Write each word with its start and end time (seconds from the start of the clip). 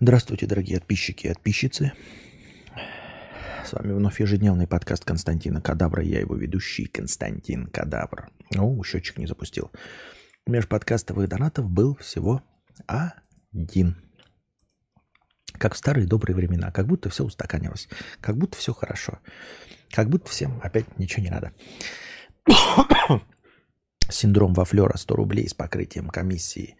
Здравствуйте, 0.00 0.46
дорогие 0.46 0.80
подписчики 0.80 1.28
и 1.28 1.28
подписчицы. 1.28 1.92
С 3.64 3.72
вами 3.72 3.92
вновь 3.92 4.20
ежедневный 4.20 4.66
подкаст 4.66 5.04
Константина 5.04 5.60
Кадавра. 5.60 6.02
Я 6.02 6.18
его 6.18 6.34
ведущий 6.34 6.86
Константин 6.86 7.68
Кадавр. 7.68 8.28
О, 8.56 8.82
счетчик 8.82 9.18
не 9.18 9.26
запустил. 9.26 9.70
Межподкастовых 10.48 11.28
донатов 11.28 11.70
был 11.70 11.94
всего 11.94 12.42
один. 12.88 13.96
Как 15.52 15.74
в 15.74 15.78
старые 15.78 16.08
добрые 16.08 16.34
времена. 16.34 16.72
Как 16.72 16.88
будто 16.88 17.08
все 17.08 17.24
устаканилось. 17.24 17.88
Как 18.20 18.36
будто 18.36 18.58
все 18.58 18.74
хорошо. 18.74 19.20
Как 19.92 20.10
будто 20.10 20.28
всем 20.28 20.60
опять 20.60 20.98
ничего 20.98 21.22
не 21.22 21.30
надо. 21.30 21.52
Синдром 24.10 24.54
Вафлера 24.54 24.96
100 24.96 25.14
рублей 25.14 25.48
с 25.48 25.54
покрытием 25.54 26.08
комиссии. 26.08 26.76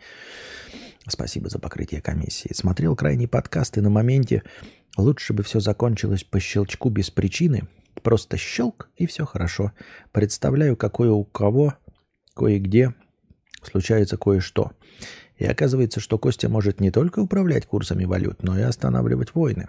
Спасибо 1.07 1.49
за 1.49 1.59
покрытие 1.59 2.01
комиссии. 2.01 2.53
Смотрел 2.55 2.97
крайний 2.97 3.29
подкаст 3.29 3.77
и 3.77 3.81
на 3.81 3.91
моменте 3.91 4.43
лучше 4.97 5.33
бы 5.35 5.43
все 5.43 5.61
закончилось 5.61 6.25
по 6.25 6.41
щелчку 6.41 6.89
без 6.89 7.11
причины. 7.11 7.69
Просто 8.03 8.37
щелк 8.37 8.89
и 8.97 9.07
все 9.07 9.25
хорошо. 9.25 9.73
Представляю, 10.13 10.77
какое 10.77 11.11
у 11.11 11.25
кого, 11.25 11.75
кое-где 12.35 12.95
случается 13.63 14.17
кое-что. 14.17 14.73
И 15.37 15.45
оказывается, 15.45 16.01
что 16.01 16.19
Костя 16.19 16.49
может 16.49 16.81
не 16.81 16.91
только 16.91 17.19
управлять 17.19 17.67
курсами 17.67 18.05
валют, 18.05 18.43
но 18.43 18.59
и 18.59 18.63
останавливать 18.63 19.35
войны. 19.35 19.69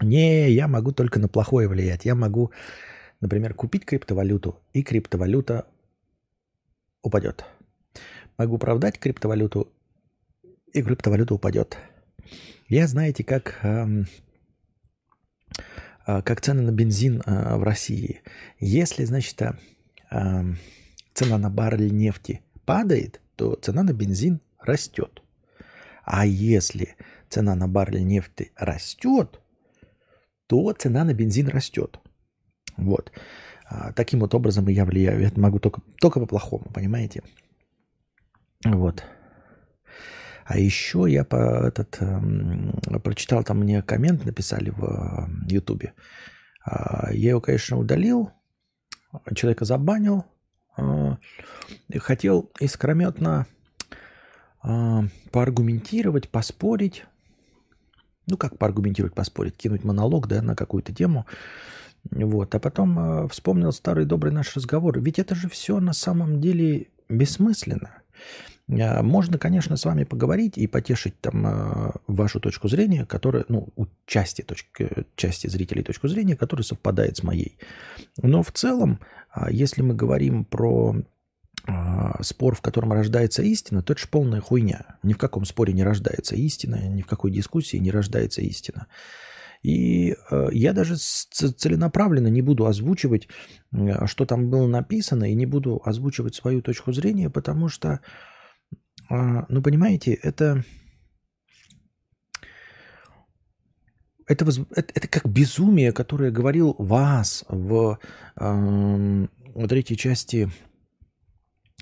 Не, 0.00 0.50
я 0.50 0.66
могу 0.66 0.92
только 0.92 1.18
на 1.18 1.28
плохое 1.28 1.68
влиять. 1.68 2.04
Я 2.04 2.14
могу, 2.14 2.52
например, 3.20 3.54
купить 3.54 3.84
криптовалюту, 3.84 4.58
и 4.72 4.82
криптовалюта 4.82 5.66
упадет. 7.02 7.44
Могу 8.38 8.56
продать 8.56 8.98
криптовалюту, 8.98 9.72
и 10.72 10.82
криптовалюта 10.82 11.34
упадет. 11.34 11.78
Я, 12.68 12.86
знаете, 12.86 13.24
как, 13.24 13.58
э, 13.62 14.04
э, 16.06 16.22
как 16.22 16.40
цены 16.40 16.62
на 16.62 16.72
бензин 16.72 17.22
э, 17.24 17.56
в 17.56 17.62
России. 17.62 18.22
Если, 18.58 19.04
значит, 19.04 19.40
э, 19.42 19.52
цена 21.14 21.38
на 21.38 21.50
баррель 21.50 21.92
нефти 21.92 22.42
падает, 22.64 23.20
то 23.36 23.54
цена 23.54 23.82
на 23.82 23.92
бензин 23.92 24.40
растет. 24.58 25.22
А 26.04 26.26
если 26.26 26.96
цена 27.28 27.54
на 27.54 27.68
баррель 27.68 28.04
нефти 28.04 28.52
растет, 28.56 29.40
то 30.46 30.72
цена 30.72 31.04
на 31.04 31.14
бензин 31.14 31.48
растет. 31.48 32.00
Вот. 32.76 33.12
А, 33.66 33.92
таким 33.92 34.20
вот 34.20 34.34
образом 34.34 34.66
я 34.68 34.84
влияю. 34.84 35.24
Это 35.24 35.38
могу 35.38 35.58
только, 35.58 35.80
только 36.00 36.20
по-плохому, 36.20 36.66
понимаете? 36.74 37.22
Вот. 38.64 39.04
А 40.50 40.58
еще 40.58 41.06
я 41.06 41.24
по, 41.24 41.36
этот, 41.68 41.98
эм, 42.00 42.72
прочитал, 43.04 43.44
там 43.44 43.60
мне 43.60 43.82
коммент 43.82 44.24
написали 44.24 44.70
в 44.70 44.82
э, 44.82 45.28
Ютубе. 45.48 45.92
Э, 46.66 47.14
я 47.14 47.30
его, 47.30 47.40
конечно, 47.40 47.78
удалил, 47.78 48.32
человека 49.32 49.64
забанил, 49.64 50.24
э, 50.76 51.14
хотел 51.98 52.50
искрометно 52.58 53.46
э, 54.64 55.02
поаргументировать, 55.30 56.28
поспорить. 56.28 57.04
Ну, 58.26 58.36
как 58.36 58.58
поаргументировать, 58.58 59.14
поспорить? 59.14 59.56
Кинуть 59.56 59.84
монолог, 59.84 60.26
да, 60.26 60.42
на 60.42 60.56
какую-то 60.56 60.92
тему. 60.92 61.26
Вот. 62.02 62.52
А 62.56 62.58
потом 62.58 62.98
э, 62.98 63.28
вспомнил 63.28 63.70
старый 63.70 64.04
добрый 64.04 64.32
наш 64.32 64.56
разговор. 64.56 64.98
Ведь 64.98 65.20
это 65.20 65.36
же 65.36 65.48
все 65.48 65.78
на 65.78 65.92
самом 65.92 66.40
деле 66.40 66.88
бессмысленно. 67.08 67.99
А, 68.78 69.02
можно, 69.02 69.38
конечно, 69.38 69.76
с 69.76 69.84
вами 69.84 70.04
поговорить 70.04 70.56
и 70.56 70.66
потешить 70.66 71.18
там 71.20 71.46
а, 71.46 71.94
вашу 72.06 72.40
точку 72.40 72.68
зрения, 72.68 73.04
которая, 73.04 73.44
ну, 73.48 73.68
у 73.76 73.86
части, 74.06 74.42
точки, 74.42 74.88
части 75.16 75.48
зрителей 75.48 75.82
точку 75.82 76.08
зрения, 76.08 76.36
которая 76.36 76.64
совпадает 76.64 77.16
с 77.16 77.22
моей. 77.22 77.58
Но 78.22 78.42
в 78.42 78.52
целом, 78.52 79.00
а, 79.30 79.50
если 79.50 79.82
мы 79.82 79.94
говорим 79.94 80.44
про 80.44 80.96
спор, 82.22 82.54
в 82.54 82.62
котором 82.62 82.94
рождается 82.94 83.42
истина, 83.42 83.82
то 83.82 83.92
это 83.92 84.00
же 84.00 84.08
полная 84.08 84.40
хуйня. 84.40 84.96
Ни 85.02 85.12
в 85.12 85.18
каком 85.18 85.44
споре 85.44 85.74
не 85.74 85.84
рождается 85.84 86.34
истина, 86.34 86.88
ни 86.88 87.02
в 87.02 87.06
какой 87.06 87.30
дискуссии 87.30 87.76
не 87.76 87.90
рождается 87.90 88.40
истина. 88.40 88.86
И 89.62 90.16
я 90.52 90.72
даже 90.72 90.96
целенаправленно 90.96 92.28
не 92.28 92.40
буду 92.40 92.66
озвучивать, 92.66 93.28
что 94.06 94.24
там 94.24 94.48
было 94.48 94.66
написано, 94.66 95.30
и 95.30 95.34
не 95.34 95.46
буду 95.46 95.82
озвучивать 95.84 96.34
свою 96.34 96.62
точку 96.62 96.92
зрения, 96.92 97.28
потому 97.28 97.68
что 97.68 98.00
а, 99.10 99.44
ну, 99.48 99.60
понимаете, 99.60 100.14
это, 100.14 100.64
это, 104.26 104.44
это, 104.44 104.92
это 104.94 105.08
как 105.08 105.26
безумие, 105.28 105.90
которое 105.90 106.30
говорил 106.30 106.76
вас 106.78 107.44
в 107.48 107.98
э, 108.36 109.26
третьей 109.68 109.96
части 109.96 110.48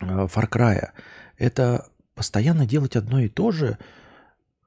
э, 0.01 0.05
Far 0.07 0.49
Cry. 0.49 0.89
Это 1.37 1.87
постоянно 2.15 2.65
делать 2.65 2.97
одно 2.97 3.21
и 3.21 3.29
то 3.29 3.51
же. 3.51 3.77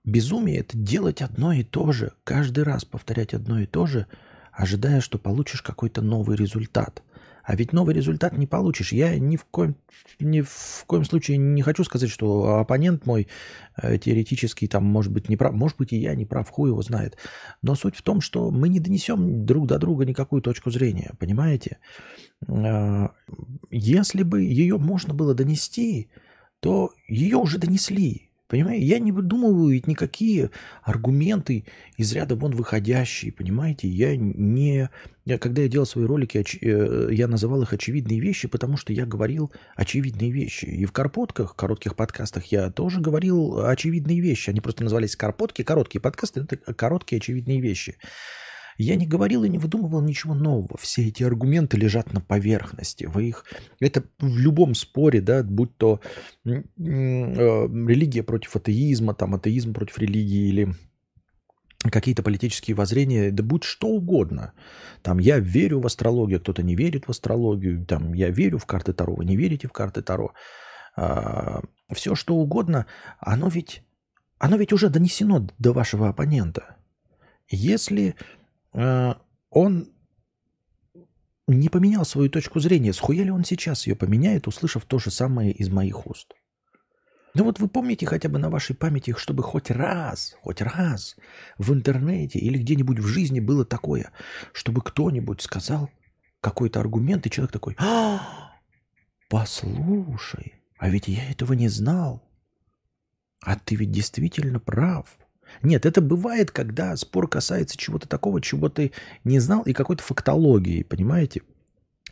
Безумие– 0.04 0.58
это 0.60 0.78
делать 0.78 1.22
одно 1.22 1.54
и 1.54 1.64
то 1.64 1.92
же, 1.92 2.14
каждый 2.24 2.64
раз 2.64 2.86
повторять 2.86 3.34
одно 3.34 3.60
и 3.60 3.66
то 3.66 3.86
же, 3.86 4.08
ожидая, 4.52 5.00
что 5.00 5.20
получишь 5.20 5.62
какой-то 5.62 6.02
новый 6.02 6.36
результат. 6.36 7.04
А 7.44 7.56
ведь 7.56 7.74
новый 7.74 7.96
результат 7.96 8.38
не 8.38 8.48
получишь. 8.48 8.92
Я 8.92 9.18
ни 9.18 9.36
в 9.36 9.46
коем, 9.46 9.76
ни 10.20 10.42
в 10.42 10.84
коем 10.86 11.04
случае 11.06 11.38
не 11.38 11.62
хочу 11.62 11.84
сказать, 11.84 12.10
что 12.10 12.60
оппонент 12.60 13.06
мой 13.06 13.28
э, 13.82 13.98
теоретически 13.98 14.68
там 14.68 14.86
может 14.86 15.12
быть 15.12 15.28
не 15.28 15.38
прав. 15.38 15.54
Может 15.54 15.78
быть 15.78 15.92
и 15.92 15.98
я 15.98 16.14
не 16.16 16.26
прав, 16.26 16.50
хуй 16.50 16.70
его 16.70 16.82
знает. 16.82 17.18
Но 17.62 17.76
суть 17.76 17.96
в 17.96 18.04
том, 18.04 18.22
что 18.22 18.52
мы 18.52 18.70
не 18.70 18.80
донесем 18.80 19.46
друг 19.46 19.68
до 19.68 19.80
друга 19.80 20.06
никакую 20.06 20.42
точку 20.42 20.70
зрения. 20.70 21.14
Понимаете? 21.20 21.80
Э, 22.48 23.10
если 23.70 24.24
бы 24.24 24.44
ее 24.44 24.78
можно 24.78 25.14
было 25.14 25.34
донести, 25.34 26.10
то 26.60 26.94
ее 27.08 27.38
уже 27.38 27.58
донесли. 27.58 28.31
Понимаете, 28.52 28.86
я 28.86 29.00
не 29.00 29.14
выдумываю 29.14 29.72
ведь 29.72 29.88
никакие 29.88 30.52
аргументы 30.84 31.64
из 31.96 32.12
ряда 32.12 32.36
вон 32.36 32.54
выходящие, 32.54 33.32
понимаете? 33.32 33.88
Я 33.88 34.18
не... 34.18 34.90
Я, 35.24 35.38
когда 35.38 35.62
я 35.62 35.70
делал 35.70 35.86
свои 35.86 36.04
ролики, 36.04 36.38
оч... 36.38 36.58
Э, 36.60 37.08
я 37.12 37.30
называл 37.30 37.62
их 37.62 37.72
очевидные 37.72 38.20
вещи, 38.20 38.50
потому 38.50 38.76
что 38.76 38.92
я 38.92 39.06
говорил 39.06 39.54
очевидные 39.78 40.32
вещи. 40.32 40.66
И 40.66 40.84
в 40.84 40.92
карпотках, 40.92 41.56
коротких 41.56 41.96
подкастах 41.96 42.44
я 42.48 42.70
тоже 42.72 43.00
говорил 43.00 43.66
очевидные 43.66 44.20
вещи. 44.20 44.50
Они 44.50 44.60
просто 44.60 44.84
назывались 44.84 45.16
карпотки, 45.16 45.64
короткие 45.64 46.02
подкасты, 46.02 46.42
это 46.42 46.74
короткие 46.74 47.20
очевидные 47.20 47.62
вещи. 47.62 47.96
Я 48.82 48.96
не 48.96 49.06
говорил 49.06 49.44
и 49.44 49.50
не 49.50 49.60
выдумывал 49.60 50.02
ничего 50.02 50.34
нового. 50.34 50.78
Все 50.80 51.08
эти 51.08 51.24
аргументы 51.24 51.78
лежат 51.78 52.14
на 52.14 52.22
поверхности. 52.22 53.06
Вы 53.06 53.30
их... 53.30 53.46
Это 53.80 54.04
в 54.20 54.38
любом 54.38 54.74
споре, 54.74 55.22
да, 55.22 55.44
будь 55.44 55.78
то 55.78 56.00
э, 56.46 56.64
религия 56.78 58.24
против 58.24 58.56
атеизма, 58.56 59.14
там 59.14 59.36
атеизм 59.36 59.74
против 59.74 60.00
религии 60.00 60.50
или 60.50 60.76
какие-то 61.84 62.24
политические 62.24 62.76
воззрения, 62.76 63.32
да 63.32 63.44
будь 63.44 63.64
что 63.64 63.88
угодно. 63.88 64.54
Там 65.02 65.20
я 65.20 65.40
верю 65.40 65.80
в 65.80 65.86
астрологию, 65.86 66.40
кто-то 66.40 66.64
не 66.64 66.76
верит 66.76 67.08
в 67.08 67.12
астрологию, 67.12 67.86
там 67.86 68.14
я 68.14 68.30
верю 68.30 68.58
в 68.58 68.66
карты 68.66 68.94
Таро, 68.94 69.16
вы 69.16 69.26
не 69.26 69.36
верите 69.36 69.68
в 69.68 69.72
карты 69.72 70.02
Таро. 70.02 70.34
А, 70.96 71.62
все 71.92 72.16
что 72.16 72.36
угодно, 72.36 72.86
оно 73.20 73.48
ведь, 73.48 73.84
оно 74.38 74.58
ведь 74.58 74.74
уже 74.74 74.90
донесено 74.90 75.48
до 75.58 75.74
вашего 75.74 76.10
оппонента. 76.10 76.76
Если 77.48 78.16
он 78.74 79.92
не 81.48 81.70
поменял 81.70 82.06
свою 82.06 82.30
точку 82.30 82.60
зрения. 82.60 82.94
Схуя 82.94 83.24
ли 83.24 83.32
он 83.32 83.44
сейчас 83.44 83.88
ее 83.88 83.96
поменяет, 83.96 84.48
услышав 84.48 84.86
то 84.86 85.00
же 85.00 85.12
самое 85.12 85.52
из 85.52 85.70
моих 85.70 86.08
уст? 86.08 86.34
Ну 87.34 87.46
вот 87.46 87.60
вы 87.60 87.70
помните 87.70 88.06
хотя 88.06 88.28
бы 88.28 88.40
на 88.40 88.50
вашей 88.50 88.76
памяти, 88.76 89.14
чтобы 89.18 89.42
хоть 89.44 89.72
раз, 89.72 90.36
хоть 90.42 90.62
раз 90.62 91.16
в 91.58 91.72
интернете 91.72 92.40
или 92.40 92.58
где-нибудь 92.58 93.00
в 93.00 93.06
жизни 93.06 93.40
было 93.40 93.64
такое, 93.64 94.12
чтобы 94.52 94.82
кто-нибудь 94.82 95.42
сказал 95.42 95.90
какой-то 96.42 96.82
аргумент, 96.82 97.26
и 97.26 97.30
человек 97.30 97.54
такой, 97.54 97.76
а, 97.78 98.52
послушай, 99.30 100.56
а 100.78 100.90
ведь 100.90 101.08
я 101.08 101.30
этого 101.30 101.54
не 101.54 101.70
знал. 101.70 102.22
А 103.40 103.56
ты 103.56 103.76
ведь 103.76 103.92
действительно 103.92 104.60
прав. 104.60 105.18
Нет, 105.64 105.86
это 105.86 106.02
бывает, 106.02 106.52
когда 106.52 106.96
спор 106.96 107.28
касается 107.28 107.78
чего-то 107.78 108.08
такого, 108.08 108.42
чего 108.42 108.70
ты 108.70 108.92
не 109.24 109.40
знал, 109.40 109.64
и 109.64 109.74
какой-то 109.74 110.04
фактологии, 110.04 110.84
понимаете? 110.84 111.42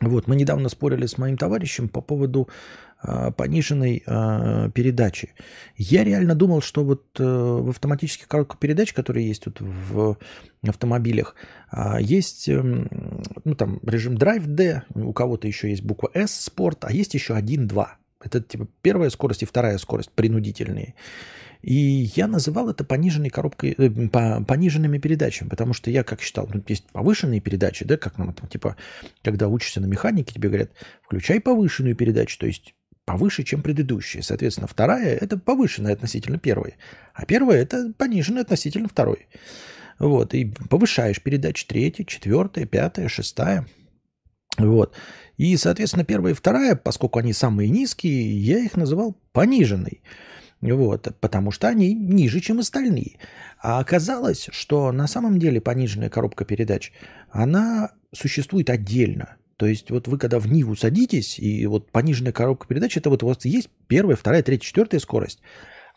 Вот, 0.00 0.26
мы 0.26 0.36
недавно 0.36 0.70
спорили 0.70 1.04
с 1.04 1.18
моим 1.18 1.36
товарищем 1.36 1.88
по 1.88 2.00
поводу 2.00 2.48
э, 3.02 3.30
пониженной 3.32 4.02
э, 4.06 4.70
передачи. 4.72 5.34
Я 5.76 6.04
реально 6.04 6.34
думал, 6.34 6.62
что 6.62 6.84
вот 6.84 7.04
э, 7.18 7.22
в 7.22 7.68
автоматических 7.68 8.26
коробках 8.26 8.58
передач, 8.58 8.94
которые 8.94 9.28
есть 9.28 9.44
тут 9.44 9.60
в 9.60 10.16
автомобилях, 10.66 11.34
э, 11.70 11.98
есть 12.00 12.48
э, 12.48 12.62
ну, 13.44 13.54
там, 13.54 13.80
режим 13.82 14.14
Drive 14.14 14.46
D, 14.46 14.84
у 14.94 15.12
кого-то 15.12 15.46
еще 15.46 15.68
есть 15.68 15.82
буква 15.82 16.10
S 16.14 16.48
Sport, 16.48 16.78
а 16.80 16.92
есть 16.92 17.12
еще 17.12 17.34
1-2. 17.34 17.86
Это 18.22 18.40
типа 18.40 18.68
первая 18.82 19.10
скорость 19.10 19.42
и 19.42 19.46
вторая 19.46 19.78
скорость 19.78 20.10
принудительные. 20.10 20.94
И 21.62 21.74
я 22.16 22.26
называл 22.26 22.70
это 22.70 22.84
пониженной 22.84 23.28
коробкой, 23.28 23.74
э, 23.76 23.90
пониженными 24.44 24.98
передачами, 24.98 25.48
потому 25.48 25.74
что 25.74 25.90
я 25.90 26.02
как 26.04 26.22
считал, 26.22 26.48
ну, 26.52 26.62
есть 26.66 26.86
повышенные 26.90 27.40
передачи, 27.40 27.84
да, 27.84 27.98
как 27.98 28.16
нам 28.16 28.32
там, 28.32 28.48
типа, 28.48 28.76
когда 29.22 29.48
учишься 29.48 29.80
на 29.80 29.86
механике, 29.86 30.34
тебе 30.34 30.48
говорят, 30.48 30.70
включай 31.02 31.38
повышенную 31.38 31.94
передачу, 31.94 32.38
то 32.38 32.46
есть 32.46 32.74
повыше, 33.04 33.42
чем 33.42 33.62
предыдущие. 33.62 34.22
Соответственно, 34.22 34.68
вторая– 34.68 35.16
это 35.20 35.36
повышенная 35.36 35.92
относительно 35.92 36.38
первой, 36.38 36.76
а 37.12 37.26
первая– 37.26 37.60
это 37.62 37.92
пониженная 37.96 38.42
относительно 38.42 38.88
второй. 38.88 39.26
Вот, 39.98 40.32
и 40.32 40.46
повышаешь 40.70 41.22
передачи 41.22 41.66
третья, 41.66 42.04
четвертая, 42.04 42.64
пятая, 42.64 43.08
шестая. 43.08 43.66
Вот. 44.56 44.94
И, 45.40 45.56
соответственно, 45.56 46.04
первая 46.04 46.34
и 46.34 46.36
вторая, 46.36 46.76
поскольку 46.76 47.18
они 47.18 47.32
самые 47.32 47.70
низкие, 47.70 48.38
я 48.38 48.58
их 48.58 48.76
называл 48.76 49.16
пониженной. 49.32 50.02
Вот, 50.60 51.08
потому 51.18 51.50
что 51.50 51.66
они 51.66 51.94
ниже, 51.94 52.40
чем 52.40 52.58
остальные. 52.58 53.12
А 53.58 53.78
оказалось, 53.78 54.50
что 54.52 54.92
на 54.92 55.06
самом 55.06 55.38
деле 55.38 55.62
пониженная 55.62 56.10
коробка 56.10 56.44
передач, 56.44 56.92
она 57.30 57.92
существует 58.12 58.68
отдельно. 58.68 59.36
То 59.56 59.64
есть 59.64 59.90
вот 59.90 60.08
вы 60.08 60.18
когда 60.18 60.38
в 60.38 60.46
Ниву 60.46 60.76
садитесь, 60.76 61.38
и 61.38 61.66
вот 61.66 61.90
пониженная 61.90 62.32
коробка 62.32 62.68
передач, 62.68 62.98
это 62.98 63.08
вот 63.08 63.22
у 63.22 63.28
вас 63.28 63.42
есть 63.46 63.70
первая, 63.86 64.16
вторая, 64.16 64.42
третья, 64.42 64.66
четвертая 64.66 65.00
скорость, 65.00 65.40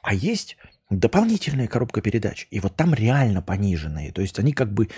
а 0.02 0.14
есть 0.14 0.56
дополнительная 1.00 1.68
коробка 1.68 2.02
передач. 2.02 2.48
И 2.52 2.60
вот 2.60 2.76
там 2.76 2.94
реально 2.94 3.42
пониженные. 3.42 4.12
То 4.12 4.22
есть 4.22 4.40
они 4.40 4.54
как 4.54 4.74
бы 4.74 4.90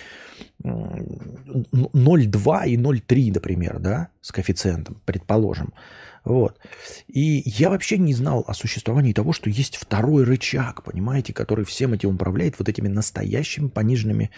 0,2 0.63 2.67
и 2.67 2.77
0,3, 2.77 3.33
например, 3.33 3.79
да, 3.79 4.09
с 4.21 4.31
коэффициентом, 4.31 5.01
предположим. 5.05 5.73
Вот. 6.25 6.59
И 7.07 7.43
я 7.45 7.69
вообще 7.69 7.99
не 7.99 8.15
знал 8.15 8.43
о 8.47 8.55
существовании 8.55 9.13
того, 9.13 9.31
что 9.31 9.49
есть 9.49 9.77
второй 9.77 10.23
рычаг, 10.23 10.83
понимаете, 10.83 11.33
который 11.33 11.65
всем 11.65 11.93
этим 11.93 12.15
управляет 12.15 12.57
вот 12.57 12.67
этими 12.67 12.87
настоящими 12.87 13.67
пониженными 13.67 14.31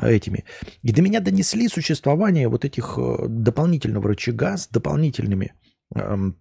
э, 0.00 0.10
этими. 0.10 0.44
И 0.82 0.90
до 0.90 1.02
меня 1.02 1.20
донесли 1.20 1.68
существование 1.68 2.48
вот 2.48 2.64
этих 2.64 2.94
э, 2.96 3.26
дополнительного 3.28 4.08
рычага 4.08 4.56
с 4.56 4.68
дополнительными 4.68 5.52
эм, 5.94 6.38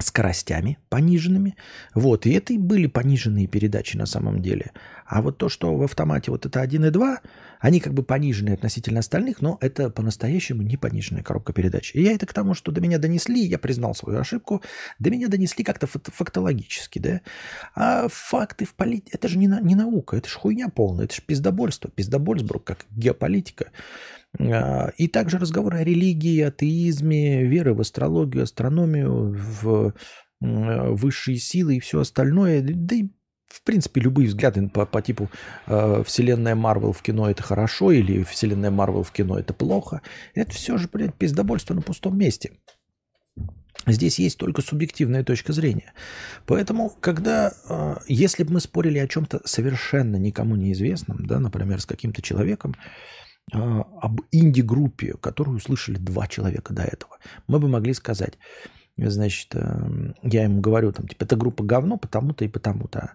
скоростями 0.00 0.78
пониженными. 0.88 1.56
Вот, 1.94 2.26
и 2.26 2.32
это 2.32 2.52
и 2.52 2.58
были 2.58 2.86
пониженные 2.86 3.46
передачи 3.46 3.96
на 3.96 4.06
самом 4.06 4.42
деле. 4.42 4.72
А 5.06 5.22
вот 5.22 5.38
то, 5.38 5.48
что 5.48 5.74
в 5.76 5.82
автомате 5.82 6.30
вот 6.30 6.46
это 6.46 6.60
1 6.60 6.84
и 6.84 6.90
2, 6.90 7.20
они 7.60 7.80
как 7.80 7.94
бы 7.94 8.02
пониженные 8.02 8.54
относительно 8.54 9.00
остальных, 9.00 9.42
но 9.42 9.58
это 9.60 9.90
по-настоящему 9.90 10.62
не 10.62 10.76
пониженная 10.76 11.22
коробка 11.22 11.52
передач. 11.52 11.90
И 11.94 12.02
я 12.02 12.12
это 12.12 12.26
к 12.26 12.32
тому, 12.32 12.54
что 12.54 12.72
до 12.72 12.80
меня 12.80 12.98
донесли, 12.98 13.40
я 13.40 13.58
признал 13.58 13.94
свою 13.94 14.20
ошибку, 14.20 14.62
до 14.98 15.10
меня 15.10 15.28
донесли 15.28 15.64
как-то 15.64 15.86
фактологически, 15.86 16.98
да. 16.98 17.20
А 17.74 18.08
факты 18.08 18.64
в 18.64 18.74
политике, 18.74 19.10
это 19.12 19.28
же 19.28 19.36
не, 19.38 19.48
на, 19.48 19.60
не 19.60 19.74
наука, 19.74 20.16
это 20.16 20.28
же 20.28 20.38
хуйня 20.38 20.68
полная, 20.68 21.04
это 21.04 21.14
же 21.14 21.22
пиздобольство, 21.22 21.90
пиздобольсбрук, 21.90 22.64
как 22.64 22.86
геополитика. 22.90 23.70
А, 24.38 24.90
и 24.96 25.08
также 25.08 25.38
разговоры 25.38 25.78
о 25.78 25.84
религии, 25.84 26.40
атеизме, 26.40 27.44
веры 27.44 27.74
в 27.74 27.80
астрологию, 27.80 28.44
астрономию, 28.44 29.36
в 29.62 29.94
высшие 30.40 31.36
силы 31.36 31.76
и 31.76 31.80
все 31.80 32.00
остальное. 32.00 32.62
Да 32.62 32.94
и, 32.94 33.08
в 33.46 33.62
принципе, 33.62 34.00
любые 34.00 34.28
взгляды 34.28 34.68
по, 34.68 34.86
по 34.86 35.02
типу 35.02 35.28
э, 35.66 36.02
вселенная 36.06 36.54
Марвел 36.54 36.92
в 36.92 37.02
кино 37.02 37.30
это 37.30 37.42
хорошо 37.42 37.92
или 37.92 38.22
вселенная 38.22 38.70
Марвел 38.70 39.02
в 39.02 39.12
кино 39.12 39.38
это 39.38 39.52
плохо. 39.52 40.00
Это 40.34 40.52
все 40.52 40.78
же, 40.78 40.88
блядь, 40.90 41.14
пиздобольство 41.14 41.74
на 41.74 41.82
пустом 41.82 42.16
месте. 42.16 42.52
Здесь 43.86 44.18
есть 44.18 44.38
только 44.38 44.62
субъективная 44.62 45.24
точка 45.24 45.52
зрения. 45.52 45.92
Поэтому, 46.46 46.90
когда, 47.00 47.52
э, 47.68 47.96
если 48.08 48.44
бы 48.44 48.54
мы 48.54 48.60
спорили 48.60 48.98
о 48.98 49.08
чем-то 49.08 49.42
совершенно 49.44 50.16
никому 50.16 50.56
неизвестном, 50.56 51.26
да, 51.26 51.38
например, 51.38 51.80
с 51.80 51.86
каким-то 51.86 52.22
человеком, 52.22 52.74
а, 52.76 53.29
об 53.52 54.20
инди-группе, 54.30 55.14
которую 55.20 55.56
услышали 55.56 55.96
два 55.96 56.26
человека 56.28 56.72
до 56.72 56.82
этого, 56.82 57.18
мы 57.48 57.58
бы 57.58 57.68
могли 57.68 57.94
сказать, 57.94 58.38
значит, 58.96 59.54
эм, 59.54 60.14
я 60.22 60.44
ему 60.44 60.60
говорю, 60.60 60.92
там, 60.92 61.08
типа, 61.08 61.24
эта 61.24 61.36
группа 61.36 61.64
говно 61.64 61.96
потому-то 61.96 62.44
и 62.44 62.48
потому-то. 62.48 63.12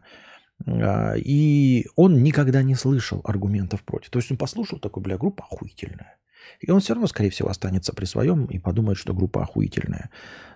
А, 0.65 1.13
и 1.15 1.85
он 1.95 2.23
никогда 2.23 2.63
не 2.63 2.75
слышал 2.75 3.21
аргументов 3.23 3.83
против. 3.83 4.09
То 4.09 4.19
есть 4.19 4.31
он 4.31 4.37
послушал 4.37 4.79
такой, 4.79 5.03
бля, 5.03 5.17
группа 5.17 5.43
охуительная. 5.43 6.17
И 6.59 6.71
он 6.71 6.79
все 6.79 6.93
равно, 6.93 7.07
скорее 7.07 7.29
всего, 7.29 7.49
останется 7.49 7.93
при 7.93 8.05
своем 8.05 8.45
и 8.45 8.59
подумает, 8.59 8.97
что 8.97 9.13
группа 9.13 9.43
охуительная. 9.43 10.09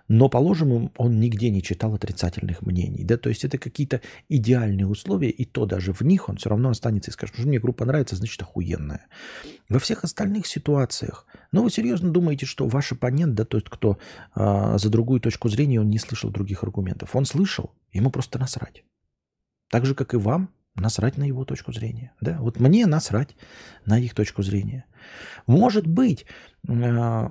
Но, 0.10 0.28
положим, 0.28 0.92
он 0.98 1.20
нигде 1.20 1.52
не 1.52 1.62
читал 1.62 1.94
отрицательных 1.94 2.64
мнений. 2.64 3.04
Да? 3.04 3.16
То 3.18 3.30
есть 3.30 3.46
это 3.46 3.60
какие-то 3.60 4.02
идеальные 4.28 4.88
условия, 4.88 5.30
и 5.30 5.46
то 5.46 5.68
даже 5.68 5.94
в 5.94 6.02
них 6.02 6.30
он 6.30 6.38
все 6.38 6.50
равно 6.50 6.70
останется 6.70 7.12
и 7.12 7.14
скажет, 7.14 7.36
что 7.36 7.48
мне 7.48 7.60
группа 7.60 7.86
нравится, 7.86 8.16
значит 8.16 8.42
охуенная. 8.42 9.06
Во 9.70 9.78
всех 9.78 10.04
остальных 10.04 10.48
ситуациях, 10.48 11.28
ну 11.52 11.64
вы 11.64 11.70
серьезно 11.70 12.10
думаете, 12.10 12.48
что 12.48 12.68
ваш 12.68 12.92
оппонент, 12.92 13.36
да, 13.36 13.46
тот, 13.46 13.70
кто 13.70 14.00
э, 14.36 14.78
за 14.80 14.90
другую 14.90 15.22
точку 15.22 15.48
зрения, 15.48 15.80
он 15.80 15.90
не 15.90 16.00
слышал 16.00 16.32
других 16.32 16.64
аргументов. 16.64 17.16
Он 17.16 17.26
слышал, 17.26 17.72
ему 17.94 18.10
просто 18.10 18.40
насрать. 18.40 18.84
Так 19.70 19.86
же, 19.86 19.94
как 19.94 20.16
и 20.16 20.18
вам, 20.18 20.50
насрать 20.76 21.18
на 21.18 21.24
его 21.24 21.46
точку 21.46 21.72
зрения. 21.72 22.14
Да? 22.22 22.38
Вот 22.40 22.60
мне 22.60 22.86
насрать 22.86 23.36
на 23.86 24.00
их 24.00 24.14
точку 24.14 24.44
зрения. 24.44 24.86
Может 25.48 25.88
быть, 25.88 26.26
э, 26.68 27.30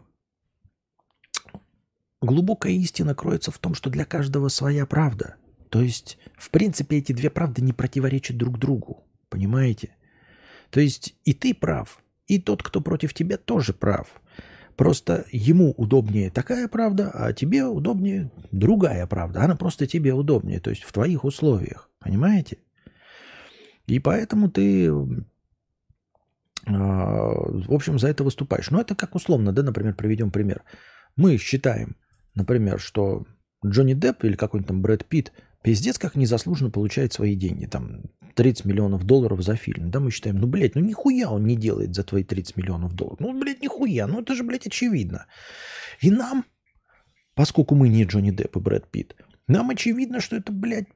глубокая 2.20 2.72
истина 2.72 3.14
кроется 3.14 3.50
в 3.50 3.58
том, 3.58 3.74
что 3.74 3.90
для 3.90 4.04
каждого 4.04 4.48
своя 4.48 4.86
правда. 4.86 5.36
То 5.70 5.82
есть, 5.82 6.18
в 6.36 6.50
принципе, 6.50 6.98
эти 6.98 7.12
две 7.12 7.30
правды 7.30 7.62
не 7.62 7.72
противоречат 7.72 8.36
друг 8.36 8.58
другу. 8.58 9.04
Понимаете? 9.28 9.96
То 10.70 10.80
есть 10.80 11.14
и 11.24 11.32
ты 11.32 11.54
прав, 11.54 12.02
и 12.26 12.38
тот, 12.38 12.62
кто 12.62 12.80
против 12.80 13.14
тебя, 13.14 13.36
тоже 13.36 13.72
прав. 13.72 14.20
Просто 14.76 15.24
ему 15.32 15.72
удобнее 15.72 16.30
такая 16.30 16.68
правда, 16.68 17.10
а 17.12 17.32
тебе 17.32 17.64
удобнее 17.64 18.30
другая 18.52 19.06
правда. 19.06 19.42
Она 19.42 19.56
просто 19.56 19.86
тебе 19.86 20.14
удобнее, 20.14 20.60
то 20.60 20.70
есть 20.70 20.84
в 20.84 20.92
твоих 20.92 21.24
условиях. 21.24 21.90
Понимаете? 21.98 22.58
И 23.88 23.98
поэтому 23.98 24.50
ты, 24.50 24.88
а, 26.66 26.72
в 26.72 27.72
общем, 27.72 27.98
за 27.98 28.08
это 28.08 28.22
выступаешь. 28.22 28.70
Но 28.70 28.80
это 28.80 28.94
как 28.94 29.14
условно, 29.14 29.52
да, 29.52 29.62
например, 29.62 29.94
приведем 29.94 30.30
пример. 30.30 30.62
Мы 31.16 31.38
считаем, 31.38 31.96
например, 32.34 32.78
что 32.78 33.26
Джонни 33.64 33.94
Депп 33.94 34.24
или 34.24 34.36
какой-нибудь 34.36 34.68
там 34.68 34.82
Брэд 34.82 35.06
Питт 35.06 35.32
пиздец 35.62 35.98
как 35.98 36.14
незаслуженно 36.14 36.70
получает 36.70 37.14
свои 37.14 37.34
деньги. 37.34 37.64
Там 37.64 38.02
30 38.34 38.66
миллионов 38.66 39.04
долларов 39.04 39.42
за 39.42 39.56
фильм. 39.56 39.90
Да, 39.90 40.00
мы 40.00 40.10
считаем, 40.10 40.36
ну, 40.36 40.46
блядь, 40.46 40.74
ну 40.74 40.82
нихуя 40.82 41.30
он 41.30 41.44
не 41.46 41.56
делает 41.56 41.94
за 41.94 42.04
твои 42.04 42.24
30 42.24 42.58
миллионов 42.58 42.94
долларов. 42.94 43.20
Ну, 43.20 43.40
блядь, 43.40 43.62
нихуя, 43.62 44.06
ну 44.06 44.20
это 44.20 44.34
же, 44.34 44.44
блядь, 44.44 44.66
очевидно. 44.66 45.26
И 46.00 46.10
нам, 46.10 46.44
поскольку 47.34 47.74
мы 47.74 47.88
не 47.88 48.04
Джонни 48.04 48.30
Депп 48.32 48.56
и 48.56 48.60
Брэд 48.60 48.90
Питт, 48.90 49.16
нам 49.46 49.70
очевидно, 49.70 50.20
что 50.20 50.36
это, 50.36 50.52
блядь, 50.52 50.88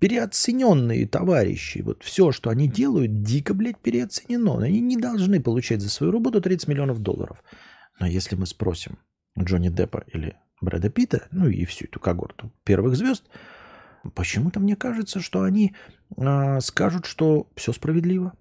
переоцененные 0.00 1.06
товарищи. 1.06 1.82
Вот 1.82 2.02
все, 2.02 2.32
что 2.32 2.50
они 2.50 2.68
делают, 2.68 3.22
дико, 3.22 3.54
блядь, 3.54 3.78
переоценено. 3.78 4.62
Они 4.62 4.80
не 4.80 4.96
должны 4.96 5.40
получать 5.40 5.80
за 5.80 5.90
свою 5.90 6.12
работу 6.12 6.40
30 6.40 6.68
миллионов 6.68 7.00
долларов. 7.00 7.42
Но 8.00 8.06
если 8.06 8.36
мы 8.36 8.46
спросим 8.46 8.98
Джонни 9.38 9.68
Деппа 9.68 10.04
или 10.12 10.36
Брэда 10.60 10.90
Питта, 10.90 11.28
ну 11.30 11.48
и 11.48 11.64
всю 11.64 11.86
эту 11.86 12.00
когорту 12.00 12.52
первых 12.64 12.96
звезд, 12.96 13.24
почему-то 14.14 14.60
мне 14.60 14.76
кажется, 14.76 15.20
что 15.20 15.42
они 15.42 15.74
э, 16.16 16.60
скажут, 16.60 17.06
что 17.06 17.48
все 17.56 17.72
справедливо, 17.72 18.32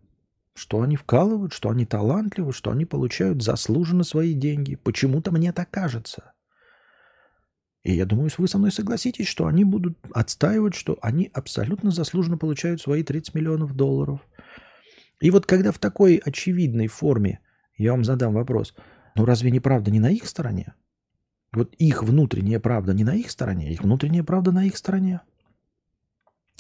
что 0.55 0.81
они 0.81 0.95
вкалывают, 0.95 1.53
что 1.53 1.69
они 1.69 1.85
талантливы, 1.85 2.53
что 2.53 2.71
они 2.71 2.85
получают 2.85 3.41
заслуженно 3.41 4.03
свои 4.03 4.33
деньги. 4.33 4.75
Почему-то 4.75 5.31
мне 5.31 5.53
так 5.53 5.69
кажется. 5.69 6.33
И 7.83 7.93
я 7.93 8.05
думаю, 8.05 8.29
вы 8.37 8.47
со 8.47 8.57
мной 8.59 8.71
согласитесь, 8.71 9.27
что 9.27 9.47
они 9.47 9.63
будут 9.63 9.97
отстаивать, 10.13 10.75
что 10.75 10.99
они 11.01 11.31
абсолютно 11.33 11.89
заслуженно 11.89 12.37
получают 12.37 12.81
свои 12.81 13.03
30 13.03 13.33
миллионов 13.33 13.75
долларов. 13.75 14.19
И 15.19 15.31
вот 15.31 15.45
когда 15.45 15.71
в 15.71 15.79
такой 15.79 16.17
очевидной 16.17 16.87
форме 16.87 17.39
я 17.77 17.91
вам 17.91 18.03
задам 18.03 18.33
вопрос, 18.33 18.75
ну 19.15 19.25
разве 19.25 19.49
не 19.49 19.59
правда 19.59 19.89
не 19.89 19.99
на 19.99 20.11
их 20.11 20.27
стороне? 20.27 20.73
Вот 21.53 21.73
их 21.75 22.03
внутренняя 22.03 22.59
правда 22.59 22.93
не 22.93 23.03
на 23.03 23.15
их 23.15 23.29
стороне, 23.31 23.71
их 23.71 23.81
внутренняя 23.81 24.23
правда 24.23 24.51
на 24.51 24.65
их 24.65 24.77
стороне. 24.77 25.21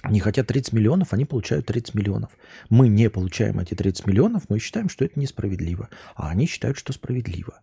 Они 0.01 0.19
хотят 0.19 0.47
30 0.47 0.73
миллионов, 0.73 1.13
они 1.13 1.25
получают 1.25 1.67
30 1.67 1.93
миллионов. 1.93 2.31
Мы 2.69 2.87
не 2.87 3.09
получаем 3.09 3.59
эти 3.59 3.75
30 3.75 4.07
миллионов, 4.07 4.49
мы 4.49 4.57
считаем, 4.57 4.89
что 4.89 5.05
это 5.05 5.19
несправедливо. 5.19 5.89
А 6.15 6.29
они 6.29 6.47
считают, 6.47 6.77
что 6.77 6.91
справедливо. 6.91 7.61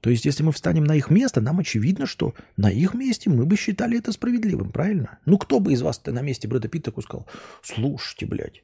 То 0.00 0.10
есть, 0.10 0.24
если 0.24 0.42
мы 0.42 0.52
встанем 0.52 0.84
на 0.84 0.94
их 0.94 1.10
место, 1.10 1.40
нам 1.40 1.60
очевидно, 1.60 2.06
что 2.06 2.34
на 2.56 2.70
их 2.70 2.94
месте 2.94 3.28
мы 3.28 3.44
бы 3.44 3.56
считали 3.56 3.98
это 3.98 4.12
справедливым, 4.12 4.72
правильно? 4.72 5.18
Ну, 5.26 5.36
кто 5.38 5.60
бы 5.60 5.72
из 5.72 5.82
вас-то 5.82 6.12
на 6.12 6.22
месте 6.22 6.48
Брэда 6.48 6.68
Питта 6.68 6.92
сказал, 7.02 7.26
слушайте, 7.62 8.26
блядь, 8.26 8.62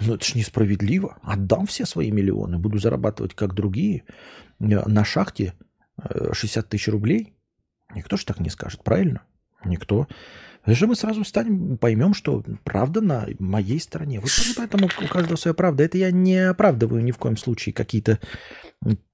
ну 0.00 0.14
это 0.14 0.24
ж 0.24 0.34
несправедливо. 0.34 1.18
Отдам 1.22 1.66
все 1.66 1.86
свои 1.86 2.10
миллионы, 2.10 2.58
буду 2.58 2.78
зарабатывать 2.78 3.34
как 3.34 3.54
другие. 3.54 4.04
Э, 4.60 4.88
на 4.88 5.04
шахте 5.04 5.54
60 6.32 6.64
э, 6.64 6.68
тысяч 6.68 6.88
рублей. 6.88 7.34
Никто 7.94 8.16
же 8.16 8.26
так 8.26 8.40
не 8.40 8.50
скажет, 8.50 8.82
правильно? 8.82 9.22
Никто. 9.64 10.06
Даже 10.66 10.88
мы 10.88 10.96
сразу 10.96 11.24
станем, 11.24 11.78
поймем, 11.78 12.12
что 12.12 12.42
правда 12.64 13.00
на 13.00 13.28
моей 13.38 13.78
стороне. 13.80 14.20
Вот 14.20 14.30
поэтому 14.56 14.86
у 14.86 15.06
каждого 15.06 15.36
своя 15.36 15.54
правда. 15.54 15.84
Это 15.84 15.96
я 15.96 16.10
не 16.10 16.48
оправдываю 16.50 17.04
ни 17.04 17.12
в 17.12 17.18
коем 17.18 17.36
случае 17.36 17.72
какие-то... 17.72 18.18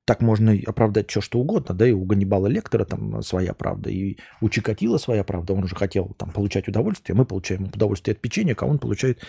Так 0.04 0.20
можно 0.20 0.52
оправдать 0.66 1.10
все, 1.10 1.20
что 1.20 1.38
угодно. 1.38 1.74
Да, 1.74 1.86
и 1.86 1.92
у 1.92 2.04
Ганнибала 2.04 2.48
Лектора 2.48 2.84
там 2.84 3.22
своя 3.22 3.54
правда, 3.54 3.88
и 3.88 4.18
у 4.40 4.48
Чикатила 4.48 4.98
своя 4.98 5.22
правда. 5.22 5.52
Он 5.52 5.62
уже 5.62 5.76
хотел 5.76 6.14
там 6.18 6.32
получать 6.32 6.66
удовольствие. 6.66 7.16
Мы 7.16 7.24
получаем 7.24 7.64
удовольствие 7.64 8.14
от 8.14 8.20
печенья, 8.20 8.56
а 8.58 8.66
он 8.66 8.78
получает 8.78 9.24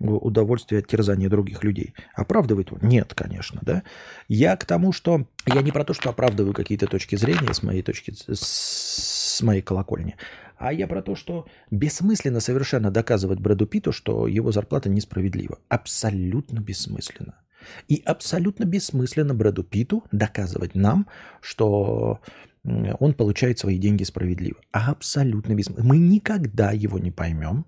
удовольствие 0.00 0.80
от 0.80 0.88
терзания 0.88 1.28
других 1.28 1.62
людей. 1.62 1.94
Оправдывает 2.14 2.72
он? 2.72 2.80
Нет, 2.82 3.14
конечно, 3.14 3.60
да. 3.62 3.84
Я 4.26 4.56
к 4.56 4.64
тому, 4.64 4.92
что... 4.92 5.26
Я 5.46 5.62
не 5.62 5.70
про 5.70 5.84
то, 5.84 5.94
что 5.94 6.10
оправдываю 6.10 6.54
какие-то 6.54 6.88
точки 6.88 7.14
зрения 7.14 7.54
с 7.54 7.62
моей 7.62 7.82
точки... 7.82 8.12
с 8.12 9.40
моей 9.42 9.62
колокольни. 9.62 10.16
А 10.58 10.72
я 10.72 10.88
про 10.88 11.02
то, 11.02 11.14
что 11.14 11.46
бессмысленно 11.70 12.40
совершенно 12.40 12.90
доказывать 12.90 13.38
Брэду 13.38 13.66
Питу, 13.66 13.92
что 13.92 14.26
его 14.26 14.50
зарплата 14.50 14.88
несправедлива. 14.88 15.58
Абсолютно 15.68 16.58
бессмысленно. 16.58 17.34
И 17.88 18.02
абсолютно 18.04 18.64
бессмысленно 18.64 19.34
Брэду 19.34 19.64
Питу 19.64 20.04
доказывать 20.12 20.74
нам, 20.74 21.06
что 21.40 22.20
он 22.64 23.14
получает 23.14 23.58
свои 23.58 23.78
деньги 23.78 24.02
справедливо. 24.02 24.56
Абсолютно 24.72 25.54
бессмысленно. 25.54 25.88
Мы 25.88 25.98
никогда 25.98 26.72
его 26.72 26.98
не 26.98 27.10
поймем. 27.10 27.64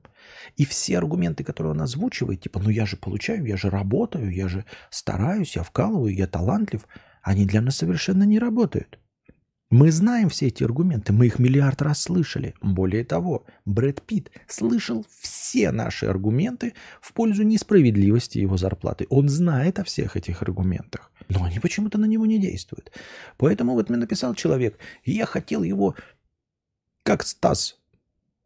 И 0.57 0.65
все 0.65 0.99
аргументы, 0.99 1.45
которые 1.45 1.73
он 1.73 1.81
озвучивает, 1.81 2.43
типа, 2.43 2.61
ну 2.61 2.71
я 2.71 2.85
же 2.85 2.97
получаю, 2.97 3.47
я 3.47 3.57
же 3.57 3.71
работаю, 3.71 4.33
я 4.35 4.49
же 4.49 4.65
стараюсь, 4.91 5.57
я 5.57 5.63
вкалываю, 5.63 6.15
я 6.15 6.27
талантлив, 6.27 6.87
они 7.23 7.47
для 7.47 7.61
нас 7.61 7.77
совершенно 7.77 8.25
не 8.25 8.39
работают. 8.39 8.99
Мы 9.71 9.93
знаем 9.93 10.31
все 10.31 10.47
эти 10.47 10.65
аргументы, 10.65 11.13
мы 11.13 11.27
их 11.27 11.39
миллиард 11.39 11.83
раз 11.83 12.03
слышали. 12.03 12.55
Более 12.63 13.05
того, 13.05 13.45
Брэд 13.67 14.01
Питт 14.01 14.31
слышал 14.47 15.05
все 15.21 15.71
наши 15.73 16.07
аргументы 16.07 16.73
в 17.03 17.13
пользу 17.13 17.43
несправедливости 17.43 18.39
его 18.39 18.57
зарплаты. 18.57 19.07
Он 19.11 19.29
знает 19.29 19.79
о 19.79 19.85
всех 19.85 20.17
этих 20.17 20.41
аргументах, 20.41 21.13
но 21.29 21.45
они 21.45 21.59
почему-то 21.59 21.99
на 21.99 22.07
него 22.07 22.25
не 22.25 22.39
действуют. 22.39 22.93
Поэтому 23.37 23.75
вот 23.75 23.91
мне 23.91 23.99
написал 23.99 24.35
человек, 24.35 24.79
я 25.05 25.27
хотел 25.27 25.63
его, 25.63 25.95
как 27.03 27.27
Стас, 27.27 27.79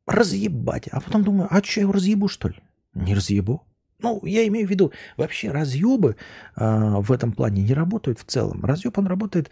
разъебать. 0.06 0.88
А 0.88 1.00
потом 1.00 1.22
думаю, 1.22 1.46
а 1.50 1.62
что, 1.62 1.80
я 1.80 1.82
его 1.82 1.92
разъебу, 1.92 2.26
что 2.26 2.48
ли? 2.48 2.56
Не 2.94 3.14
разъебу. 3.14 3.62
Ну, 4.02 4.20
я 4.24 4.46
имею 4.48 4.66
в 4.66 4.70
виду, 4.70 4.92
вообще 5.16 5.50
разъебы 5.50 6.16
э, 6.56 6.94
в 7.00 7.12
этом 7.12 7.32
плане 7.32 7.62
не 7.62 7.72
работают 7.72 8.18
в 8.18 8.24
целом. 8.24 8.64
Разъеб, 8.64 8.98
он 8.98 9.06
работает 9.06 9.50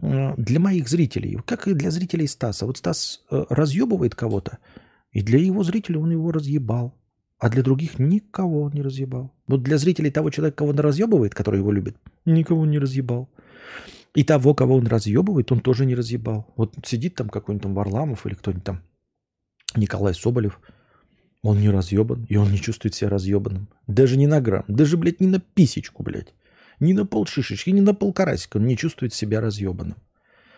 э, 0.00 0.34
для 0.36 0.58
моих 0.58 0.88
зрителей, 0.88 1.38
как 1.44 1.68
и 1.68 1.74
для 1.74 1.90
зрителей 1.90 2.26
Стаса. 2.26 2.66
Вот 2.66 2.78
Стас 2.78 3.22
э, 3.30 3.44
разъебывает 3.50 4.14
кого-то, 4.14 4.58
и 5.12 5.22
для 5.22 5.38
его 5.38 5.62
зрителей 5.64 5.98
он 5.98 6.10
его 6.10 6.32
разъебал. 6.32 6.94
А 7.38 7.48
для 7.48 7.62
других 7.62 7.98
никого 7.98 8.62
он 8.62 8.72
не 8.72 8.82
разъебал. 8.82 9.32
Вот 9.46 9.62
для 9.62 9.78
зрителей 9.78 10.10
того 10.10 10.28
человека, 10.28 10.58
кого 10.58 10.70
он 10.70 10.78
разъебывает, 10.78 11.34
который 11.34 11.60
его 11.60 11.72
любит, 11.72 11.96
никого 12.26 12.66
не 12.66 12.78
разъебал. 12.78 13.30
И 14.14 14.24
того, 14.24 14.54
кого 14.54 14.76
он 14.76 14.86
разъебывает, 14.86 15.50
он 15.50 15.60
тоже 15.60 15.86
не 15.86 15.94
разъебал. 15.94 16.52
Вот 16.56 16.74
сидит 16.84 17.14
там 17.14 17.30
какой-нибудь 17.30 17.62
там 17.62 17.74
Варламов 17.74 18.26
или 18.26 18.34
кто-нибудь 18.34 18.64
там, 18.64 18.82
Николай 19.74 20.14
Соболев– 20.14 20.60
он 21.42 21.60
не 21.60 21.70
разъебан, 21.70 22.26
и 22.28 22.36
он 22.36 22.50
не 22.50 22.58
чувствует 22.58 22.94
себя 22.94 23.10
разъебанным. 23.10 23.68
Даже 23.86 24.16
не 24.16 24.26
на 24.26 24.40
грамм, 24.40 24.64
даже, 24.68 24.96
блядь, 24.96 25.20
не 25.20 25.26
на 25.26 25.40
писечку, 25.40 26.02
блядь. 26.02 26.34
Не 26.80 26.94
на 26.94 27.06
полшишечки, 27.06 27.70
не 27.70 27.80
на 27.80 27.94
полкарасика. 27.94 28.56
Он 28.56 28.66
не 28.66 28.76
чувствует 28.76 29.12
себя 29.12 29.40
разъебанным. 29.40 29.96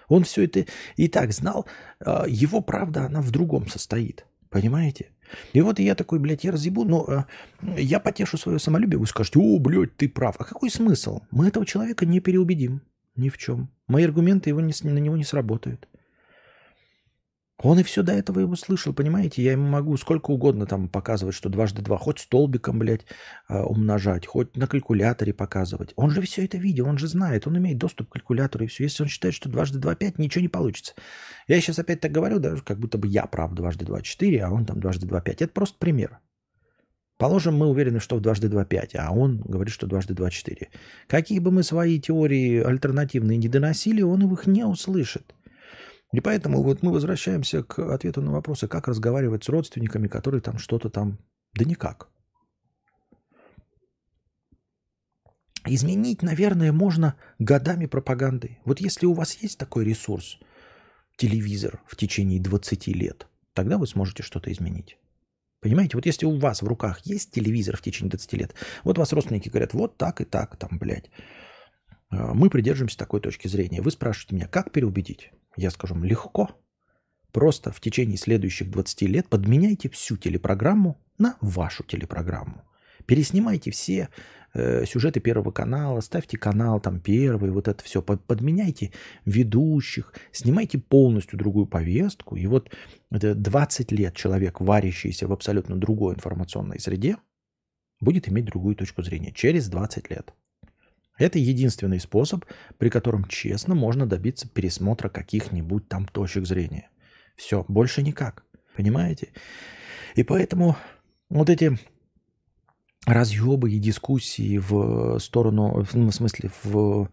Он 0.08 0.24
все 0.24 0.44
это 0.44 0.66
и 0.96 1.08
так 1.08 1.32
знал. 1.32 1.66
А, 2.00 2.26
его 2.28 2.60
правда, 2.60 3.06
она 3.06 3.20
в 3.20 3.30
другом 3.30 3.68
состоит. 3.68 4.26
Понимаете? 4.50 5.10
И 5.52 5.60
вот 5.62 5.78
я 5.78 5.94
такой, 5.94 6.18
блядь, 6.18 6.44
я 6.44 6.52
разъебу, 6.52 6.84
но 6.84 7.26
э, 7.62 7.80
я 7.80 7.98
потешу 7.98 8.36
свое 8.36 8.58
самолюбие, 8.58 8.98
вы 8.98 9.06
скажете, 9.06 9.38
о, 9.38 9.58
блядь, 9.58 9.96
ты 9.96 10.08
прав. 10.08 10.36
А 10.38 10.44
какой 10.44 10.70
смысл? 10.70 11.20
Мы 11.30 11.48
этого 11.48 11.64
человека 11.64 12.04
не 12.06 12.20
переубедим 12.20 12.82
ни 13.16 13.28
в 13.28 13.38
чем. 13.38 13.70
Мои 13.88 14.04
аргументы 14.04 14.50
его 14.50 14.60
не, 14.60 14.72
на 14.82 14.98
него 14.98 15.16
не 15.16 15.24
сработают. 15.24 15.88
Он 17.58 17.78
и 17.78 17.82
все 17.82 18.02
до 18.02 18.12
этого 18.12 18.40
его 18.40 18.56
слышал, 18.56 18.92
понимаете? 18.92 19.42
Я 19.42 19.52
ему 19.52 19.68
могу 19.68 19.96
сколько 19.96 20.30
угодно 20.30 20.66
там 20.66 20.88
показывать, 20.88 21.34
что 21.34 21.48
дважды 21.48 21.80
два, 21.80 21.96
хоть 21.96 22.18
столбиком, 22.18 22.78
блядь, 22.78 23.06
а, 23.46 23.64
умножать, 23.64 24.26
хоть 24.26 24.56
на 24.56 24.66
калькуляторе 24.66 25.32
показывать. 25.32 25.92
Он 25.94 26.10
же 26.10 26.22
все 26.22 26.44
это 26.44 26.58
видел, 26.58 26.88
он 26.88 26.98
же 26.98 27.06
знает, 27.06 27.46
он 27.46 27.58
имеет 27.58 27.78
доступ 27.78 28.08
к 28.08 28.12
калькулятору 28.14 28.64
и 28.64 28.68
все. 28.68 28.84
Если 28.84 29.04
он 29.04 29.08
считает, 29.08 29.34
что 29.34 29.48
дважды 29.48 29.78
два 29.78 29.94
пять, 29.94 30.18
ничего 30.18 30.42
не 30.42 30.48
получится. 30.48 30.94
Я 31.46 31.60
сейчас 31.60 31.78
опять 31.78 32.00
так 32.00 32.10
говорю, 32.10 32.40
даже 32.40 32.62
как 32.62 32.80
будто 32.80 32.98
бы 32.98 33.06
я 33.06 33.26
прав 33.26 33.52
дважды 33.52 33.84
два 33.84 34.02
четыре, 34.02 34.44
а 34.44 34.50
он 34.50 34.66
там 34.66 34.80
дважды 34.80 35.06
два 35.06 35.20
пять. 35.20 35.40
Это 35.40 35.52
просто 35.52 35.76
пример. 35.78 36.18
Положим, 37.18 37.56
мы 37.56 37.68
уверены, 37.68 38.00
что 38.00 38.16
в 38.16 38.20
дважды 38.20 38.48
два 38.48 38.64
пять, 38.64 38.96
а 38.96 39.12
он 39.12 39.38
говорит, 39.38 39.72
что 39.72 39.86
дважды 39.86 40.14
два 40.14 40.30
четыре. 40.30 40.70
Какие 41.06 41.38
бы 41.38 41.52
мы 41.52 41.62
свои 41.62 42.00
теории 42.00 42.60
альтернативные 42.60 43.38
не 43.38 43.46
доносили, 43.46 44.02
он 44.02 44.32
их 44.32 44.48
не 44.48 44.64
услышит. 44.64 45.32
И 46.12 46.20
поэтому 46.20 46.62
вот 46.62 46.82
мы 46.82 46.92
возвращаемся 46.92 47.62
к 47.62 47.78
ответу 47.78 48.20
на 48.20 48.32
вопросы, 48.32 48.68
как 48.68 48.86
разговаривать 48.86 49.44
с 49.44 49.48
родственниками, 49.48 50.08
которые 50.08 50.40
там 50.42 50.58
что-то 50.58 50.90
там... 50.90 51.18
Да 51.54 51.64
никак. 51.64 52.08
Изменить, 55.64 56.22
наверное, 56.22 56.72
можно 56.72 57.16
годами 57.38 57.86
пропаганды. 57.86 58.58
Вот 58.64 58.80
если 58.80 59.06
у 59.06 59.14
вас 59.14 59.34
есть 59.36 59.58
такой 59.58 59.84
ресурс, 59.84 60.38
телевизор 61.16 61.80
в 61.86 61.96
течение 61.96 62.40
20 62.40 62.88
лет, 62.88 63.26
тогда 63.54 63.78
вы 63.78 63.86
сможете 63.86 64.22
что-то 64.22 64.52
изменить. 64.52 64.98
Понимаете, 65.60 65.96
вот 65.96 66.04
если 66.04 66.26
у 66.26 66.36
вас 66.38 66.60
в 66.60 66.66
руках 66.66 67.00
есть 67.04 67.30
телевизор 67.30 67.76
в 67.76 67.82
течение 67.82 68.10
20 68.10 68.32
лет, 68.34 68.54
вот 68.82 68.98
вас 68.98 69.12
родственники 69.12 69.48
говорят, 69.48 69.72
вот 69.72 69.96
так 69.96 70.20
и 70.20 70.24
так, 70.24 70.56
там, 70.56 70.78
блядь, 70.78 71.10
э, 72.10 72.32
мы 72.34 72.50
придерживаемся 72.50 72.98
такой 72.98 73.20
точки 73.20 73.46
зрения. 73.46 73.80
Вы 73.80 73.92
спрашиваете 73.92 74.34
меня, 74.34 74.48
как 74.48 74.72
переубедить? 74.72 75.30
Я 75.56 75.70
скажу, 75.70 75.94
легко. 76.02 76.50
Просто 77.32 77.72
в 77.72 77.80
течение 77.80 78.18
следующих 78.18 78.70
20 78.70 79.02
лет 79.02 79.28
подменяйте 79.28 79.88
всю 79.88 80.16
телепрограмму 80.16 81.00
на 81.18 81.36
вашу 81.40 81.82
телепрограмму. 81.82 82.62
Переснимайте 83.06 83.70
все 83.70 84.08
э, 84.54 84.84
сюжеты 84.86 85.20
Первого 85.20 85.50
канала, 85.50 86.00
ставьте 86.00 86.36
канал 86.36 86.80
там 86.80 87.00
Первый, 87.00 87.50
вот 87.50 87.68
это 87.68 87.82
все. 87.82 88.02
Под, 88.02 88.24
подменяйте 88.24 88.92
ведущих, 89.24 90.12
снимайте 90.30 90.78
полностью 90.78 91.38
другую 91.38 91.66
повестку. 91.66 92.36
И 92.36 92.46
вот 92.46 92.70
20 93.10 93.92
лет 93.92 94.14
человек, 94.14 94.60
варящийся 94.60 95.26
в 95.26 95.32
абсолютно 95.32 95.76
другой 95.76 96.14
информационной 96.14 96.78
среде, 96.78 97.16
будет 98.00 98.28
иметь 98.28 98.44
другую 98.44 98.76
точку 98.76 99.02
зрения 99.02 99.32
через 99.32 99.68
20 99.68 100.10
лет. 100.10 100.32
Это 101.22 101.38
единственный 101.38 102.00
способ, 102.00 102.44
при 102.78 102.88
котором 102.88 103.26
честно 103.26 103.76
можно 103.76 104.06
добиться 104.06 104.48
пересмотра 104.48 105.08
каких-нибудь 105.08 105.88
там 105.88 106.04
точек 106.06 106.46
зрения. 106.46 106.90
Все, 107.36 107.64
больше 107.68 108.02
никак. 108.02 108.44
Понимаете? 108.76 109.28
И 110.16 110.24
поэтому 110.24 110.76
вот 111.30 111.48
эти 111.48 111.78
разъебы 113.06 113.70
и 113.70 113.78
дискуссии 113.78 114.58
в 114.58 115.20
сторону, 115.20 115.84
в 115.84 116.10
смысле, 116.10 116.50
в 116.64 117.08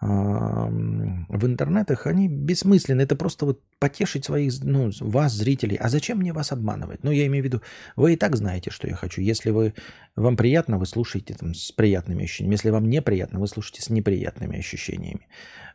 в 0.00 1.46
интернетах, 1.46 2.06
они 2.06 2.28
бессмысленны. 2.28 3.02
Это 3.02 3.16
просто 3.16 3.46
вот 3.46 3.62
потешить 3.78 4.24
своих, 4.24 4.52
ну, 4.62 4.90
вас, 5.00 5.32
зрителей. 5.32 5.76
А 5.76 5.88
зачем 5.88 6.18
мне 6.18 6.32
вас 6.32 6.52
обманывать? 6.52 7.02
Ну, 7.04 7.10
я 7.10 7.26
имею 7.26 7.42
в 7.42 7.46
виду, 7.46 7.62
вы 7.96 8.14
и 8.14 8.16
так 8.16 8.36
знаете, 8.36 8.70
что 8.70 8.86
я 8.86 8.94
хочу. 8.94 9.22
Если 9.22 9.50
вы, 9.50 9.74
вам 10.16 10.36
приятно, 10.36 10.78
вы 10.78 10.86
слушаете 10.86 11.34
там, 11.34 11.54
с 11.54 11.72
приятными 11.72 12.24
ощущениями. 12.24 12.54
Если 12.54 12.70
вам 12.70 12.88
неприятно, 12.88 13.40
вы 13.40 13.46
слушаете 13.46 13.82
с 13.82 13.88
неприятными 13.88 14.58
ощущениями 14.58 15.26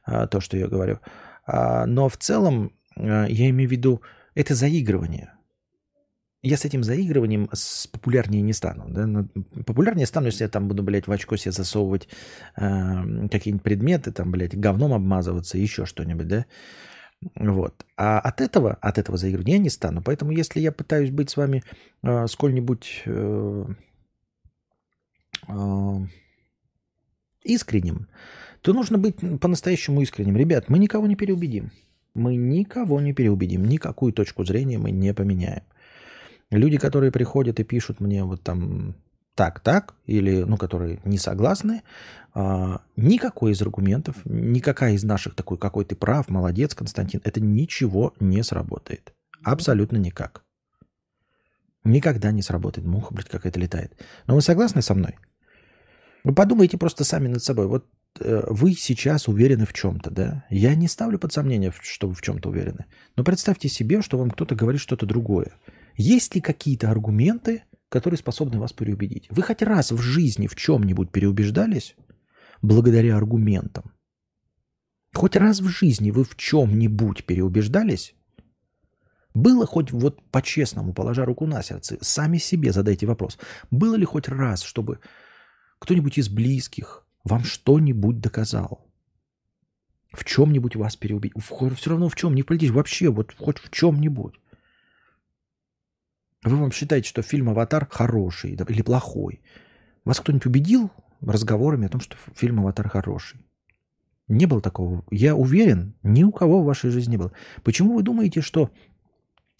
а, 0.05 0.27
то, 0.27 0.41
что 0.41 0.57
я 0.57 0.67
говорю. 0.67 0.99
А, 1.47 1.85
но 1.85 2.07
в 2.07 2.17
целом, 2.17 2.73
а, 2.95 3.25
я 3.25 3.49
имею 3.49 3.69
в 3.69 3.71
виду, 3.71 4.01
это 4.35 4.53
заигрывание 4.53 5.31
я 6.41 6.57
с 6.57 6.65
этим 6.65 6.83
заигрыванием 6.83 7.49
с 7.51 7.87
популярнее 7.87 8.41
не 8.41 8.53
стану. 8.53 8.85
Да? 8.87 9.25
Популярнее 9.65 10.07
стану, 10.07 10.27
если 10.27 10.43
я 10.43 10.49
там 10.49 10.67
буду, 10.67 10.83
блядь, 10.83 11.07
в 11.07 11.11
очко 11.11 11.35
себе 11.35 11.51
засовывать 11.51 12.07
э, 12.55 13.27
какие-нибудь 13.29 13.63
предметы, 13.63 14.11
там, 14.11 14.31
блядь, 14.31 14.57
говном 14.57 14.93
обмазываться, 14.93 15.57
еще 15.57 15.85
что-нибудь, 15.85 16.27
да? 16.27 16.45
Вот. 17.35 17.85
А 17.97 18.19
от 18.19 18.39
этого, 18.39 18.75
от 18.75 18.97
этого 18.97 19.17
заигрывания 19.17 19.55
я 19.55 19.59
не 19.59 19.69
стану. 19.69 20.01
Поэтому 20.01 20.31
если 20.31 20.61
я 20.61 20.71
пытаюсь 20.71 21.11
быть 21.11 21.29
с 21.29 21.37
вами 21.37 21.63
э, 22.03 22.27
сколь-нибудь 22.27 23.03
э, 23.05 23.65
э, 25.49 25.95
искренним, 27.43 28.07
то 28.61 28.71
нужно 28.71 28.97
быть 28.97 29.17
по-настоящему 29.41 30.01
искренним. 30.01 30.37
Ребят, 30.37 30.69
мы 30.69 30.79
никого 30.79 31.07
не 31.07 31.17
переубедим. 31.17 31.71
Мы 32.13 32.37
никого 32.37 33.01
не 33.01 33.13
переубедим. 33.13 33.65
Никакую 33.65 34.13
точку 34.13 34.45
зрения 34.45 34.77
мы 34.77 34.91
не 34.91 35.13
поменяем. 35.13 35.63
Люди, 36.51 36.77
которые 36.77 37.11
приходят 37.11 37.59
и 37.59 37.63
пишут 37.63 37.99
мне 37.99 38.23
вот 38.23 38.41
там 38.41 38.95
так, 39.35 39.61
так, 39.61 39.95
или, 40.05 40.43
ну, 40.43 40.57
которые 40.57 40.99
не 41.05 41.17
согласны, 41.17 41.83
а, 42.33 42.81
никакой 42.97 43.53
из 43.53 43.61
аргументов, 43.61 44.17
никакая 44.25 44.93
из 44.93 45.03
наших 45.03 45.35
такой, 45.35 45.57
какой 45.57 45.85
ты 45.85 45.95
прав, 45.95 46.27
молодец, 46.29 46.75
Константин, 46.75 47.21
это 47.23 47.39
ничего 47.39 48.13
не 48.19 48.43
сработает. 48.43 49.13
Абсолютно 49.43 49.97
никак. 49.97 50.43
Никогда 51.83 52.31
не 52.31 52.41
сработает. 52.41 52.85
Муха, 52.85 53.13
блядь, 53.13 53.29
какая-то 53.29 53.59
летает. 53.59 53.93
Но 54.27 54.35
вы 54.35 54.41
согласны 54.41 54.81
со 54.81 54.93
мной? 54.93 55.15
Вы 56.23 56.33
подумайте 56.33 56.77
просто 56.77 57.03
сами 57.03 57.27
над 57.27 57.43
собой. 57.43 57.67
Вот 57.67 57.85
э, 58.19 58.43
вы 58.49 58.73
сейчас 58.73 59.27
уверены 59.27 59.65
в 59.65 59.73
чем-то, 59.73 60.11
да? 60.11 60.45
Я 60.49 60.75
не 60.75 60.87
ставлю 60.87 61.17
под 61.17 61.31
сомнение, 61.31 61.73
что 61.81 62.09
вы 62.09 62.13
в 62.13 62.21
чем-то 62.21 62.49
уверены. 62.49 62.85
Но 63.15 63.23
представьте 63.23 63.69
себе, 63.69 64.01
что 64.01 64.17
вам 64.17 64.31
кто-то 64.31 64.55
говорит 64.55 64.81
что-то 64.81 65.05
другое. 65.05 65.53
Есть 65.99 66.33
ли 66.33 66.39
какие-то 66.39 66.89
аргументы, 66.89 67.63
которые 67.89 68.17
способны 68.17 68.57
вас 68.57 68.71
переубедить? 68.71 69.27
Вы 69.31 69.43
хоть 69.43 69.61
раз 69.61 69.91
в 69.91 69.97
жизни 69.97 70.47
в 70.47 70.55
чем-нибудь 70.55 71.11
переубеждались 71.11 71.97
благодаря 72.61 73.17
аргументам? 73.17 73.91
Хоть 75.13 75.35
раз 75.35 75.59
в 75.59 75.67
жизни 75.67 76.11
вы 76.11 76.23
в 76.23 76.37
чем-нибудь 76.37 77.25
переубеждались? 77.25 78.15
Было 79.33 79.65
хоть 79.65 79.91
вот 79.91 80.23
по-честному, 80.31 80.93
положа 80.93 81.25
руку 81.25 81.45
на 81.45 81.61
сердце, 81.61 81.97
сами 81.99 82.37
себе 82.37 82.71
задайте 82.71 83.05
вопрос. 83.05 83.37
Было 83.69 83.95
ли 83.95 84.05
хоть 84.05 84.29
раз, 84.29 84.63
чтобы 84.63 85.01
кто-нибудь 85.79 86.17
из 86.17 86.29
близких 86.29 87.05
вам 87.25 87.43
что-нибудь 87.43 88.21
доказал? 88.21 88.89
В 90.13 90.23
чем-нибудь 90.23 90.77
вас 90.77 90.95
переубить? 90.95 91.33
Все 91.37 91.89
равно 91.89 92.07
в 92.07 92.15
чем, 92.15 92.35
не 92.35 92.43
в 92.43 92.45
политике, 92.45 92.71
вообще, 92.71 93.09
вот 93.09 93.35
хоть 93.37 93.57
в 93.57 93.69
чем-нибудь. 93.69 94.39
Вы 96.43 96.55
вам 96.55 96.71
считаете, 96.71 97.09
что 97.09 97.21
фильм 97.21 97.49
«Аватар» 97.49 97.87
хороший 97.89 98.51
или 98.51 98.81
плохой? 98.81 99.41
Вас 100.05 100.19
кто-нибудь 100.19 100.45
убедил 100.45 100.91
разговорами 101.21 101.87
о 101.87 101.89
том, 101.89 102.01
что 102.01 102.15
фильм 102.35 102.59
«Аватар» 102.59 102.87
хороший? 102.89 103.39
Не 104.27 104.45
было 104.45 104.61
такого. 104.61 105.03
Я 105.11 105.35
уверен, 105.35 105.95
ни 106.03 106.23
у 106.23 106.31
кого 106.31 106.61
в 106.61 106.65
вашей 106.65 106.91
жизни 106.91 107.11
не 107.11 107.17
было. 107.17 107.31
Почему 107.63 107.95
вы 107.95 108.03
думаете, 108.03 108.41
что 108.41 108.71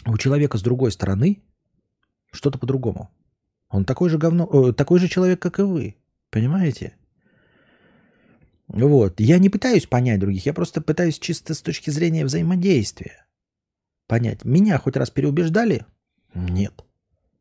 у 0.06 0.18
человека 0.18 0.58
с 0.58 0.62
другой 0.62 0.92
стороны 0.92 1.42
что-то 2.32 2.60
по-другому. 2.60 3.10
Он 3.70 3.84
такой 3.84 4.10
же 4.10 4.18
говно, 4.18 4.50
э, 4.52 4.74
такой 4.74 5.00
же 5.00 5.08
человек, 5.08 5.42
как 5.42 5.60
и 5.60 5.64
вы. 5.64 5.96
Понимаете? 6.30 6.94
Вот. 8.68 9.20
Я 9.20 9.40
не 9.40 9.50
пытаюсь 9.50 9.88
понять 9.88 10.20
других, 10.20 10.46
я 10.46 10.54
просто 10.54 10.82
пытаюсь 10.82 11.20
чисто 11.20 11.54
с 11.54 11.62
точки 11.62 11.90
зрения 11.90 12.24
взаимодействия 12.24 13.26
понять. 14.08 14.44
Меня 14.44 14.78
хоть 14.78 14.98
раз 14.98 15.10
переубеждали? 15.10 15.86
Нет. 16.34 16.84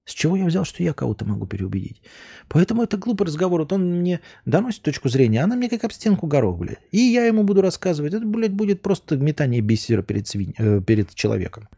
С 0.05 0.13
чего 0.13 0.37
я 0.37 0.47
взял, 0.47 0.65
что 0.65 0.83
я 0.83 0.95
кого-то 0.95 1.27
могу 1.27 1.47
переубедить? 1.47 2.03
Поэтому 2.49 2.83
это 2.83 2.97
глупый 2.97 3.27
разговор. 3.27 3.61
Вот 3.61 3.73
он 3.75 4.01
мне 4.01 4.21
доносит 4.47 4.83
точку 4.83 5.11
зрения, 5.11 5.43
она 5.43 5.55
мне 5.55 5.69
как 5.69 5.85
об 5.85 5.93
стенку 5.93 6.27
горох, 6.27 6.59
блядь. 6.59 6.81
И 6.93 6.99
я 6.99 7.27
ему 7.27 7.43
буду 7.43 7.61
рассказывать. 7.61 8.15
Это, 8.15 8.25
блядь, 8.25 8.55
будет 8.55 8.81
просто 8.81 9.19
метание 9.19 9.61
бисера 9.61 10.03
перед, 10.03 10.27
свинь... 10.27 10.55
э, 10.57 10.81
перед 10.81 11.15
человеком. 11.15 11.69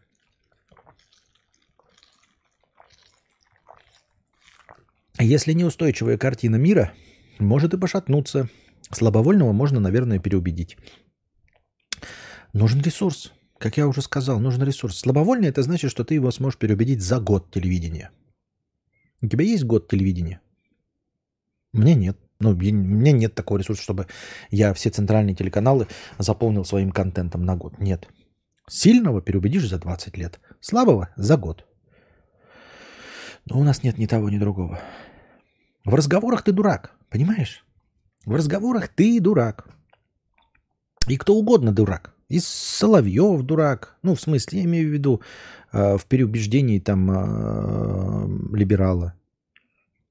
Если 5.19 5.53
неустойчивая 5.53 6.17
картина 6.17 6.55
мира 6.55 6.93
может 7.41 7.75
и 7.75 7.79
пошатнуться, 7.79 8.49
слабовольного 8.93 9.53
можно, 9.53 9.81
наверное, 9.81 10.21
переубедить. 10.21 10.77
Нужен 12.53 12.81
ресурс. 12.81 13.33
Как 13.61 13.77
я 13.77 13.87
уже 13.87 14.01
сказал, 14.01 14.41
нужен 14.41 14.63
ресурс. 14.63 14.97
Слабовольный– 14.97 15.49
это 15.51 15.63
значит, 15.63 15.91
что 15.91 16.03
ты 16.03 16.15
его 16.15 16.31
сможешь 16.31 16.59
переубедить 16.59 17.03
за 17.03 17.21
год 17.21 17.51
телевидения. 17.51 18.11
У 19.21 19.29
тебя 19.29 19.45
есть 19.45 19.65
год 19.65 19.87
телевидения? 19.87 20.41
Мне 21.75 21.95
нет. 21.95 22.17
Ну, 22.39 22.53
у 22.53 22.55
меня 22.55 23.13
нет 23.13 23.35
такого 23.35 23.59
ресурса, 23.59 23.83
чтобы 23.83 24.07
я 24.51 24.73
все 24.73 24.89
центральные 24.89 25.37
телеканалы 25.37 25.89
заполнил 26.17 26.65
своим 26.65 26.91
контентом 26.91 27.45
на 27.45 27.55
год. 27.55 27.79
Нет. 27.79 28.09
Сильного 28.67 29.21
переубедишь 29.21 29.69
за 29.69 29.79
20 29.79 30.17
лет. 30.17 30.41
Слабого– 30.61 31.11
за 31.17 31.37
год. 31.37 31.67
Но 33.45 33.61
у 33.61 33.63
нас 33.63 33.83
нет 33.83 33.99
ни 33.99 34.07
того, 34.07 34.31
ни 34.31 34.39
другого. 34.39 34.81
В 35.85 35.95
разговорах 35.95 36.45
ты 36.45 36.53
дурак, 36.53 36.97
понимаешь? 37.11 37.67
В 38.25 38.35
разговорах 38.35 38.89
ты 38.89 39.21
дурак. 39.21 39.69
И 41.09 41.19
кто 41.19 41.35
угодно 41.35 41.73
дурак. 41.73 42.15
И 42.31 42.39
Соловьев 42.39 43.43
дурак. 43.43 43.99
Ну, 44.03 44.15
в 44.15 44.21
смысле, 44.21 44.61
я 44.61 44.65
имею 44.65 44.89
в 44.89 44.93
виду 44.93 45.21
э, 45.73 45.99
в 45.99 46.07
переубеждении 46.07 46.79
там 46.79 47.11
э, 47.11 48.57
либерала. 48.57 49.15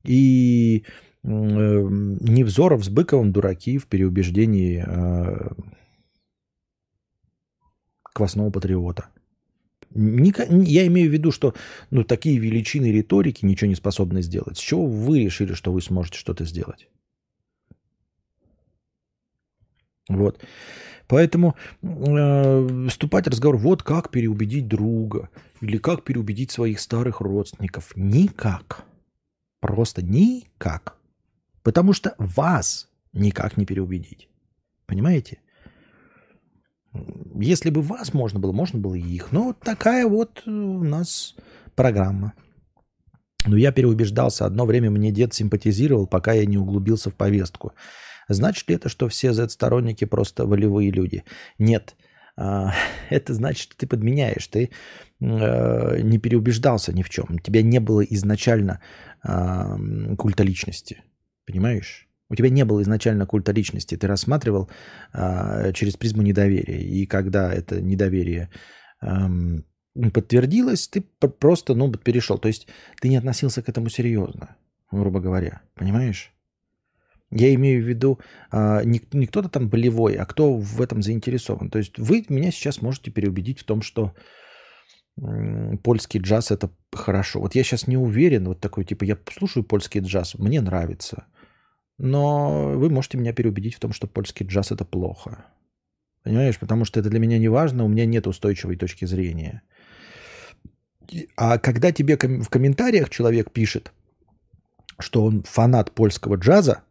И 0.04 0.84
э, 1.24 1.28
Невзоров 1.30 2.84
с 2.84 2.90
Быковым 2.90 3.32
дураки 3.32 3.78
в 3.78 3.88
переубеждении 3.88 4.84
э, 4.86 5.50
квасного 8.04 8.52
патриота. 8.52 9.08
Я 9.96 10.88
имею 10.88 11.10
в 11.10 11.14
виду, 11.14 11.32
что 11.32 11.54
ну, 11.90 12.04
такие 12.04 12.38
величины 12.38 12.92
риторики 12.92 13.46
ничего 13.46 13.70
не 13.70 13.76
способны 13.76 14.22
сделать. 14.22 14.58
С 14.58 14.62
чего 14.62 14.86
вы 14.86 15.24
решили, 15.24 15.54
что 15.54 15.72
вы 15.72 15.82
сможете 15.82 16.18
что-то 16.18 16.44
сделать? 16.44 16.90
Вот. 20.10 20.44
Поэтому 21.10 21.56
э, 21.82 22.88
вступать 22.88 23.26
в 23.26 23.32
разговор, 23.32 23.58
вот 23.58 23.82
как 23.82 24.12
переубедить 24.12 24.68
друга 24.68 25.30
или 25.60 25.78
как 25.78 26.04
переубедить 26.04 26.52
своих 26.52 26.80
старых 26.80 27.20
родственников. 27.20 27.92
Никак. 27.96 28.86
Просто 29.60 30.04
никак. 30.04 30.98
Потому 31.64 31.94
что 31.94 32.14
вас 32.20 32.90
никак 33.12 33.58
не 33.58 33.66
переубедить. 33.66 34.30
Понимаете? 34.86 35.40
Если 37.36 37.72
бы 37.72 37.82
вас 37.82 38.14
можно 38.14 38.40
было, 38.40 38.52
можно 38.52 38.80
было 38.80 38.94
и 38.94 39.02
их. 39.02 39.32
Но 39.32 39.46
вот 39.46 39.60
такая 39.62 40.06
вот 40.06 40.44
у 40.46 40.84
нас 40.84 41.36
программа. 41.74 42.34
Но 43.46 43.58
я 43.58 43.72
переубеждался. 43.72 44.46
Одно 44.46 44.66
время 44.66 44.90
мне 44.90 45.12
дед 45.12 45.34
симпатизировал, 45.34 46.08
пока 46.08 46.34
я 46.34 46.46
не 46.46 46.58
углубился 46.58 47.10
в 47.10 47.16
повестку. 47.16 47.74
Значит 48.28 48.70
ли 48.70 48.76
это, 48.76 48.90
что 48.90 49.08
все 49.08 49.34
Z-сторонники 49.34 50.06
просто 50.06 50.46
волевые 50.46 50.92
люди? 50.92 51.24
Нет. 51.58 51.96
А, 52.36 52.74
это 53.10 53.34
значит, 53.34 53.64
что 53.64 53.78
ты 53.78 53.88
подменяешь. 53.88 54.48
Ты 54.48 54.70
э, 55.20 56.02
не 56.02 56.18
переубеждался 56.20 56.94
ни 56.94 57.02
в 57.02 57.10
чем. 57.10 57.26
У 57.30 57.40
тебя 57.40 57.62
не 57.62 57.80
было 57.80 58.02
изначально 58.02 58.82
культа 60.18 60.44
личности. 60.44 61.04
Понимаешь? 61.46 62.08
У 62.30 62.36
тебя 62.36 62.50
не 62.50 62.64
было 62.64 62.82
изначально 62.84 63.26
культа 63.26 63.52
личности, 63.52 63.98
ты 63.98 64.08
рассматривал 64.08 64.70
а, 65.12 65.74
через 65.74 65.98
призму 65.98 66.22
недоверия. 66.22 66.80
И 66.80 67.08
когда 67.08 67.52
это 67.52 67.82
недоверие 67.82 68.50
подтвердилось, 69.96 70.88
ты 70.88 71.02
просто 71.02 71.76
ну, 71.76 71.92
перешел. 71.92 72.38
То 72.38 72.48
есть 72.48 72.68
ты 73.02 73.10
не 73.10 73.18
относился 73.18 73.62
к 73.62 73.70
этому 73.70 73.90
серьезно, 73.90 74.56
грубо 74.92 75.20
говоря. 75.20 75.62
Понимаешь? 75.76 76.32
Я 77.32 77.54
имею 77.54 77.84
в 77.84 77.88
виду 77.88 78.20
а, 78.52 78.84
не, 78.84 79.02
не 79.12 79.28
кто-то 79.28 79.50
там 79.50 79.70
болевой, 79.70 80.16
а 80.16 80.26
кто 80.26 80.56
в 80.56 80.82
этом 80.82 81.02
заинтересован. 81.02 81.70
То 81.70 81.78
есть 81.78 82.00
вы 82.00 82.26
меня 82.30 82.52
сейчас 82.52 82.82
можете 82.82 83.12
переубедить 83.12 83.60
в 83.60 83.64
том, 83.64 83.82
что 83.82 84.14
польский 85.84 86.20
джаз 86.22 86.50
это 86.50 86.72
хорошо. 86.92 87.42
Вот 87.42 87.54
я 87.54 87.64
сейчас 87.64 87.88
не 87.88 87.98
уверен, 87.98 88.46
вот 88.46 88.62
такой 88.62 88.86
типа, 88.86 89.04
я 89.04 89.18
слушаю 89.38 89.64
польский 89.64 90.00
джаз, 90.00 90.36
мне 90.36 90.62
нравится– 90.62 91.26
но 92.00 92.72
вы 92.76 92.90
можете 92.90 93.18
меня 93.18 93.34
переубедить 93.34 93.76
в 93.76 93.80
том, 93.80 93.92
что 93.92 94.08
польский 94.08 94.46
джаз 94.46 94.72
это 94.72 94.86
плохо. 94.86 95.46
Понимаешь? 96.24 96.58
Потому 96.58 96.86
что 96.86 97.02
это 97.02 97.10
для 97.10 97.20
меня 97.20 97.38
не 97.38 97.50
важно, 97.50 97.84
у 97.84 97.90
меня 97.90 98.06
нет 98.06 98.26
устойчивой 98.26 98.78
точки 98.78 99.04
зрения. 99.04 99.62
А 101.36 101.58
когда 101.58 101.92
тебе 101.92 102.18
в 102.18 102.50
комментариях 102.50 103.10
человек 103.10 103.52
пишет, 103.52 103.92
что 105.00 105.24
он 105.24 105.44
фанат 105.44 105.92
польского 105.92 106.36
джаза, 106.36 106.84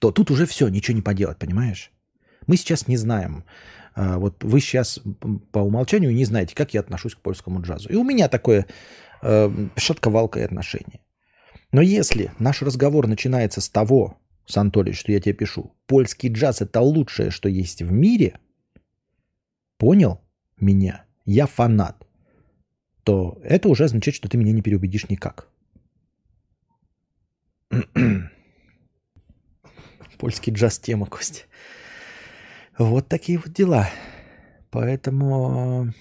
то 0.00 0.10
тут 0.10 0.30
уже 0.30 0.46
все, 0.46 0.68
ничего 0.68 0.96
не 0.96 1.02
поделать, 1.02 1.38
понимаешь? 1.38 1.90
Мы 2.46 2.56
сейчас 2.56 2.88
не 2.88 2.96
знаем. 2.96 3.44
А, 3.94 4.18
вот 4.18 4.42
вы 4.42 4.60
сейчас 4.60 5.00
по 5.52 5.60
умолчанию 5.60 6.12
не 6.12 6.24
знаете, 6.24 6.54
как 6.54 6.74
я 6.74 6.80
отношусь 6.80 7.14
к 7.14 7.20
польскому 7.20 7.62
джазу. 7.62 7.88
И 7.88 7.94
у 7.94 8.04
меня 8.04 8.28
такое 8.28 8.66
э, 9.22 9.68
шатковалкое 9.76 10.44
отношение. 10.44 11.00
Но 11.70 11.80
если 11.80 12.32
наш 12.38 12.62
разговор 12.62 13.06
начинается 13.06 13.60
с 13.60 13.68
того, 13.68 14.18
Сантолич, 14.46 14.98
что 14.98 15.12
я 15.12 15.20
тебе 15.20 15.34
пишу. 15.34 15.74
Польский 15.86 16.30
джаз– 16.30 16.60
это 16.62 16.80
лучшее, 16.80 17.30
что 17.30 17.48
есть 17.48 17.82
в 17.82 17.92
мире. 17.92 18.38
Понял 19.78 20.20
меня? 20.58 21.04
Я 21.24 21.46
фанат. 21.46 22.06
То 23.04 23.38
это 23.42 23.68
уже 23.68 23.84
означает, 23.84 24.14
что 24.14 24.28
ты 24.28 24.36
меня 24.38 24.52
не 24.52 24.62
переубедишь 24.62 25.08
никак. 25.08 25.48
Польский 30.18 30.52
джаз 30.52 30.78
тема, 30.78 31.06
Костя. 31.06 31.42
Вот 32.78 33.08
такие 33.08 33.38
вот 33.38 33.52
дела. 33.52 33.88
Поэтому 34.70 35.92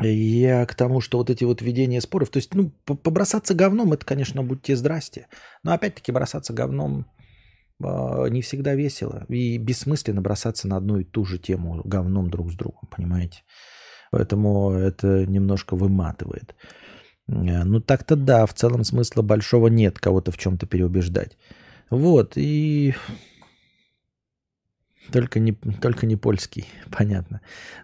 Я 0.00 0.66
к 0.66 0.74
тому, 0.74 1.00
что 1.00 1.18
вот 1.18 1.30
эти 1.30 1.44
вот 1.44 1.62
ведения 1.62 2.00
споров, 2.00 2.30
то 2.30 2.38
есть, 2.38 2.52
ну, 2.54 2.70
побросаться 2.84 3.54
говном, 3.54 3.92
это, 3.92 4.04
конечно, 4.04 4.42
будьте 4.42 4.74
здрасте. 4.74 5.28
Но 5.62 5.72
опять-таки 5.72 6.10
бросаться 6.10 6.52
говном 6.52 7.06
э, 7.82 8.28
не 8.30 8.42
всегда 8.42 8.74
весело. 8.74 9.24
И 9.28 9.56
бессмысленно 9.58 10.20
бросаться 10.20 10.66
на 10.66 10.78
одну 10.78 10.98
и 10.98 11.04
ту 11.04 11.24
же 11.24 11.38
тему 11.38 11.80
говном 11.84 12.28
друг 12.28 12.50
с 12.50 12.56
другом, 12.56 12.88
понимаете? 12.90 13.42
Поэтому 14.14 14.70
это 14.70 15.26
немножко 15.26 15.74
выматывает. 15.74 16.54
Э, 17.26 17.64
ну, 17.64 17.80
так-то 17.80 18.14
да, 18.14 18.46
в 18.46 18.54
целом 18.54 18.84
смысла 18.84 19.22
большого 19.22 19.66
нет 19.66 19.98
кого-то 19.98 20.30
в 20.30 20.38
чем-то 20.38 20.66
переубеждать. 20.66 21.36
Вот, 21.90 22.34
и 22.36 22.94
только 25.10 25.40
не, 25.40 25.52
только 25.80 26.06
не 26.06 26.14
польский, 26.14 26.68
понятно. 26.96 27.40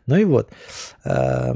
Ну 0.06 0.16
и 0.16 0.24
вот. 0.24 0.52
Э, 1.04 1.54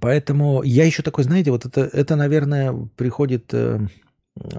Поэтому 0.00 0.62
я 0.62 0.84
еще 0.84 1.02
такой, 1.02 1.24
знаете, 1.24 1.50
вот 1.50 1.66
это, 1.66 1.80
это 1.80 2.14
наверное, 2.14 2.88
приходит 2.96 3.52
э, 3.52 3.80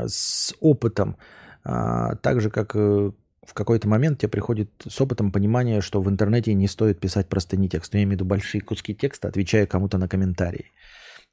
с 0.05 0.53
опытом, 0.59 1.15
э, 1.63 2.15
так 2.21 2.41
же, 2.41 2.49
как 2.49 2.71
э, 2.75 3.11
в 3.49 3.53
какой-то 3.55 3.87
момент 3.87 4.19
тебе 4.19 4.29
приходит 4.29 4.69
с 4.87 5.01
опытом 5.01 5.31
понимание, 5.31 5.81
что 5.81 6.01
в 6.01 6.09
интернете 6.09 6.53
не 6.53 6.67
стоит 6.67 6.99
писать 6.99 7.27
простыни 7.27 7.67
текст. 7.67 7.95
Я 7.95 8.01
имею 8.03 8.09
в 8.09 8.13
виду 8.13 8.25
большие 8.25 8.61
куски 8.61 8.93
текста, 8.93 9.27
отвечая 9.27 9.65
кому-то 9.65 9.97
на 9.97 10.07
комментарии. 10.07 10.71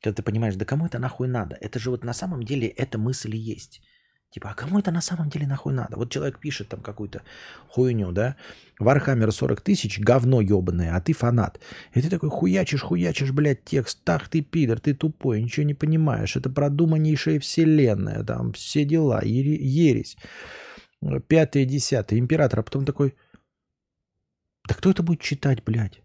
Когда 0.03 0.17
ты 0.17 0.23
понимаешь, 0.23 0.55
да 0.55 0.65
кому 0.65 0.87
это 0.87 0.99
нахуй 0.99 1.29
надо? 1.29 1.59
Это 1.61 1.79
же 1.79 1.91
вот 1.91 2.05
на 2.05 2.15
самом 2.15 2.43
деле 2.43 2.69
эта 2.69 2.97
мысль 2.97 3.37
и 3.37 3.39
есть. 3.39 3.83
Типа, 4.31 4.51
а 4.51 4.55
кому 4.55 4.79
это 4.79 4.91
на 4.91 5.03
самом 5.03 5.29
деле 5.29 5.47
нахуй 5.47 5.75
надо? 5.75 5.97
Вот 5.97 6.11
человек 6.11 6.39
пишет 6.39 6.69
там 6.69 6.81
какую-то 6.81 7.21
хуйню, 7.69 8.13
да? 8.13 8.37
Warhammer 8.79 9.31
40 9.31 9.61
тысяч, 9.61 10.01
говно 10.01 10.41
ебаное, 10.41 10.97
а 10.97 11.01
ты 11.03 11.13
фанат. 11.13 11.61
И 11.93 12.01
ты 12.01 12.09
такой 12.09 12.31
хуячишь, 12.31 12.81
хуячишь, 12.81 13.33
блядь, 13.33 13.65
текст. 13.65 14.03
Так 14.05 14.29
ты 14.29 14.41
пидор, 14.41 14.81
ты 14.81 14.95
тупой, 14.95 15.43
ничего 15.43 15.67
не 15.67 15.75
понимаешь. 15.75 16.35
Это 16.35 16.49
продуманнейшая 16.49 17.41
вселенная, 17.41 18.25
там 18.25 18.55
все 18.55 18.85
дела, 18.85 19.21
ересь. 19.23 20.17
Пятое, 21.29 21.65
десятое, 21.65 22.19
император. 22.19 22.61
А 22.61 22.63
потом 22.63 22.85
такой, 22.85 23.15
да 24.69 24.75
кто 24.75 24.91
это 24.91 25.03
будет 25.03 25.21
читать, 25.21 25.63
блядь? 25.65 26.01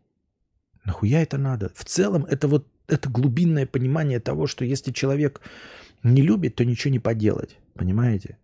Нахуя 0.84 1.22
это 1.22 1.38
надо? 1.38 1.72
В 1.76 1.86
целом, 1.86 2.26
это 2.26 2.48
вот 2.48 2.68
это 2.88 3.10
глубинное 3.10 3.66
понимание 3.66 4.20
того, 4.20 4.48
что 4.48 4.66
если 4.66 4.92
человек 4.92 5.42
не 6.04 6.22
любит, 6.22 6.56
то 6.56 6.66
ничего 6.66 6.92
не 6.92 7.00
поделать. 7.00 7.58
Понимаете? 7.74 8.38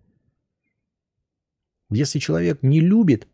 Если 1.89 2.20
человек 2.20 2.63
не 2.63 2.80
любит 2.80 3.28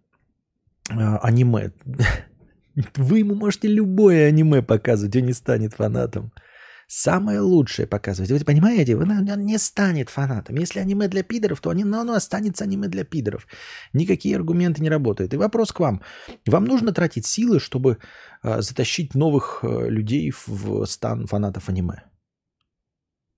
э, 0.90 0.94
аниме, 0.94 1.72
вы 2.96 3.20
ему 3.20 3.36
можете 3.36 3.68
любое 3.68 4.28
аниме 4.28 4.62
показывать, 4.62 5.16
он 5.16 5.26
не 5.26 5.34
станет 5.34 5.74
фанатом. 5.74 6.32
Самое 6.95 7.39
лучшее 7.39 7.88
показывать. 7.88 8.32
Вы 8.32 8.45
понимаете, 8.45 8.95
он 8.95 9.45
не 9.45 9.58
станет 9.58 10.10
фанатом. 10.10 10.58
Если 10.58 10.79
аниме 10.79 11.08
для 11.08 11.23
пидоров, 11.23 11.60
то 11.60 11.71
оно, 11.71 12.01
оно 12.01 12.13
останется 12.13 12.65
аниме 12.65 12.88
для 12.88 13.03
пидоров. 13.03 13.47
Никакие 13.93 14.36
аргументы 14.36 14.84
не 14.84 14.91
работают. 14.91 15.34
И 15.34 15.38
вопрос 15.38 15.71
к 15.71 15.79
вам. 15.79 16.01
Вам 16.45 16.65
нужно 16.65 16.93
тратить 16.93 17.25
силы, 17.25 17.60
чтобы 17.60 17.97
э, 18.43 18.62
затащить 18.62 19.15
новых 19.15 19.63
э, 19.63 19.89
людей 19.89 20.32
в 20.45 20.86
стан 20.86 21.25
фанатов 21.25 21.67
аниме? 21.67 22.03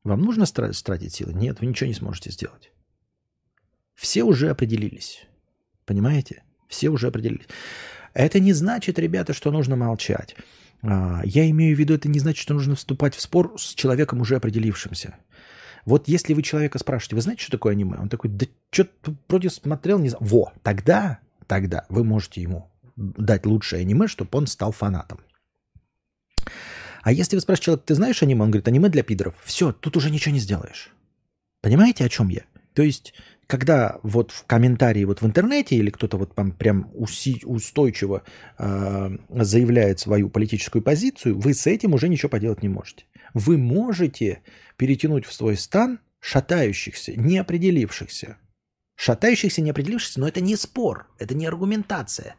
Вам 0.03 0.21
нужно 0.21 0.45
тратить 0.45 1.13
силы? 1.13 1.33
Нет, 1.33 1.61
вы 1.61 1.67
ничего 1.67 1.87
не 1.87 1.95
сможете 1.95 2.31
сделать. 2.31 2.73
Все 3.93 4.23
уже 4.23 4.49
определились. 4.49 5.27
Понимаете? 5.85 6.43
Все 6.67 6.89
уже 6.89 7.07
определились. 7.07 7.47
Это 8.13 8.41
не 8.41 8.51
значит, 8.51 8.99
ребята, 8.99 9.33
что 9.33 9.51
нужно 9.51 9.77
молчать. 9.77 10.35
А, 10.87 11.21
я 11.25 11.49
имею 11.49 11.75
в 11.75 11.79
виду, 11.79 11.93
это 11.95 12.07
не 12.07 12.19
значит, 12.19 12.41
что 12.41 12.53
нужно 12.53 12.75
вступать 12.75 13.15
в 13.15 13.21
спор 13.21 13.55
с 13.57 13.73
человеком, 13.73 14.21
уже 14.21 14.35
определившимся. 14.35 15.15
Вот 15.85 16.07
если 16.07 16.33
вы 16.33 16.41
человека 16.41 16.79
спрашиваете, 16.79 17.15
вы 17.15 17.21
знаете, 17.21 17.41
что 17.43 17.51
такое 17.53 17.73
аниме? 17.73 17.97
Он 17.97 18.09
такой, 18.09 18.29
да 18.29 18.45
что-то 18.71 19.15
вроде 19.27 19.49
смотрел, 19.49 19.99
не 19.99 20.09
знаю. 20.09 20.23
Во, 20.23 20.53
тогда, 20.63 21.19
тогда 21.47 21.85
вы 21.89 22.03
можете 22.03 22.41
ему 22.41 22.69
дать 22.95 23.45
лучшее 23.45 23.81
аниме, 23.81 24.07
чтобы 24.07 24.29
он 24.37 24.47
стал 24.47 24.71
фанатом. 24.71 25.19
А 27.01 27.11
если 27.11 27.35
вы 27.35 27.41
спрашиваете 27.41 27.65
человека, 27.65 27.85
ты 27.87 27.95
знаешь 27.95 28.23
аниме? 28.23 28.43
Он 28.43 28.51
говорит, 28.51 28.67
аниме 28.67 28.89
для 28.89 29.03
пидоров. 29.03 29.35
Все, 29.43 29.71
тут 29.71 29.95
уже 29.97 30.09
ничего 30.09 30.33
не 30.33 30.39
сделаешь. 30.39 30.91
Понимаете, 31.61 32.05
о 32.05 32.09
чем 32.09 32.29
я? 32.29 32.43
То 32.75 32.83
есть, 32.83 33.13
когда 33.47 33.99
вот 34.03 34.31
в 34.31 34.45
комментарии 34.45 35.05
вот 35.05 35.21
в 35.21 35.25
интернете 35.25 35.75
или 35.75 35.89
кто-то 35.89 36.17
вот 36.17 36.35
там 36.35 36.51
прям 36.51 36.91
уси, 36.93 37.41
устойчиво 37.45 38.23
э, 38.57 39.17
заявляет 39.29 39.99
свою 39.99 40.29
политическую 40.29 40.81
позицию, 40.81 41.39
вы 41.39 41.53
с 41.53 41.65
этим 41.65 41.93
уже 41.93 42.09
ничего 42.09 42.29
поделать 42.29 42.61
не 42.61 42.69
можете. 42.69 43.05
Вы 43.33 43.57
можете 43.57 44.41
перетянуть 44.77 45.25
в 45.25 45.33
свой 45.33 45.57
стан 45.57 45.99
шатающихся, 46.19 47.13
неопределившихся. 47.15 48.37
Шатающихся, 48.97 49.61
неопределившихся, 49.61 50.19
но 50.19 50.27
это 50.27 50.41
не 50.41 50.55
спор, 50.55 51.07
это 51.19 51.35
не 51.35 51.45
аргументация. 51.45 52.35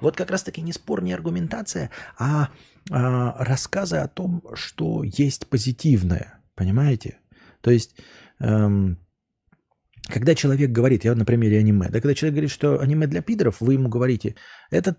Вот 0.00 0.16
как 0.16 0.30
раз-таки 0.30 0.60
не 0.60 0.72
спор, 0.72 1.02
не 1.02 1.12
аргументация, 1.12 1.90
а 2.18 2.50
а, 2.90 3.36
рассказы 3.44 3.96
о 3.96 4.08
том, 4.08 4.42
что 4.54 5.04
есть 5.04 5.46
позитивное. 5.46 6.40
Понимаете? 6.54 7.18
То 7.60 7.70
есть, 7.70 7.96
эм, 8.40 8.98
когда 10.12 10.34
человек 10.34 10.70
говорит, 10.70 11.04
я 11.04 11.14
на 11.14 11.24
примере 11.24 11.58
аниме, 11.58 11.88
да, 11.88 12.00
когда 12.00 12.14
человек 12.14 12.34
говорит, 12.34 12.50
что 12.50 12.80
аниме 12.80 13.06
для 13.06 13.22
пидоров, 13.22 13.60
вы 13.60 13.74
ему 13.74 13.88
говорите, 13.88 14.34
это 14.70 14.96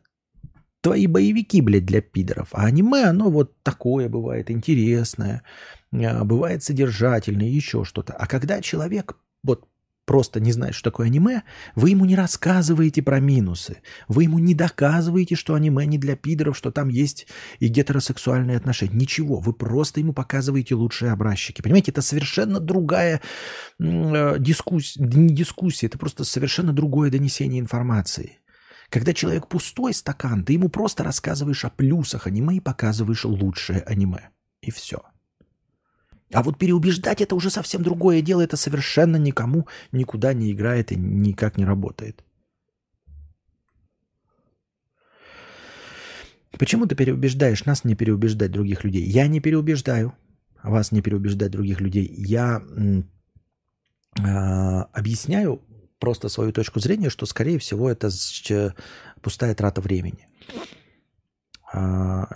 твои 0.81 1.05
боевики, 1.05 1.61
блядь, 1.61 1.85
для 1.85 2.01
пидоров. 2.01 2.49
А 2.51 2.65
аниме, 2.65 3.03
оно 3.03 3.29
вот 3.29 3.61
такое 3.61 4.09
бывает, 4.09 4.49
интересное, 4.49 5.43
а, 5.93 6.25
бывает 6.25 6.63
содержательное, 6.63 7.47
еще 7.47 7.83
что-то. 7.83 8.13
А 8.13 8.25
когда 8.25 8.59
человек 8.59 9.15
вот 9.43 9.67
просто 10.05 10.39
не 10.39 10.51
знает, 10.51 10.75
что 10.75 10.91
такое 10.91 11.07
аниме, 11.07 11.43
вы 11.75 11.91
ему 11.91 12.05
не 12.05 12.15
рассказываете 12.15 13.01
про 13.01 13.19
минусы. 13.19 13.81
Вы 14.07 14.23
ему 14.23 14.39
не 14.39 14.53
доказываете, 14.53 15.35
что 15.35 15.55
аниме 15.55 15.85
не 15.85 15.97
для 15.97 16.15
пидоров, 16.15 16.57
что 16.57 16.71
там 16.71 16.89
есть 16.89 17.27
и 17.59 17.67
гетеросексуальные 17.67 18.57
отношения. 18.57 18.95
Ничего. 18.95 19.39
Вы 19.39 19.53
просто 19.53 19.99
ему 19.99 20.13
показываете 20.13 20.75
лучшие 20.75 21.11
образчики. 21.11 21.61
Понимаете, 21.61 21.91
это 21.91 22.01
совершенно 22.01 22.59
другая 22.59 23.21
э, 23.79 24.35
дискуссия. 24.39 25.03
Не 25.03 25.33
дискуссия, 25.33 25.87
это 25.87 25.97
просто 25.97 26.23
совершенно 26.23 26.73
другое 26.73 27.09
донесение 27.09 27.59
информации. 27.59 28.39
Когда 28.89 29.13
человек 29.13 29.47
пустой 29.47 29.93
стакан, 29.93 30.43
ты 30.43 30.53
ему 30.53 30.69
просто 30.69 31.03
рассказываешь 31.03 31.65
о 31.65 31.69
плюсах 31.69 32.27
аниме 32.27 32.57
и 32.57 32.59
показываешь 32.59 33.25
лучшее 33.25 33.81
аниме. 33.81 34.29
И 34.61 34.71
все. 34.71 35.01
А 36.33 36.43
вот 36.43 36.57
переубеждать 36.57 37.21
это 37.21 37.35
уже 37.35 37.49
совсем 37.49 37.83
другое 37.83 38.21
дело. 38.21 38.41
Это 38.41 38.57
совершенно 38.57 39.17
никому 39.17 39.67
никуда 39.91 40.33
не 40.33 40.51
играет 40.51 40.91
и 40.91 40.95
никак 40.95 41.57
не 41.57 41.65
работает. 41.65 42.23
Почему 46.57 46.85
ты 46.85 46.95
переубеждаешь 46.95 47.65
нас 47.65 47.83
не 47.83 47.95
переубеждать 47.95 48.51
других 48.51 48.83
людей? 48.83 49.03
Я 49.03 49.27
не 49.27 49.39
переубеждаю 49.39 50.13
вас 50.63 50.91
не 50.91 51.01
переубеждать 51.01 51.51
других 51.51 51.81
людей. 51.81 52.11
Я 52.17 52.61
э, 54.21 54.23
объясняю 54.93 55.61
просто 55.99 56.29
свою 56.29 56.51
точку 56.53 56.79
зрения, 56.79 57.09
что, 57.09 57.25
скорее 57.25 57.59
всего, 57.59 57.89
это 57.89 58.09
пустая 59.21 59.55
трата 59.55 59.81
времени. 59.81 60.27
А, 61.71 62.27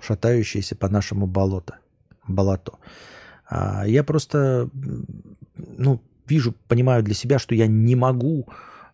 шатающиеся 0.00 0.76
по 0.76 0.88
нашему 0.88 1.26
болоту. 1.26 1.74
болоту. 2.26 2.78
А 3.48 3.86
я 3.86 4.04
просто 4.04 4.70
ну, 5.56 6.02
вижу, 6.26 6.54
понимаю 6.68 7.02
для 7.02 7.14
себя, 7.14 7.38
что 7.38 7.54
я 7.54 7.66
не 7.66 7.96
могу, 7.96 8.46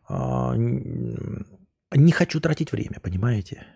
а, 0.09 0.55
не 0.57 2.13
хочу 2.13 2.41
тратить 2.41 2.73
время, 2.73 3.01
понимаете? 3.03 3.67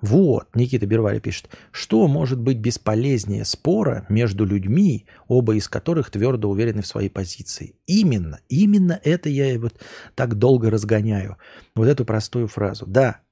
Вот, 0.00 0.54
Никита 0.54 0.84
Бервали 0.84 1.18
пишет, 1.18 1.48
что 1.70 2.06
может 2.08 2.38
быть 2.38 2.58
бесполезнее 2.58 3.46
спора 3.46 4.04
между 4.10 4.44
людьми, 4.44 5.06
оба 5.28 5.54
из 5.54 5.66
которых 5.66 6.10
твердо 6.10 6.50
уверены 6.50 6.82
в 6.82 6.86
своей 6.86 7.08
позиции. 7.08 7.76
Именно, 7.86 8.40
именно 8.50 9.00
это 9.02 9.30
я 9.30 9.58
вот 9.58 9.80
так 10.14 10.34
долго 10.34 10.70
разгоняю. 10.70 11.38
Вот 11.74 11.86
эту 11.86 12.04
простую 12.04 12.48
фразу. 12.48 12.84
Да, 12.86 13.22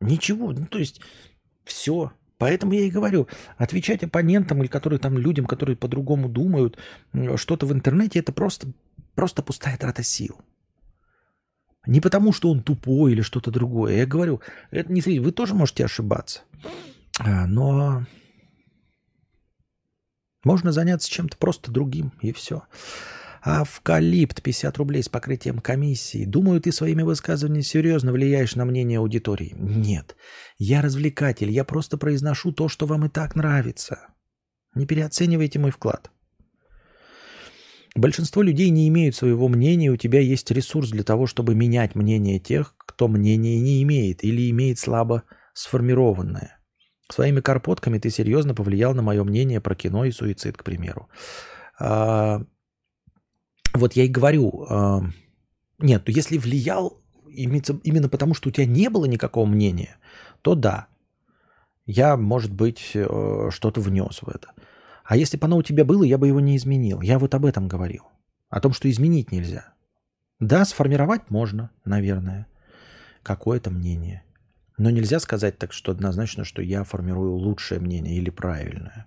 Ничего, 0.00 0.52
ну 0.52 0.66
то 0.66 0.78
есть 0.78 1.00
все. 1.64 2.12
Поэтому 2.38 2.72
я 2.72 2.82
и 2.82 2.90
говорю, 2.90 3.28
отвечать 3.56 4.02
оппонентам 4.02 4.60
или 4.60 4.68
которые 4.68 4.98
там 4.98 5.16
людям, 5.16 5.46
которые 5.46 5.76
по-другому 5.76 6.28
думают, 6.28 6.78
что-то 7.36 7.64
в 7.64 7.72
интернете, 7.72 8.18
это 8.18 8.32
просто, 8.32 8.68
просто 9.14 9.42
пустая 9.42 9.78
трата 9.78 10.02
сил. 10.02 10.38
Не 11.86 12.00
потому, 12.00 12.32
что 12.32 12.50
он 12.50 12.62
тупой 12.62 13.12
или 13.12 13.22
что-то 13.22 13.50
другое. 13.50 13.96
Я 13.96 14.06
говорю, 14.06 14.40
это 14.70 14.92
не 14.92 15.00
вы 15.18 15.32
тоже 15.32 15.54
можете 15.54 15.84
ошибаться. 15.84 16.42
А, 17.18 17.46
но 17.46 18.04
можно 20.44 20.72
заняться 20.72 21.10
чем-то 21.10 21.36
просто 21.38 21.70
другим, 21.70 22.12
и 22.20 22.32
все. 22.32 22.64
Авкалипт 23.46 24.42
50 24.42 24.76
рублей 24.76 25.04
с 25.04 25.08
покрытием 25.08 25.60
комиссии. 25.60 26.24
Думаю, 26.24 26.60
ты 26.60 26.72
своими 26.72 27.02
высказываниями 27.02 27.62
серьезно 27.62 28.10
влияешь 28.10 28.56
на 28.56 28.64
мнение 28.64 28.98
аудитории. 28.98 29.54
Нет. 29.56 30.16
Я 30.58 30.82
развлекатель. 30.82 31.48
Я 31.48 31.62
просто 31.62 31.96
произношу 31.96 32.50
то, 32.50 32.68
что 32.68 32.86
вам 32.86 33.04
и 33.04 33.08
так 33.08 33.36
нравится. 33.36 34.08
Не 34.74 34.84
переоценивайте 34.84 35.60
мой 35.60 35.70
вклад. 35.70 36.10
Большинство 37.94 38.42
людей 38.42 38.70
не 38.70 38.88
имеют 38.88 39.14
своего 39.14 39.46
мнения, 39.46 39.92
у 39.92 39.96
тебя 39.96 40.18
есть 40.18 40.50
ресурс 40.50 40.90
для 40.90 41.04
того, 41.04 41.28
чтобы 41.28 41.54
менять 41.54 41.94
мнение 41.94 42.40
тех, 42.40 42.74
кто 42.76 43.06
мнение 43.06 43.60
не 43.60 43.80
имеет 43.84 44.24
или 44.24 44.50
имеет 44.50 44.80
слабо 44.80 45.22
сформированное. 45.54 46.58
Своими 47.12 47.40
карпотками 47.40 48.00
ты 48.00 48.10
серьезно 48.10 48.56
повлиял 48.56 48.92
на 48.92 49.02
мое 49.02 49.22
мнение 49.22 49.60
про 49.60 49.76
кино 49.76 50.04
и 50.04 50.10
суицид, 50.10 50.56
к 50.56 50.64
примеру. 50.64 51.08
А, 51.78 52.42
вот 53.76 53.94
я 53.94 54.04
и 54.04 54.08
говорю, 54.08 54.66
а, 54.68 55.02
нет, 55.78 56.02
ну 56.06 56.12
если 56.12 56.38
влиял 56.38 57.00
именно 57.28 58.08
потому, 58.08 58.34
что 58.34 58.48
у 58.48 58.52
тебя 58.52 58.66
не 58.66 58.88
было 58.88 59.04
никакого 59.04 59.46
мнения, 59.46 59.96
то 60.42 60.54
да, 60.54 60.88
я, 61.86 62.16
может 62.16 62.52
быть, 62.52 62.92
э, 62.94 63.48
что-то 63.50 63.80
внес 63.80 64.20
в 64.22 64.28
это. 64.28 64.50
А 65.04 65.16
если 65.16 65.36
бы 65.36 65.46
оно 65.46 65.56
у 65.56 65.62
тебя 65.62 65.84
было, 65.84 66.02
я 66.02 66.18
бы 66.18 66.26
его 66.26 66.40
не 66.40 66.56
изменил. 66.56 67.00
Я 67.00 67.18
вот 67.18 67.34
об 67.34 67.46
этом 67.46 67.68
говорил. 67.68 68.04
О 68.48 68.60
том, 68.60 68.72
что 68.72 68.90
изменить 68.90 69.30
нельзя. 69.30 69.72
Да, 70.40 70.64
сформировать 70.64 71.30
можно, 71.30 71.70
наверное, 71.84 72.48
какое-то 73.22 73.70
мнение. 73.70 74.24
Но 74.78 74.90
нельзя 74.90 75.20
сказать 75.20 75.58
так, 75.58 75.72
что 75.72 75.92
однозначно, 75.92 76.44
что 76.44 76.60
я 76.60 76.84
формирую 76.84 77.34
лучшее 77.34 77.80
мнение 77.80 78.16
или 78.16 78.30
правильное. 78.30 79.06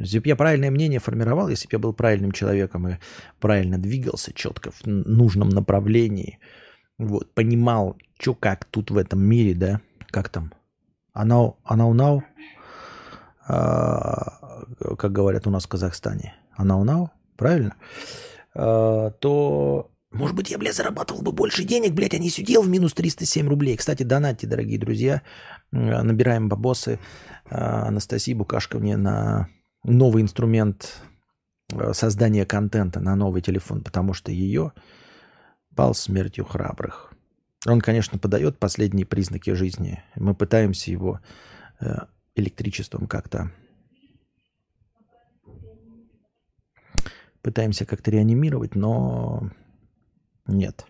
Если 0.00 0.18
бы 0.18 0.28
я 0.28 0.36
правильное 0.36 0.70
мнение 0.70 0.98
формировал, 0.98 1.48
если 1.48 1.66
бы 1.66 1.72
я 1.72 1.78
был 1.78 1.92
правильным 1.92 2.32
человеком 2.32 2.88
и 2.88 2.96
правильно 3.38 3.78
двигался 3.78 4.32
четко 4.32 4.70
в 4.70 4.86
нужном 4.86 5.50
направлении, 5.50 6.38
вот, 6.98 7.32
понимал, 7.34 7.98
что 8.18 8.34
как 8.34 8.64
тут 8.64 8.90
в 8.90 8.96
этом 8.96 9.20
мире, 9.22 9.54
да, 9.54 9.80
как 10.10 10.30
там, 10.30 10.52
она, 11.12 11.52
она 11.64 11.86
унау, 11.86 12.24
а, 13.46 14.64
как 14.98 15.12
говорят 15.12 15.46
у 15.46 15.50
нас 15.50 15.64
в 15.64 15.68
Казахстане, 15.68 16.34
она 16.56 16.78
унау, 16.78 17.10
правильно, 17.36 17.74
а, 18.54 19.10
то, 19.10 19.90
может 20.10 20.34
быть, 20.34 20.50
я, 20.50 20.56
блядь, 20.56 20.76
зарабатывал 20.76 21.20
бы 21.20 21.32
больше 21.32 21.64
денег, 21.64 21.92
блядь, 21.92 22.14
а 22.14 22.18
не 22.18 22.30
сидел 22.30 22.62
в 22.62 22.68
минус 22.68 22.94
307 22.94 23.48
рублей. 23.48 23.76
Кстати, 23.76 24.02
донатьте, 24.02 24.46
дорогие 24.46 24.78
друзья, 24.78 25.22
набираем 25.72 26.48
бабосы. 26.48 26.98
А, 27.50 27.88
Анастасии 27.88 28.32
Букашковне 28.32 28.96
на 28.96 29.48
новый 29.82 30.22
инструмент 30.22 31.02
э, 31.72 31.92
создания 31.92 32.44
контента 32.46 33.00
на 33.00 33.16
новый 33.16 33.42
телефон, 33.42 33.82
потому 33.82 34.14
что 34.14 34.32
ее 34.32 34.72
пал 35.74 35.94
смертью 35.94 36.44
храбрых. 36.44 37.12
Он, 37.66 37.80
конечно, 37.80 38.18
подает 38.18 38.58
последние 38.58 39.06
признаки 39.06 39.50
жизни. 39.50 40.02
Мы 40.16 40.34
пытаемся 40.34 40.90
его 40.90 41.20
э, 41.80 41.96
электричеством 42.34 43.06
как-то 43.06 43.52
пытаемся 47.42 47.86
как-то 47.86 48.10
реанимировать, 48.10 48.74
но 48.74 49.50
нет. 50.46 50.84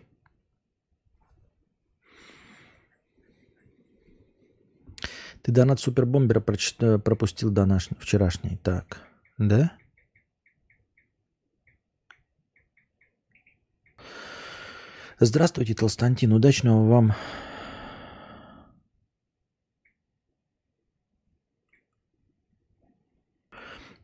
Ты 5.51 5.55
донат 5.55 5.81
супербомбера. 5.81 6.45
Э, 6.79 6.99
пропустил 6.99 7.51
до 7.51 7.67
наш... 7.67 7.89
вчерашний. 7.99 8.57
Так, 8.63 8.99
да? 9.37 9.73
Здравствуйте, 15.19 15.75
Толстантин. 15.75 16.33
Удачного 16.33 16.89
вам 16.89 17.15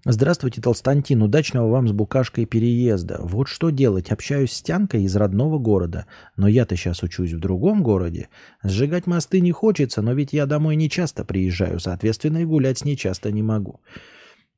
Здравствуйте, 0.09 0.61
Толстантин. 0.63 1.21
Удачного 1.21 1.69
вам 1.69 1.89
с 1.89 1.93
букашкой 1.93 2.45
переезда. 2.45 3.19
Вот 3.23 3.49
что 3.49 3.71
делать. 3.71 4.13
Общаюсь 4.13 4.53
с 4.53 4.63
Тянкой 4.63 5.03
из 5.03 5.17
родного 5.17 5.59
города. 5.59 6.07
Но 6.37 6.47
я-то 6.47 6.77
сейчас 6.77 7.03
учусь 7.03 7.33
в 7.33 7.41
другом 7.41 7.83
городе. 7.83 8.29
Сжигать 8.63 9.09
мосты 9.09 9.41
не 9.41 9.51
хочется, 9.51 10.03
но 10.03 10.13
ведь 10.13 10.33
я 10.33 10.47
домой 10.47 10.77
не 10.77 10.89
часто 10.89 11.25
приезжаю. 11.25 11.81
Соответственно, 11.81 12.39
и 12.39 12.45
гулять 12.45 12.79
с 12.79 12.85
ней 12.85 12.97
часто 12.97 13.33
не 13.33 13.43
могу. 13.43 13.81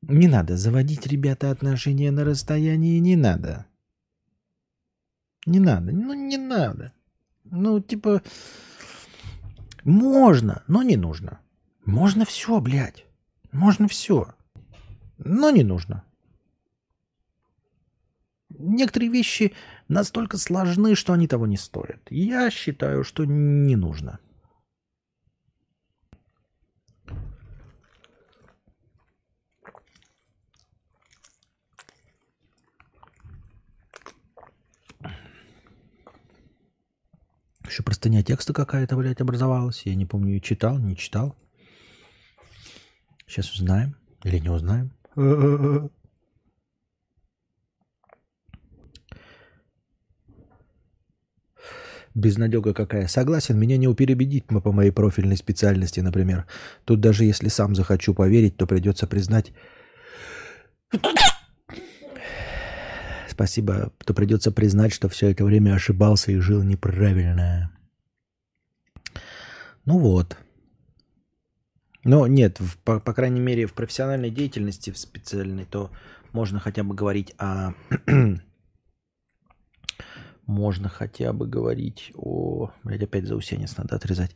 Не 0.03 0.27
надо 0.27 0.55
заводить, 0.55 1.07
ребята, 1.07 1.49
отношения 1.49 2.11
на 2.11 2.25
расстоянии. 2.25 2.99
Не 2.99 3.15
надо. 3.15 3.65
Не 5.47 5.59
надо. 5.59 5.91
Ну, 5.91 6.13
не 6.13 6.37
надо. 6.37 6.93
Ну, 7.45 7.79
типа... 7.79 8.21
Можно, 9.83 10.61
но 10.67 10.83
не 10.83 10.95
нужно. 10.95 11.39
Можно 11.85 12.23
все, 12.25 12.59
блядь. 12.61 13.07
Можно 13.51 13.87
все 13.87 14.27
но 15.19 15.51
не 15.51 15.63
нужно. 15.63 16.03
Некоторые 18.49 19.11
вещи 19.11 19.53
настолько 19.87 20.37
сложны, 20.37 20.95
что 20.95 21.13
они 21.13 21.27
того 21.27 21.45
не 21.45 21.57
стоят. 21.57 22.01
Я 22.09 22.49
считаю, 22.49 23.03
что 23.03 23.25
не 23.25 23.75
нужно. 23.75 24.19
Еще 37.65 37.83
простыня 37.83 38.23
текста 38.23 38.51
какая-то, 38.51 38.97
блядь, 38.97 39.21
образовалась. 39.21 39.83
Я 39.85 39.93
не 39.93 40.05
помню, 40.05 40.39
читал, 40.39 40.79
не 40.79 40.97
читал. 40.97 41.37
Сейчас 43.27 43.53
узнаем. 43.53 43.95
Или 44.23 44.39
не 44.39 44.49
узнаем. 44.49 44.91
Безнадега 52.15 52.73
какая. 52.73 53.07
Согласен, 53.07 53.57
меня 53.57 53.77
не 53.77 53.93
переубедить 53.95 54.45
по 54.47 54.71
моей 54.71 54.91
профильной 54.91 55.37
специальности, 55.37 55.99
например. 55.99 56.45
Тут 56.85 57.01
даже 57.01 57.25
если 57.25 57.49
сам 57.49 57.75
захочу 57.75 58.13
поверить, 58.13 58.57
то 58.57 58.65
придется 58.65 59.07
признать... 59.07 59.51
Спасибо, 63.27 63.91
то 64.05 64.13
придется 64.13 64.51
признать, 64.51 64.91
что 64.93 65.07
все 65.07 65.31
это 65.31 65.45
время 65.45 65.73
ошибался 65.73 66.31
и 66.31 66.39
жил 66.39 66.63
неправильно. 66.63 67.71
Ну 69.85 69.97
вот. 69.97 70.37
Но 72.03 72.27
нет, 72.27 72.59
в, 72.59 72.77
по, 72.77 72.99
по 72.99 73.13
крайней 73.13 73.39
мере, 73.39 73.65
в 73.65 73.73
профессиональной 73.73 74.29
деятельности, 74.29 74.91
в 74.91 74.97
специальной, 74.97 75.65
то 75.65 75.91
можно 76.31 76.59
хотя 76.59 76.83
бы 76.83 76.95
говорить 76.95 77.33
о... 77.37 77.73
можно 80.45 80.89
хотя 80.89 81.33
бы 81.33 81.45
говорить 81.45 82.11
о... 82.15 82.71
Блядь, 82.83 83.03
опять 83.03 83.27
заусенец 83.27 83.77
надо 83.77 83.95
отрезать. 83.95 84.31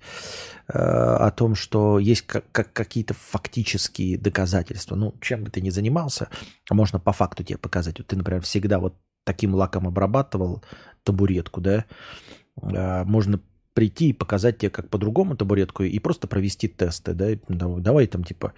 Э, 0.68 0.78
о 0.78 1.32
том, 1.32 1.56
что 1.56 2.00
есть 2.00 2.24
как, 2.24 2.52
как 2.52 2.74
какие-то 2.74 3.14
фактические 3.14 4.18
доказательства. 4.18 4.96
Ну, 4.96 5.16
чем 5.22 5.44
бы 5.44 5.50
ты 5.50 5.62
ни 5.62 5.70
занимался, 5.70 6.30
можно 6.70 7.00
по 7.00 7.14
факту 7.14 7.44
тебе 7.44 7.58
показать. 7.58 7.98
Вот 7.98 8.08
ты, 8.08 8.16
например, 8.16 8.42
всегда 8.42 8.80
вот 8.80 8.96
таким 9.24 9.56
лаком 9.56 9.88
обрабатывал 9.88 10.64
табуретку, 11.04 11.62
да, 11.62 11.86
э, 12.62 13.04
можно 13.06 13.40
прийти 13.74 14.10
и 14.10 14.14
показать 14.14 14.60
тебе, 14.60 14.70
как 14.70 14.90
по-другому 14.90 15.36
табуретку, 15.36 15.84
и 15.84 16.00
просто 16.00 16.28
провести 16.28 16.68
тесты. 16.68 17.14
Да? 17.14 17.28
Давай 17.48 18.08
там 18.08 18.24
типа 18.24 18.54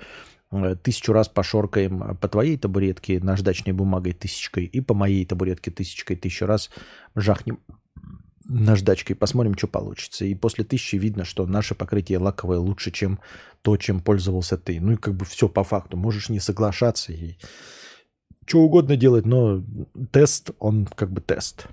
э, 0.52 0.76
тысячу 0.82 1.14
раз 1.14 1.30
пошоркаем 1.30 2.18
по 2.18 2.28
твоей 2.28 2.58
табуретке 2.58 3.20
наждачной 3.20 3.74
бумагой 3.74 4.14
тысячкой 4.14 4.66
и 4.66 4.82
по 4.82 4.94
моей 4.94 5.26
табуретке 5.26 5.72
тысячкой 5.72 6.18
тысячу 6.18 6.46
раз 6.46 6.70
жахнем 7.16 7.60
наждачкой, 8.48 9.16
посмотрим, 9.16 9.58
что 9.58 9.68
получится. 9.68 10.26
И 10.26 10.36
после 10.36 10.64
тысячи 10.64 10.96
видно, 10.96 11.26
что 11.26 11.46
наше 11.46 11.76
покрытие 11.76 12.20
лаковое 12.20 12.60
лучше, 12.60 12.92
чем 12.92 13.20
то, 13.62 13.78
чем 13.78 14.02
пользовался 14.02 14.58
ты. 14.58 14.80
Ну 14.80 14.94
и 14.94 14.98
как 14.98 15.16
бы 15.16 15.26
все 15.26 15.50
по 15.50 15.64
факту. 15.64 15.98
Можешь 15.98 16.30
не 16.30 16.40
соглашаться 16.40 17.12
и 17.12 17.36
что 18.46 18.60
угодно 18.60 18.96
делать, 18.96 19.26
но 19.26 19.64
тест, 20.12 20.52
он 20.60 20.86
как 20.86 21.12
бы 21.12 21.22
тест. 21.22 21.68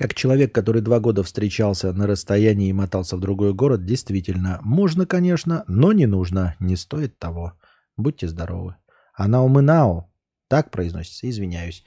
Как 0.00 0.14
человек, 0.14 0.54
который 0.54 0.80
два 0.80 0.98
года 0.98 1.22
встречался 1.22 1.92
на 1.92 2.06
расстоянии 2.06 2.70
и 2.70 2.72
мотался 2.72 3.18
в 3.18 3.20
другой 3.20 3.52
город, 3.52 3.84
действительно, 3.84 4.58
можно, 4.62 5.04
конечно, 5.04 5.62
но 5.68 5.92
не 5.92 6.06
нужно, 6.06 6.56
не 6.58 6.76
стоит 6.76 7.18
того. 7.18 7.52
Будьте 7.98 8.26
здоровы. 8.26 8.76
Анаумынау, 9.12 10.10
так 10.48 10.70
произносится, 10.70 11.28
извиняюсь. 11.28 11.84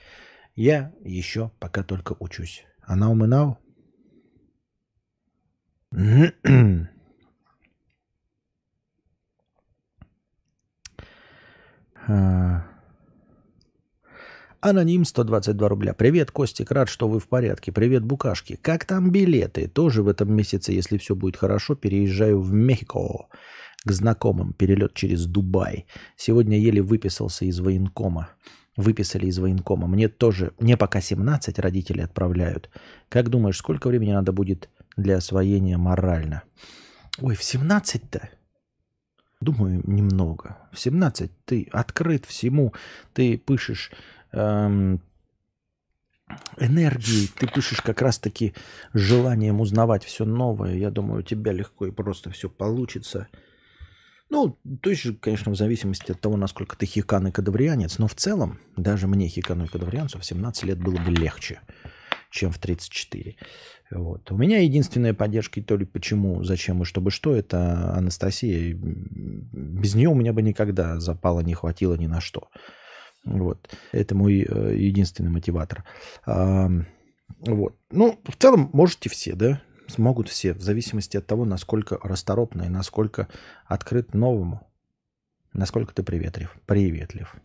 Я 0.54 0.93
еще 1.04 1.49
пока 1.58 1.82
только 1.82 2.15
учусь. 2.19 2.65
Анаумынау? 2.84 3.58
Аноним 14.65 15.04
122 15.04 15.67
рубля. 15.67 15.93
Привет, 15.93 16.32
Костик, 16.32 16.71
рад, 16.71 16.88
что 16.88 17.10
вы 17.10 17.19
в 17.19 17.28
порядке. 17.28 17.73
Привет, 17.73 18.06
Букашки. 18.06 18.56
Как 18.56 18.86
там 18.86 19.12
билеты? 19.12 19.67
Тоже 19.67 20.04
в 20.04 20.08
этом 20.08 20.34
месяце, 20.34 20.71
если 20.71 20.97
все 20.97 21.15
будет 21.17 21.36
хорошо, 21.36 21.76
переезжаю 21.76 22.39
в 22.39 22.54
Мехико 22.54 23.28
к 23.84 23.91
знакомым. 23.91 24.54
Перелет 24.54 24.93
через 24.93 25.26
Дубай. 25.26 25.86
Сегодня 26.15 26.58
еле 26.58 26.82
выписался 26.82 27.43
из 27.43 27.60
военкома. 27.60 28.30
Выписали 28.78 29.26
из 29.26 29.38
военкома. 29.38 29.88
Мне 29.88 30.08
тоже, 30.08 30.54
мне 30.60 30.78
пока 30.78 31.02
17 31.02 31.60
родители 31.60 31.99
отправляют. 31.99 32.69
Как 33.10 33.28
думаешь, 33.28 33.58
сколько 33.58 33.89
времени 33.89 34.13
надо 34.13 34.32
будет 34.32 34.69
для 34.95 35.17
освоения 35.17 35.76
морально? 35.76 36.43
Ой, 37.19 37.36
в 37.36 37.41
17-то? 37.41 38.30
Думаю, 39.41 39.82
немного. 39.86 40.56
В 40.71 40.80
17 40.80 41.30
ты 41.43 41.67
открыт 41.73 42.26
всему, 42.26 42.73
ты 43.12 43.38
пышешь 43.38 43.91
эм, 44.34 45.02
энергией, 46.58 47.30
ты 47.38 47.48
пышешь 47.48 47.82
как 47.82 48.02
раз-таки 48.02 48.54
желанием 48.93 49.62
узнавать 49.62 50.04
все 50.04 50.26
новое. 50.26 50.76
Я 50.76 50.91
думаю, 50.91 51.19
у 51.19 51.24
тебя 51.24 51.52
легко 51.52 51.86
и 51.86 51.91
просто 51.91 52.30
все 52.32 52.50
получится. 52.50 53.28
Ну, 54.30 54.58
то 54.82 54.89
есть, 54.89 55.19
конечно, 55.19 55.52
в 55.52 55.56
зависимости 55.56 56.12
от 56.12 56.19
того, 56.19 56.38
насколько 56.38 56.76
ты 56.76 56.86
хикан 56.86 57.28
и 57.28 57.32
кадаврианец, 57.32 58.00
но 58.00 58.08
в 58.08 58.15
целом, 58.15 58.60
даже 58.76 59.08
мне, 59.08 59.28
хикану 59.28 59.65
и 59.65 59.67
кадаврианцу, 59.67 60.19
в 60.19 60.26
17 60.26 60.63
лет 60.63 60.80
было 60.80 60.98
бы 60.98 61.12
легче, 61.12 61.62
чем 62.32 62.52
в 62.52 62.58
34. 62.58 63.36
Вот. 63.91 64.32
У 64.32 64.38
меня 64.38 64.60
единственная 64.60 65.13
поддержка, 65.13 65.60
и 65.60 65.63
то 65.63 65.76
ли 65.76 65.86
почему, 65.86 66.43
зачем 66.43 66.82
и 66.82 66.86
чтобы 66.86 67.12
что, 67.12 67.36
это 67.36 67.93
Анастасия. 67.93 68.76
Без 68.76 69.93
нее 69.93 70.10
у 70.10 70.15
меня 70.15 70.34
бы 70.34 70.41
никогда 70.41 71.00
запала 71.00 71.41
не 71.41 71.54
хватило 71.54 71.93
ни 71.93 72.08
на 72.08 72.19
что. 72.19 72.50
Вот. 73.24 73.70
Это 73.92 74.16
мой 74.16 74.46
э, 74.48 74.76
единственный 74.76 75.30
мотиватор. 75.30 75.84
Вот. 76.26 77.76
Ну, 77.90 78.20
в 78.26 78.36
целом, 78.38 78.70
можете 78.74 79.10
все, 79.10 79.36
да? 79.36 79.62
Смогут 79.88 80.30
все, 80.30 80.54
в 80.54 80.62
зависимости 80.62 81.18
от 81.18 81.28
того, 81.28 81.46
насколько 81.46 81.98
расторопно 82.02 82.64
и 82.64 82.70
насколько 82.70 83.28
открыт 83.66 84.14
новому. 84.14 84.66
Насколько 85.52 85.94
ты 85.94 86.04
приветлив. 86.04 86.56
Приветлив. 86.66 87.36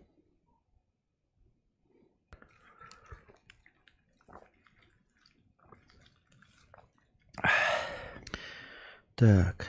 Так. 9.15 9.67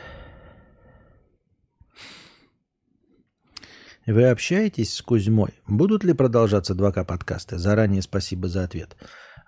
Вы 4.12 4.28
общаетесь 4.28 4.95
с 4.95 5.04
Кузьмой? 5.04 5.54
Будут 5.67 6.04
ли 6.04 6.13
продолжаться 6.13 6.74
2К 6.74 7.06
подкасты? 7.06 7.60
Заранее 7.60 8.02
спасибо 8.02 8.48
за 8.48 8.63
ответ. 8.63 8.98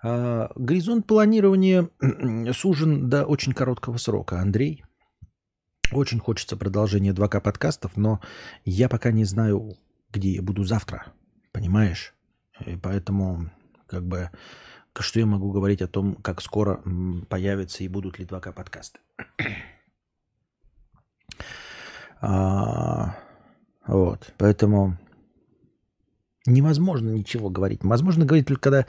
А, 0.04 0.52
горизонт 0.54 1.04
планирования 1.04 1.88
сужен 2.52 3.10
до 3.10 3.24
очень 3.24 3.54
короткого 3.54 3.96
срока. 3.96 4.38
Андрей, 4.38 4.84
очень 5.90 6.20
хочется 6.20 6.56
продолжения 6.56 7.10
2К 7.10 7.40
подкастов, 7.40 7.96
но 7.96 8.20
я 8.64 8.88
пока 8.88 9.10
не 9.10 9.24
знаю, 9.24 9.78
где 10.12 10.30
я 10.30 10.42
буду 10.42 10.62
завтра. 10.62 11.06
Понимаешь? 11.50 12.14
И 12.64 12.76
поэтому, 12.76 13.50
как 13.88 14.06
бы, 14.06 14.30
что 14.96 15.18
я 15.18 15.26
могу 15.26 15.50
говорить 15.50 15.82
о 15.82 15.88
том, 15.88 16.14
как 16.14 16.40
скоро 16.40 16.80
появятся 17.28 17.82
и 17.82 17.88
будут 17.88 18.20
ли 18.20 18.26
2К 18.26 18.52
подкасты. 18.52 19.00
А, 22.24 23.16
вот, 23.86 24.32
поэтому 24.38 24.96
невозможно 26.46 27.10
ничего 27.10 27.50
говорить. 27.50 27.80
Возможно 27.82 28.24
говорить 28.24 28.46
только 28.46 28.62
когда 28.62 28.86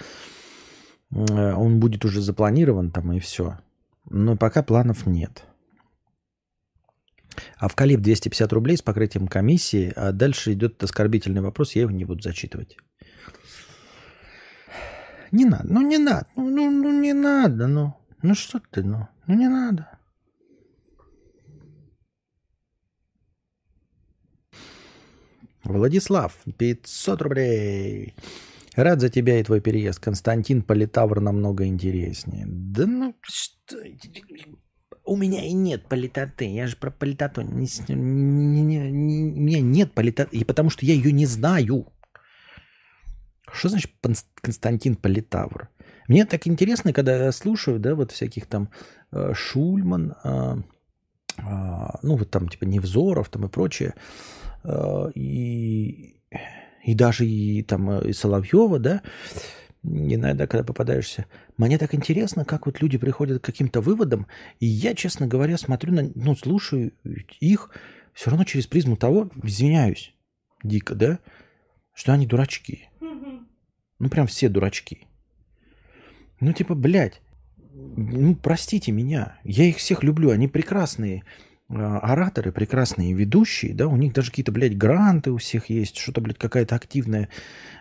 э, 1.12 1.54
он 1.54 1.80
будет 1.80 2.06
уже 2.06 2.22
запланирован 2.22 2.92
там 2.92 3.12
и 3.14 3.20
все. 3.20 3.58
Но 4.10 4.36
пока 4.36 4.64
планов 4.64 5.06
нет. 5.06 5.46
А 7.58 7.68
в 7.68 7.76
Калиб 7.76 8.02
250 8.02 8.54
рублей 8.54 8.78
с 8.78 8.82
покрытием 8.82 9.28
комиссии, 9.28 9.92
а 9.96 10.12
дальше 10.12 10.54
идет 10.54 10.84
оскорбительный 10.84 11.42
вопрос, 11.42 11.74
я 11.74 11.84
его 11.84 11.92
не 11.92 12.06
буду 12.06 12.22
зачитывать. 12.22 12.78
Не 15.32 15.46
надо, 15.46 15.66
ну 15.68 15.82
не 15.82 15.98
надо, 15.98 16.28
ну, 16.36 16.48
ну, 16.48 16.70
ну 16.70 17.02
не 17.02 17.14
надо, 17.14 17.66
ну, 17.66 17.96
ну 18.22 18.36
что 18.36 18.62
ты, 18.70 18.84
ну, 18.84 19.08
ну 19.26 19.34
не 19.34 19.48
надо. 19.48 19.93
Владислав, 25.64 26.38
500 26.58 27.22
рублей. 27.22 28.14
Рад 28.76 29.02
за 29.02 29.10
тебя 29.10 29.40
и 29.40 29.44
твой 29.44 29.62
переезд. 29.62 30.00
Константин 30.00 30.64
Политавр 30.64 31.22
намного 31.22 31.66
интереснее. 31.66 32.46
Да 32.48 32.86
ну 32.86 33.16
что... 33.22 33.78
У 35.06 35.18
меня 35.18 35.46
и 35.46 35.52
нет 35.52 35.88
политоты. 35.88 36.46
Я 36.46 36.68
же 36.68 36.78
про 36.78 36.90
политоту. 36.90 37.42
Не, 37.42 37.68
не, 37.90 38.62
не, 38.62 38.92
не, 38.92 39.34
у 39.34 39.42
меня 39.42 39.62
нет 39.62 39.94
политоты. 39.94 40.38
И 40.38 40.44
потому 40.44 40.70
что 40.70 40.86
я 40.86 40.94
ее 40.94 41.12
не 41.12 41.26
знаю. 41.26 41.88
Что 43.52 43.70
значит 43.70 43.92
Константин 44.42 44.96
Политавр? 44.96 45.70
Мне 46.08 46.26
так 46.26 46.48
интересно, 46.48 46.94
когда 46.94 47.26
я 47.26 47.32
слушаю, 47.32 47.80
да, 47.80 47.96
вот 47.96 48.12
всяких 48.12 48.48
там 48.48 48.70
э, 49.12 49.34
Шульман, 49.34 50.16
э, 50.24 50.56
э, 51.38 51.42
ну 52.02 52.16
вот 52.16 52.32
там 52.32 52.50
типа 52.50 52.66
Невзоров 52.66 53.30
там 53.30 53.46
и 53.46 53.50
прочее. 53.50 53.94
Э, 54.64 55.12
и, 55.16 56.16
и 56.84 56.94
даже 56.94 57.26
и 57.26 57.64
там 57.64 57.90
э, 57.90 58.10
и 58.10 58.14
Соловьева, 58.14 58.80
да, 58.80 59.02
иногда, 59.84 60.48
когда 60.48 60.64
попадаешься, 60.64 61.26
мне 61.58 61.78
так 61.78 61.94
интересно, 61.94 62.46
как 62.46 62.66
вот 62.66 62.82
люди 62.82 62.98
приходят 62.98 63.42
к 63.42 63.46
каким-то 63.46 63.82
выводам, 63.82 64.28
и 64.60 64.66
я, 64.66 64.96
честно 64.96 65.28
говоря, 65.28 65.58
смотрю 65.58 65.94
на, 65.94 66.12
ну, 66.16 66.36
слушаю 66.36 66.94
их 67.40 67.70
все 68.14 68.30
равно 68.30 68.46
через 68.46 68.68
призму 68.68 68.96
того, 68.96 69.30
извиняюсь, 69.44 70.14
дико, 70.64 70.96
да, 70.96 71.20
что 71.94 72.14
они 72.14 72.28
дурачки. 72.28 72.90
Ну, 74.00 74.10
прям 74.10 74.28
все 74.28 74.50
дурачки. 74.50 75.08
Ну, 76.40 76.52
типа, 76.52 76.76
блядь, 76.76 77.22
ну, 77.74 78.36
простите 78.36 78.92
меня, 78.92 79.40
я 79.44 79.66
их 79.66 79.78
всех 79.78 80.04
люблю, 80.04 80.32
они 80.32 80.48
прекрасные 80.48 81.24
ораторы, 81.70 82.52
прекрасные 82.52 83.14
ведущие, 83.14 83.74
да, 83.74 83.88
у 83.88 83.96
них 83.96 84.14
даже 84.14 84.30
какие-то, 84.30 84.52
блядь, 84.52 84.78
гранты 84.78 85.32
у 85.32 85.38
всех 85.38 85.70
есть, 85.70 85.98
что-то, 85.98 86.22
блядь, 86.22 86.38
какая-то 86.38 86.76
активная 86.76 87.30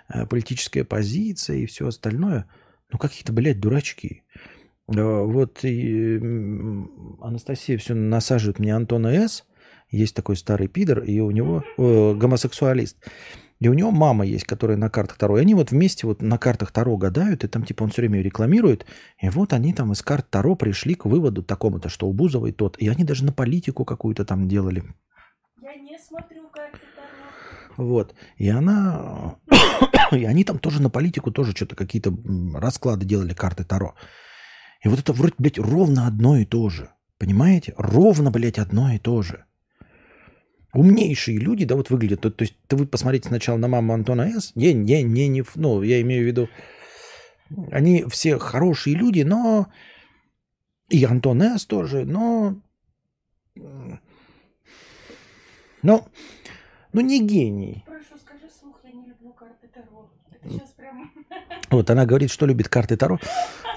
э, 0.09 0.27
политическая 0.27 0.85
позиция 0.85 1.57
и 1.57 1.67
все 1.67 1.89
остальное. 1.89 2.47
Ну, 2.91 2.99
какие-то, 2.99 3.33
блядь, 3.33 3.61
дурачки. 3.61 4.23
А, 4.89 5.25
вот 5.25 5.65
и 5.65 6.17
Анастасия 7.21 7.79
все 7.79 7.95
насаживает 7.95 8.59
мне 8.59 8.75
Антона 8.75 9.09
С. 9.09 9.45
Есть 9.91 10.15
такой 10.15 10.37
старый 10.37 10.69
пидор, 10.69 11.01
и 11.01 11.21
у 11.21 11.31
него 11.31 11.65
э, 11.77 12.15
гомосексуалист. 12.15 12.97
И 13.63 13.69
у 13.69 13.75
него 13.75 13.93
мама 13.93 14.27
есть, 14.27 14.45
которая 14.45 14.77
на 14.77 14.91
картах 14.91 15.19
Таро. 15.19 15.39
И 15.39 15.41
они 15.41 15.55
вот 15.55 15.71
вместе 15.71 16.05
вот 16.05 16.21
на 16.21 16.37
картах 16.37 16.73
Таро 16.73 16.97
гадают, 16.97 17.45
и 17.45 17.47
там 17.47 17.63
типа 17.63 17.85
он 17.85 17.91
все 17.91 18.03
время 18.03 18.21
рекламирует. 18.21 18.87
И 19.21 19.29
вот 19.29 19.53
они 19.53 19.73
там 19.73 19.93
из 19.93 20.03
карт 20.03 20.29
Таро 20.31 20.57
пришли 20.57 20.97
к 20.97 21.05
выводу 21.05 21.45
такому-то, 21.45 21.89
что 21.89 22.09
у 22.09 22.13
Бузовой 22.13 22.51
тот. 22.51 22.77
И 22.79 22.89
они 22.89 23.05
даже 23.05 23.25
на 23.25 23.33
политику 23.33 23.85
какую-то 23.85 24.25
там 24.25 24.49
делали. 24.49 24.83
Я 25.63 25.77
не 25.77 25.97
смотрю 25.97 26.49
карты 26.49 26.81
Таро. 26.97 27.87
Вот. 27.87 28.17
И 28.37 28.49
она... 28.49 29.37
и 30.11 30.25
они 30.25 30.43
там 30.43 30.59
тоже 30.59 30.83
на 30.83 30.91
политику 30.91 31.31
тоже 31.31 31.53
что-то 31.53 31.77
какие-то 31.77 32.13
расклады 32.57 33.07
делали, 33.07 33.33
карты 33.33 33.63
Таро. 33.63 33.95
И 34.85 34.89
вот 34.89 34.99
это 34.99 35.13
вроде, 35.13 35.35
блядь, 35.39 35.61
ровно 35.61 36.09
одно 36.09 36.37
и 36.37 36.45
то 36.45 36.69
же. 36.69 36.91
Понимаете? 37.17 37.75
Ровно, 37.79 38.33
блядь, 38.33 38.59
одно 38.59 38.93
и 38.93 38.99
то 38.99 39.23
же 39.23 39.45
умнейшие 40.73 41.39
люди, 41.39 41.65
да, 41.65 41.77
вот 41.77 41.91
выглядят. 41.91 42.21
То, 42.21 42.31
то 42.31 42.43
есть 42.43 42.57
то 42.67 42.77
вы 42.77 42.87
посмотрите 42.87 43.29
сначала 43.29 43.57
на 43.57 43.69
маму 43.69 43.93
Антона 43.93 44.27
С. 44.29 44.55
Не, 44.57 44.73
не, 44.73 45.03
не, 45.03 45.29
не, 45.29 45.45
ну, 45.55 45.83
я 45.83 46.01
имею 46.01 46.25
в 46.25 46.27
виду, 46.27 46.49
они 47.71 48.05
все 48.09 48.39
хорошие 48.39 48.97
люди, 48.97 49.23
но 49.23 49.67
и 50.89 51.05
Антон 51.05 51.43
С. 51.43 51.67
тоже, 51.67 52.05
но, 52.05 52.57
но, 55.83 56.09
ну 56.93 57.01
не 57.01 57.21
гений. 57.21 57.85
Прошу, 57.87 58.19
скажи 58.19 58.49
вслух, 58.49 58.81
я 58.85 58.93
не 58.93 59.07
люблю 59.07 59.33
карты 59.33 59.69
Таро. 59.69 60.11
Это 60.31 60.49
сейчас 60.49 60.71
прям... 60.71 61.13
Вот 61.71 61.89
она 61.89 62.05
говорит, 62.05 62.31
что 62.31 62.47
любит 62.47 62.69
карты 62.69 62.97
Таро. 62.97 63.19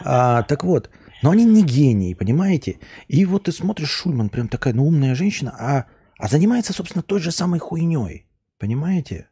А, 0.03 0.43
так 0.43 0.63
вот, 0.63 0.89
но 1.21 1.31
они 1.31 1.45
не 1.45 1.63
гении, 1.63 2.13
понимаете? 2.13 2.79
И 3.07 3.25
вот 3.25 3.43
ты 3.43 3.51
смотришь, 3.51 3.89
Шульман 3.89 4.29
прям 4.29 4.47
такая, 4.49 4.73
ну, 4.73 4.85
умная 4.85 5.15
женщина, 5.15 5.55
а 5.57 5.85
а 6.17 6.27
занимается, 6.27 6.73
собственно, 6.73 7.03
той 7.03 7.19
же 7.19 7.31
самой 7.31 7.59
хуйней. 7.59 8.27
Понимаете? 8.57 9.27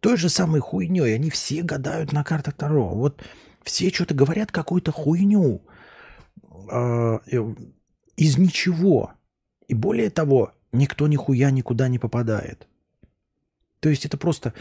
Той 0.00 0.16
же 0.16 0.28
самой 0.28 0.60
хуйней. 0.60 1.14
Они 1.14 1.30
все 1.30 1.62
гадают 1.62 2.12
на 2.12 2.24
картах 2.24 2.54
Таро. 2.54 2.94
Вот 2.94 3.22
все 3.62 3.90
что-то 3.90 4.14
говорят 4.14 4.52
какую-то 4.52 4.92
хуйню. 4.92 5.62
Э, 6.70 7.18
из 8.16 8.38
ничего. 8.38 9.12
И 9.68 9.74
более 9.74 10.10
того, 10.10 10.52
никто 10.72 11.06
нихуя 11.08 11.50
никуда 11.50 11.88
не 11.88 11.98
попадает. 11.98 12.66
То 13.80 13.90
есть 13.90 14.06
это 14.06 14.16
просто 14.16 14.54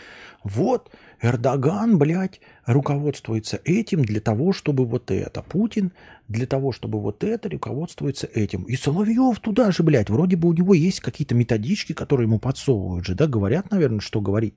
вот 0.44 0.92
Эрдоган, 1.22 1.98
блядь, 1.98 2.42
руководствуется 2.66 3.60
этим 3.64 4.04
для 4.04 4.20
того, 4.20 4.52
чтобы 4.54 4.86
вот 4.86 5.10
это. 5.10 5.42
Путин 5.42 5.94
для 6.28 6.46
того, 6.48 6.72
чтобы 6.72 7.02
вот 7.02 7.24
это 7.24 7.50
руководствуется 7.50 8.28
этим. 8.28 8.64
И 8.64 8.76
Соловьев 8.76 9.40
туда 9.40 9.72
же, 9.72 9.84
блядь, 9.84 10.10
вроде 10.10 10.36
бы 10.36 10.50
у 10.50 10.54
него 10.54 10.74
есть 10.74 11.00
какие-то 11.00 11.36
методички, 11.36 11.94
которые 11.94 12.26
ему 12.26 12.40
подсовывают 12.40 13.06
же, 13.06 13.16
да, 13.16 13.28
говорят, 13.28 13.72
наверное, 13.72 14.00
что 14.00 14.22
говорить. 14.22 14.56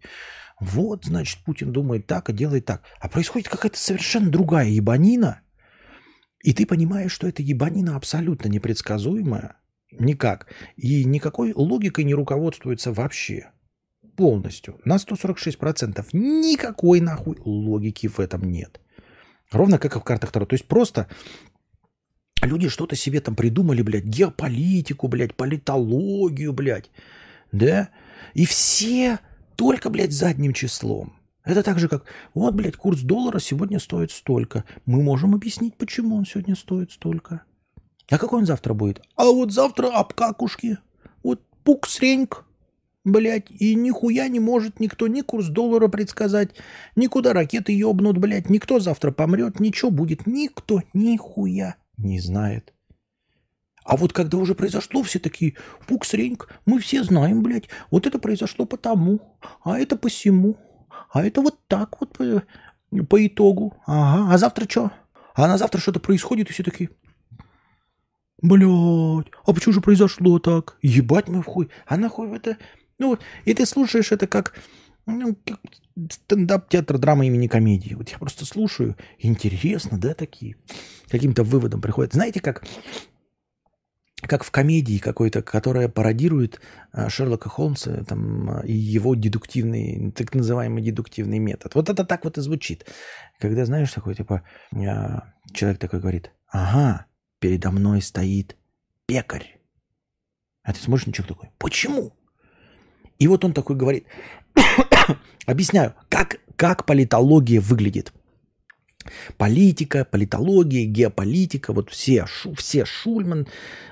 Вот, 0.61 1.05
значит, 1.05 1.45
Путин 1.45 1.73
думает 1.73 2.07
так 2.07 2.31
и 2.31 2.33
делает 2.33 2.64
так. 2.64 2.83
А 3.01 3.09
происходит 3.09 3.49
какая-то 3.49 3.79
совершенно 3.79 4.31
другая 4.31 4.69
ебанина, 4.69 5.43
и 6.43 6.53
ты 6.53 6.66
понимаешь, 6.66 7.12
что 7.12 7.27
эта 7.27 7.43
ебанина 7.43 7.97
абсолютно 7.97 8.49
непредсказуемая, 8.49 9.57
никак, 9.93 10.47
и 10.77 11.05
никакой 11.05 11.53
логикой 11.55 12.05
не 12.05 12.14
руководствуется 12.14 12.93
вообще 12.93 13.51
полностью, 14.16 14.81
на 14.85 14.97
146%, 14.97 16.09
никакой 16.12 17.01
нахуй 17.01 17.37
логики 17.45 18.09
в 18.09 18.19
этом 18.19 18.51
нет. 18.51 18.81
Ровно 19.51 19.79
как 19.79 19.97
и 19.97 20.01
в 20.01 20.05
картах 20.05 20.31
Таро. 20.31 20.45
То 20.45 20.55
есть 20.55 20.66
просто 20.66 21.09
люди 22.43 22.68
что-то 22.68 22.97
себе 22.97 23.20
там 23.20 23.34
придумали, 23.34 23.82
блядь, 23.82 24.05
геополитику, 24.05 25.09
блядь, 25.09 25.34
политологию, 25.34 26.53
блядь, 26.53 26.91
да? 27.53 27.89
И 28.34 28.45
все 28.47 29.20
только, 29.57 29.91
блядь, 29.91 30.12
задним 30.12 30.53
числом. 30.53 31.14
Это 31.45 31.62
так 31.62 31.78
же, 31.78 31.89
как, 31.89 32.05
вот, 32.34 32.55
блядь, 32.55 32.76
курс 32.76 33.01
доллара 33.01 33.39
сегодня 33.39 33.78
стоит 33.78 34.11
столько. 34.11 34.64
Мы 34.86 35.03
можем 35.03 35.34
объяснить, 35.34 35.76
почему 35.76 36.16
он 36.16 36.26
сегодня 36.26 36.55
стоит 36.55 36.93
столько. 36.93 37.43
А 38.11 38.18
какой 38.18 38.41
он 38.41 38.47
завтра 38.47 38.74
будет? 38.74 39.03
А 39.16 39.24
вот 39.24 39.53
завтра 39.53 39.89
обкакушки. 39.89 40.78
Вот 41.22 41.41
пук-среньк 41.64 42.45
блядь, 43.05 43.51
и 43.51 43.74
нихуя 43.74 44.28
не 44.28 44.39
может 44.39 44.80
никто 44.80 45.09
ни 45.09 45.22
курс 45.22 45.47
доллара 45.47 45.89
предсказать, 45.89 46.51
никуда 46.95 47.32
ракеты 47.32 47.72
ёбнут, 47.72 48.18
блядь, 48.18 48.51
никто 48.51 48.80
завтра 48.80 49.12
помрет, 49.12 49.61
ничего 49.61 49.91
будет, 49.91 50.26
никто 50.26 50.82
нихуя 50.93 51.76
не 51.99 52.20
знает. 52.20 52.72
А 53.84 53.96
вот 53.96 54.12
когда 54.12 54.38
уже 54.38 54.55
произошло, 54.55 55.03
все 55.03 55.18
такие, 55.18 55.55
пукс-реньк, 55.86 56.49
мы 56.66 56.78
все 56.78 57.03
знаем, 57.03 57.42
блядь, 57.42 57.68
вот 57.90 58.07
это 58.07 58.18
произошло 58.18 58.66
потому, 58.66 59.38
а 59.62 59.78
это 59.78 59.96
посему, 59.96 60.57
а 61.11 61.24
это 61.24 61.40
вот 61.40 61.59
так 61.68 62.01
вот 62.01 62.16
по, 62.16 62.42
по 63.05 63.26
итогу. 63.26 63.76
Ага, 63.86 64.34
а 64.34 64.38
завтра 64.38 64.68
что? 64.68 64.92
А 65.34 65.46
на 65.46 65.57
завтра 65.57 65.80
что-то 65.80 66.01
происходит, 66.01 66.51
и 66.51 66.53
все 66.53 66.62
такие, 66.62 66.90
Блядь, 68.40 69.32
а 69.44 69.53
почему 69.53 69.72
же 69.72 69.80
произошло 69.80 70.38
так? 70.38 70.76
Ебать 70.80 71.28
мы 71.28 71.42
в 71.42 71.46
хуй. 71.46 71.70
А 71.86 71.96
нахуй 71.96 72.36
это 72.36 72.57
ну 72.99 73.11
вот, 73.11 73.20
и 73.44 73.55
ты 73.55 73.64
слушаешь 73.64 74.12
это 74.12 74.26
как, 74.26 74.55
ну, 75.09 75.36
стендап, 76.11 76.68
театр, 76.68 76.98
драма 76.98 77.26
имени 77.26 77.48
комедии. 77.48 77.94
Вот 77.94 78.09
я 78.11 78.18
просто 78.18 78.44
слушаю, 78.44 78.96
интересно, 79.18 79.98
да, 79.98 80.14
такие. 80.14 80.56
Каким-то 81.09 81.42
выводом 81.42 81.80
приходят. 81.80 82.12
Знаете, 82.12 82.40
как, 82.40 82.64
как 84.20 84.44
в 84.44 84.50
комедии 84.50 84.98
какой-то, 84.98 85.42
которая 85.42 85.88
пародирует 85.88 86.61
а, 86.92 87.09
Шерлока 87.09 87.48
Холмса 87.48 88.04
там, 88.04 88.61
и 88.61 88.72
его 88.72 89.14
дедуктивный, 89.14 90.12
так 90.12 90.34
называемый 90.34 90.82
дедуктивный 90.82 91.38
метод. 91.38 91.74
Вот 91.74 91.88
это 91.88 92.04
так 92.04 92.24
вот 92.24 92.36
и 92.36 92.42
звучит. 92.42 92.86
Когда, 93.40 93.64
знаешь, 93.64 93.92
такой, 93.92 94.14
типа, 94.14 94.42
а, 94.72 95.32
человек 95.52 95.78
такой 95.78 96.00
говорит, 96.00 96.32
ага, 96.48 97.06
передо 97.38 97.70
мной 97.70 98.02
стоит 98.02 98.56
пекарь. 99.06 99.59
А 100.62 100.74
ты 100.74 100.80
смотришь 100.80 101.06
человека 101.14 101.34
такой, 101.34 101.50
почему? 101.56 102.12
И 103.18 103.26
вот 103.26 103.44
он 103.44 103.52
такой 103.52 103.74
говорит, 103.74 104.06
объясняю, 105.47 105.95
как, 106.09 106.39
как 106.57 106.87
политология 106.87 107.61
выглядит. 107.61 108.12
Политика, 109.39 110.05
политология, 110.05 110.85
геополитика, 110.85 111.72
вот 111.72 111.91
все, 111.91 112.26
шу, 112.26 112.55
все 112.55 112.85
Шульман, 112.85 113.47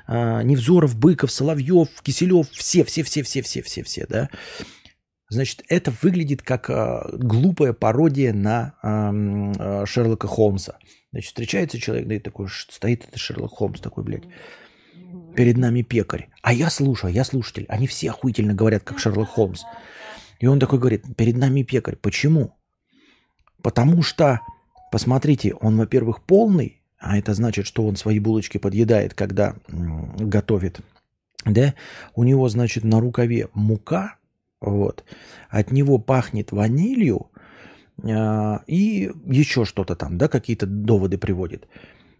э, 0.09 0.43
Невзоров, 0.43 0.97
Быков, 0.97 1.30
Соловьев, 1.30 1.89
Киселев, 2.03 2.51
все, 2.51 2.84
все, 2.84 3.03
все, 3.03 3.22
все, 3.22 3.43
все, 3.43 3.62
все, 3.62 3.82
все, 3.82 4.07
да. 4.07 4.28
Значит, 5.28 5.64
это 5.68 5.93
выглядит 6.03 6.43
как 6.43 6.68
э, 6.68 7.16
глупая 7.16 7.72
пародия 7.72 8.34
на 8.34 8.74
э, 8.82 9.87
Шерлока 9.87 10.28
Холмса. 10.28 10.78
Значит, 11.12 11.28
встречается 11.28 11.78
человек, 11.78 12.09
да 12.09 12.14
и 12.16 12.18
такой, 12.18 12.49
стоит 12.51 13.09
это 13.09 13.18
Шерлок 13.18 13.53
Холмс 13.53 13.80
такой, 13.80 14.05
блядь 14.05 14.24
перед 15.37 15.57
нами 15.59 15.82
пекарь. 15.82 16.28
А 16.43 16.53
я 16.53 16.70
слушаю, 16.70 17.12
я 17.12 17.22
слушатель. 17.22 17.66
Они 17.68 17.87
все 17.87 18.11
охуительно 18.11 18.55
говорят, 18.55 18.82
как 18.82 18.99
Шерлок 18.99 19.28
Холмс. 19.28 19.64
И 20.39 20.47
он 20.47 20.61
такой 20.61 20.78
говорит, 20.78 21.05
перед 21.16 21.37
нами 21.37 21.62
пекарь. 21.62 21.97
Почему? 21.97 22.55
Потому 23.62 24.03
что, 24.03 24.41
посмотрите, 24.93 25.55
он, 25.55 25.76
во-первых, 25.76 26.22
полный, 26.22 26.82
а 26.99 27.18
это 27.18 27.34
значит, 27.34 27.66
что 27.66 27.87
он 27.87 27.97
свои 27.97 28.18
булочки 28.18 28.59
подъедает, 28.59 29.14
когда 29.14 29.57
готовит. 29.68 30.80
Да? 31.45 31.74
У 32.14 32.24
него, 32.24 32.49
значит, 32.49 32.84
на 32.84 33.01
рукаве 33.01 33.49
мука, 33.55 34.16
вот. 34.61 35.05
От 35.49 35.70
него 35.70 35.99
пахнет 35.99 36.53
ванилью, 36.53 37.30
э, 38.03 38.59
и 38.66 39.11
еще 39.26 39.64
что-то 39.64 39.95
там, 39.95 40.18
да, 40.18 40.28
какие-то 40.28 40.66
доводы 40.66 41.18
приводит. 41.18 41.68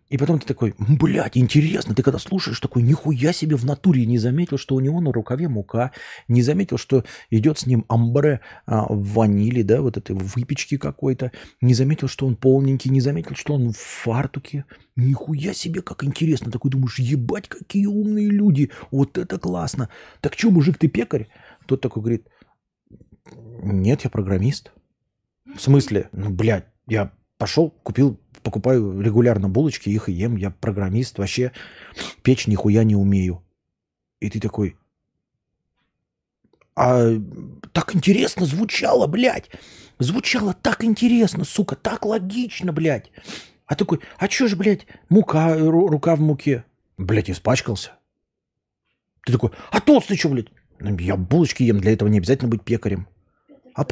И 0.09 0.19
потом 0.19 0.39
ты 0.39 0.47
такой, 0.47 0.75
блядь, 0.79 1.37
интересно, 1.37 1.95
ты 1.95 2.03
когда 2.03 2.19
слушаешь 2.19 2.61
такой, 2.61 2.83
нихуя 2.83 3.33
себе 3.33 3.57
в 3.57 3.65
натуре 3.65 4.07
не 4.07 4.19
заметил, 4.19 4.57
что 4.57 4.77
у 4.77 4.81
него 4.81 5.01
на 5.01 5.13
рукаве 5.13 5.49
мука, 5.49 5.91
не 6.29 6.43
заметил, 6.43 6.79
что 6.79 7.05
идет 7.31 7.59
с 7.59 7.67
ним 7.67 7.85
амбре 7.89 8.41
а, 8.67 8.87
ванили, 8.89 9.63
да, 9.63 9.83
вот 9.83 9.97
этой 9.97 10.15
выпечки 10.15 10.77
какой-то, 10.77 11.33
не 11.61 11.75
заметил, 11.75 12.07
что 12.07 12.27
он 12.27 12.37
полненький, 12.37 12.91
не 12.91 13.01
заметил, 13.01 13.35
что 13.35 13.55
он 13.55 13.73
в 13.73 13.79
фартуке. 13.79 14.65
Нихуя 14.95 15.53
себе, 15.53 15.83
как 15.83 16.05
интересно. 16.05 16.53
Такой 16.53 16.71
думаешь, 16.71 16.99
ебать, 16.99 17.49
какие 17.49 17.87
умные 17.87 18.29
люди, 18.29 18.71
вот 18.91 19.19
это 19.19 19.39
классно. 19.39 19.89
Так 20.21 20.39
что, 20.39 20.51
мужик, 20.51 20.79
ты 20.79 20.89
пекарь? 20.89 21.29
Тот 21.67 21.81
такой 21.81 22.03
говорит, 22.03 22.29
нет, 23.63 24.03
я 24.05 24.11
программист. 24.11 24.73
В 25.45 25.61
смысле? 25.61 26.09
Ну, 26.13 26.31
блядь, 26.31 26.67
я 26.87 27.13
пошел, 27.39 27.71
купил 27.83 28.19
покупаю 28.43 29.01
регулярно 29.01 29.49
булочки, 29.49 29.89
их 29.89 30.09
и 30.09 30.13
ем. 30.13 30.37
Я 30.37 30.51
программист, 30.51 31.19
вообще 31.19 31.53
печь 32.23 32.47
нихуя 32.47 32.85
не 32.85 32.95
умею. 32.95 33.43
И 34.21 34.31
ты 34.31 34.41
такой, 34.41 34.77
а 36.77 37.11
так 37.73 37.97
интересно 37.97 38.45
звучало, 38.47 39.07
блядь. 39.07 39.51
Звучало 39.99 40.53
так 40.53 40.85
интересно, 40.85 41.45
сука, 41.45 41.75
так 41.75 42.05
логично, 42.05 42.73
блядь. 42.73 43.11
А 43.65 43.75
такой, 43.75 44.01
а 44.19 44.29
чё 44.29 44.47
же, 44.47 44.57
блядь, 44.57 44.87
мука, 45.09 45.57
рука 45.59 46.15
в 46.15 46.21
муке? 46.21 46.65
Блядь, 46.99 47.31
испачкался. 47.31 47.93
Ты 49.25 49.33
такой, 49.33 49.51
а 49.71 49.81
толстый 49.81 50.17
чё, 50.17 50.29
блядь? 50.29 50.49
«Ну, 50.79 50.97
я 50.99 51.17
булочки 51.17 51.63
ем, 51.63 51.81
для 51.81 51.93
этого 51.93 52.09
не 52.09 52.19
обязательно 52.19 52.51
быть 52.51 52.63
пекарем. 52.63 53.09
А... 53.75 53.87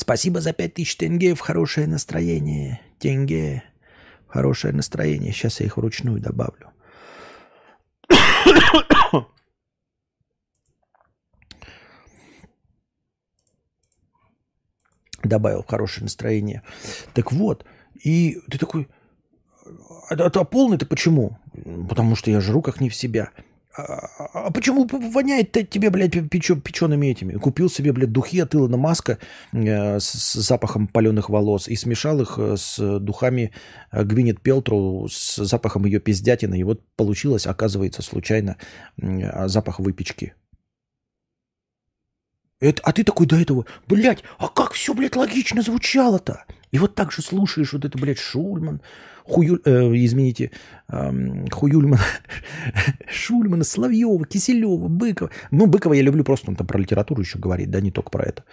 Спасибо 0.00 0.40
за 0.40 0.54
5000 0.54 0.96
тенге 0.96 1.34
в 1.34 1.40
хорошее 1.40 1.86
настроение. 1.86 2.80
Тенге 2.98 3.62
в 4.26 4.32
хорошее 4.32 4.72
настроение. 4.72 5.30
Сейчас 5.30 5.60
я 5.60 5.66
их 5.66 5.76
вручную 5.76 6.22
добавлю. 6.22 6.70
Добавил 15.22 15.62
в 15.62 15.66
хорошее 15.66 16.04
настроение. 16.04 16.62
Так 17.12 17.30
вот, 17.30 17.66
и 18.02 18.40
ты 18.50 18.56
такой, 18.56 18.88
а, 20.08 20.14
а, 20.14 20.30
а 20.34 20.44
полный-то 20.44 20.86
почему? 20.86 21.38
Потому 21.90 22.16
что 22.16 22.30
я 22.30 22.40
жру 22.40 22.62
как 22.62 22.80
не 22.80 22.88
в 22.88 22.94
себя. 22.94 23.32
А, 23.76 24.08
а 24.34 24.50
почему 24.50 24.86
воняет 24.86 25.52
тебе, 25.52 25.90
блядь, 25.90 26.28
печё, 26.28 26.56
печеными 26.56 27.06
этими? 27.06 27.34
Купил 27.34 27.70
себе, 27.70 27.92
блядь, 27.92 28.12
духи 28.12 28.40
от 28.40 28.54
Илона 28.54 28.76
Маска 28.76 29.18
э, 29.52 30.00
с, 30.00 30.06
с 30.06 30.32
запахом 30.34 30.88
паленых 30.88 31.30
волос 31.30 31.68
и 31.68 31.76
смешал 31.76 32.20
их 32.20 32.34
э, 32.38 32.56
с 32.56 32.98
духами 32.98 33.52
э, 33.92 34.02
Гвинет 34.02 34.40
Пелтру 34.40 35.08
с 35.08 35.36
запахом 35.36 35.84
ее 35.84 36.00
пиздятины. 36.00 36.58
И 36.58 36.64
вот 36.64 36.82
получилось, 36.96 37.46
оказывается, 37.46 38.02
случайно 38.02 38.56
э, 39.00 39.46
запах 39.46 39.78
выпечки. 39.78 40.34
Это, 42.58 42.82
а 42.82 42.92
ты 42.92 43.04
такой 43.04 43.26
до 43.26 43.36
этого, 43.36 43.66
блядь, 43.86 44.22
а 44.38 44.48
как 44.48 44.72
все, 44.72 44.94
блядь, 44.94 45.16
логично 45.16 45.62
звучало-то? 45.62 46.44
И 46.70 46.78
вот 46.78 46.94
так 46.94 47.12
же 47.12 47.22
слушаешь 47.22 47.72
вот 47.72 47.84
это, 47.84 47.98
блядь, 47.98 48.18
Шульман, 48.18 48.80
Хуюль, 49.24 49.60
э, 49.64 49.70
извините, 49.94 50.50
э, 50.88 51.46
Хуюльман, 51.50 51.98
Шульмана, 53.08 53.64
Соловьева, 53.64 54.24
Киселева, 54.24 54.88
Быкова. 54.88 55.30
Ну, 55.50 55.66
Быкова 55.66 55.94
я 55.94 56.02
люблю, 56.02 56.24
просто 56.24 56.50
он 56.50 56.56
там 56.56 56.66
про 56.66 56.78
литературу 56.78 57.22
еще 57.22 57.38
говорит, 57.38 57.70
да 57.70 57.80
не 57.80 57.90
только 57.90 58.10
про 58.10 58.24
это. 58.24 58.44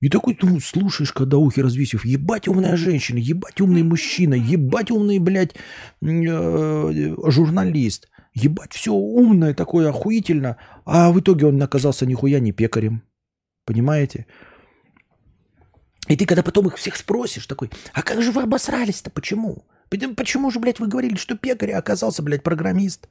И 0.00 0.08
такой, 0.08 0.38
ну, 0.42 0.60
слушаешь, 0.60 1.12
когда 1.12 1.38
ухи 1.38 1.60
развесив, 1.60 2.04
ебать 2.04 2.48
умная 2.48 2.76
женщина, 2.76 3.18
ебать 3.18 3.60
умный 3.60 3.82
мужчина, 3.82 4.34
ебать 4.34 4.90
умный, 4.90 5.18
блядь, 5.18 5.54
э, 6.02 7.14
журналист. 7.26 8.08
Ебать, 8.34 8.74
все 8.74 8.92
умное 8.92 9.54
такое, 9.54 9.88
охуительно. 9.88 10.58
А 10.84 11.10
в 11.10 11.18
итоге 11.18 11.46
он 11.46 11.62
оказался 11.62 12.04
нихуя 12.04 12.38
не 12.38 12.52
пекарем. 12.52 13.02
Понимаете? 13.64 14.26
И 16.08 16.16
ты 16.16 16.26
когда 16.26 16.42
потом 16.42 16.68
их 16.68 16.76
всех 16.76 16.96
спросишь, 16.96 17.46
такой, 17.46 17.70
а 17.92 18.02
как 18.02 18.22
же 18.22 18.32
вы 18.32 18.42
обосрались-то, 18.42 19.10
почему? 19.10 19.64
Почему 19.88 20.50
же, 20.50 20.58
блядь, 20.60 20.80
вы 20.80 20.88
говорили, 20.88 21.16
что 21.16 21.36
пекарь 21.36 21.72
а 21.72 21.78
оказался, 21.78 22.22
блядь, 22.22 22.42
программист? 22.42 23.08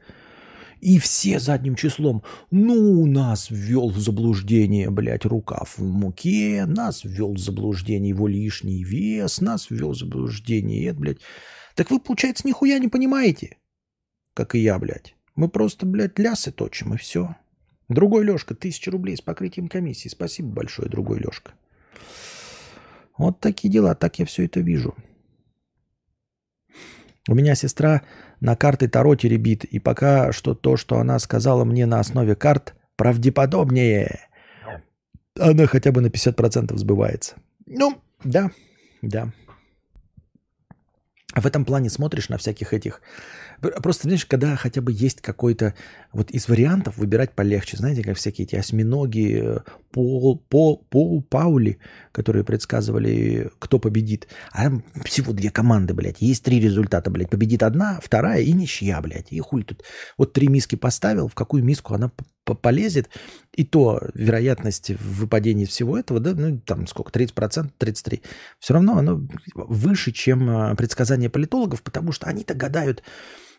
И 0.82 1.00
все 1.00 1.40
задним 1.40 1.76
числом. 1.76 2.24
Ну, 2.52 3.06
нас 3.06 3.50
ввел 3.50 3.90
в 3.90 3.98
заблуждение, 3.98 4.90
блядь, 4.90 5.26
рукав 5.26 5.78
в 5.78 5.84
муке, 5.84 6.66
нас 6.68 7.04
ввел 7.04 7.34
в 7.34 7.40
заблуждение 7.40 8.10
его 8.10 8.28
лишний 8.28 8.84
вес, 8.84 9.40
нас 9.40 9.70
ввел 9.70 9.92
в 9.92 9.98
заблуждение 9.98 10.88
это, 10.88 11.00
блядь. 11.00 11.18
Так 11.76 11.92
вы, 11.92 12.00
получается, 12.00 12.46
нихуя 12.46 12.78
не 12.80 12.88
понимаете, 12.88 13.58
как 14.34 14.56
и 14.56 14.60
я, 14.60 14.78
блядь. 14.78 15.16
Мы 15.36 15.50
просто, 15.50 15.86
блядь, 15.86 16.20
лясы 16.20 16.52
точим, 16.52 16.94
и 16.94 16.98
все. 16.98 17.36
Другой 17.90 18.24
Лешка, 18.24 18.56
тысяча 18.56 18.92
рублей 18.92 19.16
с 19.18 19.22
покрытием 19.22 19.68
комиссии. 19.68 20.10
Спасибо 20.10 20.50
большое, 20.50 20.90
другой 20.90 21.20
Лешка. 21.20 21.54
Вот 23.18 23.40
такие 23.40 23.72
дела, 23.72 23.96
так 23.96 24.20
я 24.20 24.26
все 24.26 24.46
это 24.46 24.60
вижу. 24.60 24.96
У 27.28 27.34
меня 27.34 27.56
сестра 27.56 28.04
на 28.40 28.56
карты 28.56 28.88
Таро 28.88 29.16
теребит, 29.16 29.64
и 29.64 29.80
пока 29.80 30.32
что 30.32 30.54
то, 30.54 30.78
что 30.78 31.00
она 31.00 31.18
сказала 31.20 31.64
мне 31.64 31.86
на 31.86 32.00
основе 32.00 32.36
карт, 32.36 32.76
правдеподобнее. 32.96 34.28
Она 35.40 35.66
хотя 35.66 35.92
бы 35.92 36.02
на 36.02 36.08
50% 36.08 36.76
сбывается. 36.78 37.36
Ну, 37.66 38.02
да, 38.24 38.52
да. 39.02 39.34
В 41.36 41.46
этом 41.46 41.66
плане 41.66 41.90
смотришь 41.90 42.30
на 42.30 42.38
всяких 42.38 42.74
этих 42.74 43.02
Просто, 43.62 44.04
знаешь, 44.04 44.26
когда 44.26 44.56
хотя 44.56 44.82
бы 44.82 44.92
есть 44.92 45.22
какой-то... 45.22 45.74
Вот 46.12 46.32
из 46.32 46.48
вариантов 46.48 46.98
выбирать 46.98 47.34
полегче. 47.34 47.78
Знаете, 47.78 48.04
как 48.04 48.18
всякие 48.18 48.46
эти 48.46 48.56
осьминоги, 48.56 49.42
э, 49.44 49.60
Пол, 49.92 50.38
Пол, 50.50 50.86
Пол 50.90 51.22
Паули, 51.22 51.80
которые 52.12 52.44
предсказывали, 52.44 53.50
кто 53.60 53.80
победит. 53.80 54.28
А 54.52 54.64
там 54.64 54.84
всего 55.04 55.34
две 55.34 55.52
команды, 55.52 55.94
блядь. 55.94 56.22
Есть 56.22 56.44
три 56.44 56.60
результата, 56.60 57.10
блядь. 57.10 57.30
Победит 57.30 57.64
одна, 57.64 58.00
вторая 58.02 58.42
и 58.42 58.52
ничья, 58.54 59.02
блядь. 59.02 59.32
И 59.32 59.40
хуй 59.40 59.64
тут. 59.64 59.84
Вот 60.18 60.34
три 60.34 60.48
миски 60.48 60.76
поставил, 60.76 61.28
в 61.28 61.36
какую 61.36 61.64
миску 61.64 61.94
она 61.94 62.12
полезет. 62.54 63.10
И 63.54 63.64
то 63.64 64.02
вероятность 64.14 64.92
выпадения 64.92 65.66
всего 65.66 65.98
этого, 65.98 66.20
да, 66.20 66.34
ну 66.34 66.60
там 66.60 66.88
сколько, 66.88 67.12
30%, 67.18 67.72
33%. 67.80 68.22
Все 68.60 68.74
равно 68.74 68.98
оно 68.98 69.22
выше, 69.56 70.12
чем 70.12 70.50
э, 70.50 70.76
предсказания 70.76 71.30
политологов, 71.30 71.82
потому 71.82 72.12
что 72.12 72.28
они-то 72.28 72.54
гадают 72.54 73.02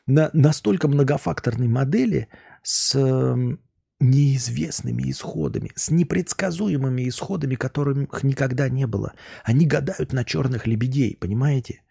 на 0.07 0.31
настолько 0.33 0.89
многофакторной 0.89 1.69
модели 1.69 2.29
с 2.63 2.95
эм, 2.95 3.61
неизвестными 4.01 5.11
исходами, 5.11 5.73
с 5.75 5.91
непредсказуемыми 5.91 7.09
исходами, 7.09 7.55
которых 7.55 8.23
никогда 8.23 8.69
не 8.69 8.87
было. 8.87 9.15
Они 9.45 9.67
гадают 9.67 10.13
на 10.13 10.25
черных 10.25 10.67
лебедей, 10.67 11.17
понимаете? 11.17 11.83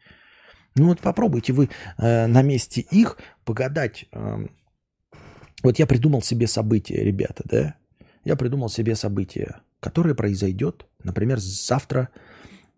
Ну 0.75 0.87
вот 0.87 0.99
попробуйте 0.99 1.53
вы 1.53 1.69
э, 1.97 2.27
на 2.27 2.41
месте 2.41 2.81
их 2.81 3.17
погадать. 3.43 4.05
Э, 4.11 4.45
вот 5.63 5.79
я 5.79 5.87
придумал 5.87 6.21
себе 6.21 6.47
событие, 6.47 7.03
ребята, 7.03 7.43
да? 7.45 7.75
Я 8.23 8.35
придумал 8.35 8.69
себе 8.69 8.95
событие, 8.95 9.61
которое 9.79 10.15
произойдет, 10.15 10.85
например, 11.03 11.39
завтра 11.39 12.09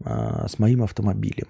э, 0.04 0.48
с 0.48 0.60
моим 0.60 0.84
автомобилем. 0.84 1.48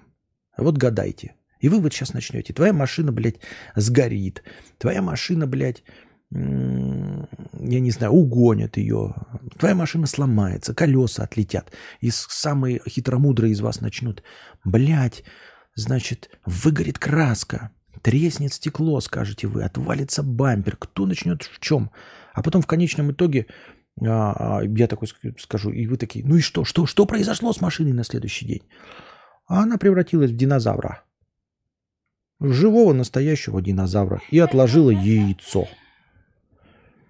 Вот 0.56 0.76
гадайте. 0.76 1.34
И 1.60 1.68
вы 1.68 1.80
вот 1.80 1.92
сейчас 1.92 2.14
начнете. 2.14 2.52
Твоя 2.52 2.72
машина, 2.72 3.12
блядь, 3.12 3.40
сгорит. 3.74 4.42
Твоя 4.78 5.02
машина, 5.02 5.46
блядь, 5.46 5.82
я 6.30 6.38
не 7.80 7.90
знаю, 7.90 8.12
угонят 8.12 8.76
ее. 8.76 9.14
Твоя 9.58 9.74
машина 9.74 10.06
сломается, 10.06 10.74
колеса 10.74 11.24
отлетят. 11.24 11.72
И 12.00 12.10
самые 12.10 12.80
хитромудрые 12.86 13.52
из 13.52 13.60
вас 13.60 13.80
начнут. 13.80 14.22
Блядь, 14.64 15.24
значит, 15.74 16.30
выгорит 16.44 16.98
краска. 16.98 17.72
Треснет 18.02 18.52
стекло, 18.52 19.00
скажете 19.00 19.46
вы, 19.46 19.64
отвалится 19.64 20.22
бампер. 20.22 20.76
Кто 20.76 21.06
начнет 21.06 21.42
в 21.42 21.58
чем? 21.60 21.90
А 22.34 22.42
потом 22.42 22.62
в 22.62 22.66
конечном 22.66 23.10
итоге 23.10 23.46
а, 24.06 24.58
а, 24.58 24.62
я 24.62 24.86
такой 24.86 25.08
скажу, 25.38 25.70
и 25.70 25.86
вы 25.86 25.96
такие, 25.96 26.24
ну 26.24 26.36
и 26.36 26.40
что, 26.40 26.64
что, 26.64 26.86
что 26.86 27.06
произошло 27.06 27.52
с 27.52 27.60
машиной 27.60 27.92
на 27.92 28.04
следующий 28.04 28.46
день? 28.46 28.62
А 29.46 29.62
она 29.62 29.78
превратилась 29.78 30.30
в 30.30 30.36
динозавра 30.36 31.02
живого 32.40 32.92
настоящего 32.92 33.60
динозавра 33.60 34.22
и 34.30 34.38
отложила 34.38 34.90
яйцо. 34.90 35.68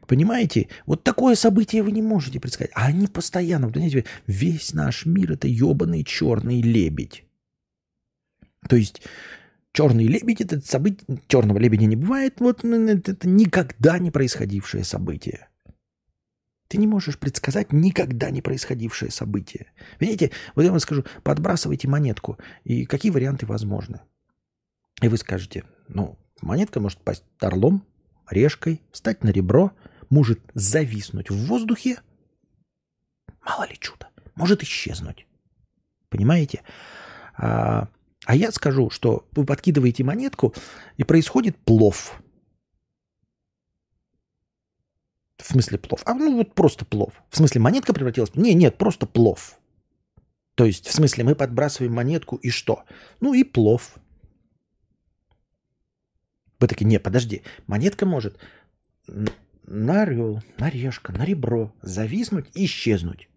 Понимаете? 0.06 0.68
Вот 0.86 1.04
такое 1.04 1.34
событие 1.34 1.82
вы 1.82 1.92
не 1.92 2.00
можете 2.00 2.40
предсказать. 2.40 2.72
А 2.74 2.86
они 2.86 3.06
постоянно, 3.06 3.68
понимаете, 3.68 4.06
весь 4.26 4.72
наш 4.72 5.04
мир 5.04 5.32
это 5.32 5.48
ебаный 5.48 6.02
черный 6.02 6.62
лебедь. 6.62 7.24
То 8.68 8.76
есть 8.76 9.02
черный 9.72 10.06
лебедь 10.06 10.40
это 10.40 10.60
событие, 10.60 11.20
черного 11.28 11.58
лебедя 11.58 11.84
не 11.84 11.96
бывает, 11.96 12.40
вот 12.40 12.64
это 12.64 13.28
никогда 13.28 13.98
не 13.98 14.10
происходившее 14.10 14.82
событие. 14.82 15.48
Ты 16.68 16.78
не 16.78 16.86
можешь 16.86 17.18
предсказать 17.18 17.72
никогда 17.72 18.30
не 18.30 18.42
происходившее 18.42 19.10
событие. 19.10 19.72
Видите, 20.00 20.32
вот 20.54 20.62
я 20.64 20.70
вам 20.70 20.80
скажу, 20.80 21.04
подбрасывайте 21.22 21.86
монетку, 21.88 22.38
и 22.64 22.84
какие 22.84 23.10
варианты 23.10 23.46
возможны. 23.46 24.00
И 25.00 25.08
вы 25.08 25.16
скажете, 25.16 25.64
ну, 25.88 26.18
монетка 26.40 26.80
может 26.80 27.00
пасть 27.00 27.24
орлом, 27.40 27.84
решкой, 28.30 28.82
встать 28.90 29.22
на 29.22 29.30
ребро, 29.30 29.72
может 30.10 30.40
зависнуть 30.54 31.30
в 31.30 31.46
воздухе. 31.46 32.00
Мало 33.44 33.66
ли 33.68 33.76
чудо. 33.78 34.08
Может 34.34 34.62
исчезнуть. 34.62 35.26
Понимаете? 36.08 36.62
А, 37.36 37.88
а 38.24 38.34
я 38.34 38.50
скажу, 38.52 38.90
что 38.90 39.26
вы 39.32 39.44
подкидываете 39.44 40.04
монетку, 40.04 40.54
и 40.96 41.04
происходит 41.04 41.56
плов. 41.56 42.20
В 45.36 45.46
смысле 45.46 45.78
плов? 45.78 46.02
А 46.04 46.14
ну 46.14 46.36
вот 46.36 46.54
просто 46.54 46.84
плов. 46.84 47.14
В 47.30 47.36
смысле 47.36 47.60
монетка 47.60 47.94
превратилась? 47.94 48.34
Не, 48.34 48.54
нет, 48.54 48.76
просто 48.76 49.06
плов. 49.06 49.58
То 50.56 50.64
есть, 50.64 50.88
в 50.88 50.92
смысле, 50.92 51.22
мы 51.22 51.36
подбрасываем 51.36 51.94
монетку 51.94 52.36
и 52.36 52.50
что? 52.50 52.84
Ну 53.20 53.32
и 53.32 53.44
плов. 53.44 53.94
Вы 56.60 56.66
такие, 56.66 56.86
не, 56.86 56.98
подожди, 56.98 57.42
монетка 57.66 58.06
может 58.06 58.38
на 59.66 60.02
орел, 60.02 60.42
на 60.58 60.70
решка, 60.70 61.12
на 61.12 61.24
ребро 61.24 61.72
зависнуть 61.82 62.46
и 62.54 62.64
исчезнуть. 62.64 63.28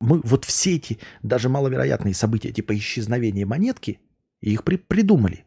Мы 0.00 0.20
вот 0.24 0.44
все 0.44 0.76
эти 0.76 0.98
даже 1.22 1.48
маловероятные 1.48 2.14
события, 2.14 2.52
типа 2.52 2.76
исчезновения 2.76 3.46
монетки, 3.46 4.00
их 4.40 4.64
при 4.64 4.76
придумали. 4.76 5.44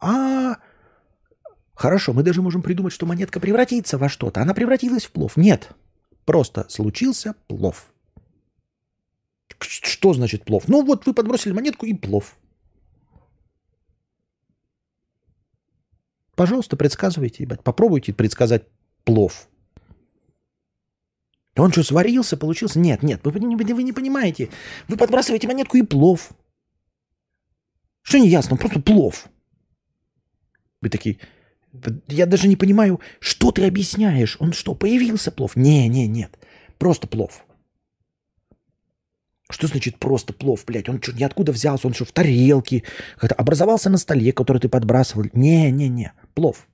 А 0.00 0.56
хорошо, 1.74 2.12
мы 2.12 2.22
даже 2.22 2.42
можем 2.42 2.62
придумать, 2.62 2.92
что 2.92 3.06
монетка 3.06 3.40
превратится 3.40 3.98
во 3.98 4.08
что-то. 4.08 4.40
Она 4.40 4.54
превратилась 4.54 5.04
в 5.04 5.12
плов. 5.12 5.36
Нет, 5.36 5.70
просто 6.24 6.66
случился 6.68 7.34
плов. 7.46 7.92
Что 9.60 10.14
значит 10.14 10.44
плов? 10.44 10.68
Ну 10.68 10.84
вот 10.84 11.06
вы 11.06 11.14
подбросили 11.14 11.52
монетку 11.52 11.84
и 11.84 11.94
плов. 11.94 12.36
Пожалуйста, 16.38 16.76
предсказывайте, 16.76 17.42
ебать. 17.42 17.64
Попробуйте 17.64 18.12
предсказать 18.12 18.62
плов. 19.02 19.48
Он 21.56 21.72
что, 21.72 21.82
сварился, 21.82 22.36
получился? 22.36 22.78
Нет, 22.78 23.02
нет, 23.02 23.20
вы, 23.24 23.32
вы, 23.32 23.74
вы 23.74 23.82
не 23.82 23.92
понимаете. 23.92 24.48
Вы 24.86 24.96
подбрасываете 24.96 25.48
монетку 25.48 25.78
и 25.78 25.82
плов. 25.82 26.30
Что 28.02 28.18
не 28.18 28.28
ясно, 28.28 28.56
просто 28.56 28.78
плов. 28.78 29.26
Вы 30.80 30.90
такие, 30.90 31.18
я 32.06 32.24
даже 32.24 32.46
не 32.46 32.54
понимаю, 32.54 33.00
что 33.18 33.50
ты 33.50 33.66
объясняешь. 33.66 34.36
Он 34.38 34.52
что, 34.52 34.76
появился 34.76 35.32
плов? 35.32 35.56
Не, 35.56 35.88
не, 35.88 36.06
нет, 36.06 36.38
просто 36.78 37.08
плов. 37.08 37.44
Что 39.50 39.66
значит 39.66 39.98
просто 39.98 40.32
плов, 40.32 40.64
блядь? 40.66 40.88
Он 40.88 41.00
что, 41.00 41.12
ниоткуда 41.12 41.52
взялся? 41.52 41.86
Он 41.86 41.94
что, 41.94 42.04
в 42.04 42.12
тарелке? 42.12 42.82
Как-то 43.16 43.34
образовался 43.34 43.88
на 43.88 43.96
столе, 43.96 44.32
который 44.32 44.58
ты 44.58 44.68
подбрасывал? 44.68 45.26
Не-не-не, 45.32 46.12
плов. 46.34 46.66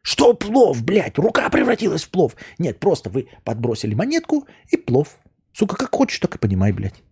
Что 0.00 0.32
плов, 0.32 0.82
блядь? 0.82 1.18
Рука 1.18 1.50
превратилась 1.50 2.04
в 2.04 2.10
плов. 2.10 2.34
Нет, 2.58 2.78
просто 2.80 3.10
вы 3.10 3.28
подбросили 3.44 3.94
монетку 3.94 4.46
и 4.70 4.78
плов. 4.78 5.18
Сука, 5.52 5.76
как 5.76 5.94
хочешь, 5.94 6.18
так 6.18 6.36
и 6.36 6.38
понимай, 6.38 6.72
блядь. 6.72 7.02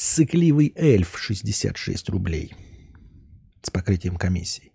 Сыкливый 0.00 0.72
эльф 0.76 1.18
66 1.18 2.08
рублей 2.10 2.54
с 3.62 3.68
покрытием 3.68 4.14
комиссии. 4.14 4.70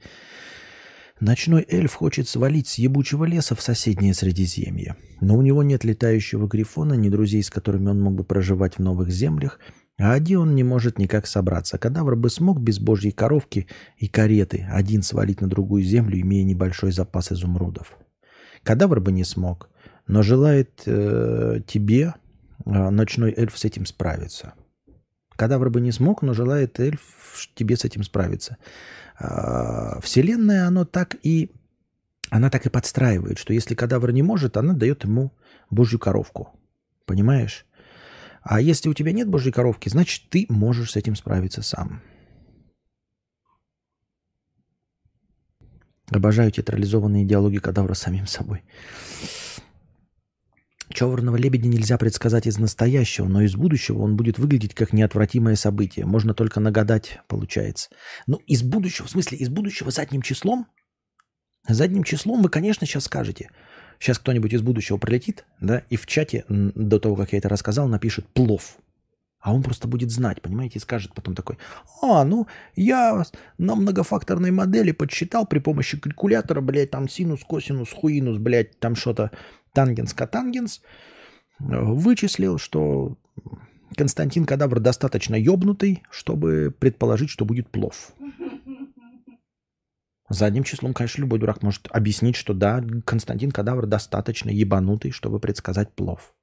Ночной 1.21 1.65
эльф 1.69 1.93
хочет 1.93 2.27
свалить 2.27 2.67
с 2.67 2.77
ебучего 2.77 3.23
леса 3.23 3.55
в 3.55 3.61
соседнее 3.61 4.13
Средиземье. 4.13 4.97
Но 5.21 5.37
у 5.37 5.41
него 5.41 5.63
нет 5.63 5.85
летающего 5.85 6.47
грифона, 6.47 6.95
ни 6.95 7.07
друзей, 7.07 7.41
с 7.41 7.49
которыми 7.49 7.87
он 7.87 8.01
мог 8.01 8.15
бы 8.15 8.25
проживать 8.25 8.75
в 8.75 8.79
новых 8.79 9.11
землях, 9.11 9.61
а 9.97 10.11
один 10.11 10.39
он 10.39 10.55
не 10.55 10.63
может 10.65 10.99
никак 10.99 11.25
собраться. 11.25 11.77
Кадавр 11.77 12.17
бы 12.17 12.29
смог 12.29 12.59
без 12.59 12.79
божьей 12.79 13.11
коровки 13.11 13.67
и 13.95 14.09
кареты 14.09 14.67
один 14.69 15.03
свалить 15.03 15.39
на 15.39 15.47
другую 15.47 15.83
землю, 15.83 16.19
имея 16.19 16.43
небольшой 16.43 16.91
запас 16.91 17.31
изумрудов. 17.31 17.97
Кадавр 18.63 18.99
бы 18.99 19.13
не 19.13 19.23
смог, 19.23 19.69
но 20.05 20.21
желает 20.21 20.81
э, 20.85 21.61
тебе, 21.65 22.13
э, 22.65 22.89
ночной 22.89 23.33
эльф, 23.33 23.57
с 23.57 23.63
этим 23.63 23.85
справиться. 23.85 24.55
Кадавр 25.35 25.69
бы 25.69 25.81
не 25.81 25.91
смог, 25.91 26.21
но 26.21 26.33
желает 26.33 26.79
эльф 26.79 27.01
тебе 27.55 27.75
с 27.75 27.85
этим 27.85 28.03
справиться. 28.03 28.57
Э, 29.19 29.99
вселенная, 30.01 30.67
оно 30.67 30.85
так 30.85 31.15
и 31.23 31.51
она 32.29 32.49
так 32.49 32.65
и 32.65 32.69
подстраивает, 32.69 33.37
что 33.37 33.53
если 33.53 33.75
кадавр 33.75 34.11
не 34.11 34.23
может, 34.23 34.57
она 34.57 34.73
дает 34.73 35.03
ему 35.03 35.31
божью 35.69 35.99
коровку. 35.99 36.59
Понимаешь? 37.05 37.65
А 38.41 38.59
если 38.59 38.89
у 38.89 38.93
тебя 38.93 39.11
нет 39.11 39.29
божьей 39.29 39.51
коровки, 39.51 39.89
значит, 39.89 40.29
ты 40.29 40.47
можешь 40.49 40.91
с 40.91 40.95
этим 40.95 41.15
справиться 41.15 41.61
сам. 41.61 42.01
Обожаю 46.09 46.51
театрализованные 46.51 47.25
диалоги 47.25 47.59
кадавра 47.59 47.93
с 47.93 47.99
самим 47.99 48.27
собой. 48.27 48.63
Черного 50.93 51.37
лебедя 51.37 51.67
нельзя 51.67 51.97
предсказать 51.97 52.45
из 52.45 52.59
настоящего, 52.59 53.27
но 53.27 53.41
из 53.41 53.55
будущего 53.55 54.03
он 54.03 54.15
будет 54.15 54.37
выглядеть 54.37 54.75
как 54.75 54.93
неотвратимое 54.93 55.55
событие. 55.55 56.05
Можно 56.05 56.35
только 56.35 56.59
нагадать, 56.59 57.19
получается. 57.27 57.89
Ну, 58.27 58.37
из 58.45 58.61
будущего, 58.61 59.07
в 59.07 59.09
смысле, 59.09 59.39
из 59.39 59.49
будущего 59.49 59.89
задним 59.89 60.21
числом? 60.21 60.67
Задним 61.67 62.03
числом 62.03 62.43
вы, 62.43 62.49
конечно, 62.49 62.85
сейчас 62.85 63.05
скажете. 63.05 63.49
Сейчас 63.99 64.19
кто-нибудь 64.19 64.53
из 64.53 64.61
будущего 64.61 64.97
пролетит, 64.97 65.45
да, 65.59 65.79
и 65.89 65.95
в 65.95 66.05
чате 66.05 66.45
до 66.47 66.99
того, 66.99 67.15
как 67.15 67.31
я 67.31 67.39
это 67.39 67.49
рассказал, 67.49 67.87
напишет 67.87 68.27
«плов». 68.27 68.77
А 69.39 69.53
он 69.53 69.61
просто 69.61 69.89
будет 69.89 70.09
знать, 70.09 70.41
понимаете, 70.41 70.79
и 70.79 70.81
скажет 70.81 71.13
потом 71.13 71.35
такой, 71.35 71.57
а, 72.01 72.23
ну, 72.23 72.47
я 72.75 73.23
на 73.57 73.75
многофакторной 73.75 74.51
модели 74.51 74.93
подсчитал 74.93 75.45
при 75.45 75.59
помощи 75.59 75.99
калькулятора, 75.99 76.61
блядь, 76.61 76.91
там 76.91 77.09
синус, 77.09 77.43
косинус, 77.43 77.91
хуинус, 77.91 78.37
блядь, 78.37 78.79
там 78.79 78.95
что-то 78.95 79.31
тангенс, 79.73 80.13
котангенс, 80.13 80.81
вычислил, 81.59 82.57
что 82.57 83.17
Константин 83.95 84.45
Кадавр 84.45 84.79
достаточно 84.79 85.35
ёбнутый, 85.35 86.03
чтобы 86.09 86.73
предположить, 86.77 87.29
что 87.29 87.45
будет 87.45 87.69
плов. 87.69 88.13
Задним 90.29 90.63
числом, 90.63 90.93
конечно, 90.93 91.21
любой 91.21 91.39
дурак 91.39 91.61
может 91.61 91.87
объяснить, 91.91 92.35
что 92.35 92.53
да, 92.53 92.83
Константин 93.05 93.51
Кадавр 93.51 93.85
достаточно 93.85 94.49
ебанутый, 94.49 95.11
чтобы 95.11 95.39
предсказать 95.39 95.93
плов. 95.93 96.33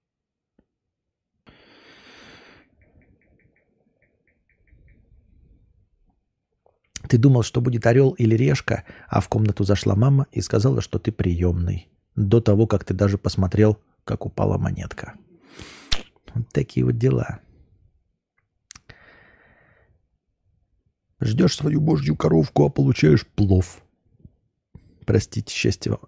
Ты 7.08 7.18
думал, 7.18 7.42
что 7.42 7.60
будет 7.60 7.86
орел 7.86 8.10
или 8.10 8.36
решка, 8.36 8.84
а 9.08 9.20
в 9.20 9.28
комнату 9.28 9.64
зашла 9.64 9.96
мама 9.96 10.28
и 10.30 10.40
сказала, 10.40 10.80
что 10.80 11.00
ты 11.00 11.10
приемный. 11.10 11.88
До 12.16 12.40
того, 12.40 12.66
как 12.66 12.84
ты 12.84 12.94
даже 12.94 13.18
посмотрел, 13.18 13.78
как 14.04 14.26
упала 14.26 14.58
монетка. 14.58 15.14
Вот 16.34 16.48
такие 16.52 16.84
вот 16.84 16.98
дела. 16.98 17.40
Ждешь 21.20 21.56
свою 21.56 21.80
божью 21.80 22.16
коровку, 22.16 22.64
а 22.64 22.70
получаешь 22.70 23.26
плов. 23.26 23.82
Простите, 25.06 25.54
счастья 25.54 25.92
вам. 25.92 26.00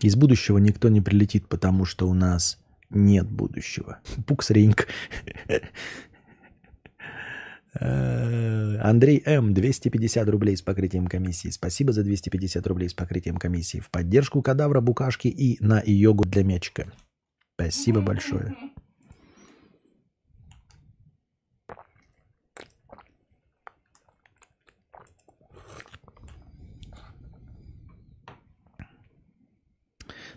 Из 0.00 0.16
будущего 0.16 0.56
никто 0.58 0.88
не 0.88 1.02
прилетит, 1.02 1.46
потому 1.48 1.84
что 1.84 2.08
у 2.08 2.14
нас 2.14 2.58
нет 2.88 3.30
будущего. 3.30 4.00
Пуксринг. 4.26 4.88
Э, 7.78 8.78
Андрей 8.78 9.22
М. 9.24 9.54
250 9.54 10.28
рублей 10.28 10.56
с 10.56 10.62
покрытием 10.62 11.06
комиссии. 11.06 11.50
Спасибо 11.50 11.92
за 11.92 12.02
250 12.02 12.66
рублей 12.66 12.88
с 12.88 12.94
покрытием 12.94 13.36
комиссии. 13.36 13.78
В 13.78 13.90
поддержку 13.90 14.42
кадавра, 14.42 14.80
букашки 14.80 15.28
и 15.28 15.56
на 15.64 15.82
йогу 15.84 16.24
для 16.24 16.42
мячика. 16.42 16.92
Спасибо 17.54 18.00
большое. 18.00 18.56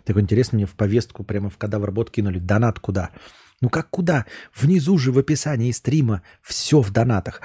Так 0.04 0.18
интересно, 0.18 0.56
мне 0.56 0.66
в 0.66 0.74
повестку 0.74 1.24
прямо 1.24 1.48
в 1.48 1.56
кадавр 1.56 1.90
бот 1.90 2.10
кинули. 2.10 2.38
Донат 2.38 2.78
куда? 2.78 3.10
Ну 3.64 3.70
как 3.70 3.88
куда? 3.88 4.26
Внизу 4.54 4.98
же 4.98 5.10
в 5.10 5.16
описании 5.16 5.70
стрима 5.70 6.22
все 6.42 6.82
в 6.82 6.90
донатах. 6.92 7.40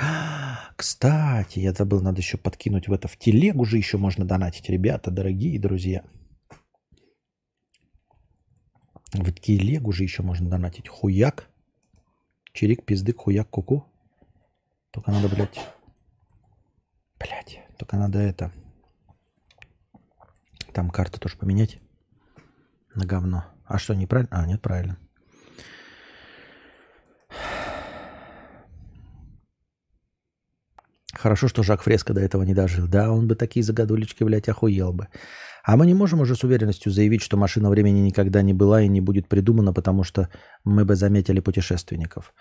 Кстати, 0.76 1.60
я 1.60 1.72
забыл, 1.72 2.02
надо 2.02 2.20
еще 2.20 2.38
подкинуть 2.38 2.90
в 2.90 2.92
это. 2.92 3.08
В 3.08 3.16
телегу 3.16 3.64
же 3.64 3.78
еще 3.78 3.98
можно 3.98 4.26
донатить, 4.26 4.70
ребята, 4.70 5.12
дорогие 5.12 5.58
друзья. 5.58 6.04
В 9.14 9.32
телегу 9.32 9.94
же 9.94 10.04
еще 10.04 10.22
можно 10.22 10.50
донатить. 10.50 10.90
Хуяк. 10.90 11.48
Чирик, 12.52 12.84
пиздык, 12.84 13.20
хуяк, 13.20 13.50
куку. 13.50 13.86
Только 14.92 15.12
надо, 15.12 15.30
блядь... 15.30 15.58
Блядь, 17.18 17.62
только 17.78 17.96
надо 17.96 18.20
это... 18.20 18.52
Там 20.74 20.90
карту 20.90 21.18
тоже 21.22 21.38
поменять 21.38 21.80
на 22.94 23.06
говно. 23.06 23.46
А 23.64 23.78
что, 23.78 23.94
неправильно? 23.96 24.38
А, 24.38 24.46
нет, 24.46 24.62
правильно. 24.62 25.00
Хорошо, 31.22 31.50
что 31.50 31.64
Жак 31.64 31.82
Фреско 31.82 32.14
до 32.14 32.22
этого 32.22 32.44
не 32.44 32.54
дожил. 32.54 32.88
Да, 32.88 33.12
он 33.12 33.28
бы 33.28 33.36
такие 33.36 33.62
загадулечки, 33.62 34.24
блядь, 34.24 34.48
охуел 34.48 34.94
бы. 34.94 35.08
А 35.66 35.76
мы 35.76 35.86
не 35.86 35.94
можем 35.94 36.22
уже 36.22 36.34
с 36.34 36.46
уверенностью 36.46 36.94
заявить, 36.94 37.22
что 37.22 37.36
машина 37.36 37.70
времени 37.70 38.00
никогда 38.00 38.42
не 38.42 38.54
была 38.54 38.82
и 38.82 38.88
не 38.88 39.02
будет 39.02 39.28
придумана, 39.28 39.74
потому 39.74 40.04
что 40.04 40.30
мы 40.64 40.86
бы 40.86 40.96
заметили 40.96 41.42
путешественников. 41.42 42.34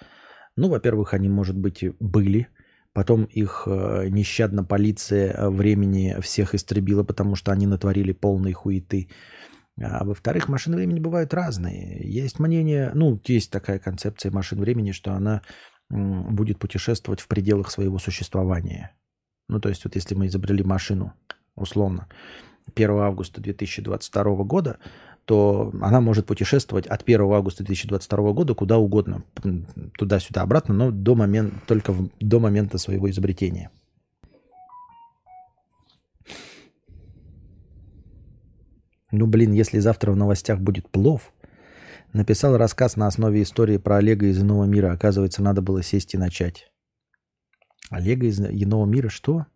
Ну, 0.55 0.69
во-первых, 0.69 1.13
они, 1.13 1.29
может 1.29 1.57
быть, 1.57 1.85
были. 1.99 2.47
Потом 2.93 3.25
их 3.25 3.65
э, 3.67 4.09
нещадно 4.11 4.63
полиция 4.63 5.51
времени 5.51 6.17
всех 6.21 6.55
истребила, 6.55 7.03
потому 7.03 7.35
что 7.35 7.51
они 7.51 7.67
натворили 7.67 8.13
полной 8.13 8.53
хуеты. 8.53 9.09
А 9.81 10.05
во-вторых, 10.05 10.49
машины 10.49 10.77
времени 10.77 11.01
бывают 11.01 11.35
разные. 11.35 12.01
Есть 12.09 12.39
мнение, 12.39 12.93
ну, 12.95 13.21
есть 13.27 13.51
такая 13.51 13.81
концепция 13.81 14.31
машин 14.31 14.61
времени, 14.61 14.93
что 14.93 15.13
она 15.13 15.43
будет 15.91 16.59
путешествовать 16.59 17.21
в 17.21 17.29
пределах 17.29 17.71
своего 17.71 17.99
существования. 17.99 18.93
Ну, 19.49 19.61
то 19.61 19.69
есть, 19.69 19.85
вот 19.85 19.95
если 19.95 20.15
мы 20.15 20.27
изобрели 20.27 20.63
машину, 20.63 21.15
условно, 21.55 22.07
1 22.75 22.91
августа 22.91 23.41
2022 23.41 24.45
года, 24.45 24.79
то 25.25 25.73
она 25.83 26.01
может 26.01 26.27
путешествовать 26.27 26.87
от 26.87 27.03
1 27.03 27.21
августа 27.21 27.63
2022 27.63 28.33
года 28.33 28.55
куда 28.55 28.79
угодно, 28.79 29.23
туда-сюда, 29.99 30.43
обратно, 30.43 30.75
но 30.75 30.91
до 30.91 31.15
момента, 31.15 31.55
только 31.67 31.93
в, 31.93 32.11
до 32.21 32.41
момента 32.41 32.79
своего 32.79 33.11
изобретения. 33.11 33.71
Ну, 39.11 39.27
блин, 39.27 39.53
если 39.53 39.79
завтра 39.79 40.13
в 40.13 40.17
новостях 40.17 40.61
будет 40.61 40.89
плов. 40.89 41.33
Написал 42.13 42.57
рассказ 42.57 42.97
на 42.97 43.07
основе 43.07 43.43
истории 43.43 43.77
про 43.77 43.97
Олега 43.99 44.27
из 44.27 44.41
иного 44.41 44.65
мира. 44.65 44.93
Оказывается, 44.93 45.43
надо 45.43 45.61
было 45.61 45.83
сесть 45.83 46.15
и 46.15 46.19
начать. 46.19 46.73
Олега 47.91 48.27
из 48.27 48.41
иного 48.41 48.87
мира 48.87 49.09
что? 49.09 49.47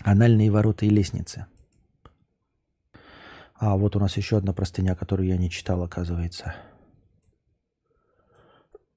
Анальные 0.00 0.50
ворота 0.50 0.86
и 0.86 0.90
лестницы. 0.90 1.46
А, 3.54 3.76
вот 3.76 3.96
у 3.96 4.00
нас 4.00 4.16
еще 4.16 4.38
одна 4.38 4.52
простыня, 4.52 4.94
которую 4.94 5.28
я 5.28 5.36
не 5.36 5.50
читал, 5.50 5.82
оказывается. 5.82 6.54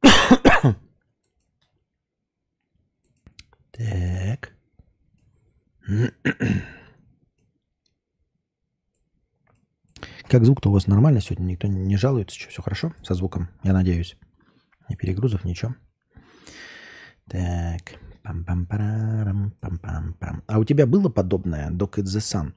так. 3.72 4.54
Как 10.32 10.46
звук-то 10.46 10.70
у 10.70 10.72
вас 10.72 10.88
нормально 10.88 11.20
сегодня? 11.20 11.44
Никто 11.44 11.68
не 11.68 11.98
жалуется? 11.98 12.40
Что, 12.40 12.50
все 12.50 12.62
хорошо 12.62 12.94
со 13.04 13.16
звуком? 13.16 13.50
Я 13.64 13.74
надеюсь. 13.74 14.16
Ни 14.88 14.96
перегрузов, 14.96 15.44
ничего. 15.44 15.76
Так. 17.30 18.00
Пам-пам-парам, 18.24 19.52
пам-пам-пам. 19.62 20.44
А 20.48 20.60
у 20.60 20.64
тебя 20.64 20.88
было 20.88 21.10
подобное, 21.10 21.70
Док 21.70 22.00
It's 22.00 22.04
the 22.04 22.22
Sun? 22.22 22.54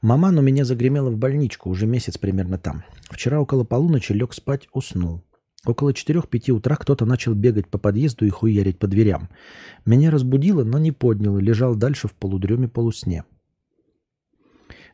Маман 0.00 0.38
у 0.38 0.40
меня 0.40 0.64
загремела 0.64 1.10
в 1.10 1.18
больничку, 1.18 1.68
уже 1.68 1.86
месяц 1.86 2.16
примерно 2.16 2.56
там. 2.56 2.82
Вчера 3.10 3.42
около 3.42 3.64
полуночи 3.64 4.12
лег 4.12 4.32
спать, 4.32 4.68
уснул. 4.72 5.22
Около 5.66 5.90
4-5 5.90 6.50
утра 6.52 6.76
кто-то 6.76 7.04
начал 7.04 7.34
бегать 7.34 7.68
по 7.68 7.76
подъезду 7.76 8.24
и 8.24 8.30
хуярить 8.30 8.78
по 8.78 8.86
дверям. 8.86 9.28
Меня 9.84 10.10
разбудило, 10.10 10.64
но 10.64 10.78
не 10.78 10.92
подняло, 10.92 11.38
лежал 11.38 11.74
дальше 11.74 12.08
в 12.08 12.14
полудреме 12.14 12.68
полусне. 12.68 13.24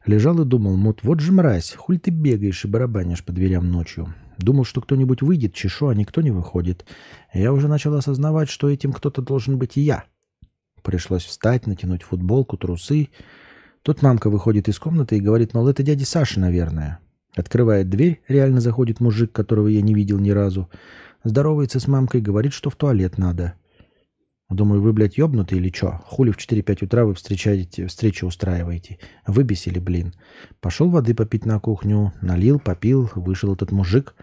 Лежал 0.06 0.40
и 0.40 0.44
думал, 0.44 0.76
вот, 0.76 1.02
вот 1.02 1.20
же 1.20 1.32
мразь, 1.32 1.74
хуль 1.74 1.98
ты 1.98 2.10
бегаешь 2.10 2.64
и 2.64 2.68
барабанишь 2.68 3.24
по 3.24 3.32
дверям 3.32 3.70
ночью. 3.70 4.14
Думал, 4.38 4.64
что 4.64 4.80
кто-нибудь 4.80 5.22
выйдет, 5.22 5.54
чешу, 5.54 5.88
а 5.88 5.94
никто 5.94 6.22
не 6.22 6.30
выходит. 6.30 6.86
Я 7.34 7.52
уже 7.52 7.68
начал 7.68 7.94
осознавать, 7.94 8.48
что 8.48 8.70
этим 8.70 8.92
кто-то 8.92 9.20
должен 9.20 9.58
быть 9.58 9.76
и 9.76 9.80
я. 9.80 10.04
Пришлось 10.82 11.24
встать, 11.24 11.66
натянуть 11.66 12.04
футболку, 12.04 12.56
трусы. 12.56 13.08
Тут 13.82 14.02
мамка 14.02 14.30
выходит 14.30 14.68
из 14.68 14.78
комнаты 14.78 15.16
и 15.16 15.20
говорит, 15.20 15.54
мол, 15.54 15.68
это 15.68 15.82
дядя 15.82 16.06
Саша, 16.06 16.40
наверное. 16.40 17.00
Открывает 17.34 17.90
дверь, 17.90 18.22
реально 18.28 18.60
заходит 18.60 19.00
мужик, 19.00 19.32
которого 19.32 19.68
я 19.68 19.82
не 19.82 19.94
видел 19.94 20.18
ни 20.18 20.30
разу. 20.30 20.70
Здоровается 21.24 21.80
с 21.80 21.88
мамкой, 21.88 22.20
говорит, 22.20 22.52
что 22.52 22.70
в 22.70 22.76
туалет 22.76 23.18
надо. 23.18 23.54
Думаю, 24.48 24.80
вы, 24.80 24.94
блядь, 24.94 25.18
ёбнуты 25.18 25.56
или 25.56 25.68
чё? 25.68 26.00
Хули 26.06 26.30
в 26.30 26.38
4-5 26.38 26.86
утра 26.86 27.04
вы 27.04 27.14
встречаете, 27.14 27.86
встречу 27.86 28.26
устраиваете? 28.26 28.98
Выбесили, 29.26 29.78
блин. 29.78 30.14
Пошел 30.60 30.88
воды 30.88 31.14
попить 31.14 31.44
на 31.44 31.60
кухню, 31.60 32.14
налил, 32.22 32.58
попил, 32.58 33.10
вышел 33.14 33.52
этот 33.52 33.72
мужик, 33.72 34.14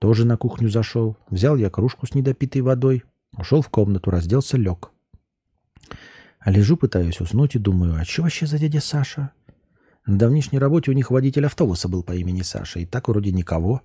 тоже 0.00 0.24
на 0.24 0.36
кухню 0.36 0.68
зашел. 0.68 1.16
Взял 1.30 1.56
я 1.56 1.70
кружку 1.70 2.06
с 2.06 2.14
недопитой 2.14 2.62
водой, 2.62 3.04
ушел 3.36 3.62
в 3.62 3.68
комнату, 3.68 4.10
разделся, 4.10 4.56
лег. 4.56 4.90
Лежу, 6.44 6.76
пытаюсь 6.76 7.20
уснуть 7.20 7.54
и 7.54 7.58
думаю, 7.58 7.94
а 8.00 8.04
что 8.04 8.22
вообще 8.22 8.46
за 8.46 8.58
дядя 8.58 8.80
Саша? 8.80 9.30
На 10.06 10.18
давнишней 10.18 10.58
работе 10.58 10.90
у 10.90 10.94
них 10.94 11.10
водитель 11.10 11.46
автобуса 11.46 11.88
был 11.88 12.02
по 12.02 12.12
имени 12.12 12.42
Саша, 12.42 12.80
и 12.80 12.86
так 12.86 13.08
вроде 13.08 13.30
никого. 13.30 13.82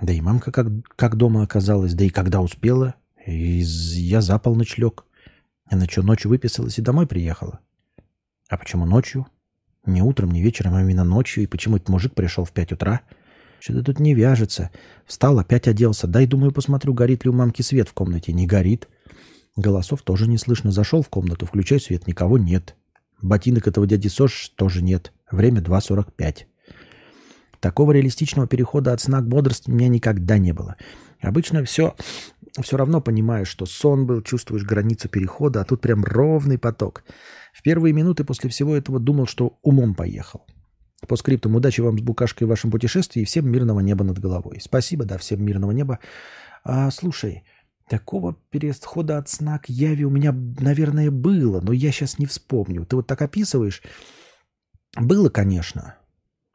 Да 0.00 0.12
и 0.12 0.20
мамка 0.20 0.50
как, 0.50 0.68
как 0.96 1.16
дома 1.16 1.42
оказалась, 1.42 1.94
да 1.94 2.04
и 2.04 2.08
когда 2.08 2.40
успела. 2.40 2.94
И 3.26 3.32
я 3.32 4.20
за 4.20 4.38
полночь 4.38 4.76
лег. 4.78 5.04
Она 5.66 5.86
что, 5.86 6.02
ночью 6.02 6.30
выписалась 6.30 6.78
и 6.78 6.82
домой 6.82 7.06
приехала? 7.06 7.60
А 8.48 8.56
почему 8.56 8.86
ночью? 8.86 9.26
Не 9.84 10.02
утром, 10.02 10.30
не 10.30 10.42
вечером, 10.42 10.74
а 10.74 10.82
именно 10.82 11.04
ночью. 11.04 11.44
И 11.44 11.46
почему 11.46 11.76
этот 11.76 11.88
мужик 11.88 12.14
пришел 12.14 12.44
в 12.44 12.52
пять 12.52 12.72
утра? 12.72 13.02
Что-то 13.60 13.82
тут 13.82 14.00
не 14.00 14.14
вяжется. 14.14 14.70
Встал, 15.06 15.38
опять 15.38 15.68
оделся. 15.68 16.06
Дай, 16.06 16.26
думаю, 16.26 16.52
посмотрю, 16.52 16.94
горит 16.94 17.24
ли 17.24 17.30
у 17.30 17.32
мамки 17.32 17.62
свет 17.62 17.88
в 17.88 17.92
комнате. 17.92 18.32
Не 18.32 18.46
горит. 18.46 18.88
Голосов 19.56 20.02
тоже 20.02 20.28
не 20.28 20.38
слышно. 20.38 20.70
Зашел 20.70 21.02
в 21.02 21.08
комнату, 21.08 21.44
включаю 21.46 21.80
свет, 21.80 22.06
никого 22.06 22.38
нет. 22.38 22.76
Ботинок 23.20 23.66
этого 23.66 23.86
дяди 23.86 24.08
Сош 24.08 24.50
тоже 24.50 24.82
нет. 24.82 25.12
Время 25.30 25.60
2.45. 25.60 26.46
Такого 27.60 27.92
реалистичного 27.92 28.46
перехода 28.46 28.92
от 28.92 29.00
сна 29.00 29.20
к 29.20 29.26
бодрости 29.26 29.68
у 29.68 29.74
меня 29.74 29.88
никогда 29.88 30.38
не 30.38 30.52
было. 30.52 30.76
Обычно 31.20 31.64
все, 31.64 31.96
все 32.62 32.76
равно 32.76 33.00
понимаешь, 33.00 33.48
что 33.48 33.66
сон 33.66 34.06
был, 34.06 34.22
чувствуешь 34.22 34.64
границу 34.64 35.08
перехода, 35.08 35.60
а 35.60 35.64
тут 35.64 35.80
прям 35.80 36.04
ровный 36.04 36.58
поток. 36.58 37.04
В 37.52 37.62
первые 37.62 37.92
минуты 37.92 38.24
после 38.24 38.50
всего 38.50 38.76
этого 38.76 38.98
думал, 38.98 39.26
что 39.26 39.58
умом 39.62 39.94
поехал. 39.94 40.46
По 41.06 41.16
скриптам 41.16 41.54
удачи 41.54 41.80
вам 41.80 41.98
с 41.98 42.02
букашкой 42.02 42.46
в 42.46 42.50
вашем 42.50 42.70
путешествии 42.70 43.22
и 43.22 43.24
всем 43.24 43.50
мирного 43.50 43.80
неба 43.80 44.04
над 44.04 44.18
головой. 44.18 44.58
Спасибо, 44.60 45.04
да, 45.04 45.16
всем 45.18 45.44
мирного 45.44 45.70
неба. 45.70 46.00
А, 46.64 46.90
слушай, 46.90 47.44
такого 47.88 48.36
перехода 48.50 49.18
от 49.18 49.28
сна 49.28 49.58
к 49.58 49.68
яви 49.68 50.04
у 50.04 50.10
меня, 50.10 50.32
наверное, 50.32 51.10
было, 51.10 51.60
но 51.60 51.72
я 51.72 51.92
сейчас 51.92 52.18
не 52.18 52.26
вспомню. 52.26 52.84
Ты 52.84 52.96
вот 52.96 53.06
так 53.06 53.22
описываешь, 53.22 53.82
было, 54.96 55.28
конечно, 55.28 55.96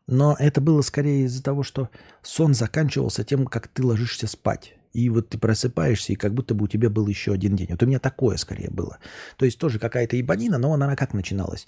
но 0.07 0.35
это 0.37 0.59
было 0.59 0.81
скорее 0.81 1.25
из-за 1.25 1.41
того, 1.41 1.63
что 1.63 1.89
сон 2.21 2.53
заканчивался 2.53 3.23
тем, 3.23 3.45
как 3.45 3.67
ты 3.67 3.85
ложишься 3.85 4.27
спать. 4.27 4.75
И 4.93 5.09
вот 5.09 5.29
ты 5.29 5.37
просыпаешься, 5.37 6.13
и 6.13 6.15
как 6.15 6.33
будто 6.33 6.53
бы 6.53 6.65
у 6.65 6.67
тебя 6.67 6.89
был 6.89 7.07
еще 7.07 7.33
один 7.33 7.55
день. 7.55 7.67
Вот 7.71 7.81
у 7.81 7.87
меня 7.87 7.99
такое 7.99 8.37
скорее 8.37 8.69
было. 8.69 8.99
То 9.37 9.45
есть 9.45 9.57
тоже 9.59 9.79
какая-то 9.79 10.15
ебанина, 10.15 10.57
но 10.57 10.73
она 10.73 10.95
как 10.95 11.13
начиналась? 11.13 11.67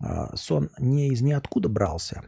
А, 0.00 0.34
сон 0.36 0.70
не 0.78 1.08
из 1.08 1.20
ниоткуда 1.20 1.68
брался, 1.68 2.24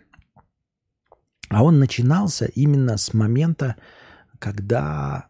а 1.48 1.62
он 1.62 1.78
начинался 1.78 2.46
именно 2.46 2.96
с 2.96 3.14
момента, 3.14 3.76
когда 4.38 5.28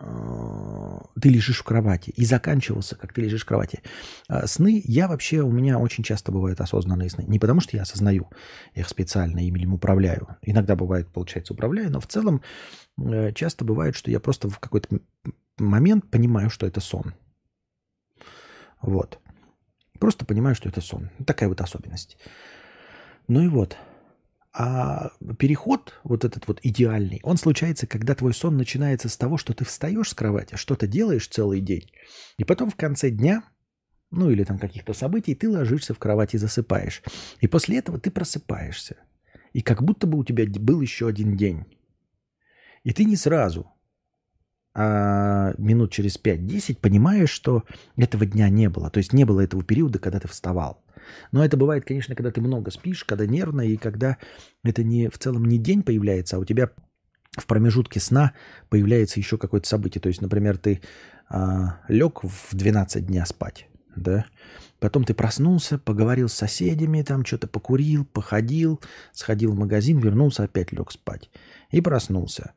ты 0.00 1.28
лежишь 1.28 1.58
в 1.58 1.64
кровати. 1.64 2.10
И 2.10 2.24
заканчивался, 2.24 2.96
как 2.96 3.12
ты 3.12 3.22
лежишь 3.22 3.42
в 3.42 3.46
кровати. 3.46 3.80
А 4.28 4.46
сны, 4.46 4.82
я 4.84 5.08
вообще, 5.08 5.40
у 5.40 5.50
меня 5.50 5.78
очень 5.78 6.02
часто 6.04 6.32
бывают 6.32 6.60
осознанные 6.60 7.10
сны. 7.10 7.24
Не 7.26 7.38
потому, 7.38 7.60
что 7.60 7.76
я 7.76 7.82
осознаю 7.82 8.28
их 8.74 8.88
специально 8.88 9.38
или 9.38 9.62
им 9.62 9.74
управляю. 9.74 10.36
Иногда 10.42 10.76
бывает, 10.76 11.08
получается, 11.08 11.52
управляю, 11.52 11.90
но 11.90 12.00
в 12.00 12.06
целом 12.06 12.42
э, 12.98 13.32
часто 13.32 13.64
бывает, 13.64 13.94
что 13.94 14.10
я 14.10 14.20
просто 14.20 14.48
в 14.48 14.58
какой-то 14.58 15.00
момент 15.58 16.10
понимаю, 16.10 16.50
что 16.50 16.66
это 16.66 16.80
сон. 16.80 17.14
Вот. 18.80 19.18
Просто 19.98 20.24
понимаю, 20.24 20.54
что 20.54 20.68
это 20.68 20.80
сон. 20.80 21.10
Такая 21.26 21.48
вот 21.48 21.60
особенность. 21.60 22.16
Ну 23.28 23.42
и 23.42 23.48
вот. 23.48 23.76
А 24.52 25.12
переход, 25.38 25.94
вот 26.02 26.24
этот 26.24 26.48
вот 26.48 26.58
идеальный, 26.64 27.20
он 27.22 27.36
случается, 27.36 27.86
когда 27.86 28.16
твой 28.16 28.34
сон 28.34 28.56
начинается 28.56 29.08
с 29.08 29.16
того, 29.16 29.36
что 29.36 29.54
ты 29.54 29.64
встаешь 29.64 30.08
с 30.08 30.14
кровати, 30.14 30.56
что-то 30.56 30.88
делаешь 30.88 31.28
целый 31.28 31.60
день, 31.60 31.92
и 32.36 32.42
потом 32.42 32.68
в 32.70 32.74
конце 32.74 33.10
дня, 33.10 33.44
ну 34.10 34.28
или 34.28 34.42
там 34.42 34.58
каких-то 34.58 34.92
событий, 34.92 35.36
ты 35.36 35.48
ложишься 35.48 35.94
в 35.94 36.00
кровати 36.00 36.34
и 36.34 36.40
засыпаешь. 36.40 37.02
И 37.40 37.46
после 37.46 37.78
этого 37.78 38.00
ты 38.00 38.10
просыпаешься. 38.10 38.96
И 39.52 39.62
как 39.62 39.84
будто 39.84 40.08
бы 40.08 40.18
у 40.18 40.24
тебя 40.24 40.44
был 40.46 40.80
еще 40.80 41.06
один 41.06 41.36
день. 41.36 41.64
И 42.82 42.92
ты 42.92 43.04
не 43.04 43.14
сразу, 43.14 43.70
а 44.74 45.52
минут 45.58 45.90
через 45.92 46.18
5-10 46.18 46.78
понимаешь, 46.80 47.30
что 47.30 47.64
этого 47.96 48.24
дня 48.24 48.48
не 48.48 48.68
было. 48.68 48.90
То 48.90 48.98
есть 48.98 49.12
не 49.12 49.24
было 49.24 49.40
этого 49.40 49.64
периода, 49.64 49.98
когда 49.98 50.20
ты 50.20 50.28
вставал. 50.28 50.82
Но 51.32 51.44
это 51.44 51.56
бывает, 51.56 51.84
конечно, 51.84 52.14
когда 52.14 52.30
ты 52.30 52.40
много 52.40 52.70
спишь, 52.70 53.04
когда 53.04 53.26
нервно, 53.26 53.62
и 53.62 53.76
когда 53.76 54.18
это 54.62 54.84
не 54.84 55.08
в 55.08 55.18
целом 55.18 55.44
не 55.44 55.58
день 55.58 55.82
появляется, 55.82 56.36
а 56.36 56.38
у 56.40 56.44
тебя 56.44 56.70
в 57.36 57.46
промежутке 57.46 58.00
сна 58.00 58.32
появляется 58.68 59.20
еще 59.20 59.38
какое-то 59.38 59.68
событие. 59.68 60.00
То 60.00 60.08
есть, 60.08 60.20
например, 60.20 60.58
ты 60.58 60.80
а, 61.28 61.80
лег 61.88 62.22
в 62.22 62.54
12 62.54 63.06
дня 63.06 63.24
спать, 63.26 63.66
да, 63.96 64.26
потом 64.78 65.04
ты 65.04 65.14
проснулся, 65.14 65.78
поговорил 65.78 66.28
с 66.28 66.34
соседями, 66.34 67.02
там 67.02 67.24
что-то 67.24 67.46
покурил, 67.46 68.04
походил, 68.04 68.80
сходил 69.12 69.52
в 69.52 69.58
магазин, 69.58 69.98
вернулся, 69.98 70.44
опять 70.44 70.72
лег 70.72 70.90
спать. 70.90 71.30
И 71.70 71.80
проснулся 71.80 72.54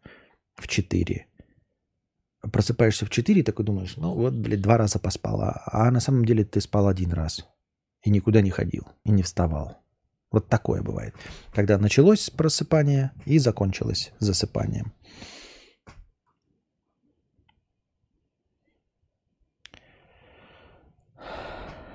в 0.55 0.68
4. 0.68 1.28
Просыпаешься 2.51 3.05
в 3.05 3.09
4 3.09 3.43
такой 3.43 3.65
думаешь, 3.65 3.95
ну 3.95 4.13
вот, 4.13 4.33
блядь, 4.33 4.61
два 4.61 4.77
раза 4.77 4.99
поспал, 4.99 5.41
а, 5.41 5.91
на 5.91 5.99
самом 5.99 6.25
деле 6.25 6.43
ты 6.43 6.59
спал 6.59 6.87
один 6.87 7.13
раз 7.13 7.45
и 8.03 8.09
никуда 8.09 8.41
не 8.41 8.49
ходил, 8.49 8.87
и 9.05 9.11
не 9.11 9.23
вставал. 9.23 9.77
Вот 10.29 10.49
такое 10.49 10.81
бывает. 10.81 11.15
Когда 11.53 11.77
началось 11.77 12.29
просыпание 12.29 13.11
и 13.25 13.37
закончилось 13.37 14.11
засыпанием. 14.19 14.91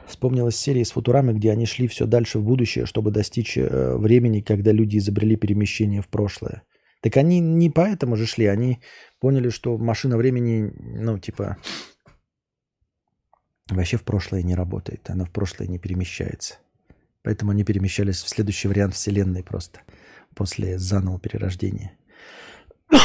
Вспомнилась 0.07 0.57
серия 0.57 0.81
из 0.81 0.93
Футурамы, 0.93 1.35
где 1.35 1.53
они 1.53 1.67
шли 1.67 1.87
все 1.87 2.07
дальше 2.07 2.39
в 2.39 2.45
будущее, 2.45 2.87
чтобы 2.87 3.11
достичь 3.11 3.59
э, 3.59 3.97
времени, 3.97 4.41
когда 4.41 4.73
люди 4.73 4.99
изобрели 4.99 5.37
перемещение 5.37 6.01
в 6.01 6.09
прошлое. 6.09 6.63
Так 7.01 7.17
они 7.17 7.41
не 7.41 7.71
поэтому 7.71 8.17
же 8.17 8.27
шли, 8.27 8.47
они 8.47 8.81
поняли, 9.21 9.51
что 9.51 9.79
машина 9.79 10.17
времени, 10.17 10.73
ну, 10.79 11.19
типа, 11.19 11.57
вообще 13.69 13.97
в 13.97 14.03
прошлое 14.03 14.43
не 14.43 14.57
работает. 14.57 15.09
Она 15.09 15.25
в 15.25 15.31
прошлое 15.31 15.69
не 15.69 15.79
перемещается. 15.79 16.59
Поэтому 17.23 17.53
они 17.53 17.65
перемещались 17.65 18.23
в 18.23 18.29
следующий 18.29 18.69
вариант 18.69 18.95
Вселенной 18.95 19.45
просто 19.45 19.81
после 20.35 20.79
заново 20.79 21.21
перерождения. 21.21 21.97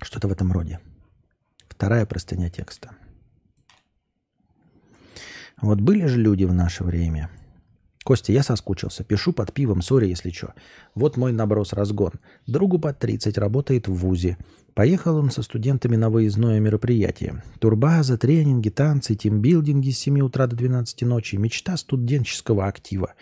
Что-то 0.00 0.28
в 0.28 0.32
этом 0.32 0.52
роде. 0.52 0.78
Вторая 1.68 2.06
простыня 2.06 2.48
текста. 2.48 2.94
Вот 5.60 5.80
были 5.80 6.06
же 6.06 6.20
люди 6.20 6.44
в 6.44 6.52
наше 6.52 6.84
время– 6.84 7.28
Костя, 8.08 8.32
я 8.32 8.42
соскучился. 8.42 9.04
Пишу 9.04 9.34
под 9.34 9.52
пивом, 9.52 9.82
сори, 9.82 10.06
если 10.06 10.30
что. 10.30 10.54
Вот 10.94 11.18
мой 11.18 11.30
наброс-разгон. 11.30 12.12
Другу 12.46 12.78
под 12.78 12.98
30, 12.98 13.36
работает 13.36 13.86
в 13.86 13.92
ВУЗе. 13.92 14.38
Поехал 14.72 15.18
он 15.18 15.30
со 15.30 15.42
студентами 15.42 15.96
на 15.96 16.08
выездное 16.08 16.58
мероприятие. 16.58 17.42
Турбаза, 17.58 18.16
тренинги, 18.16 18.70
танцы, 18.70 19.14
тимбилдинги 19.14 19.90
с 19.90 19.98
7 19.98 20.20
утра 20.20 20.46
до 20.46 20.56
12 20.56 21.02
ночи. 21.02 21.36
Мечта 21.36 21.76
студенческого 21.76 22.66
актива. 22.66 23.12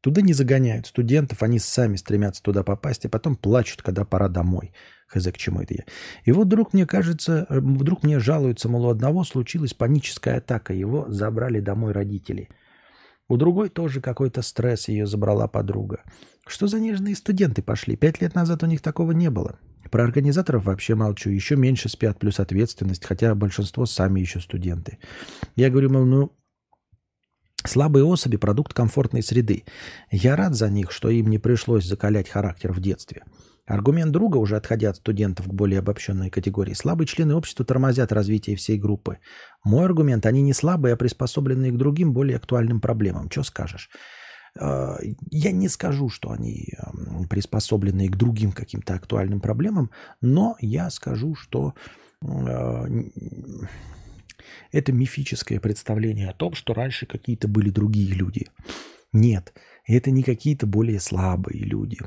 Туда 0.00 0.22
не 0.22 0.32
загоняют 0.32 0.86
студентов, 0.86 1.42
они 1.42 1.58
сами 1.58 1.96
стремятся 1.96 2.42
туда 2.42 2.62
попасть, 2.62 3.04
а 3.04 3.10
потом 3.10 3.36
плачут, 3.36 3.82
когда 3.82 4.06
пора 4.06 4.28
домой. 4.28 4.72
Хз, 5.06 5.26
к 5.26 5.36
чему 5.36 5.60
это 5.60 5.74
я. 5.74 5.84
И 6.24 6.32
вот 6.32 6.46
вдруг 6.46 6.72
мне 6.72 6.86
кажется, 6.86 7.44
э, 7.50 7.60
вдруг 7.60 8.02
мне 8.02 8.20
жалуются, 8.20 8.70
мол, 8.70 8.86
у 8.86 8.88
одного 8.88 9.22
случилась 9.24 9.74
паническая 9.74 10.38
атака, 10.38 10.72
его 10.72 11.04
забрали 11.10 11.60
домой 11.60 11.92
родители– 11.92 12.48
У 13.28 13.36
другой 13.36 13.70
тоже 13.70 14.00
какой-то 14.00 14.42
стресс, 14.42 14.88
ее 14.88 15.06
забрала 15.06 15.48
подруга. 15.48 16.02
Что 16.46 16.66
за 16.66 16.78
нежные 16.78 17.16
студенты 17.16 17.62
пошли? 17.62 17.96
Пять 17.96 18.20
лет 18.20 18.34
назад 18.34 18.62
у 18.62 18.66
них 18.66 18.82
такого 18.82 19.12
не 19.12 19.30
было. 19.30 19.58
Про 19.90 20.04
организаторов 20.04 20.64
вообще 20.64 20.94
молчу. 20.94 21.30
Еще 21.30 21.56
меньше 21.56 21.88
спят, 21.88 22.18
плюс 22.18 22.38
ответственность, 22.38 23.04
хотя 23.04 23.34
большинство 23.34 23.86
сами 23.86 24.20
еще 24.20 24.40
студенты. 24.40 24.98
Я 25.56 25.70
говорю, 25.70 25.90
мол, 25.90 26.04
ну, 26.04 26.32
Слабые 27.66 28.04
особи– 28.04 28.36
продукт 28.38 28.74
комфортной 28.74 29.22
среды. 29.22 29.64
Я 30.10 30.36
рад 30.36 30.54
за 30.54 30.68
них, 30.68 30.92
что 30.92 31.08
им 31.08 31.28
не 31.30 31.38
пришлось 31.38 31.86
закалять 31.86 32.28
характер 32.28 32.72
в 32.74 32.80
детстве. 32.80 33.24
Аргумент 33.66 34.12
друга, 34.12 34.36
уже 34.36 34.56
отходя 34.56 34.90
от 34.90 34.96
студентов 34.96 35.46
к 35.46 35.52
более 35.52 35.78
обобщенной 35.78 36.28
категории, 36.28 36.74
слабые 36.74 37.06
члены 37.06 37.34
общества 37.34 37.64
тормозят 37.64 38.12
развитие 38.12 38.56
всей 38.56 38.78
группы. 38.78 39.18
Мой 39.64 39.86
аргумент– 39.86 40.26
они 40.26 40.42
не 40.42 40.52
слабые, 40.52 40.94
а 40.94 40.96
приспособленные 40.96 41.72
к 41.72 41.76
другим 41.76 42.12
более 42.12 42.36
актуальным 42.36 42.80
проблемам. 42.80 43.30
Что 43.30 43.42
скажешь? 43.42 43.88
А, 44.58 44.98
я 45.30 45.50
не 45.50 45.68
скажу, 45.68 46.10
что 46.10 46.30
они 46.30 46.68
приспособленные 47.30 48.10
к 48.10 48.16
другим 48.16 48.52
каким-то 48.52 48.94
актуальным 48.94 49.40
проблемам, 49.40 49.90
но 50.20 50.56
я 50.60 50.90
скажу, 50.90 51.34
что 51.34 51.74
а, 52.22 52.86
это 54.72 54.92
мифическое 54.92 55.58
представление 55.58 56.28
о 56.28 56.34
том, 56.34 56.54
что 56.54 56.74
раньше 56.74 57.06
какие-то 57.06 57.48
были 57.48 57.70
другие 57.70 58.12
люди. 58.12 58.48
Нет, 59.12 59.54
это 59.86 60.10
не 60.10 60.22
какие-то 60.22 60.66
более 60.66 61.00
слабые 61.00 61.64
люди. 61.64 61.98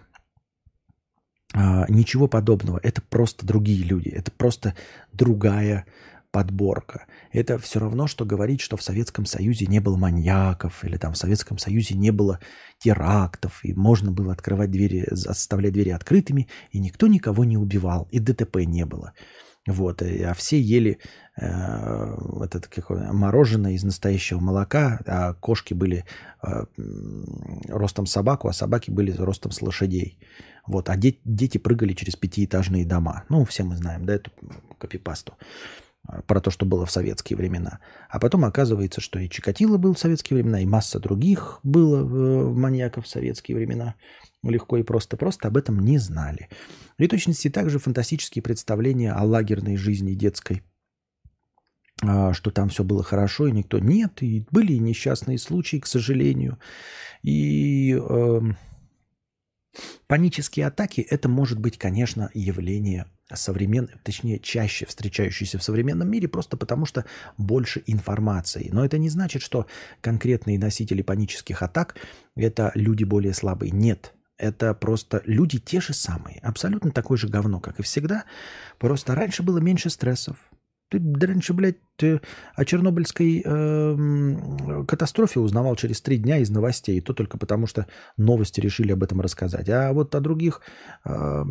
А, 1.54 1.86
ничего 1.89 2.28
подобного. 2.28 2.80
Это 2.84 3.02
просто 3.02 3.45
другие 3.45 3.84
люди. 3.84 4.10
Это 4.10 4.32
просто 4.32 4.76
другая 5.14 5.86
подборка. 6.32 7.06
Это 7.32 7.58
все 7.58 7.80
равно, 7.80 8.08
что 8.08 8.26
говорить, 8.26 8.62
что 8.62 8.78
в 8.78 8.84
Советском 8.84 9.26
Союзе 9.26 9.66
не 9.66 9.80
было 9.80 9.98
маньяков, 9.98 10.84
или 10.84 10.98
там 10.98 11.14
в 11.14 11.18
Советском 11.18 11.58
Союзе 11.58 11.95
не 11.95 12.12
было 12.12 12.39
терактов, 12.80 13.62
и 13.64 13.74
можно 13.74 14.12
было 14.12 14.34
открывать 14.34 14.70
двери, 14.70 15.06
оставлять 15.10 15.74
двери 15.74 15.89
открытыми, 15.89 16.48
и 16.72 16.80
никто 16.80 17.08
никого 17.08 17.45
не 17.45 17.58
убивал, 17.58 18.08
и 18.12 18.20
ДТП 18.20 18.58
не 18.58 18.86
было. 18.86 19.14
Вот, 19.68 20.02
а 20.02 20.34
все 20.34 20.62
ели 20.62 21.00
э, 21.36 21.45
этот, 22.41 22.68
какое, 22.68 23.12
мороженое 23.12 23.74
из 23.74 23.84
настоящего 23.84 24.39
молока, 24.39 25.02
а 25.06 25.34
кошки 25.34 25.74
были 25.74 26.06
э, 26.41 26.66
ростом 27.68 28.06
собаку, 28.06 28.48
а 28.48 28.54
собаки 28.54 28.91
были 28.91 29.12
ростом 29.12 29.52
с 29.52 29.62
лошадей. 29.62 30.20
Вот, 30.68 30.89
а 30.89 30.97
де- 30.97 31.20
дети 31.24 31.57
прыгали 31.57 31.93
через 31.93 32.15
пятиэтажные 32.15 32.86
дома. 32.86 33.24
Ну, 33.30 33.45
все 33.45 33.63
мы 33.63 33.76
знаем, 33.78 34.05
да, 34.05 34.15
эту 34.15 34.32
копипасту 34.78 35.34
э, 36.07 36.22
про 36.28 36.41
то, 36.41 36.51
что 36.51 36.65
было 36.65 36.86
в 36.86 36.91
советские 36.91 37.38
времена. 37.38 37.80
А 38.09 38.20
потом 38.20 38.45
оказывается, 38.45 39.01
что 39.01 39.20
и 39.20 39.30
Чикатило 39.30 39.78
был 39.78 39.93
в 39.93 39.99
советские 39.99 40.38
времена, 40.38 40.59
и 40.59 40.65
масса 40.65 40.99
других 40.99 41.59
было 41.63 42.03
в 42.03 42.55
маньяков 42.55 43.05
в 43.05 43.09
советские 43.09 43.57
времена 43.57 43.95
легко 44.43 44.78
и 44.78 44.84
просто, 44.84 45.18
просто 45.18 45.47
об 45.47 45.57
этом 45.57 45.80
не 45.80 45.97
знали. 45.97 46.49
И 46.97 47.07
точности 47.07 47.49
также 47.49 47.80
фантастические 47.80 48.41
представления 48.41 49.13
о 49.13 49.24
лагерной 49.24 49.78
жизни 49.78 50.13
детской, 50.13 50.63
а, 52.01 52.34
что 52.34 52.51
там 52.51 52.70
все 52.70 52.84
было 52.84 53.03
хорошо, 53.03 53.47
и 53.47 53.51
никто 53.51 53.80
нет, 53.80 54.22
и 54.22 54.45
были 54.51 54.74
несчастные 54.74 55.38
случаи, 55.38 55.78
к 55.78 55.88
сожалению. 55.88 56.59
И 57.24 57.97
э, 57.99 58.41
панические 60.07 60.67
атаки– 60.67 61.01
это 61.09 61.30
может 61.30 61.59
быть, 61.59 61.78
конечно, 61.78 62.30
явление 62.34 63.05
современное, 63.34 63.99
точнее, 64.03 64.39
чаще 64.39 64.86
встречающееся 64.86 65.59
в 65.59 65.63
современном 65.63 66.09
мире, 66.09 66.28
просто 66.28 66.55
потому 66.55 66.86
что 66.86 67.05
больше 67.38 67.84
информации. 67.86 68.69
Но 68.71 68.86
это 68.86 68.97
не 68.97 69.09
значит, 69.09 69.41
что 69.41 69.67
конкретные 70.01 70.57
носители 70.57 71.01
панических 71.01 71.61
атак– 71.61 71.95
это 72.36 72.71
люди 72.73 73.03
более 73.03 73.34
слабые. 73.34 73.71
Нет, 73.71 74.13
это 74.38 74.73
просто 74.73 75.21
люди 75.25 75.59
те 75.59 75.82
же 75.82 75.93
самые, 75.93 76.39
абсолютно 76.39 76.91
такое 76.91 77.17
же 77.17 77.28
говно, 77.28 77.59
как 77.59 77.80
и 77.80 77.84
всегда. 77.84 78.23
Просто 78.78 79.15
раньше 79.15 79.43
было 79.43 79.57
меньше 79.57 79.89
стрессов. 79.89 80.38
Ты 80.90 81.02
раньше, 81.26 81.54
блядь, 81.54 81.78
о 82.00 82.66
Чернобыльской 82.66 83.42
э, 83.44 84.84
катастрофе 84.88 85.42
узнавал 85.42 85.76
через 85.76 86.00
три 86.00 86.18
дня 86.18 86.38
из 86.38 86.50
новостей, 86.50 86.98
и 86.98 87.02
то 87.02 87.14
только 87.14 87.38
потому, 87.38 87.68
что 87.68 87.88
новости 88.16 88.62
решили 88.62 88.94
об 88.94 89.04
этом 89.04 89.20
рассказать. 89.20 89.68
А 89.70 89.92
вот 89.92 90.16
о 90.16 90.20
других 90.22 90.62
э, 91.04 91.44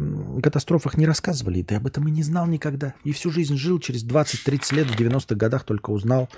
катастрофах 0.42 0.96
не 0.96 1.06
рассказывали, 1.06 1.58
и 1.58 1.62
ты 1.62 1.74
об 1.74 1.86
этом 1.86 2.08
и 2.08 2.10
не 2.10 2.22
знал 2.22 2.46
никогда. 2.46 2.94
И 3.04 3.12
всю 3.12 3.30
жизнь 3.30 3.56
жил, 3.56 3.78
через 3.78 4.06
20-30 4.06 4.74
лет, 4.74 4.86
в 4.86 4.98
90-х 4.98 5.34
годах 5.34 5.64
только 5.64 5.90
узнал 5.90 6.30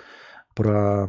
про 0.57 1.09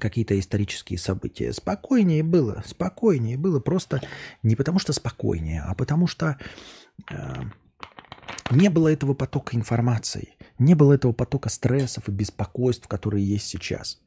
какие-то 0.00 0.38
исторические 0.38 0.98
события. 0.98 1.52
Спокойнее 1.52 2.22
было, 2.22 2.64
спокойнее 2.66 3.38
было. 3.38 3.60
Просто 3.60 4.02
не 4.42 4.56
потому 4.56 4.78
что 4.78 4.92
спокойнее, 4.92 5.62
а 5.62 5.74
потому 5.74 6.06
что 6.06 6.38
э, 7.10 7.14
не 8.50 8.68
было 8.68 8.88
этого 8.88 9.14
потока 9.14 9.56
информации, 9.56 10.34
не 10.58 10.74
было 10.74 10.94
этого 10.94 11.12
потока 11.12 11.48
стрессов 11.48 12.08
и 12.08 12.12
беспокойств, 12.12 12.88
которые 12.88 13.24
есть 13.24 13.46
сейчас. 13.46 14.00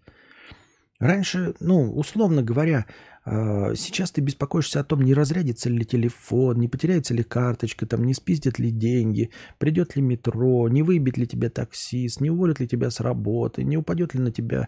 Раньше, 1.00 1.56
ну, 1.62 1.94
условно 1.94 2.44
говоря, 2.44 2.86
а, 3.24 3.76
сейчас 3.76 4.12
ты 4.12 4.22
беспокоишься 4.22 4.80
о 4.80 4.84
том, 4.84 5.02
не 5.02 5.14
разрядится 5.14 5.70
ли 5.70 5.86
телефон, 5.86 6.60
не 6.60 6.68
потеряется 6.68 7.14
ли 7.14 7.24
карточка, 7.24 7.86
там, 7.86 8.04
не 8.04 8.14
спиздят 8.14 8.60
ли 8.60 8.72
деньги, 8.72 9.30
придет 9.60 9.96
ли 9.96 10.02
метро, 10.02 10.68
не 10.68 10.84
выбит 10.84 11.18
ли 11.18 11.28
тебя 11.28 11.50
таксист, 11.50 12.22
не 12.22 12.30
уволят 12.30 12.60
ли 12.60 12.68
тебя 12.68 12.90
с 12.90 13.00
работы, 13.00 13.64
не 13.64 13.78
упадет 13.78 14.14
ли 14.14 14.20
на 14.20 14.32
тебя 14.32 14.68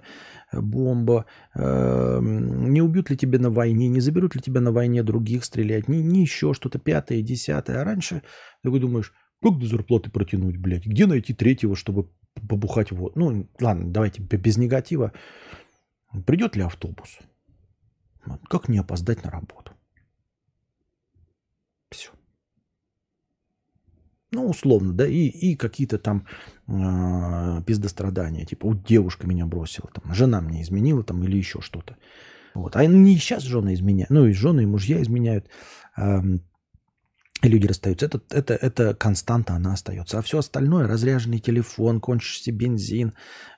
э, 0.51 0.61
бомба, 0.61 1.25
эм, 1.55 2.71
не 2.71 2.81
убьют 2.81 3.09
ли 3.09 3.17
тебя 3.17 3.39
на 3.39 3.49
войне, 3.49 3.87
не 3.87 3.99
заберут 3.99 4.35
ли 4.35 4.41
тебя 4.41 4.61
на 4.61 4.71
войне 4.71 5.01
других 5.01 5.43
стрелять, 5.43 5.87
не, 5.87 6.03
не 6.03 6.21
еще 6.21 6.53
что-то 6.53 6.77
пятое, 6.77 7.21
десятое. 7.21 7.81
А 7.81 7.83
раньше 7.83 8.21
ты 8.63 8.69
думаешь, 8.69 9.11
как 9.41 9.57
до 9.57 9.65
зарплаты 9.65 10.11
протянуть, 10.11 10.57
блядь? 10.57 10.85
Где 10.85 11.05
найти 11.05 11.33
третьего, 11.33 11.75
чтобы 11.75 12.09
побухать 12.47 12.91
вот? 12.91 13.15
Ну, 13.15 13.47
ладно, 13.59 13.91
давайте 13.91 14.21
без 14.21 14.57
негатива. 14.57 15.13
Придет 16.25 16.55
ли 16.55 16.61
автобус? 16.61 17.19
Как 18.49 18.69
не 18.69 18.77
опоздать 18.77 19.23
на 19.23 19.31
работу? 19.31 19.71
Все. 21.89 22.11
Ну, 24.31 24.47
условно, 24.47 24.93
да, 24.93 25.07
и, 25.07 25.27
и 25.27 25.55
какие-то 25.55 25.97
там 25.97 26.25
э, 26.67 27.63
пиздострадания, 27.65 28.45
типа, 28.45 28.67
вот 28.67 28.85
девушка 28.85 29.27
меня 29.27 29.45
бросила, 29.45 29.89
там, 29.93 30.13
жена 30.13 30.39
мне 30.39 30.61
изменила, 30.61 31.03
там, 31.03 31.21
или 31.23 31.35
еще 31.35 31.59
что-то. 31.59 31.97
Вот. 32.53 32.77
А 32.77 32.85
не 32.85 33.17
сейчас 33.17 33.43
жены 33.43 33.73
изменяют, 33.73 34.09
ну, 34.09 34.25
и 34.25 34.33
жены, 34.33 34.61
и 34.61 34.65
мужья 34.65 35.01
изменяют. 35.01 35.49
Э, 35.97 36.21
люди 37.49 37.67
расстаются. 37.67 38.05
Это, 38.05 38.21
это, 38.29 38.53
это 38.53 38.93
константа, 38.93 39.53
она 39.53 39.73
остается. 39.73 40.19
А 40.19 40.21
все 40.21 40.39
остальное, 40.39 40.87
разряженный 40.87 41.39
телефон, 41.39 41.99
кончишься 41.99 42.51
бензин, 42.51 43.13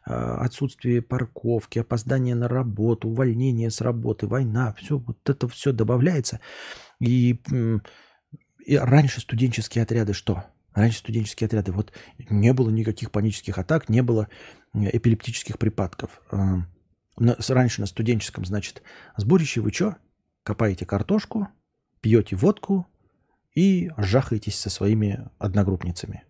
а, 0.05 0.37
отсутствие 0.43 1.01
парковки, 1.01 1.79
опоздание 1.79 2.35
на 2.35 2.47
работу, 2.47 3.09
увольнение 3.09 3.69
с 3.69 3.81
работы, 3.81 4.27
война, 4.27 4.73
все 4.79 4.97
вот 4.97 5.29
это 5.29 5.47
все 5.47 5.73
добавляется. 5.73 6.39
И, 6.99 7.39
и 8.65 8.77
раньше 8.77 9.21
студенческие 9.21 9.83
отряды 9.83 10.13
что? 10.13 10.45
Раньше 10.73 10.99
студенческие 10.99 11.47
отряды, 11.47 11.71
вот 11.71 11.91
не 12.29 12.51
было 12.53 12.69
никаких 12.69 13.11
панических 13.11 13.57
атак, 13.57 13.89
не 13.89 14.01
было 14.01 14.27
эпилептических 14.73 15.59
припадков. 15.59 16.21
А, 16.31 16.65
раньше 17.17 17.81
на 17.81 17.87
студенческом, 17.87 18.45
значит, 18.45 18.81
сборище 19.17 19.61
вы 19.61 19.71
что? 19.71 19.97
Копаете 20.43 20.85
картошку, 20.85 21.47
пьете 22.01 22.35
водку, 22.35 22.87
и 23.55 23.91
жахаетесь 23.97 24.59
со 24.59 24.69
своими 24.69 25.27
одногруппницами. 25.39 26.23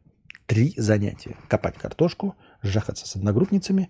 Три 0.45 0.73
занятия. 0.77 1.37
Копать 1.47 1.77
картошку, 1.77 2.35
жахаться 2.61 3.07
с 3.07 3.15
одногруппницами, 3.15 3.89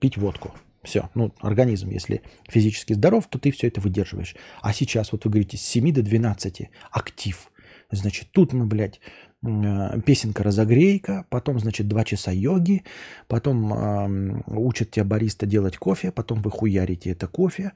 пить 0.00 0.16
водку. 0.16 0.52
Все. 0.82 1.10
Ну, 1.14 1.32
организм, 1.40 1.90
если 1.90 2.22
физически 2.48 2.94
здоров, 2.94 3.28
то 3.28 3.38
ты 3.38 3.52
все 3.52 3.68
это 3.68 3.80
выдерживаешь. 3.80 4.34
А 4.62 4.72
сейчас, 4.72 5.12
вот 5.12 5.24
вы 5.24 5.30
говорите, 5.30 5.56
с 5.56 5.62
7 5.62 5.92
до 5.92 6.02
12 6.02 6.70
актив. 6.90 7.50
Значит, 7.92 8.28
тут 8.32 8.52
мы, 8.52 8.66
блядь, 8.66 9.00
э, 9.42 10.00
песенка 10.04 10.42
разогрейка, 10.42 11.26
потом, 11.28 11.60
значит, 11.60 11.86
два 11.86 12.04
часа 12.04 12.32
йоги, 12.32 12.82
потом 13.28 13.72
э, 13.72 14.42
учат 14.46 14.90
тебя 14.90 15.04
бариста 15.04 15.46
делать 15.46 15.76
кофе, 15.76 16.10
потом 16.10 16.42
вы 16.42 16.50
хуярите 16.50 17.10
это 17.10 17.28
кофе, 17.28 17.72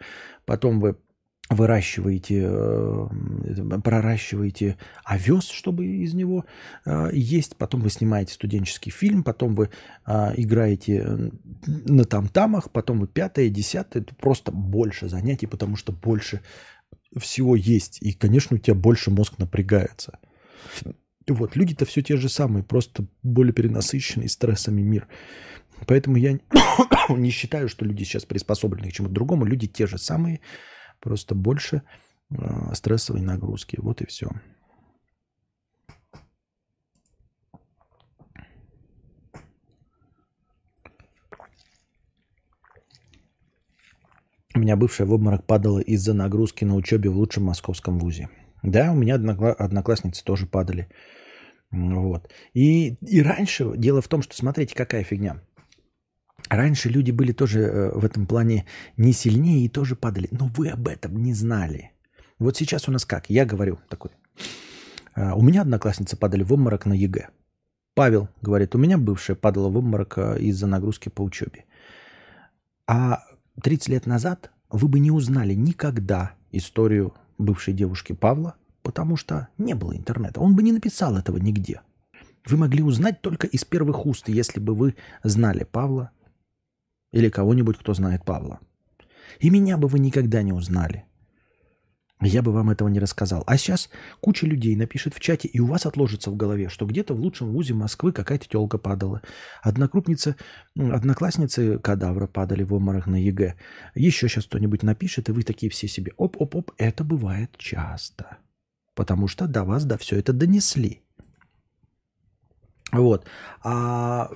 потом 0.46 0.80
вы 0.80 0.96
выращиваете, 1.48 2.48
э, 2.48 3.80
проращиваете 3.82 4.76
овес, 5.04 5.48
чтобы 5.48 5.86
из 5.86 6.14
него 6.14 6.44
э, 6.84 7.10
есть, 7.12 7.56
потом 7.56 7.82
вы 7.82 7.90
снимаете 7.90 8.34
студенческий 8.34 8.90
фильм, 8.90 9.22
потом 9.22 9.54
вы 9.54 9.70
э, 10.06 10.32
играете 10.36 11.30
на 11.66 12.04
там-тамах, 12.04 12.70
потом 12.70 12.98
вы 12.98 13.06
пятое, 13.06 13.48
десятое, 13.48 14.02
это 14.02 14.14
просто 14.14 14.50
больше 14.50 15.08
занятий, 15.08 15.46
потому 15.46 15.76
что 15.76 15.92
больше 15.92 16.40
всего 17.16 17.54
есть, 17.54 17.98
и, 18.02 18.12
конечно, 18.12 18.56
у 18.56 18.58
тебя 18.58 18.74
больше 18.74 19.10
мозг 19.10 19.38
напрягается. 19.38 20.18
Вот, 21.28 21.56
люди-то 21.56 21.84
все 21.86 22.02
те 22.02 22.16
же 22.16 22.28
самые, 22.28 22.62
просто 22.62 23.06
более 23.22 23.52
перенасыщенный 23.52 24.28
стрессами 24.28 24.82
мир. 24.82 25.08
Поэтому 25.86 26.16
я 26.16 26.38
не 27.08 27.30
считаю, 27.30 27.68
что 27.68 27.84
люди 27.84 28.04
сейчас 28.04 28.24
приспособлены 28.24 28.90
к 28.90 28.92
чему-то 28.92 29.14
другому. 29.14 29.44
Люди 29.44 29.66
те 29.66 29.86
же 29.86 29.98
самые, 29.98 30.40
просто 31.00 31.34
больше 31.34 31.82
э, 32.30 32.74
стрессовой 32.74 33.22
нагрузки. 33.22 33.78
Вот 33.80 34.00
и 34.02 34.06
все. 34.06 34.28
У 44.56 44.58
меня 44.58 44.76
бывшая 44.76 45.04
в 45.04 45.12
обморок 45.12 45.46
падала 45.46 45.80
из-за 45.80 46.14
нагрузки 46.14 46.64
на 46.64 46.76
учебе 46.76 47.10
в 47.10 47.16
лучшем 47.18 47.44
московском 47.44 47.98
вузе. 47.98 48.30
Да, 48.62 48.90
у 48.90 48.94
меня 48.94 49.16
однокла- 49.16 49.52
одноклассницы 49.52 50.24
тоже 50.24 50.46
падали. 50.46 50.88
Вот. 51.70 52.32
И, 52.54 52.96
и 53.02 53.22
раньше, 53.22 53.76
дело 53.76 54.00
в 54.00 54.08
том, 54.08 54.22
что 54.22 54.34
смотрите, 54.34 54.74
какая 54.74 55.04
фигня. 55.04 55.42
Раньше 56.48 56.88
люди 56.88 57.10
были 57.10 57.32
тоже 57.32 57.60
э, 57.60 57.98
в 57.98 58.04
этом 58.04 58.26
плане 58.26 58.66
не 58.96 59.12
сильнее 59.12 59.64
и 59.64 59.68
тоже 59.68 59.96
падали. 59.96 60.28
Но 60.30 60.50
вы 60.56 60.68
об 60.68 60.86
этом 60.86 61.16
не 61.22 61.34
знали. 61.34 61.92
Вот 62.38 62.56
сейчас 62.56 62.88
у 62.88 62.92
нас 62.92 63.04
как? 63.04 63.30
Я 63.30 63.44
говорю 63.44 63.78
такой. 63.88 64.10
«А, 65.14 65.34
У 65.34 65.42
меня 65.42 65.62
одноклассницы 65.62 66.16
падали 66.16 66.42
в 66.42 66.52
обморок 66.52 66.86
на 66.86 66.92
ЕГЭ. 66.92 67.28
Павел 67.94 68.28
говорит, 68.42 68.74
у 68.74 68.78
меня 68.78 68.98
бывшая 68.98 69.34
падала 69.34 69.70
в 69.70 69.76
обморок 69.76 70.18
э, 70.18 70.38
из-за 70.40 70.66
нагрузки 70.66 71.08
по 71.08 71.22
учебе. 71.22 71.64
А 72.86 73.22
30 73.62 73.88
лет 73.88 74.06
назад 74.06 74.50
вы 74.70 74.86
бы 74.88 75.00
не 75.00 75.10
узнали 75.10 75.54
никогда 75.54 76.34
историю 76.52 77.14
бывшей 77.38 77.72
девушки 77.72 78.12
Павла, 78.12 78.56
потому 78.82 79.16
что 79.16 79.48
не 79.58 79.74
было 79.74 79.96
интернета. 79.96 80.40
Он 80.40 80.54
бы 80.54 80.62
не 80.62 80.72
написал 80.72 81.16
этого 81.16 81.38
нигде. 81.38 81.80
Вы 82.44 82.58
могли 82.58 82.82
узнать 82.82 83.22
только 83.22 83.46
из 83.46 83.64
первых 83.64 84.06
уст, 84.06 84.28
если 84.28 84.60
бы 84.60 84.74
вы 84.74 84.94
знали 85.24 85.64
Павла 85.64 86.10
или 87.16 87.30
кого-нибудь, 87.30 87.78
кто 87.78 87.94
знает 87.94 88.24
Павла. 88.24 88.60
И 89.40 89.48
меня 89.48 89.78
бы 89.78 89.88
вы 89.88 89.98
никогда 89.98 90.42
не 90.42 90.52
узнали. 90.52 91.06
Я 92.20 92.42
бы 92.42 92.52
вам 92.52 92.70
этого 92.70 92.88
не 92.88 92.98
рассказал. 92.98 93.42
А 93.46 93.56
сейчас 93.56 93.90
куча 94.20 94.46
людей 94.46 94.74
напишет 94.76 95.14
в 95.14 95.20
чате, 95.20 95.48
и 95.48 95.60
у 95.60 95.66
вас 95.66 95.84
отложится 95.84 96.30
в 96.30 96.36
голове, 96.36 96.68
что 96.68 96.86
где-то 96.86 97.14
в 97.14 97.20
лучшем 97.20 97.52
вузе 97.52 97.74
Москвы 97.74 98.12
какая-то 98.12 98.48
телка 98.48 98.78
падала. 98.78 99.22
Одногруппница, 99.62 100.36
одноклассницы 100.76 101.78
кадавра 101.78 102.26
падали 102.26 102.62
в 102.62 102.72
обморок 102.72 103.06
на 103.06 103.16
ЕГЭ. 103.16 103.56
Еще 103.94 104.28
сейчас 104.28 104.46
кто-нибудь 104.46 104.82
напишет, 104.82 105.28
и 105.28 105.32
вы 105.32 105.42
такие 105.42 105.70
все 105.70 105.88
себе 105.88 106.12
оп-оп-оп. 106.16 106.72
Это 106.78 107.04
бывает 107.04 107.50
часто. 107.58 108.38
Потому 108.94 109.28
что 109.28 109.46
до 109.46 109.64
вас 109.64 109.84
до 109.84 109.98
все 109.98 110.18
это 110.18 110.32
донесли. 110.32 111.02
Вот. 112.92 113.26
А 113.62 114.30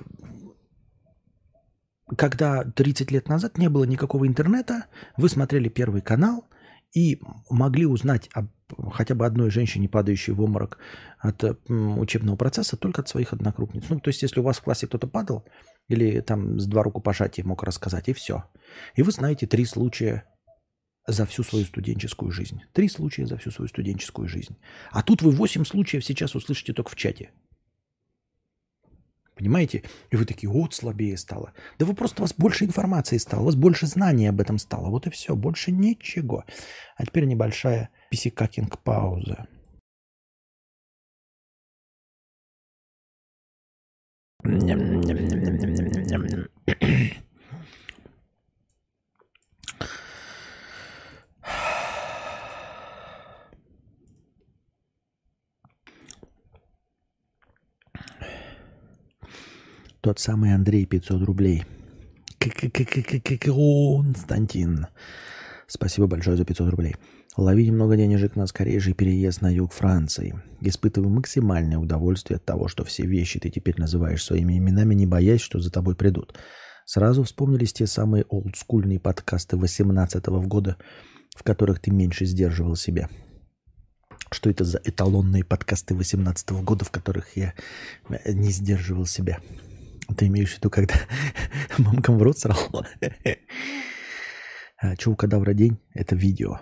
когда 2.17 2.63
30 2.63 3.11
лет 3.11 3.29
назад 3.29 3.57
не 3.57 3.69
было 3.69 3.83
никакого 3.83 4.27
интернета, 4.27 4.85
вы 5.17 5.29
смотрели 5.29 5.69
Первый 5.69 6.01
канал 6.01 6.45
и 6.93 7.21
могли 7.49 7.85
узнать 7.85 8.29
об 8.33 8.47
хотя 8.91 9.15
бы 9.15 9.25
одной 9.25 9.49
женщине, 9.49 9.89
падающей 9.89 10.33
в 10.33 10.41
обморок 10.41 10.77
от 11.19 11.43
учебного 11.67 12.35
процесса, 12.35 12.77
только 12.77 13.01
от 13.01 13.09
своих 13.09 13.33
однокрупниц. 13.33 13.83
Ну, 13.89 13.99
то 13.99 14.09
есть, 14.09 14.21
если 14.21 14.39
у 14.39 14.43
вас 14.43 14.57
в 14.57 14.63
классе 14.63 14.87
кто-то 14.87 15.07
падал, 15.07 15.45
или 15.87 16.21
там 16.21 16.59
с 16.59 16.65
два 16.67 16.83
рукопожатия 16.83 17.43
мог 17.43 17.63
рассказать, 17.63 18.07
и 18.07 18.13
все. 18.13 18.45
И 18.95 19.01
вы 19.03 19.11
знаете 19.11 19.47
три 19.47 19.65
случая 19.65 20.25
за 21.07 21.25
всю 21.25 21.43
свою 21.43 21.65
студенческую 21.65 22.31
жизнь. 22.31 22.61
Три 22.73 22.87
случая 22.87 23.25
за 23.25 23.37
всю 23.37 23.51
свою 23.51 23.67
студенческую 23.67 24.27
жизнь. 24.27 24.57
А 24.91 25.01
тут 25.03 25.21
вы 25.21 25.31
восемь 25.31 25.65
случаев 25.65 26.05
сейчас 26.05 26.35
услышите 26.35 26.73
только 26.73 26.91
в 26.91 26.95
чате. 26.95 27.31
Понимаете? 29.41 29.81
И 30.11 30.15
вы 30.15 30.25
такие, 30.25 30.51
вот 30.51 30.75
слабее 30.75 31.17
стало. 31.17 31.53
Да 31.79 31.87
вы 31.87 31.95
просто, 31.95 32.21
у 32.21 32.25
вас 32.25 32.35
больше 32.35 32.63
информации 32.63 33.17
стало, 33.17 33.41
у 33.41 33.45
вас 33.45 33.55
больше 33.55 33.87
знаний 33.87 34.27
об 34.27 34.39
этом 34.39 34.59
стало. 34.59 34.91
Вот 34.91 35.07
и 35.07 35.09
все, 35.09 35.35
больше 35.35 35.71
ничего. 35.71 36.45
А 36.95 37.05
теперь 37.07 37.25
небольшая 37.25 37.89
писикакинг 38.11 38.77
пауза. 38.83 39.47
Тот 60.01 60.17
самый 60.17 60.55
Андрей 60.55 60.87
500 60.87 61.21
рублей. 61.21 61.63
Константин. 63.37 64.87
Спасибо 65.67 66.07
большое 66.07 66.37
за 66.37 66.43
500 66.43 66.69
рублей. 66.71 66.95
Ловить 67.37 67.69
много 67.69 67.95
денежек 67.95 68.35
на 68.35 68.47
скорейший 68.47 68.95
переезд 68.95 69.41
на 69.41 69.53
юг 69.53 69.73
Франции. 69.73 70.41
Испытываю 70.59 71.11
максимальное 71.11 71.77
удовольствие 71.77 72.37
от 72.37 72.45
того, 72.45 72.67
что 72.67 72.83
все 72.83 73.05
вещи 73.05 73.39
ты 73.39 73.51
теперь 73.51 73.79
называешь 73.79 74.23
своими 74.23 74.57
именами, 74.57 74.95
не 74.95 75.05
боясь, 75.05 75.41
что 75.41 75.59
за 75.59 75.69
тобой 75.69 75.95
придут. 75.95 76.35
Сразу 76.85 77.21
вспомнились 77.21 77.71
те 77.71 77.85
самые 77.85 78.23
олдскульные 78.23 78.99
подкасты 78.99 79.55
18-го 79.55 80.41
года, 80.41 80.77
в 81.35 81.43
которых 81.43 81.79
ты 81.79 81.91
меньше 81.91 82.25
сдерживал 82.25 82.75
себя. 82.75 83.07
Что 84.31 84.49
это 84.49 84.63
за 84.63 84.81
эталонные 84.83 85.43
подкасты 85.43 85.93
18-го 85.93 86.63
года, 86.63 86.85
в 86.85 86.89
которых 86.89 87.37
я 87.37 87.53
не 88.25 88.49
сдерживал 88.49 89.05
себя? 89.05 89.37
Ты 90.17 90.27
имеешь 90.27 90.53
в 90.53 90.57
виду, 90.57 90.69
когда 90.69 90.95
мамкам 91.77 92.17
в 92.17 92.23
рот 92.23 92.37
срал? 92.37 92.57
А, 94.83 94.95
Че 94.95 95.11
у 95.11 95.15
кадавра 95.15 95.53
день? 95.53 95.77
Это 95.93 96.15
видео. 96.15 96.59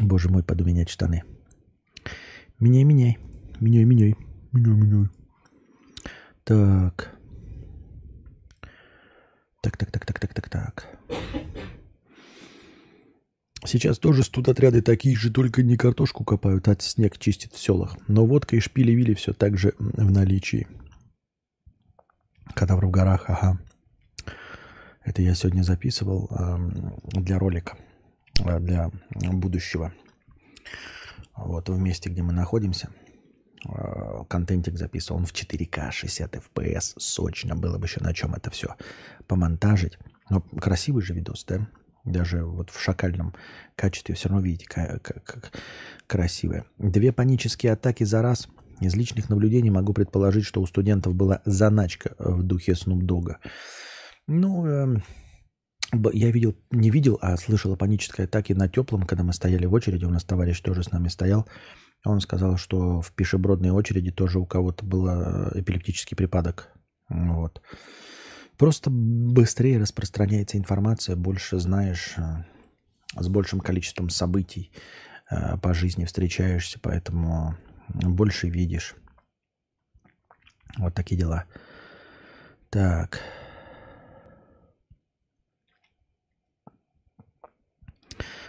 Боже 0.00 0.30
мой, 0.30 0.42
поду 0.42 0.64
менять 0.64 0.88
штаны. 0.88 1.22
Меняй, 2.58 2.84
меняй. 2.84 3.18
Меняй, 3.60 3.84
меняй. 3.84 4.16
Меняй, 4.52 4.74
меняй. 4.74 5.08
Так. 6.44 7.14
Так, 9.60 9.76
так, 9.76 9.90
так, 9.90 10.06
так, 10.06 10.18
так, 10.18 10.32
так, 10.32 10.48
так. 10.48 10.98
Сейчас 13.64 13.98
тоже 13.98 14.22
студотряды 14.22 14.82
такие 14.82 15.16
же, 15.16 15.32
только 15.32 15.62
не 15.62 15.76
картошку 15.76 16.24
копают, 16.24 16.68
а 16.68 16.76
снег 16.78 17.18
чистят 17.18 17.52
в 17.52 17.58
селах. 17.58 17.96
Но 18.06 18.24
водка 18.24 18.56
и 18.56 18.60
шпили-вили 18.60 19.14
все 19.14 19.32
так 19.32 19.58
же 19.58 19.74
в 19.78 20.10
наличии. 20.10 20.68
Кадавр 22.54 22.86
в 22.86 22.90
горах, 22.90 23.24
ага. 23.28 23.58
Это 25.04 25.22
я 25.22 25.34
сегодня 25.34 25.62
записывал 25.62 26.30
для 27.12 27.38
ролика, 27.38 27.76
э, 28.44 28.60
для 28.60 28.90
будущего. 29.12 29.92
Вот 31.34 31.68
в 31.68 31.78
месте, 31.78 32.10
где 32.10 32.22
мы 32.22 32.32
находимся. 32.32 32.90
Э, 33.66 34.24
контентик 34.28 34.76
записывал. 34.76 35.20
Он 35.20 35.26
в 35.26 35.32
4К, 35.32 35.90
60 35.90 36.36
FPS. 36.36 36.94
Сочно 36.98 37.56
было 37.56 37.78
бы 37.78 37.86
еще 37.86 38.00
на 38.00 38.12
чем 38.12 38.34
это 38.34 38.50
все 38.50 38.76
помонтажить. 39.26 39.98
Но 40.30 40.40
красивый 40.40 41.02
же 41.02 41.14
видос, 41.14 41.44
да? 41.44 41.66
Даже 42.08 42.44
вот 42.44 42.70
в 42.70 42.80
шакальном 42.80 43.34
качестве 43.76 44.14
все 44.14 44.28
равно 44.28 44.44
видите, 44.44 44.66
как, 44.66 45.02
как 45.02 45.52
красивое. 46.06 46.64
Две 46.78 47.12
панические 47.12 47.72
атаки 47.72 48.04
за 48.04 48.22
раз. 48.22 48.48
Из 48.80 48.94
личных 48.94 49.28
наблюдений 49.28 49.70
могу 49.70 49.92
предположить, 49.92 50.44
что 50.44 50.62
у 50.62 50.66
студентов 50.66 51.14
была 51.14 51.42
заначка 51.44 52.14
в 52.18 52.42
духе 52.42 52.74
Снупдога. 52.74 53.38
Ну, 54.28 54.66
эм, 54.66 55.02
я 56.12 56.30
видел, 56.30 56.54
не 56.70 56.90
видел, 56.90 57.18
а 57.20 57.36
слышал 57.36 57.72
о 57.72 57.76
панической 57.76 58.26
атаке 58.26 58.54
на 58.54 58.68
теплом, 58.68 59.02
когда 59.02 59.24
мы 59.24 59.32
стояли 59.32 59.66
в 59.66 59.72
очереди. 59.72 60.04
У 60.04 60.10
нас 60.10 60.22
товарищ 60.24 60.60
тоже 60.60 60.82
с 60.82 60.92
нами 60.92 61.08
стоял. 61.08 61.48
Он 62.04 62.20
сказал, 62.20 62.56
что 62.56 63.00
в 63.00 63.12
пешебродной 63.12 63.70
очереди 63.70 64.12
тоже 64.12 64.38
у 64.38 64.46
кого-то 64.46 64.84
был 64.84 65.08
э, 65.08 65.60
эпилептический 65.60 66.16
припадок. 66.16 66.70
Вот. 67.08 67.60
Просто 68.58 68.90
быстрее 68.90 69.78
распространяется 69.78 70.58
информация, 70.58 71.14
больше 71.14 71.60
знаешь, 71.60 72.14
э, 72.16 72.44
с 73.14 73.28
большим 73.28 73.60
количеством 73.60 74.10
событий 74.10 74.72
э, 75.30 75.56
по 75.58 75.72
жизни 75.72 76.04
встречаешься, 76.04 76.80
поэтому 76.82 77.56
больше 77.88 78.48
видишь. 78.48 78.96
Вот 80.76 80.92
такие 80.92 81.16
дела. 81.16 81.44
Так. 82.68 83.20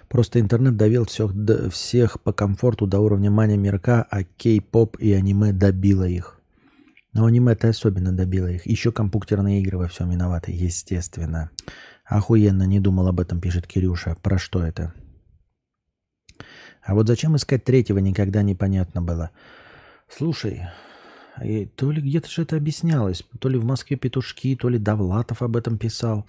Просто 0.07 0.39
интернет 0.39 0.75
довел 0.75 1.05
всех, 1.05 1.33
всех 1.71 2.19
по 2.21 2.33
комфорту 2.33 2.87
до 2.87 2.99
уровня 2.99 3.29
мания 3.29 3.57
мирка, 3.57 4.07
а 4.09 4.23
кей-поп 4.23 4.97
и 4.97 5.13
аниме 5.13 5.53
добило 5.53 6.03
их. 6.03 6.38
Но 7.13 7.25
аниме-то 7.25 7.69
особенно 7.69 8.11
добило 8.11 8.47
их. 8.47 8.67
Еще 8.67 8.91
компьютерные 8.91 9.61
игры 9.61 9.77
во 9.77 9.87
всем 9.87 10.11
виноваты, 10.11 10.51
естественно. 10.51 11.49
Охуенно, 12.05 12.63
не 12.63 12.79
думал 12.79 13.07
об 13.07 13.19
этом, 13.19 13.39
пишет 13.41 13.67
Кирюша. 13.67 14.15
Про 14.21 14.37
что 14.37 14.63
это? 14.63 14.93
А 16.83 16.93
вот 16.93 17.07
зачем 17.07 17.35
искать 17.35 17.63
третьего, 17.63 17.99
никогда 17.99 18.41
непонятно 18.41 19.01
было. 19.01 19.31
Слушай, 20.07 20.67
И 21.43 21.65
то 21.65 21.91
ли 21.91 22.01
где-то 22.01 22.29
же 22.29 22.41
это 22.41 22.57
объяснялось, 22.57 23.23
то 23.39 23.47
ли 23.47 23.57
в 23.57 23.63
Москве 23.63 23.95
петушки, 23.95 24.55
то 24.55 24.69
ли 24.69 24.77
Давлатов 24.77 25.41
об 25.41 25.55
этом 25.55 25.77
писал, 25.77 26.25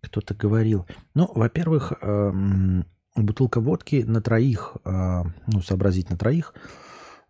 кто-то 0.00 0.34
говорил. 0.34 0.86
Ну, 1.14 1.30
во-первых, 1.34 1.92
эм, 2.00 2.86
бутылка 3.16 3.60
водки 3.60 4.04
на 4.06 4.20
троих, 4.20 4.76
э, 4.84 5.22
ну, 5.46 5.62
сообразить 5.62 6.10
на 6.10 6.16
троих, 6.16 6.54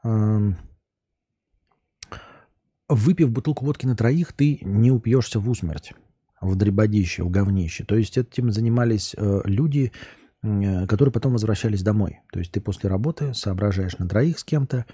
эм, 0.04 0.56
выпив 2.90 3.30
бутылку 3.30 3.64
водки 3.64 3.86
на 3.86 3.96
троих, 3.96 4.32
ты 4.32 4.58
не 4.62 4.90
упьешься 4.90 5.38
в 5.38 5.48
усмерть, 5.48 5.92
в 6.40 6.56
дребодище, 6.56 7.22
в 7.22 7.30
говнище. 7.30 7.84
То 7.84 7.94
есть 7.94 8.18
этим 8.18 8.50
занимались 8.50 9.14
э, 9.16 9.40
люди, 9.44 9.92
э, 10.42 10.86
которые 10.86 11.12
потом 11.12 11.32
возвращались 11.32 11.82
домой. 11.82 12.20
То 12.32 12.40
есть 12.40 12.50
ты 12.50 12.60
после 12.60 12.90
работы 12.90 13.32
соображаешь 13.32 13.98
на 13.98 14.08
троих 14.08 14.38
с 14.38 14.44
кем-то, 14.44 14.86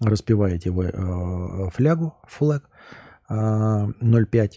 распиваете 0.00 0.70
вы 0.70 0.86
э, 0.86 1.70
флягу, 1.70 2.14
флаг 2.28 2.70
э, 3.28 3.34
0,5, 3.34 4.50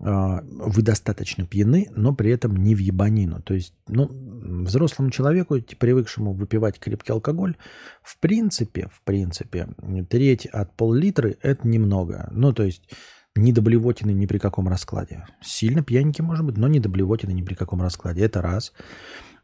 э, 0.00 0.40
вы 0.40 0.82
достаточно 0.82 1.44
пьяны, 1.44 1.88
но 1.90 2.14
при 2.14 2.30
этом 2.30 2.56
не 2.56 2.74
в 2.76 2.78
ебанину. 2.78 3.42
То 3.42 3.54
есть, 3.54 3.74
ну, 3.88 4.08
взрослому 4.48 5.10
человеку, 5.10 5.60
привыкшему 5.60 6.32
выпивать 6.32 6.78
крепкий 6.78 7.12
алкоголь, 7.12 7.56
в 8.02 8.18
принципе, 8.18 8.88
в 8.92 9.02
принципе, 9.02 9.68
треть 10.08 10.46
от 10.46 10.74
пол-литра– 10.76 11.34
это 11.42 11.66
немного. 11.66 12.28
Ну, 12.32 12.52
то 12.52 12.62
есть, 12.62 12.88
не 13.36 13.52
до 13.52 13.62
блевотины 13.62 14.10
ни 14.10 14.26
при 14.26 14.38
каком 14.38 14.68
раскладе. 14.68 15.26
Сильно 15.40 15.82
пьяненький 15.82 16.24
может 16.24 16.44
быть, 16.44 16.56
но 16.56 16.68
не 16.68 16.80
до 16.80 16.88
блевотины 16.88 17.32
ни 17.32 17.42
при 17.42 17.54
каком 17.54 17.80
раскладе. 17.80 18.24
Это 18.24 18.42
раз. 18.42 18.72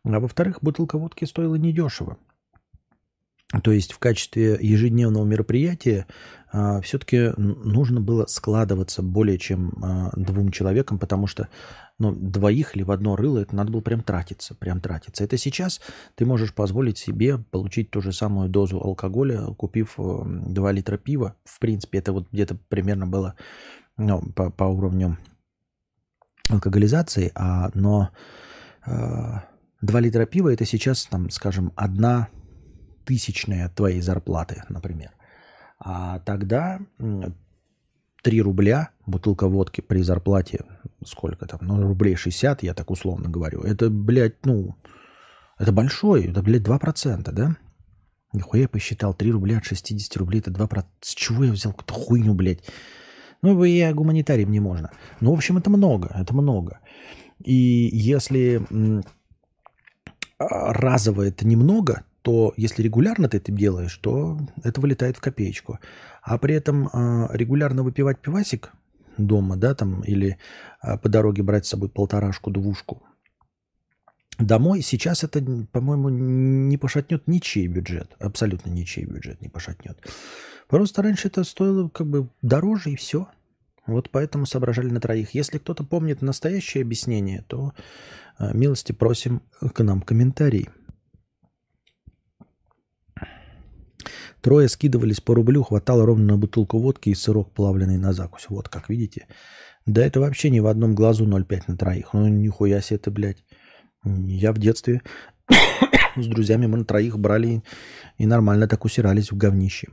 А 0.05 0.21
во-вторых, 0.21 0.59
бутылка 0.61 0.99
водки 0.99 1.25
стоила 1.25 1.55
недешево. 1.55 2.19
То 3.63 3.73
есть 3.73 3.93
в 3.93 3.99
качестве 3.99 4.59
ежедневного 4.61 5.25
мероприятия 5.25 6.07
а, 6.53 6.81
все-таки 6.81 7.33
нужно 7.37 8.01
было 8.01 8.27
складываться 8.27 9.03
более 9.03 9.39
чем 9.39 9.73
а, 9.83 10.11
двум 10.17 10.51
человекам, 10.51 10.99
потому 10.99 11.27
что 11.27 11.49
ну, 11.99 12.13
двоих 12.13 12.77
или 12.77 12.83
в 12.83 12.91
одно 12.91 13.17
рыло 13.17 13.39
это 13.39 13.55
надо 13.55 13.73
было 13.73 13.81
прям 13.81 14.03
тратиться, 14.03 14.55
прям 14.55 14.81
тратиться. 14.81 15.23
Это 15.23 15.37
сейчас 15.37 15.81
ты 16.17 16.27
можешь 16.27 16.53
позволить 16.53 16.99
себе 16.99 17.39
получить 17.39 17.91
ту 17.91 18.01
же 18.01 18.13
самую 18.13 18.49
дозу 18.49 18.81
алкоголя, 18.81 19.43
купив 19.57 19.95
2 19.97 20.71
э, 20.71 20.73
литра 20.73 20.97
пива. 20.97 21.37
В 21.45 21.61
принципе, 21.61 21.99
это 21.99 22.13
вот 22.13 22.29
где-то 22.33 22.57
примерно 22.69 23.07
было 23.07 23.37
ну, 23.97 24.23
по, 24.33 24.51
по 24.51 24.65
уровню 24.65 25.19
алкоголизации, 26.49 27.31
а, 27.35 27.71
но 27.75 28.11
э, 28.87 28.91
2 29.83 30.01
литра 30.01 30.27
пива 30.27 30.53
это 30.53 30.65
сейчас, 30.65 31.07
там, 31.07 31.31
скажем, 31.31 31.73
одна 31.77 32.29
тысячная 33.05 33.69
твоей 33.69 34.01
зарплаты, 34.01 34.63
например. 34.69 35.11
А 35.79 36.21
тогда 36.21 36.81
3 38.23 38.43
рубля 38.43 38.91
бутылка 39.07 39.49
водки 39.49 39.81
при 39.81 40.03
зарплате, 40.03 40.65
сколько 41.05 41.47
там, 41.47 41.61
ну, 41.63 41.83
рублей 41.83 42.17
60, 42.17 42.63
я 42.63 42.75
так 42.75 42.91
условно 42.91 43.29
говорю. 43.29 43.61
Это, 43.61 43.91
блядь, 43.91 44.47
ну, 44.47 44.77
это 45.59 45.73
большой, 45.73 46.27
это, 46.27 46.43
блядь, 46.43 46.63
2%, 46.63 47.31
да? 47.33 47.57
Нихуя 48.33 48.63
я 48.63 48.69
посчитал, 48.69 49.15
3 49.15 49.31
рубля 49.31 49.59
от 49.59 49.65
60 49.65 50.17
рублей, 50.17 50.41
это 50.41 50.51
2%. 50.51 50.85
С 51.01 51.15
чего 51.15 51.45
я 51.45 51.53
взял 51.53 51.73
какую-то 51.73 51.95
хуйню, 51.95 52.35
блядь? 52.35 52.65
Ну, 53.43 53.63
я 53.65 53.93
гуманитарием 53.93 54.51
не 54.51 54.61
можно. 54.61 54.91
Ну, 55.21 55.33
в 55.33 55.35
общем, 55.35 55.59
это 55.59 55.69
много, 55.69 56.09
это 56.15 56.35
много. 56.35 56.81
И 57.45 57.53
если 57.93 58.63
разово 60.39 61.23
это 61.23 61.47
немного, 61.47 62.05
то 62.25 62.55
если 62.57 62.83
регулярно 62.83 63.29
ты 63.29 63.37
это 63.37 63.53
делаешь, 63.53 63.95
то 63.99 64.39
это 64.63 64.81
вылетает 64.81 65.19
в 65.19 65.21
копеечку. 65.21 65.79
А 66.23 66.39
при 66.39 66.55
этом 66.55 66.89
э, 66.89 67.29
регулярно 67.33 67.83
выпивать 67.83 68.19
пивасик 68.19 68.73
дома, 69.19 69.57
да, 69.57 69.75
там, 69.75 70.01
или 70.01 70.39
э, 70.83 70.97
по 70.97 71.11
дороге 71.11 71.43
брать 71.43 71.67
с 71.67 71.69
собой 71.69 71.91
полторашку, 71.91 72.51
двушку, 72.51 73.03
домой 74.39 74.81
сейчас 74.81 75.23
это, 75.23 75.45
по-моему, 75.71 76.09
не 76.09 76.79
пошатнет 76.79 77.29
ничей 77.29 77.67
бюджет. 77.67 78.17
Абсолютно 78.19 78.71
ничей 78.71 79.05
бюджет 79.05 79.43
не 79.43 79.51
пошатнет. 79.51 79.99
Просто 80.67 81.03
раньше 81.03 81.29
это 81.29 81.45
стоило 81.45 81.91
как 81.91 82.07
бы 82.07 82.31
дороже 82.41 82.93
и 82.93 82.97
все. 82.97 83.29
Вот 83.87 84.09
поэтому 84.09 84.47
соображали 84.47 84.89
на 84.89 84.99
троих. 84.99 85.35
Если 85.35 85.59
кто-то 85.59 85.85
помнит 85.85 86.23
настоящее 86.23 86.85
объяснение, 86.85 87.45
то 87.49 87.75
э, 88.39 88.57
милости 88.57 88.93
просим 88.93 89.43
к 89.61 89.85
нам 89.85 90.01
комментарий. 90.01 90.71
Трое 94.41 94.69
скидывались 94.69 95.21
по 95.21 95.35
рублю, 95.35 95.63
хватало 95.63 96.07
ровно 96.07 96.33
на 96.33 96.39
бутылку 96.39 96.79
водки 96.79 97.11
и 97.11 97.15
сырок 97.15 97.53
плавленый 97.53 97.99
на 97.99 98.13
закусь. 98.13 98.47
Вот, 98.49 98.69
как 98.69 98.89
видите. 98.89 99.27
Да 99.87 100.05
это 100.05 100.21
вообще 100.21 100.51
не 100.51 100.61
в 100.61 100.67
одном 100.67 100.95
глазу 100.95 101.27
0,5 101.27 101.63
на 101.67 101.77
троих. 101.77 102.15
Ну, 102.15 102.29
нихуя 102.29 102.81
себе 102.81 102.97
это, 102.97 103.11
блядь. 103.11 103.45
Я 104.05 104.53
в 104.53 104.59
детстве 104.59 105.03
с 106.17 106.27
друзьями 106.27 106.67
мы 106.67 106.79
на 106.79 106.85
троих 106.85 107.19
брали 107.19 107.63
и 108.19 108.27
нормально 108.27 108.69
так 108.69 108.85
усирались 108.85 109.31
в 109.31 109.37
говнище. 109.37 109.89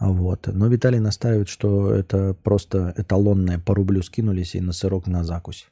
Вот. 0.00 0.48
Но 0.48 0.66
Виталий 0.66 0.98
настаивает, 0.98 1.48
что 1.48 1.92
это 1.92 2.34
просто 2.34 2.92
эталонное 2.96 3.58
по 3.58 3.74
рублю 3.74 4.02
скинулись 4.02 4.54
и 4.54 4.60
на 4.60 4.72
сырок 4.72 5.06
на 5.06 5.22
закусь. 5.22 5.71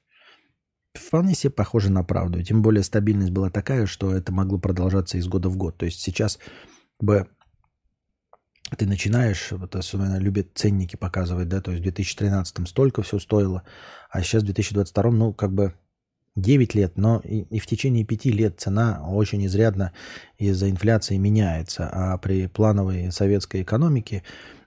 Вполне 0.95 1.34
себе 1.34 1.51
похоже 1.51 1.91
на 1.91 2.03
правду. 2.03 2.43
Тем 2.43 2.62
более 2.62 2.82
стабильность 2.82 3.30
была 3.30 3.51
такая, 3.51 3.86
что 3.86 4.14
это 4.14 4.32
могло 4.32 4.59
продолжаться 4.59 5.18
из 5.18 5.28
года 5.28 5.49
в 5.49 5.57
год. 5.57 5.76
То 5.76 5.86
есть 5.86 6.01
сейчас 6.01 6.38
бы 6.99 7.28
ты 8.76 8.86
начинаешь, 8.86 9.53
вот 9.53 9.76
особенно 9.76 10.18
любят 10.18 10.49
ценники 10.55 10.97
показывать, 10.97 11.49
да, 11.49 11.61
то 11.61 11.70
есть 11.70 11.80
в 11.80 11.84
2013 11.84 12.68
столько 12.68 13.03
все 13.03 13.18
стоило, 13.18 13.62
а 14.11 14.22
сейчас 14.22 14.43
в 14.43 14.47
2022, 14.47 15.11
ну, 15.11 15.32
как 15.32 15.53
бы 15.53 15.74
9 16.36 16.74
лет, 16.74 16.97
но 16.97 17.20
и, 17.24 17.41
и 17.41 17.59
в 17.59 17.66
течение 17.66 18.05
5 18.05 18.24
лет 18.26 18.61
цена 18.61 19.03
очень 19.09 19.45
изрядно 19.47 19.93
из-за 20.38 20.70
инфляции 20.70 21.16
меняется, 21.16 21.88
а 21.93 22.16
при 22.18 22.47
плановой 22.47 23.11
советской 23.11 23.62
экономике 23.62 24.22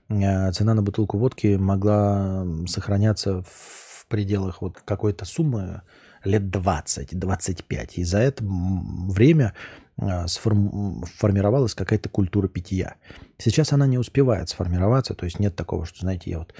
э, 0.08 0.52
цена 0.52 0.74
на 0.74 0.82
бутылку 0.82 1.18
водки 1.18 1.56
могла 1.56 2.46
сохраняться 2.66 3.42
в 3.42 4.06
пределах 4.08 4.60
вот 4.60 4.80
какой-то 4.84 5.24
суммы, 5.24 5.82
лет 6.24 6.42
20-25. 6.42 7.94
И 7.94 8.04
за 8.04 8.18
это 8.18 8.44
время 8.44 9.54
а, 9.96 10.26
сформировалась 10.26 11.74
какая-то 11.74 12.08
культура 12.08 12.48
питья. 12.48 12.96
Сейчас 13.38 13.72
она 13.72 13.86
не 13.86 13.98
успевает 13.98 14.48
сформироваться, 14.48 15.14
то 15.14 15.24
есть 15.24 15.38
нет 15.38 15.54
такого, 15.56 15.86
что, 15.86 16.00
знаете, 16.00 16.30
я 16.30 16.38
вот... 16.38 16.54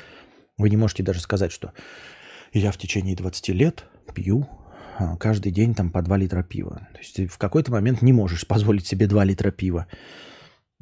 Вы 0.57 0.71
не 0.71 0.77
можете 0.77 1.03
даже 1.03 1.21
сказать, 1.21 1.51
что 1.51 1.73
я 2.53 2.71
в 2.71 2.79
течение 2.79 3.17
20 3.17 3.49
лет 3.49 3.85
пью 4.15 4.49
а, 4.99 5.17
каждый 5.17 5.51
день 5.51 5.75
там 5.75 5.91
по 5.91 6.03
2 6.03 6.17
литра 6.19 6.43
пива. 6.43 6.89
То 6.93 6.99
есть 6.99 7.17
ты 7.17 7.27
в 7.27 7.39
какой-то 7.39 7.73
момент 7.73 8.03
не 8.03 8.13
можешь 8.13 8.47
позволить 8.47 8.87
себе 8.87 9.07
2 9.07 9.25
литра 9.25 9.51
пива. 9.51 9.87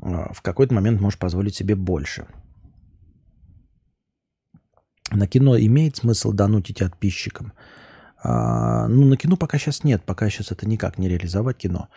А, 0.03 0.33
в 0.33 0.43
какой-то 0.43 0.75
момент 0.75 1.01
можешь 1.01 1.19
позволить 1.19 1.55
себе 1.55 1.75
больше. 1.75 2.27
На 5.11 5.27
кино 5.27 5.59
имеет 5.59 5.97
смысл 5.97 6.33
донутить 6.33 6.79
подписчикам. 6.79 7.53
А, 8.23 8.87
ну, 8.89 9.05
на 9.07 9.17
кино 9.17 9.37
пока 9.37 9.59
сейчас 9.59 9.83
нет, 9.83 10.05
пока 10.05 10.31
сейчас 10.31 10.53
это 10.53 10.69
никак 10.69 10.99
не 10.99 11.09
реализовать 11.09 11.59
кино. 11.59 11.89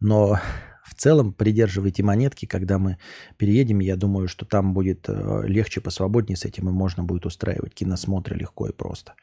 Но 0.00 0.38
в 0.84 0.94
целом 0.94 1.32
придерживайте 1.34 2.02
монетки, 2.02 2.46
когда 2.46 2.78
мы 2.78 2.98
переедем, 3.36 3.80
я 3.80 3.96
думаю, 3.96 4.28
что 4.28 4.46
там 4.46 4.72
будет 4.72 5.08
э, 5.08 5.42
легче, 5.46 5.80
посвободнее 5.80 6.36
с 6.36 6.44
этим, 6.44 6.68
и 6.68 6.72
можно 6.72 7.04
будет 7.04 7.26
устраивать 7.26 7.74
киносмотры 7.74 8.36
легко 8.36 8.68
и 8.68 8.72
просто. 8.72 9.14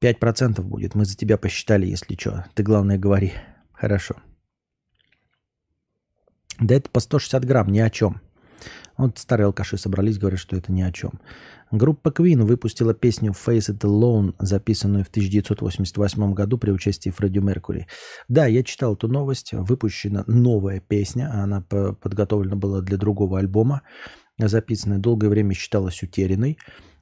5% 0.00 0.62
будет, 0.62 0.94
мы 0.94 1.04
за 1.04 1.16
тебя 1.16 1.36
посчитали, 1.36 1.86
если 1.86 2.14
что. 2.14 2.46
Ты 2.54 2.62
главное 2.62 2.98
говори. 2.98 3.32
Хорошо. 3.72 4.16
Да 6.60 6.74
это 6.74 6.88
по 6.90 7.00
160 7.00 7.44
грамм, 7.44 7.68
ни 7.68 7.80
о 7.80 7.90
чем. 7.90 8.20
Вот 8.96 9.18
старые 9.18 9.46
алкаши 9.46 9.76
собрались, 9.76 10.18
говорят, 10.18 10.40
что 10.40 10.56
это 10.56 10.72
ни 10.72 10.82
о 10.82 10.92
чем. 10.92 11.20
Группа 11.70 12.08
Queen 12.08 12.42
выпустила 12.42 12.94
песню 12.94 13.32
Face 13.32 13.70
It 13.70 13.80
Alone, 13.80 14.34
записанную 14.38 15.04
в 15.04 15.08
1988 15.08 16.32
году 16.32 16.58
при 16.58 16.70
участии 16.70 17.10
Фредди 17.10 17.40
Меркури. 17.40 17.86
Да, 18.28 18.46
я 18.46 18.62
читал 18.62 18.94
эту 18.94 19.08
новость. 19.08 19.52
Выпущена 19.52 20.24
новая 20.26 20.80
песня. 20.80 21.30
Она 21.32 21.60
подготовлена 21.60 22.56
была 22.56 22.80
для 22.80 22.96
другого 22.96 23.38
альбома. 23.38 23.82
Записанная 24.38 24.98
долгое 24.98 25.28
время 25.28 25.54
считалась 25.54 26.02
утерянной. 26.02 26.58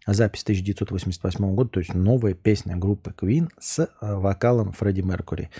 Запись 0.06 0.42
1988 0.42 1.54
года, 1.54 1.70
то 1.70 1.80
есть 1.80 1.92
новая 1.92 2.34
песня 2.34 2.76
группы 2.76 3.12
Queen 3.16 3.48
с 3.58 3.80
э, 3.80 3.88
вокалом 4.00 4.70
Фредди 4.70 5.00
Меркури. 5.00 5.50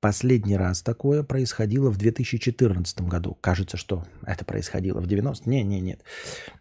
Последний 0.00 0.56
раз 0.56 0.82
такое 0.82 1.24
происходило 1.24 1.90
в 1.90 1.96
2014 1.96 3.00
году. 3.02 3.36
Кажется, 3.40 3.76
что 3.76 4.04
это 4.24 4.44
происходило 4.44 5.00
в 5.00 5.08
90 5.08 5.48
Не, 5.50 5.64
не, 5.64 5.80
нет. 5.80 6.04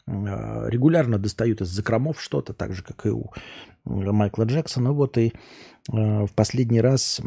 Э, 0.08 0.68
регулярно 0.70 1.20
достают 1.20 1.62
из 1.62 1.68
закромов 1.68 2.20
что-то, 2.20 2.54
так 2.54 2.74
же, 2.74 2.82
как 2.82 3.06
и 3.06 3.10
у 3.10 3.32
Майкла 3.86 4.44
Джексона. 4.44 4.92
Вот 4.92 5.20
и 5.20 5.28
э, 5.28 5.32
в 5.92 6.32
последний 6.34 6.82
раз 6.82 7.22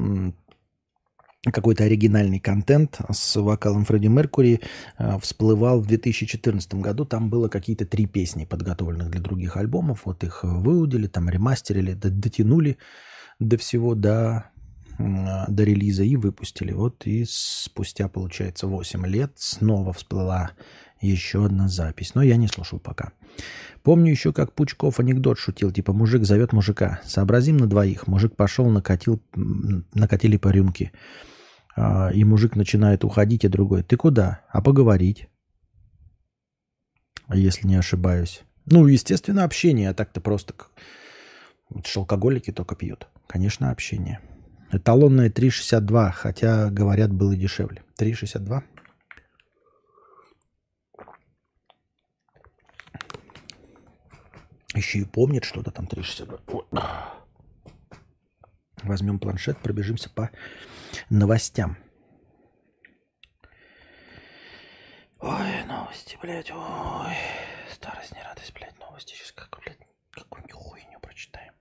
какой-то 1.43 1.85
оригинальный 1.85 2.39
контент 2.39 3.01
с 3.11 3.37
вокалом 3.37 3.85
Фредди 3.85 4.09
Меркури 4.09 4.61
э, 4.99 5.19
всплывал 5.21 5.81
в 5.81 5.87
2014 5.87 6.75
году. 6.75 7.05
Там 7.05 7.31
было 7.31 7.49
какие-то 7.49 7.87
три 7.87 8.07
песни, 8.07 8.45
подготовленных 8.45 9.11
для 9.11 9.21
других 9.21 9.57
альбомов. 9.57 10.03
Вот 10.05 10.23
их 10.23 10.45
выудили, 10.45 11.07
там 11.07 11.31
ремастерили, 11.31 11.95
дотянули 11.95 12.79
до 13.39 13.57
всего, 13.57 13.95
до, 13.95 14.51
до 15.49 15.65
релиза 15.65 16.03
и 16.05 16.17
выпустили. 16.17 16.73
Вот 16.73 17.07
и 17.07 17.25
спустя, 17.27 18.09
получается, 18.09 18.67
8 18.67 19.07
лет 19.07 19.33
снова 19.37 19.93
всплыла 19.93 20.51
еще 21.01 21.47
одна 21.47 21.69
запись. 21.69 22.15
Но 22.15 22.23
я 22.23 22.37
не 22.37 22.49
слушал 22.49 22.79
пока. 22.79 23.13
Помню 23.83 24.11
еще, 24.11 24.33
как 24.33 24.53
Пучков 24.53 25.01
анекдот 25.01 25.39
шутил, 25.39 25.71
типа 25.71 25.93
мужик 25.93 26.25
зовет 26.25 26.53
мужика. 26.53 27.01
Сообразим 27.05 27.57
на 27.57 27.67
двоих. 27.67 28.07
Мужик 28.07 28.37
пошел, 28.37 28.69
накатил, 28.69 29.23
накатили 29.95 30.37
по 30.37 30.49
рюмке. 30.49 30.93
А, 31.77 32.11
и 32.13 32.25
мужик 32.25 32.57
начинает 32.57 33.05
уходить, 33.05 33.45
а 33.45 33.49
другой, 33.49 33.83
ты 33.83 33.97
куда? 33.97 34.43
А 34.51 34.61
поговорить? 34.61 35.29
Если 37.33 37.67
не 37.67 37.77
ошибаюсь. 37.77 38.43
Ну, 38.67 38.87
естественно, 38.87 39.45
общение, 39.45 39.91
а 39.91 39.95
так-то 39.95 40.21
просто... 40.21 40.55
Же 41.71 42.01
алкоголики 42.01 42.51
только 42.51 42.75
пьют. 42.75 43.07
Конечно, 43.29 43.71
общение. 43.71 44.21
Эталонная 44.73 45.31
3,62, 45.31 46.13
хотя, 46.13 46.71
говорят, 46.71 47.13
было 47.13 47.35
дешевле. 47.35 47.83
3,62? 47.99 48.63
Еще 54.75 55.01
и 55.01 55.05
помнит 55.05 55.45
что-то 55.45 55.73
там 55.73 55.87
3,62. 55.87 57.21
Возьмем 58.85 59.19
планшет, 59.19 59.59
пробежимся 59.59 60.09
по 60.09 60.31
новостям. 61.11 61.77
Ой, 65.19 65.65
новости, 65.67 66.17
блядь, 66.23 66.51
ой. 66.51 67.17
Старость, 67.75 68.15
не 68.15 68.23
радость, 68.23 68.55
блядь, 68.55 68.79
новости. 68.79 69.15
Сейчас 69.15 69.33
как, 69.33 69.61
блядь, 69.63 69.79
какую-нибудь 70.13 70.53
хуйню 70.53 70.99
прочитаем. 71.01 71.53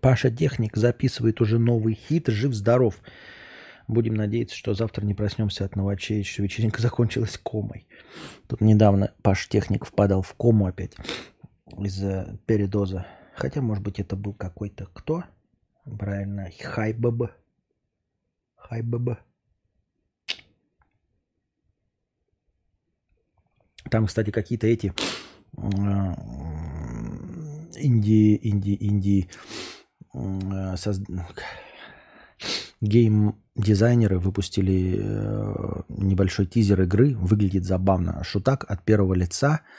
Паша 0.00 0.30
Техник 0.30 0.76
записывает 0.76 1.40
уже 1.40 1.58
новый 1.58 1.94
хит 1.94 2.28
«Жив-здоров». 2.28 3.00
Будем 3.86 4.14
надеяться, 4.14 4.56
что 4.56 4.72
завтра 4.72 5.04
не 5.04 5.14
проснемся 5.14 5.64
от 5.64 5.74
новочей, 5.74 6.22
что 6.22 6.42
вечеринка 6.42 6.80
закончилась 6.80 7.36
комой. 7.36 7.88
Тут 8.46 8.60
недавно 8.60 9.12
Паш 9.22 9.48
Техник 9.48 9.84
впадал 9.84 10.22
в 10.22 10.34
кому 10.34 10.66
опять 10.66 10.94
из-за 11.76 12.38
передоза. 12.46 13.06
Хотя, 13.34 13.60
может 13.60 13.82
быть, 13.82 13.98
это 13.98 14.16
был 14.16 14.32
какой-то 14.32 14.86
кто? 14.92 15.24
Правильно, 15.84 16.50
Хайбаб. 16.62 17.32
Хайбаб. 18.56 19.18
Там, 23.90 24.06
кстати, 24.06 24.30
какие-то 24.30 24.68
эти 24.68 24.94
инди, 27.76 28.38
инди, 28.42 28.76
инди 28.80 29.28
соз... 30.12 31.00
гейм-дизайнеры 32.80 34.18
выпустили 34.18 34.98
э, 34.98 35.82
небольшой 35.88 36.46
тизер 36.46 36.82
игры. 36.82 37.16
Выглядит 37.16 37.64
забавно. 37.64 38.22
Шутак 38.24 38.64
от 38.68 38.84
первого 38.84 39.14
лица– 39.14 39.60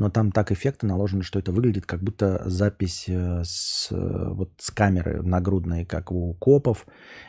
но 0.00 0.08
там 0.08 0.32
так 0.32 0.50
эффекты 0.50 0.86
наложены, 0.86 1.22
что 1.22 1.38
это 1.38 1.52
выглядит 1.52 1.84
как 1.84 2.02
будто 2.02 2.42
запись 2.46 3.04
э, 3.06 3.42
с, 3.44 3.88
э, 3.90 4.28
вот, 4.30 4.52
с 4.56 4.70
камеры 4.70 5.22
нагрудной, 5.22 5.84
как 5.84 6.10
у 6.10 6.32
копов, 6.32 6.86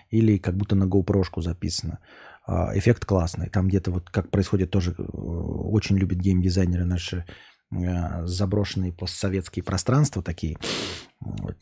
или 0.09 0.38
как 0.38 0.55
будто 0.55 0.75
на 0.75 0.85
GoPro 0.85 1.23
записано. 1.41 1.99
А, 2.47 2.71
эффект 2.77 3.03
классный. 3.03 3.49
Там 3.49 3.67
где-то 3.67 3.91
вот 3.91 4.09
как 4.09 4.29
происходит 4.29 4.71
тоже, 4.71 4.95
э, 4.97 5.01
очень 5.01 5.97
любят 5.97 6.19
геймдизайнеры 6.19 6.85
наши 6.85 7.25
заброшенные 7.72 8.91
постсоветские 8.91 9.64
пространства 9.64 10.22
такие, 10.22 10.57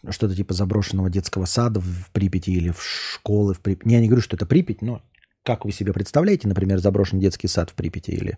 что-то 0.09 0.35
типа 0.35 0.53
заброшенного 0.53 1.09
детского 1.09 1.45
сада 1.45 1.79
в 1.79 2.09
Припяти 2.11 2.51
или 2.51 2.69
в 2.71 2.81
школы 2.81 3.53
в 3.53 3.59
Припяти. 3.59 3.89
Я 3.91 3.99
не 3.99 4.07
говорю, 4.07 4.21
что 4.21 4.35
это 4.35 4.45
Припять, 4.45 4.81
но 4.81 5.01
как 5.43 5.65
вы 5.65 5.71
себе 5.71 5.93
представляете, 5.93 6.47
например, 6.47 6.79
заброшенный 6.79 7.21
детский 7.21 7.47
сад 7.47 7.69
в 7.69 7.73
Припяти 7.73 8.11
или 8.11 8.37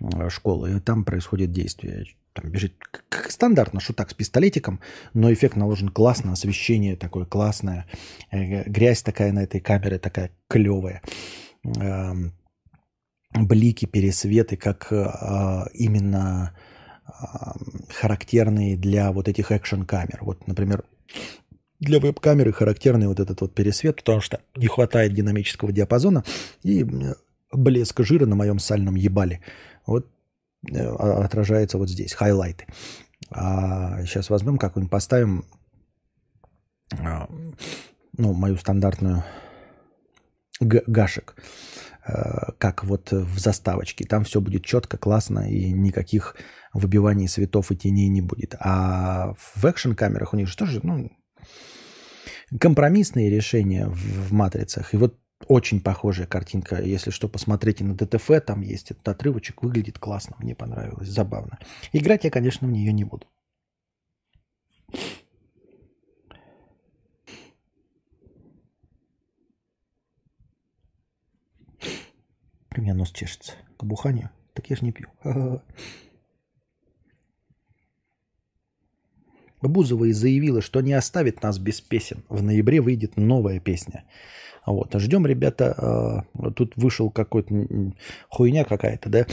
э, 0.00 0.28
школу, 0.28 0.66
и 0.66 0.80
там 0.80 1.04
происходит 1.04 1.52
действие. 1.52 2.06
Там 2.32 2.50
бежит 2.50 2.74
как 3.10 3.30
стандартно 3.30 3.80
шутак 3.80 4.10
с 4.10 4.14
пистолетиком, 4.14 4.80
но 5.14 5.32
эффект 5.32 5.56
наложен 5.56 5.88
классно, 5.88 6.32
освещение 6.32 6.96
такое 6.96 7.26
классное, 7.26 7.86
э, 8.30 8.68
грязь 8.68 9.02
такая 9.02 9.32
на 9.32 9.44
этой 9.44 9.60
камере 9.60 9.98
такая 9.98 10.30
клевая, 10.48 11.02
эм, 11.64 12.32
блики, 13.34 13.86
пересветы, 13.86 14.56
как 14.56 14.88
э, 14.90 15.66
именно 15.74 16.56
характерные 17.90 18.76
для 18.76 19.12
вот 19.12 19.28
этих 19.28 19.50
экшн-камер. 19.50 20.18
Вот, 20.20 20.46
например, 20.46 20.84
для 21.80 22.00
веб-камеры 22.00 22.52
характерный 22.52 23.06
вот 23.06 23.20
этот 23.20 23.40
вот 23.40 23.54
пересвет, 23.54 23.96
потому 23.96 24.20
что 24.20 24.40
не 24.56 24.66
хватает 24.66 25.14
динамического 25.14 25.72
диапазона 25.72 26.24
и 26.62 26.84
блеск 27.52 28.00
жира 28.02 28.26
на 28.26 28.36
моем 28.36 28.58
сальном 28.58 28.94
ебале. 28.94 29.40
Вот 29.86 30.06
э, 30.70 30.84
отражается 30.84 31.78
вот 31.78 31.88
здесь, 31.88 32.12
хайлайты. 32.12 32.66
А 33.30 34.04
сейчас 34.04 34.30
возьмем 34.30 34.58
как-нибудь, 34.58 34.90
поставим 34.90 35.44
а, 36.92 37.28
ну, 38.16 38.32
мою 38.32 38.56
стандартную 38.56 39.24
гашек, 40.60 41.36
э, 42.06 42.52
как 42.58 42.84
вот 42.84 43.12
в 43.12 43.38
заставочке. 43.38 44.04
Там 44.04 44.24
все 44.24 44.40
будет 44.40 44.64
четко, 44.64 44.98
классно, 44.98 45.48
и 45.48 45.70
никаких 45.70 46.36
выбиваний 46.72 47.28
светов 47.28 47.70
и 47.70 47.76
теней 47.76 48.08
не 48.08 48.20
будет. 48.20 48.54
А 48.60 49.34
в 49.54 49.64
экшн-камерах 49.64 50.32
у 50.32 50.36
них 50.36 50.48
же 50.48 50.56
тоже, 50.56 50.80
ну, 50.82 51.10
компромиссные 52.60 53.30
решения 53.30 53.86
в, 53.88 54.28
в 54.28 54.32
матрицах. 54.32 54.94
И 54.94 54.96
вот 54.96 55.18
очень 55.46 55.80
похожая 55.80 56.26
картинка. 56.26 56.82
Если 56.82 57.10
что, 57.10 57.28
посмотрите 57.28 57.84
на 57.84 57.94
ДТФ, 57.94 58.28
там 58.44 58.62
есть 58.62 58.90
этот 58.90 59.08
отрывочек, 59.08 59.62
выглядит 59.62 59.98
классно, 59.98 60.36
мне 60.38 60.54
понравилось, 60.54 61.08
забавно. 61.08 61.58
Играть 61.92 62.24
я, 62.24 62.30
конечно, 62.30 62.66
в 62.66 62.70
нее 62.70 62.92
не 62.92 63.04
буду. 63.04 63.26
У 72.76 72.80
меня 72.80 72.94
нос 72.94 73.10
чешется. 73.10 73.54
К 73.76 73.84
буханию? 73.84 74.30
Так 74.54 74.70
я 74.70 74.76
же 74.76 74.84
не 74.84 74.92
пью. 74.92 75.08
Бузова 79.62 80.04
и 80.04 80.12
заявила, 80.12 80.60
что 80.60 80.80
не 80.80 80.92
оставит 80.92 81.42
нас 81.42 81.58
без 81.58 81.80
песен. 81.80 82.24
В 82.28 82.42
ноябре 82.42 82.80
выйдет 82.80 83.16
новая 83.16 83.60
песня. 83.60 84.04
Вот. 84.66 84.94
Ждем, 84.94 85.26
ребята. 85.26 86.24
Э, 86.34 86.50
тут 86.50 86.74
вышел 86.76 87.10
какой-то 87.10 87.66
хуйня 88.28 88.64
какая-то, 88.64 89.08
да? 89.08 89.26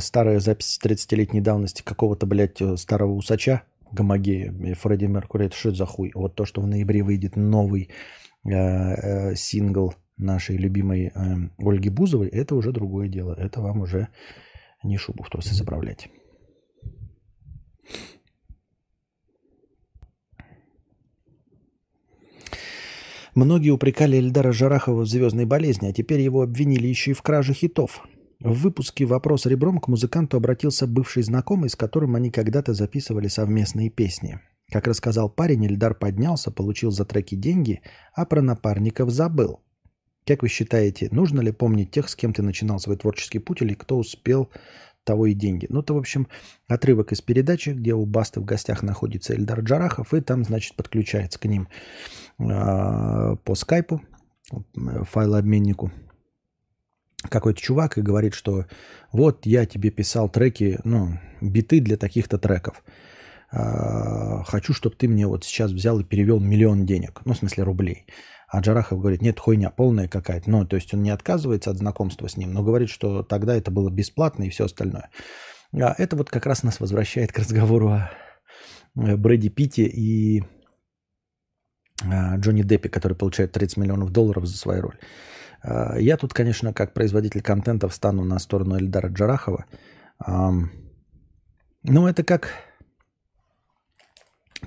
Старая 0.00 0.38
запись 0.40 0.78
30-летней 0.82 1.40
давности 1.40 1.82
какого-то, 1.82 2.26
блядь, 2.26 2.60
э, 2.60 2.76
старого 2.76 3.12
усача 3.12 3.62
Гомогея, 3.92 4.52
Фредди 4.74 5.06
Меркури. 5.06 5.46
Это 5.46 5.56
что 5.56 5.70
это 5.70 5.78
за 5.78 5.86
хуй? 5.86 6.12
Вот 6.14 6.34
то, 6.34 6.44
что 6.44 6.60
в 6.60 6.66
ноябре 6.66 7.02
выйдет 7.02 7.36
новый 7.36 7.90
э, 8.44 8.50
э, 8.50 9.34
сингл 9.34 9.94
нашей 10.16 10.56
любимой 10.56 11.06
э, 11.06 11.10
Ольги 11.58 11.88
Бузовой, 11.88 12.28
это 12.28 12.54
уже 12.54 12.72
другое 12.72 13.08
дело. 13.08 13.34
Это 13.34 13.60
вам 13.60 13.80
уже 13.80 14.08
не 14.82 14.96
шубу 14.96 15.22
в 15.22 15.30
трусы 15.30 15.54
заправлять. 15.54 16.08
Многие 23.34 23.70
упрекали 23.70 24.16
Эльдара 24.16 24.52
Жарахова 24.52 25.02
в 25.02 25.08
звездной 25.08 25.44
болезни, 25.44 25.88
а 25.88 25.92
теперь 25.92 26.20
его 26.20 26.42
обвинили 26.42 26.86
еще 26.86 27.12
и 27.12 27.14
в 27.14 27.22
краже 27.22 27.54
хитов. 27.54 28.06
В 28.40 28.54
выпуске 28.54 29.04
«Вопрос 29.04 29.46
ребром» 29.46 29.78
к 29.78 29.88
музыканту 29.88 30.36
обратился 30.36 30.86
бывший 30.86 31.22
знакомый, 31.22 31.68
с 31.68 31.76
которым 31.76 32.16
они 32.16 32.30
когда-то 32.30 32.72
записывали 32.72 33.28
совместные 33.28 33.90
песни. 33.90 34.40
Как 34.70 34.86
рассказал 34.86 35.28
парень, 35.28 35.66
Эльдар 35.66 35.94
поднялся, 35.94 36.50
получил 36.50 36.90
за 36.90 37.04
треки 37.04 37.34
деньги, 37.34 37.82
а 38.14 38.24
про 38.24 38.40
напарников 38.40 39.10
забыл. 39.10 39.60
Как 40.26 40.42
вы 40.42 40.48
считаете, 40.48 41.08
нужно 41.10 41.40
ли 41.40 41.50
помнить 41.50 41.90
тех, 41.90 42.08
с 42.08 42.14
кем 42.14 42.32
ты 42.32 42.42
начинал 42.42 42.78
свой 42.78 42.96
творческий 42.96 43.40
путь, 43.40 43.62
или 43.62 43.74
кто 43.74 43.98
успел 43.98 44.48
того 45.04 45.26
и 45.26 45.34
деньги. 45.34 45.66
Ну, 45.68 45.80
это, 45.80 45.94
в 45.94 45.98
общем, 45.98 46.28
отрывок 46.68 47.12
из 47.12 47.20
передачи, 47.20 47.70
где 47.70 47.94
у 47.94 48.04
Басты 48.06 48.40
в 48.40 48.44
гостях 48.44 48.82
находится 48.82 49.34
Эльдар 49.34 49.60
Джарахов, 49.60 50.14
и 50.14 50.20
там, 50.20 50.44
значит, 50.44 50.76
подключается 50.76 51.38
к 51.38 51.44
ним 51.46 51.68
э, 52.38 53.36
по 53.44 53.54
скайпу, 53.54 54.02
файлообменнику, 54.74 55.92
какой-то 57.28 57.60
чувак 57.60 57.98
и 57.98 58.02
говорит, 58.02 58.34
что 58.34 58.66
вот 59.12 59.46
я 59.46 59.66
тебе 59.66 59.90
писал 59.90 60.28
треки, 60.28 60.78
ну, 60.84 61.18
биты 61.40 61.80
для 61.80 61.96
таких-то 61.96 62.38
треков. 62.38 62.82
э, 63.52 64.42
хочу, 64.46 64.72
чтобы 64.72 64.96
ты 64.96 65.08
мне 65.08 65.26
вот 65.26 65.44
сейчас 65.44 65.72
взял 65.72 65.98
и 66.00 66.04
перевел 66.04 66.40
миллион 66.40 66.86
денег, 66.86 67.20
ну, 67.24 67.34
в 67.34 67.38
смысле 67.38 67.64
рублей. 67.64 68.06
А 68.50 68.60
Джарахов 68.60 68.98
говорит, 68.98 69.22
нет, 69.22 69.38
хуйня 69.38 69.70
полная 69.70 70.08
какая-то. 70.08 70.50
Ну, 70.50 70.66
то 70.66 70.74
есть 70.74 70.92
он 70.92 71.02
не 71.02 71.10
отказывается 71.10 71.70
от 71.70 71.76
знакомства 71.76 72.26
с 72.26 72.36
ним, 72.36 72.52
но 72.52 72.64
говорит, 72.64 72.90
что 72.90 73.22
тогда 73.22 73.54
это 73.54 73.70
было 73.70 73.90
бесплатно 73.90 74.42
и 74.42 74.50
все 74.50 74.64
остальное. 74.64 75.10
А 75.72 75.94
это 75.96 76.16
вот 76.16 76.30
как 76.30 76.46
раз 76.46 76.64
нас 76.64 76.80
возвращает 76.80 77.30
к 77.32 77.38
разговору 77.38 77.90
о 77.90 78.10
э, 78.96 79.16
Брэди 79.16 79.50
Питте 79.50 79.84
и 79.84 80.42
а, 82.02 82.36
Джонни 82.38 82.62
Деппи, 82.62 82.88
который 82.88 83.16
получает 83.16 83.52
30 83.52 83.76
миллионов 83.76 84.10
долларов 84.10 84.46
за 84.46 84.56
свою 84.56 84.82
роль. 84.82 84.98
А, 85.62 85.96
я 85.96 86.16
тут, 86.16 86.34
конечно, 86.34 86.72
как 86.72 86.92
производитель 86.92 87.42
контента 87.42 87.88
встану 87.88 88.24
на 88.24 88.40
сторону 88.40 88.76
Эльдара 88.76 89.08
Джарахова. 89.08 89.66
Ну, 90.26 92.06
это 92.08 92.24
как... 92.24 92.69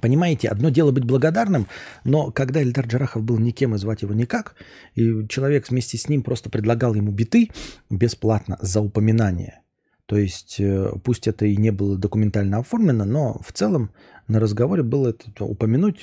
Понимаете, 0.02 0.49
одно 0.49 0.70
дело 0.70 0.91
быть 0.91 1.06
благодарным, 1.06 1.68
но 2.03 2.32
когда 2.32 2.61
Эльдар 2.61 2.86
Джарахов 2.86 3.24
был 3.24 3.38
никем 3.38 3.76
и 3.76 3.78
звать 3.78 4.02
его 4.02 4.14
никак, 4.14 4.56
и 4.95 5.28
человек 5.28 5.70
вместе 5.70 5.98
с 5.98 6.10
ним 6.10 6.24
просто 6.24 6.49
предлагал 6.49 6.94
ему 6.94 7.11
биты 7.11 7.49
бесплатно 7.90 8.57
за 8.61 8.82
упоминание. 8.82 9.61
То 10.06 10.18
есть, 10.18 10.60
э, 10.60 10.91
пусть 11.03 11.28
это 11.28 11.45
и 11.45 11.56
не 11.56 11.72
было 11.72 11.98
документально 11.98 12.57
оформлено, 12.57 13.06
но 13.06 13.40
в 13.44 13.53
целом 13.53 13.91
на 14.28 14.40
разговоре 14.40 14.84
было 14.84 15.10
это 15.10 15.45
упомянуть 15.45 15.99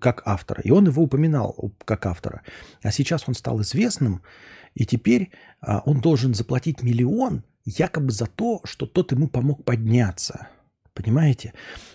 как 0.00 0.22
автора. 0.24 0.62
И 0.62 0.70
он 0.70 0.86
его 0.86 1.02
упоминал 1.02 1.72
как 1.84 2.06
автора. 2.06 2.42
А 2.82 2.90
сейчас 2.90 3.24
он 3.26 3.34
стал 3.34 3.60
известным, 3.62 4.22
и 4.74 4.86
теперь 4.86 5.30
а, 5.60 5.82
он 5.84 6.00
должен 6.00 6.34
заплатить 6.34 6.82
миллион 6.82 7.44
якобы 7.64 8.12
за 8.12 8.26
то, 8.26 8.60
что 8.64 8.86
тот 8.86 9.12
ему 9.12 9.28
помог 9.28 9.64
подняться. 9.64 10.48
Понимаете? 10.94 11.52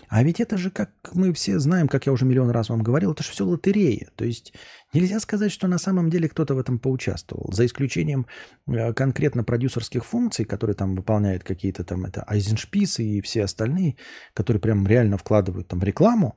А 0.08 0.22
ведь 0.22 0.40
это 0.40 0.58
же, 0.58 0.70
как 0.70 0.90
мы 1.14 1.32
все 1.32 1.58
знаем, 1.58 1.88
как 1.88 2.04
я 2.04 2.12
уже 2.12 2.26
миллион 2.26 2.50
раз 2.50 2.68
вам 2.68 2.82
говорил, 2.82 3.12
это 3.12 3.22
же 3.22 3.30
все 3.30 3.46
лотерея. 3.46 4.10
То 4.14 4.26
есть 4.26 4.52
нельзя 4.92 5.20
сказать, 5.20 5.50
что 5.50 5.68
на 5.68 5.78
самом 5.78 6.10
деле 6.10 6.28
кто-то 6.28 6.54
в 6.54 6.58
этом 6.58 6.78
поучаствовал. 6.78 7.50
За 7.52 7.64
исключением 7.64 8.26
э, 8.66 8.92
конкретно 8.92 9.42
продюсерских 9.42 10.04
функций, 10.04 10.44
которые 10.44 10.76
там 10.76 10.96
выполняют 10.96 11.44
какие-то 11.44 11.82
там 11.82 12.04
это 12.04 12.22
Айзеншписы 12.24 13.02
и 13.02 13.20
все 13.22 13.44
остальные, 13.44 13.96
которые 14.34 14.60
прям 14.60 14.86
реально 14.86 15.16
вкладывают 15.16 15.68
там 15.68 15.82
рекламу. 15.82 16.36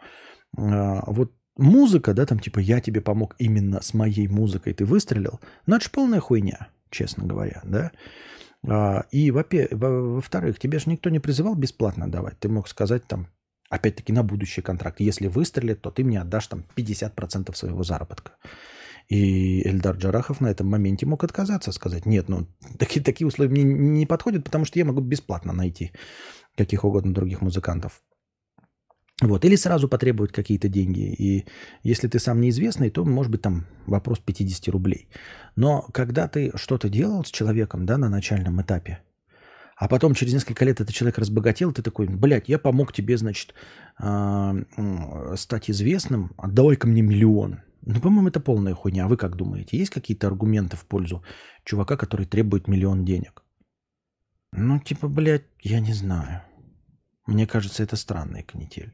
Э, 0.57 1.02
вот 1.07 1.34
музыка, 1.57 2.14
да, 2.14 2.26
там 2.26 2.40
типа 2.40 2.60
я 2.60 2.80
тебе 2.80 3.02
помог 3.02 3.35
именно 3.40 3.81
с 3.81 3.94
моей 3.94 4.27
музыкой, 4.27 4.73
ты 4.73 4.85
выстрелил, 4.85 5.40
ну 5.65 5.76
это 5.76 5.85
же 5.85 5.91
полная 5.91 6.19
хуйня, 6.19 6.69
честно 6.90 7.26
говоря, 7.26 7.61
да. 7.65 7.91
А, 8.68 9.06
и 9.11 9.31
во-вторых, 9.31 10.60
тебе 10.60 10.80
же 10.80 10.90
никто 10.90 11.10
не 11.10 11.19
призывал 11.19 11.56
бесплатно 11.56 12.10
давать. 12.10 12.40
Ты 12.40 12.49
мог 12.49 12.68
сказать 12.68 13.06
там, 13.06 13.27
опять-таки 13.69 14.14
на 14.14 14.23
будущий 14.23 14.61
контракт, 14.61 14.99
если 14.99 15.27
выстрелит, 15.27 15.81
то 15.81 15.91
ты 15.91 16.03
мне 16.03 16.22
отдашь 16.22 16.48
там 16.48 16.65
50% 16.76 17.53
своего 17.56 17.84
заработка. 17.84 18.34
И 19.10 19.68
Эльдар 19.68 19.98
Джарахов 19.98 20.40
на 20.40 20.48
этом 20.48 20.68
моменте 20.68 21.06
мог 21.06 21.23
отказаться, 21.23 21.72
сказать, 21.72 22.06
нет, 22.06 22.30
ну 22.30 22.48
такие, 22.80 23.03
такие 23.03 23.27
условия 23.27 23.52
мне 23.52 23.64
не 23.64 24.06
подходят, 24.06 24.45
потому 24.45 24.64
что 24.65 24.80
я 24.80 24.85
могу 24.85 25.02
бесплатно 25.02 25.52
найти 25.52 25.91
каких 26.56 26.85
угодно 26.85 27.14
других 27.14 27.41
музыкантов. 27.41 28.02
Вот. 29.22 29.45
Или 29.45 29.56
сразу 29.56 29.88
потребовать 29.88 30.31
какие-то 30.31 30.69
деньги. 30.69 31.14
И 31.19 31.45
если 31.84 32.07
ты 32.07 32.19
сам 32.19 32.41
неизвестный, 32.41 32.90
то 32.90 33.06
может 33.06 33.31
быть 33.31 33.41
там 33.41 33.65
вопрос 33.85 34.19
50 34.19 34.68
рублей. 34.69 35.07
Но 35.56 35.81
когда 35.94 36.27
ты 36.27 36.52
что-то 36.56 36.90
делал 36.90 37.23
с 37.23 37.31
человеком 37.31 37.85
да, 37.85 37.98
на 37.98 38.10
начальном 38.10 38.61
этапе, 38.61 38.99
а 39.76 39.88
потом 39.88 40.14
через 40.14 40.34
несколько 40.34 40.65
лет 40.65 40.81
этот 40.81 40.94
человек 40.94 41.18
разбогател, 41.18 41.72
ты 41.72 41.81
такой, 41.81 42.07
блядь, 42.07 42.49
я 42.49 42.60
помог 42.60 42.94
тебе, 42.94 43.18
значит, 43.18 43.53
а, 43.98 44.56
стать 45.35 45.69
известным, 45.69 46.31
отдавай-ка 46.38 46.88
мне 46.88 47.02
миллион. 47.02 47.61
Ну, 47.85 47.99
по-моему, 47.99 48.30
это 48.30 48.40
полная 48.40 48.76
хуйня. 48.76 49.06
А 49.06 49.07
вы 49.07 49.18
как 49.18 49.35
думаете? 49.35 49.77
Есть 49.77 49.91
какие-то 49.91 50.27
аргументы 50.27 50.77
в 50.77 50.85
пользу 50.85 51.23
чувака, 51.65 51.98
который 51.98 52.26
требует 52.26 52.68
миллион 52.68 53.03
денег? 53.03 53.44
Ну, 54.52 54.80
типа, 54.80 55.07
блядь, 55.07 55.45
я 55.61 55.80
не 55.80 55.94
знаю. 55.94 56.44
Мне 57.26 57.48
кажется, 57.48 57.84
это 57.84 57.95
странная 57.95 58.44
канитель. 58.44 58.94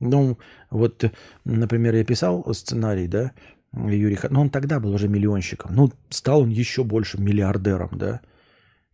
Ну, 0.00 0.38
вот, 0.70 1.04
например, 1.44 1.94
я 1.94 2.04
писал 2.04 2.52
сценарий, 2.54 3.08
да, 3.08 3.32
Юрий, 3.72 4.18
но 4.30 4.40
он 4.40 4.50
тогда 4.50 4.80
был 4.80 4.94
уже 4.94 5.08
миллионщиком. 5.08 5.74
Ну, 5.74 5.92
стал 6.08 6.42
он 6.42 6.50
еще 6.50 6.84
больше 6.84 7.20
миллиардером, 7.20 7.90
да. 7.92 8.20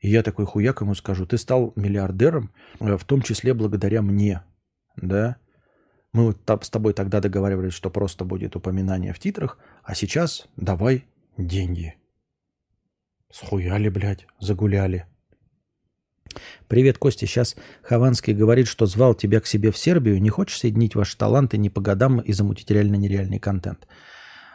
И 0.00 0.10
я 0.10 0.22
такой 0.22 0.46
хуяк 0.46 0.80
ему 0.80 0.94
скажу, 0.94 1.26
ты 1.26 1.38
стал 1.38 1.72
миллиардером, 1.76 2.52
э, 2.80 2.96
в 2.96 3.04
том 3.04 3.22
числе 3.22 3.54
благодаря 3.54 4.02
мне, 4.02 4.42
да. 4.96 5.36
Мы 6.12 6.26
вот 6.26 6.64
с 6.64 6.70
тобой 6.70 6.92
тогда 6.92 7.20
договаривались, 7.20 7.72
что 7.72 7.90
просто 7.90 8.24
будет 8.24 8.56
упоминание 8.56 9.12
в 9.12 9.18
титрах, 9.18 9.58
а 9.82 9.94
сейчас 9.94 10.46
давай 10.56 11.06
деньги. 11.36 11.96
Схуяли, 13.30 13.88
блядь, 13.88 14.26
загуляли. 14.38 15.06
Привет, 16.68 16.98
Костя. 16.98 17.26
Сейчас 17.26 17.56
Хованский 17.82 18.32
говорит, 18.32 18.66
что 18.66 18.86
звал 18.86 19.14
тебя 19.14 19.40
к 19.40 19.46
себе 19.46 19.70
в 19.70 19.78
Сербию. 19.78 20.20
Не 20.20 20.30
хочешь 20.30 20.58
соединить 20.58 20.94
ваши 20.94 21.16
таланты 21.16 21.58
не 21.58 21.70
по 21.70 21.80
годам 21.80 22.20
и 22.20 22.32
замутить 22.32 22.70
реально-нереальный 22.70 23.38
контент? 23.38 23.86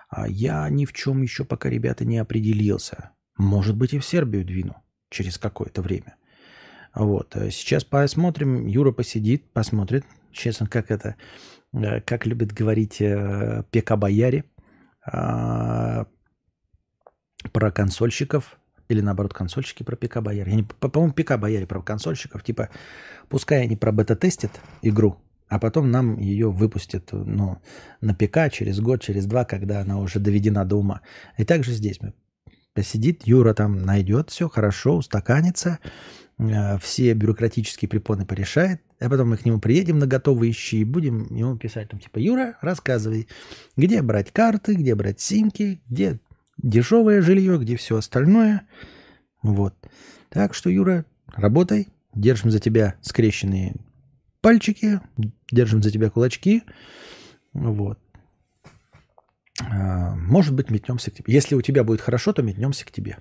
А 0.09 0.27
я 0.27 0.67
ни 0.69 0.85
в 0.85 0.93
чем 0.93 1.21
еще 1.21 1.45
пока, 1.45 1.69
ребята, 1.69 2.05
не 2.05 2.17
определился. 2.17 3.11
Может 3.37 3.77
быть, 3.77 3.93
и 3.93 3.99
в 3.99 4.05
Сербию 4.05 4.43
двину 4.43 4.75
через 5.09 5.37
какое-то 5.37 5.81
время. 5.81 6.15
Вот. 6.93 7.35
Э, 7.35 7.51
сейчас 7.51 7.83
посмотрим. 7.83 8.65
Юра 8.65 8.91
посидит, 8.91 9.51
посмотрит. 9.51 10.05
Честно, 10.31 10.67
как 10.67 10.91
это, 10.91 11.15
э, 11.73 12.01
как 12.01 12.25
любит 12.25 12.51
говорить 12.51 13.01
э, 13.01 13.63
Пека 13.71 13.95
Бояре 13.95 14.45
а, 15.05 16.05
про 17.51 17.71
консольщиков 17.71 18.58
или 18.89 19.01
наоборот, 19.01 19.33
консольщики 19.33 19.83
про 19.83 19.95
ПК 19.95 20.17
Бояр. 20.19 20.49
Я 20.49 20.55
не, 20.55 20.63
по-моему, 20.63 21.13
ПК 21.13 21.37
Бояре 21.37 21.67
про 21.67 21.81
консольщиков. 21.81 22.43
Типа, 22.43 22.69
пускай 23.29 23.61
они 23.61 23.75
про 23.75 23.91
бета-тестят 23.91 24.51
игру, 24.81 25.17
а 25.47 25.59
потом 25.59 25.91
нам 25.91 26.17
ее 26.17 26.51
выпустят 26.51 27.09
ну, 27.11 27.61
на 28.01 28.15
ПК 28.15 28.51
через 28.51 28.79
год, 28.79 29.01
через 29.01 29.27
два, 29.27 29.45
когда 29.45 29.81
она 29.81 29.99
уже 29.99 30.19
доведена 30.19 30.65
до 30.65 30.77
ума. 30.77 31.01
И 31.37 31.45
также 31.45 31.71
здесь 31.71 32.01
мы 32.01 32.13
посидит, 32.73 33.27
Юра 33.27 33.53
там 33.53 33.83
найдет 33.83 34.31
все 34.31 34.49
хорошо, 34.49 34.97
устаканится, 34.97 35.79
э, 36.39 36.79
все 36.79 37.13
бюрократические 37.13 37.89
препоны 37.89 38.25
порешает, 38.25 38.81
а 38.99 39.07
потом 39.07 39.29
мы 39.29 39.37
к 39.37 39.45
нему 39.45 39.59
приедем 39.59 39.99
на 39.99 40.07
готовые 40.07 40.51
щи 40.51 40.77
и 40.77 40.83
будем 40.83 41.31
ему 41.35 41.57
писать 41.57 41.89
там 41.89 41.99
типа, 41.99 42.17
Юра, 42.17 42.57
рассказывай, 42.61 43.27
где 43.77 44.01
брать 44.01 44.31
карты, 44.31 44.73
где 44.75 44.95
брать 44.95 45.19
симки, 45.19 45.81
где 45.87 46.19
дешевое 46.61 47.21
жилье, 47.21 47.57
где 47.57 47.75
все 47.75 47.97
остальное. 47.97 48.67
Вот. 49.41 49.75
Так 50.29 50.53
что, 50.53 50.69
Юра, 50.69 51.05
работай. 51.27 51.87
Держим 52.13 52.51
за 52.51 52.59
тебя 52.59 52.95
скрещенные 53.01 53.75
пальчики, 54.41 54.99
держим 55.51 55.83
за 55.83 55.91
тебя 55.91 56.09
кулачки. 56.09 56.63
Вот. 57.53 57.99
А, 59.61 60.15
может 60.15 60.53
быть, 60.53 60.69
метнемся 60.69 61.11
к 61.11 61.15
тебе. 61.15 61.33
Если 61.33 61.55
у 61.55 61.61
тебя 61.61 61.83
будет 61.83 62.01
хорошо, 62.01 62.33
то 62.33 62.41
метнемся 62.41 62.85
к 62.85 62.91
тебе. 62.91 63.17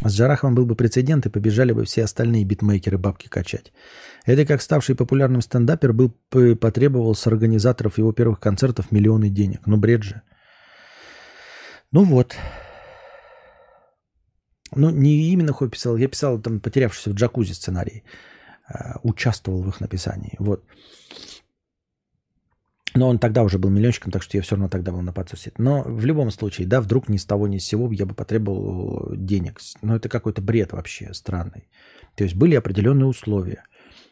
С 0.00 0.14
Джараховым 0.14 0.54
был 0.54 0.64
бы 0.64 0.76
прецедент, 0.76 1.26
и 1.26 1.30
побежали 1.30 1.72
бы 1.72 1.84
все 1.84 2.04
остальные 2.04 2.44
битмейкеры 2.44 2.98
бабки 2.98 3.28
качать. 3.28 3.72
Это 4.24 4.46
как 4.46 4.62
ставший 4.62 4.94
популярным 4.94 5.40
стендапер 5.40 5.92
был 5.92 6.14
потребовал 6.56 7.16
с 7.16 7.26
организаторов 7.26 7.98
его 7.98 8.12
первых 8.12 8.38
концертов 8.38 8.92
миллионы 8.92 9.28
денег. 9.28 9.66
Ну, 9.66 9.76
бред 9.76 10.04
же. 10.04 10.22
Ну 11.90 12.04
вот. 12.04 12.36
Ну, 14.74 14.90
не 14.90 15.32
именно 15.32 15.52
Хой 15.52 15.70
писал, 15.70 15.96
я 15.96 16.08
писал 16.08 16.38
там 16.40 16.60
потерявшийся 16.60 17.10
в 17.10 17.14
джакузи 17.14 17.52
сценарий. 17.52 18.04
Э, 18.68 18.94
участвовал 19.02 19.62
в 19.62 19.68
их 19.68 19.80
написании. 19.80 20.34
Вот. 20.38 20.62
Но 22.94 23.08
он 23.08 23.18
тогда 23.18 23.42
уже 23.44 23.58
был 23.58 23.70
миллиончиком, 23.70 24.12
так 24.12 24.22
что 24.22 24.36
я 24.36 24.42
все 24.42 24.56
равно 24.56 24.68
тогда 24.68 24.92
был 24.92 25.00
на 25.02 25.12
подсосе. 25.12 25.52
Но 25.56 25.82
в 25.82 26.04
любом 26.04 26.30
случае, 26.30 26.66
да, 26.66 26.80
вдруг 26.80 27.08
ни 27.08 27.16
с 27.16 27.24
того 27.24 27.46
ни 27.46 27.58
с 27.58 27.64
сего 27.64 27.90
я 27.92 28.06
бы 28.06 28.14
потребовал 28.14 29.14
денег. 29.14 29.60
Но 29.82 29.96
это 29.96 30.08
какой-то 30.08 30.42
бред 30.42 30.72
вообще 30.72 31.14
странный. 31.14 31.68
То 32.14 32.24
есть 32.24 32.34
были 32.34 32.56
определенные 32.56 33.06
условия. 33.06 33.64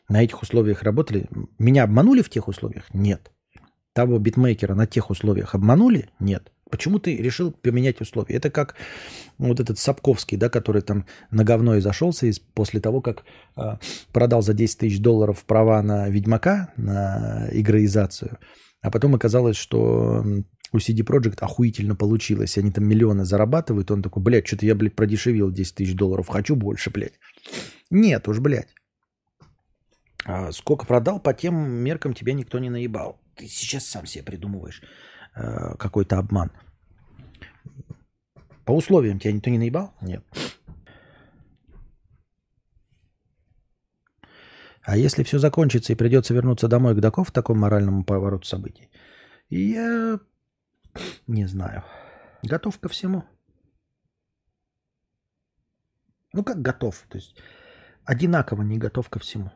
На 0.08 0.22
этих 0.22 0.40
условиях 0.40 0.82
работали. 0.84 1.28
Меня 1.58 1.82
обманули 1.82 2.22
в 2.22 2.30
тех 2.30 2.48
условиях? 2.48 2.84
Нет. 2.94 3.32
Того 3.92 4.18
битмейкера 4.18 4.74
на 4.74 4.86
тех 4.86 5.10
условиях 5.10 5.54
обманули? 5.54 6.10
Нет. 6.20 6.52
Почему 6.70 6.98
ты 6.98 7.16
решил 7.16 7.52
поменять 7.52 8.00
условия? 8.00 8.36
Это 8.36 8.50
как 8.50 8.74
вот 9.38 9.60
этот 9.60 9.78
Сапковский, 9.78 10.36
да, 10.36 10.48
который 10.48 10.82
там 10.82 11.06
на 11.30 11.44
говно 11.44 11.76
и 11.76 11.80
зашелся 11.80 12.26
из, 12.26 12.40
после 12.40 12.80
того, 12.80 13.00
как 13.00 13.24
э, 13.56 13.76
продал 14.12 14.42
за 14.42 14.52
10 14.52 14.78
тысяч 14.78 15.00
долларов 15.00 15.44
права 15.44 15.80
на 15.82 16.08
Ведьмака, 16.08 16.72
на 16.76 17.48
игроизацию. 17.52 18.38
А 18.82 18.90
потом 18.90 19.14
оказалось, 19.14 19.56
что 19.56 20.24
у 20.72 20.78
CD 20.78 21.04
Projekt 21.04 21.38
охуительно 21.40 21.94
получилось. 21.94 22.58
Они 22.58 22.72
там 22.72 22.84
миллионы 22.84 23.24
зарабатывают. 23.24 23.90
Он 23.90 24.02
такой, 24.02 24.22
блядь, 24.22 24.46
что-то 24.46 24.66
я, 24.66 24.74
блядь, 24.74 24.96
продешевил 24.96 25.52
10 25.52 25.74
тысяч 25.74 25.94
долларов. 25.94 26.28
Хочу 26.28 26.56
больше, 26.56 26.90
блядь. 26.90 27.18
Нет 27.90 28.26
уж, 28.28 28.40
блядь. 28.40 28.74
А 30.24 30.50
сколько 30.50 30.84
продал, 30.84 31.20
по 31.20 31.32
тем 31.32 31.54
меркам 31.56 32.12
тебя 32.12 32.32
никто 32.32 32.58
не 32.58 32.70
наебал. 32.70 33.20
Ты 33.36 33.46
сейчас 33.46 33.86
сам 33.86 34.06
себе 34.06 34.24
придумываешь 34.24 34.82
какой-то 35.36 36.18
обман. 36.18 36.50
По 38.64 38.72
условиям 38.72 39.18
тебя 39.18 39.32
никто 39.32 39.50
не 39.50 39.58
наебал? 39.58 39.94
Нет. 40.00 40.24
А 44.82 44.96
если 44.96 45.24
все 45.24 45.38
закончится 45.38 45.92
и 45.92 45.96
придется 45.96 46.32
вернуться 46.32 46.68
домой 46.68 46.94
к 46.94 47.00
Даков 47.00 47.28
в 47.28 47.32
таком 47.32 47.58
моральном 47.58 48.04
повороту 48.04 48.46
событий? 48.46 48.88
Я 49.50 50.20
не 51.26 51.46
знаю. 51.46 51.84
Готов 52.42 52.78
ко 52.78 52.88
всему. 52.88 53.24
Ну 56.32 56.44
как 56.44 56.62
готов? 56.62 57.04
То 57.08 57.18
есть 57.18 57.36
одинаково 58.04 58.62
не 58.62 58.78
готов 58.78 59.08
ко 59.08 59.18
всему. 59.18 59.50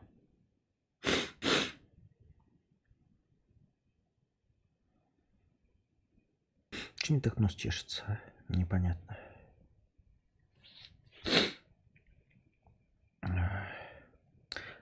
Почему 7.11 7.23
так 7.23 7.41
нос 7.41 7.57
чешется? 7.57 8.21
Непонятно. 8.49 9.19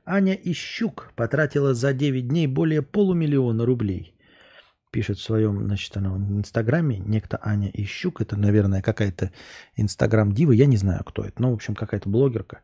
Аня 0.04 0.34
Ищук 0.34 1.14
потратила 1.16 1.72
за 1.72 1.94
9 1.94 2.28
дней 2.28 2.46
более 2.46 2.82
полумиллиона 2.82 3.64
рублей. 3.64 4.14
Пишет 4.90 5.16
в 5.16 5.22
своем, 5.22 5.64
значит, 5.64 5.96
она 5.96 6.10
в 6.10 6.18
Инстаграме 6.18 6.98
некто 6.98 7.40
Аня 7.40 7.70
Ищук. 7.72 8.20
Это, 8.20 8.36
наверное, 8.36 8.82
какая-то 8.82 9.32
Инстаграм-дива. 9.76 10.52
Я 10.52 10.66
не 10.66 10.76
знаю, 10.76 11.04
кто 11.04 11.24
это. 11.24 11.40
Ну, 11.40 11.52
в 11.52 11.54
общем, 11.54 11.74
какая-то 11.74 12.10
блогерка. 12.10 12.60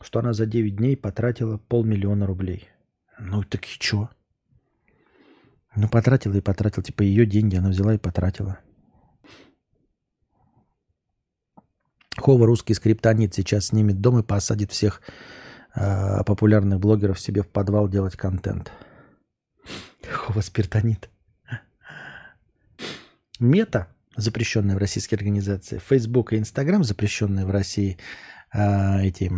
Что 0.00 0.20
она 0.20 0.32
за 0.32 0.46
9 0.46 0.76
дней 0.76 0.96
потратила 0.96 1.58
полмиллиона 1.58 2.26
рублей. 2.26 2.70
Ну, 3.18 3.42
так 3.42 3.66
и 3.66 3.78
чё? 3.78 4.08
Ну, 5.76 5.86
потратила 5.90 6.34
и 6.34 6.40
потратила. 6.40 6.82
Типа 6.82 7.02
ее 7.02 7.26
деньги 7.26 7.56
она 7.56 7.68
взяла 7.68 7.92
и 7.92 7.98
потратила. 7.98 8.58
Хова, 12.16 12.46
русский 12.46 12.74
скриптонит, 12.74 13.34
сейчас 13.34 13.66
снимет 13.66 14.00
дом 14.00 14.18
и 14.18 14.22
посадит 14.22 14.70
всех 14.70 15.00
э, 15.74 16.22
популярных 16.24 16.78
блогеров 16.78 17.18
себе 17.18 17.42
в 17.42 17.48
подвал 17.48 17.88
делать 17.88 18.16
контент. 18.16 18.70
Хова 20.10 20.40
спиртонит. 20.40 21.08
Мета, 23.40 23.88
запрещенная 24.16 24.76
в 24.76 24.78
российской 24.78 25.14
организации, 25.14 25.80
Facebook 25.84 26.32
и 26.32 26.36
Instagram, 26.36 26.84
запрещенные 26.84 27.46
в 27.46 27.50
России 27.50 27.98
э, 28.52 29.02
эти 29.02 29.28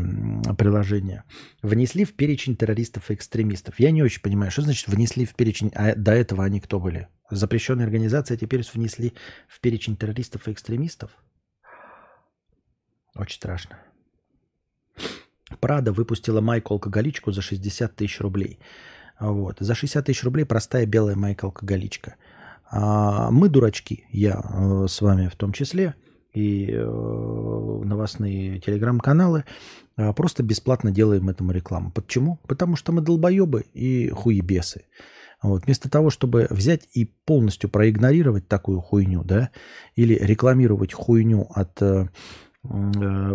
приложения, 0.59 1.25
внесли 1.63 2.05
в 2.05 2.15
перечень 2.15 2.57
террористов 2.57 3.11
и 3.11 3.15
экстремистов. 3.15 3.79
Я 3.79 3.93
не 3.93 4.03
очень 4.03 4.21
понимаю, 4.21 4.51
что 4.51 4.63
значит 4.63 4.89
внесли 4.89 5.25
в 5.25 5.35
перечень, 5.35 5.71
а 5.75 5.95
до 5.95 6.13
этого 6.13 6.45
они 6.45 6.61
кто 6.61 6.81
были? 6.81 7.09
Запрещенные 7.31 7.87
организации 7.87 8.37
теперь 8.37 8.65
внесли 8.75 9.15
в 9.49 9.61
перечень 9.61 9.97
террористов 9.97 10.49
и 10.49 10.53
экстремистов? 10.53 11.13
Очень 13.17 13.37
страшно. 13.37 13.79
Прада 15.61 15.93
выпустила 15.93 16.41
майку-алкоголичку 16.41 17.31
за 17.33 17.43
60 17.43 17.95
тысяч 17.95 18.21
рублей. 18.21 18.59
Вот. 19.21 19.57
За 19.61 19.75
60 19.75 20.05
тысяч 20.05 20.25
рублей 20.25 20.45
простая 20.45 20.87
белая 20.87 21.17
майка-алкоголичка. 21.17 22.17
А 22.71 23.31
мы 23.31 23.49
дурачки, 23.49 24.05
я 24.11 24.43
э, 24.43 24.87
с 24.89 25.01
вами 25.01 25.29
в 25.29 25.37
том 25.37 25.53
числе, 25.53 25.95
и 26.33 26.69
э, 26.73 26.85
новостные 27.85 28.59
телеграм-каналы, 28.59 29.45
э, 29.97 30.13
просто 30.13 30.43
бесплатно 30.43 30.91
делаем 30.91 31.29
этому 31.29 31.53
рекламу. 31.53 31.93
Почему? 31.93 32.41
Потому 32.49 32.75
что 32.75 32.91
мы 32.91 33.01
долбоебы 33.01 33.67
и 33.75 34.09
хуебесы. 34.09 34.87
Вот. 35.41 35.67
Вместо 35.67 35.89
того, 35.89 36.11
чтобы 36.11 36.49
взять 36.51 36.89
и 36.95 37.05
полностью 37.05 37.71
проигнорировать 37.71 38.49
такую 38.49 38.81
хуйню, 38.81 39.23
да, 39.23 39.51
или 39.95 40.15
рекламировать 40.15 40.95
хуйню 40.95 41.47
от 41.55 41.81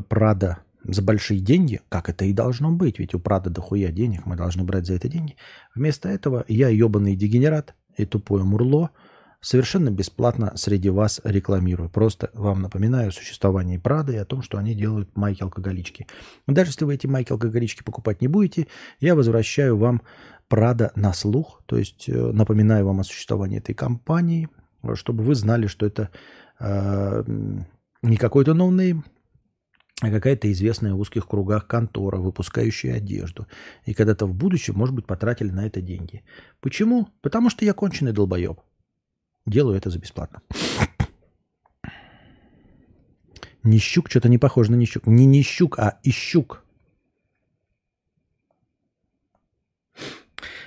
Прада 0.09 0.59
за 0.83 1.01
большие 1.01 1.39
деньги, 1.39 1.81
как 1.89 2.09
это 2.09 2.25
и 2.25 2.33
должно 2.33 2.71
быть, 2.71 2.99
ведь 2.99 3.13
у 3.13 3.19
Прада 3.19 3.49
дохуя 3.49 3.91
денег, 3.91 4.25
мы 4.25 4.35
должны 4.35 4.63
брать 4.63 4.85
за 4.85 4.93
это 4.93 5.07
деньги. 5.07 5.35
Вместо 5.75 6.09
этого 6.09 6.45
я 6.47 6.69
ебаный 6.69 7.15
дегенерат 7.15 7.75
и 7.97 8.05
тупое 8.05 8.43
мурло 8.43 8.91
совершенно 9.41 9.89
бесплатно 9.89 10.51
среди 10.55 10.89
вас 10.89 11.21
рекламирую. 11.23 11.89
Просто 11.89 12.29
вам 12.33 12.61
напоминаю 12.61 13.09
о 13.09 13.11
существовании 13.11 13.77
Прада 13.77 14.13
и 14.13 14.17
о 14.17 14.25
том, 14.25 14.41
что 14.41 14.57
они 14.57 14.73
делают 14.73 15.15
майки-алкоголички. 15.15 16.07
Даже 16.47 16.71
если 16.71 16.85
вы 16.85 16.95
эти 16.95 17.07
майки-алкоголички 17.07 17.83
покупать 17.83 18.21
не 18.21 18.27
будете, 18.27 18.67
я 18.99 19.15
возвращаю 19.15 19.77
вам 19.77 20.01
Прада 20.47 20.91
на 20.95 21.13
слух, 21.13 21.61
то 21.67 21.77
есть 21.77 22.09
э, 22.09 22.31
напоминаю 22.31 22.85
вам 22.85 23.01
о 23.01 23.03
существовании 23.03 23.59
этой 23.59 23.75
компании, 23.75 24.49
чтобы 24.95 25.23
вы 25.23 25.35
знали, 25.35 25.67
что 25.67 25.85
это 25.85 26.09
э, 26.59 27.23
не 28.01 28.17
какой-то 28.17 28.55
no 28.55 28.70
name, 28.70 29.05
а 30.01 30.11
какая-то 30.11 30.51
известная 30.51 30.93
в 30.93 30.99
узких 30.99 31.27
кругах 31.27 31.67
контора, 31.67 32.17
выпускающая 32.17 32.95
одежду. 32.95 33.47
И 33.85 33.93
когда-то 33.93 34.25
в 34.25 34.33
будущем, 34.33 34.75
может 34.75 34.95
быть, 34.95 35.05
потратили 35.05 35.49
на 35.49 35.65
это 35.65 35.81
деньги. 35.81 36.23
Почему? 36.61 37.09
Потому 37.21 37.49
что 37.49 37.65
я 37.65 37.73
конченый 37.73 38.13
долбоеб. 38.13 38.61
Делаю 39.45 39.77
это 39.77 39.89
за 39.89 39.99
бесплатно. 39.99 40.41
Нищук 43.63 44.09
что-то 44.09 44.29
не 44.29 44.37
похоже 44.37 44.71
на 44.71 44.75
Нищук. 44.75 45.05
Не 45.05 45.25
Нищук, 45.25 45.79
а 45.79 45.99
Ищук. 46.03 46.63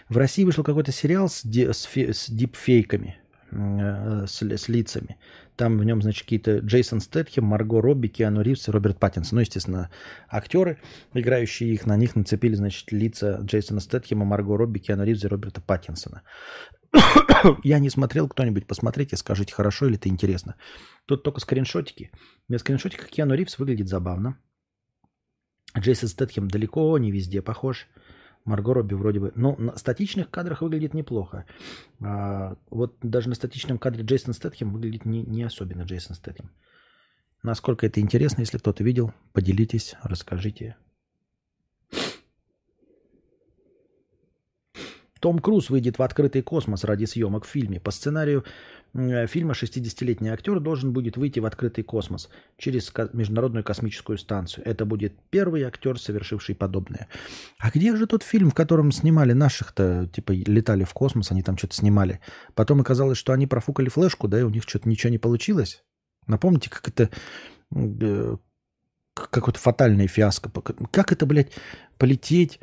В 0.09 0.18
России 0.18 0.44
вышел 0.44 0.62
какой-то 0.62 0.92
сериал 0.92 1.30
с, 1.30 1.42
ди- 1.42 1.72
с, 1.72 1.84
фи- 1.84 2.12
с 2.12 2.28
дипфейками, 2.28 3.16
с, 3.53 4.43
с 4.43 4.69
лицами. 4.69 5.16
Там 5.57 5.79
в 5.79 5.85
нем, 5.85 6.01
значит, 6.03 6.23
какие-то 6.23 6.59
Джейсон 6.59 7.01
Стэтхем, 7.01 7.45
Марго 7.45 7.81
Робби, 7.81 8.09
Киану 8.09 8.43
Ривз 8.43 8.69
и 8.69 8.70
Роберт 8.70 8.99
Паттинсон. 8.99 9.37
Ну, 9.37 9.41
естественно, 9.41 9.91
актеры, 10.29 10.79
играющие 11.15 11.73
их, 11.73 11.87
на 11.87 11.97
них 11.97 12.16
нацепили, 12.16 12.55
значит, 12.55 12.91
лица 12.93 13.41
Джейсона 13.43 13.81
Стэтхема, 13.81 14.24
Марго 14.24 14.57
Робби, 14.57 14.79
Киану 14.79 15.05
Ривза 15.05 15.27
и 15.27 15.31
Роберта 15.31 15.61
Паттинсона. 15.61 16.23
Я 17.62 17.79
не 17.79 17.91
смотрел, 17.91 18.29
кто-нибудь 18.29 18.66
посмотрите, 18.66 19.16
скажите, 19.16 19.55
хорошо 19.55 19.87
или 19.87 19.97
это 19.97 20.09
интересно. 20.09 20.57
Тут 21.07 21.23
только 21.23 21.41
скриншотики. 21.41 22.11
На 22.49 22.59
скриншотиках 22.59 23.09
Киану 23.09 23.35
Ривз 23.35 23.59
выглядит 23.59 23.89
забавно. 23.89 24.39
Джейсон 25.79 26.09
Стэтхем 26.09 26.49
далеко 26.49 26.97
не 26.99 27.11
везде 27.11 27.43
похож. 27.43 27.89
Марго 28.44 28.74
Робби 28.74 28.94
вроде 28.94 29.20
бы... 29.20 29.32
Ну, 29.36 29.56
на 29.59 29.77
статичных 29.77 30.31
кадрах 30.31 30.62
выглядит 30.62 30.94
неплохо. 30.94 31.44
А, 32.01 32.56
вот 32.70 32.97
даже 33.02 33.28
на 33.28 33.35
статичном 33.35 33.78
кадре 33.78 34.05
Джейсон 34.05 34.35
Стэтхем 34.35 34.73
выглядит 34.73 35.05
не, 35.05 35.23
не 35.23 35.44
особенно 35.44 35.82
Джейсон 35.82 36.16
Стэтхем. 36.16 36.51
Насколько 37.43 37.86
это 37.86 38.01
интересно, 38.01 38.43
если 38.43 38.59
кто-то 38.59 38.85
видел, 38.85 39.12
поделитесь, 39.32 39.97
расскажите. 40.02 40.77
Том 45.20 45.39
Круз 45.39 45.70
выйдет 45.70 45.98
в 45.98 46.02
открытый 46.02 46.43
космос 46.43 46.82
ради 46.82 47.05
съемок 47.05 47.44
в 47.44 47.48
фильме. 47.48 47.78
По 47.78 47.93
сценарию 47.93 48.44
фильма 48.94 49.55
60-летний 49.55 50.28
актер 50.28 50.60
должен 50.60 50.93
будет 50.93 51.16
выйти 51.16 51.40
в 51.40 51.47
открытый 51.47 51.82
космос 51.82 52.28
через 52.59 52.93
Международную 53.12 53.64
космическую 53.64 54.19
станцию. 54.19 54.66
Это 54.66 54.85
будет 54.85 55.14
первый 55.31 55.62
актер, 55.62 55.98
совершивший 55.98 56.55
подобное. 56.55 57.09
А 57.59 57.70
где 57.70 57.97
же 57.97 58.06
тот 58.06 58.23
фильм, 58.23 58.51
в 58.51 58.55
котором 58.55 58.93
снимали 58.93 59.32
наших-то, 59.32 60.09
типа 60.12 60.32
летали 60.32 60.85
в 60.85 60.93
космос, 60.93 61.31
они 61.31 61.43
там 61.43 61.56
что-то 61.56 61.74
снимали. 61.74 62.20
Потом 62.55 62.81
оказалось, 62.81 63.19
что 63.19 63.32
они 63.32 63.47
профукали 63.47 63.89
флешку, 63.89 64.28
да, 64.28 64.40
и 64.40 64.43
у 64.43 64.51
них 64.51 64.62
что-то 64.64 64.89
ничего 64.89 65.10
не 65.10 65.19
получилось. 65.19 65.82
Напомните, 66.27 66.69
как 66.69 66.86
это... 66.89 67.10
э, 67.74 68.36
какое-то 69.14 69.59
фатальное 69.59 70.06
фиаско. 70.06 70.51
Как 70.90 71.12
это, 71.12 71.27
блядь, 71.27 71.52
полететь 71.98 72.60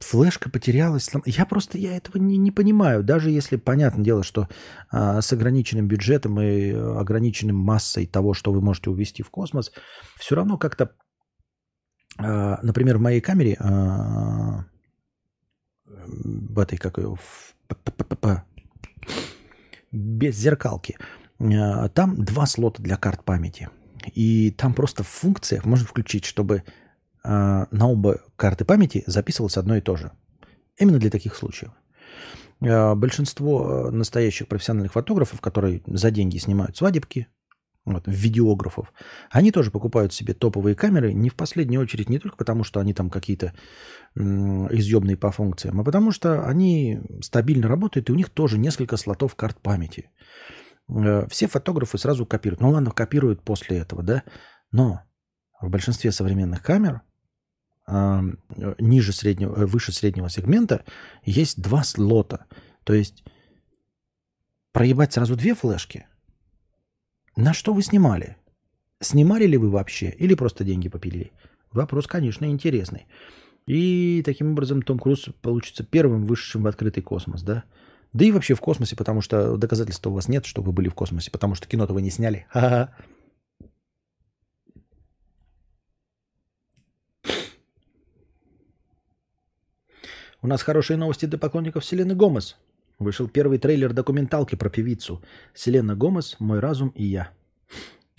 флешка 0.00 0.50
потерялась. 0.50 1.10
Я 1.26 1.46
просто 1.46 1.78
я 1.78 1.96
этого 1.96 2.18
не, 2.18 2.36
не 2.36 2.50
понимаю. 2.50 3.02
Даже 3.02 3.30
если 3.30 3.56
понятное 3.56 4.04
дело, 4.04 4.22
что 4.22 4.48
а, 4.90 5.20
с 5.20 5.32
ограниченным 5.32 5.88
бюджетом 5.88 6.40
и 6.40 6.70
ограниченным 6.70 7.56
массой 7.56 8.06
того, 8.06 8.34
что 8.34 8.52
вы 8.52 8.60
можете 8.60 8.90
увезти 8.90 9.22
в 9.22 9.30
космос, 9.30 9.72
все 10.18 10.34
равно 10.34 10.58
как-то, 10.58 10.92
а, 12.18 12.58
например, 12.62 12.98
в 12.98 13.00
моей 13.00 13.20
камере, 13.20 13.56
а, 13.58 14.66
в 15.86 16.58
этой 16.58 16.76
как 16.78 16.98
ее, 16.98 17.16
в 17.16 17.54
без 19.94 20.36
зеркалки, 20.36 20.96
а, 21.40 21.88
там 21.88 22.24
два 22.24 22.46
слота 22.46 22.82
для 22.82 22.96
карт 22.96 23.24
памяти. 23.24 23.70
И 24.12 24.50
там 24.50 24.74
просто 24.74 25.02
в 25.02 25.08
функциях 25.08 25.64
можно 25.64 25.86
включить, 25.86 26.24
чтобы 26.24 26.64
а, 27.24 27.66
на 27.70 27.88
оба 27.88 28.20
карты 28.36 28.64
памяти 28.64 29.02
записывалось 29.06 29.56
одно 29.56 29.76
и 29.76 29.80
то 29.80 29.96
же. 29.96 30.12
Именно 30.78 30.98
для 30.98 31.10
таких 31.10 31.34
случаев. 31.34 31.72
А, 32.60 32.94
Большинство 32.94 33.86
а, 33.86 33.90
настоящих 33.90 34.46
профессиональных 34.46 34.92
фотографов, 34.92 35.40
которые 35.40 35.82
за 35.86 36.10
деньги 36.10 36.36
снимают 36.36 36.76
свадебки, 36.76 37.28
вот, 37.86 38.04
видеографов, 38.06 38.92
они 39.30 39.52
тоже 39.52 39.70
покупают 39.70 40.14
себе 40.14 40.32
топовые 40.32 40.74
камеры, 40.74 41.12
не 41.12 41.28
в 41.28 41.34
последнюю 41.34 41.82
очередь 41.82 42.08
не 42.08 42.18
только 42.18 42.36
потому, 42.36 42.64
что 42.64 42.80
они 42.80 42.94
там 42.94 43.10
какие-то 43.10 43.52
изъемные 44.16 45.18
по 45.18 45.30
функциям, 45.30 45.80
а 45.80 45.84
потому 45.84 46.10
что 46.10 46.46
они 46.46 47.00
стабильно 47.20 47.68
работают, 47.68 48.08
и 48.08 48.12
у 48.12 48.14
них 48.14 48.30
тоже 48.30 48.58
несколько 48.58 48.96
слотов 48.96 49.34
карт 49.34 49.60
памяти. 49.60 50.10
Э, 50.88 51.26
все 51.28 51.46
фотографы 51.46 51.98
сразу 51.98 52.24
копируют. 52.24 52.60
Ну 52.60 52.70
ладно, 52.70 52.90
копируют 52.90 53.42
после 53.42 53.78
этого, 53.78 54.02
да, 54.02 54.22
но 54.70 55.02
в 55.60 55.68
большинстве 55.68 56.12
современных 56.12 56.62
камер 56.62 57.02
ниже 57.88 59.12
среднего, 59.12 59.54
э, 59.54 59.66
выше 59.66 59.92
среднего 59.92 60.30
сегмента 60.30 60.84
есть 61.24 61.60
два 61.60 61.84
слота. 61.84 62.46
То 62.84 62.94
есть 62.94 63.24
проебать 64.72 65.12
сразу 65.12 65.36
две 65.36 65.54
флешки– 65.54 66.06
на 67.36 67.52
что 67.52 67.74
вы 67.74 67.82
снимали? 67.82 68.36
Снимали 69.00 69.46
ли 69.46 69.56
вы 69.56 69.68
вообще 69.68 70.10
или 70.10 70.34
просто 70.34 70.62
деньги 70.62 70.88
попилили? 70.88 71.32
Вопрос, 71.72 72.06
конечно, 72.06 72.44
интересный. 72.44 73.06
И 73.66 74.22
таким 74.24 74.52
образом 74.52 74.82
Том 74.82 75.00
Круз 75.00 75.28
получится 75.42 75.82
первым 75.82 76.26
вышедшим 76.26 76.62
в 76.62 76.66
открытый 76.68 77.02
космос, 77.02 77.42
да? 77.42 77.64
Да 78.12 78.24
и 78.24 78.30
вообще 78.30 78.54
в 78.54 78.60
космосе, 78.60 78.94
потому 78.94 79.20
что 79.20 79.56
доказательства 79.56 80.10
у 80.10 80.12
вас 80.12 80.28
нет, 80.28 80.46
что 80.46 80.62
вы 80.62 80.70
были 80.70 80.88
в 80.88 80.94
космосе, 80.94 81.32
потому 81.32 81.56
что 81.56 81.66
кино-то 81.66 81.92
вы 81.92 82.02
не 82.02 82.10
сняли. 82.10 82.46
Ха-ха. 82.50 82.94
У 90.44 90.46
нас 90.46 90.62
хорошие 90.62 90.98
новости 90.98 91.24
для 91.24 91.38
поклонников 91.38 91.86
Селены 91.86 92.14
Гомес. 92.14 92.56
Вышел 92.98 93.28
первый 93.28 93.56
трейлер 93.56 93.94
документалки 93.94 94.56
про 94.56 94.68
певицу. 94.68 95.22
Селена 95.54 95.96
Гомес, 95.96 96.36
мой 96.38 96.60
разум 96.60 96.90
и 96.90 97.02
я. 97.02 97.30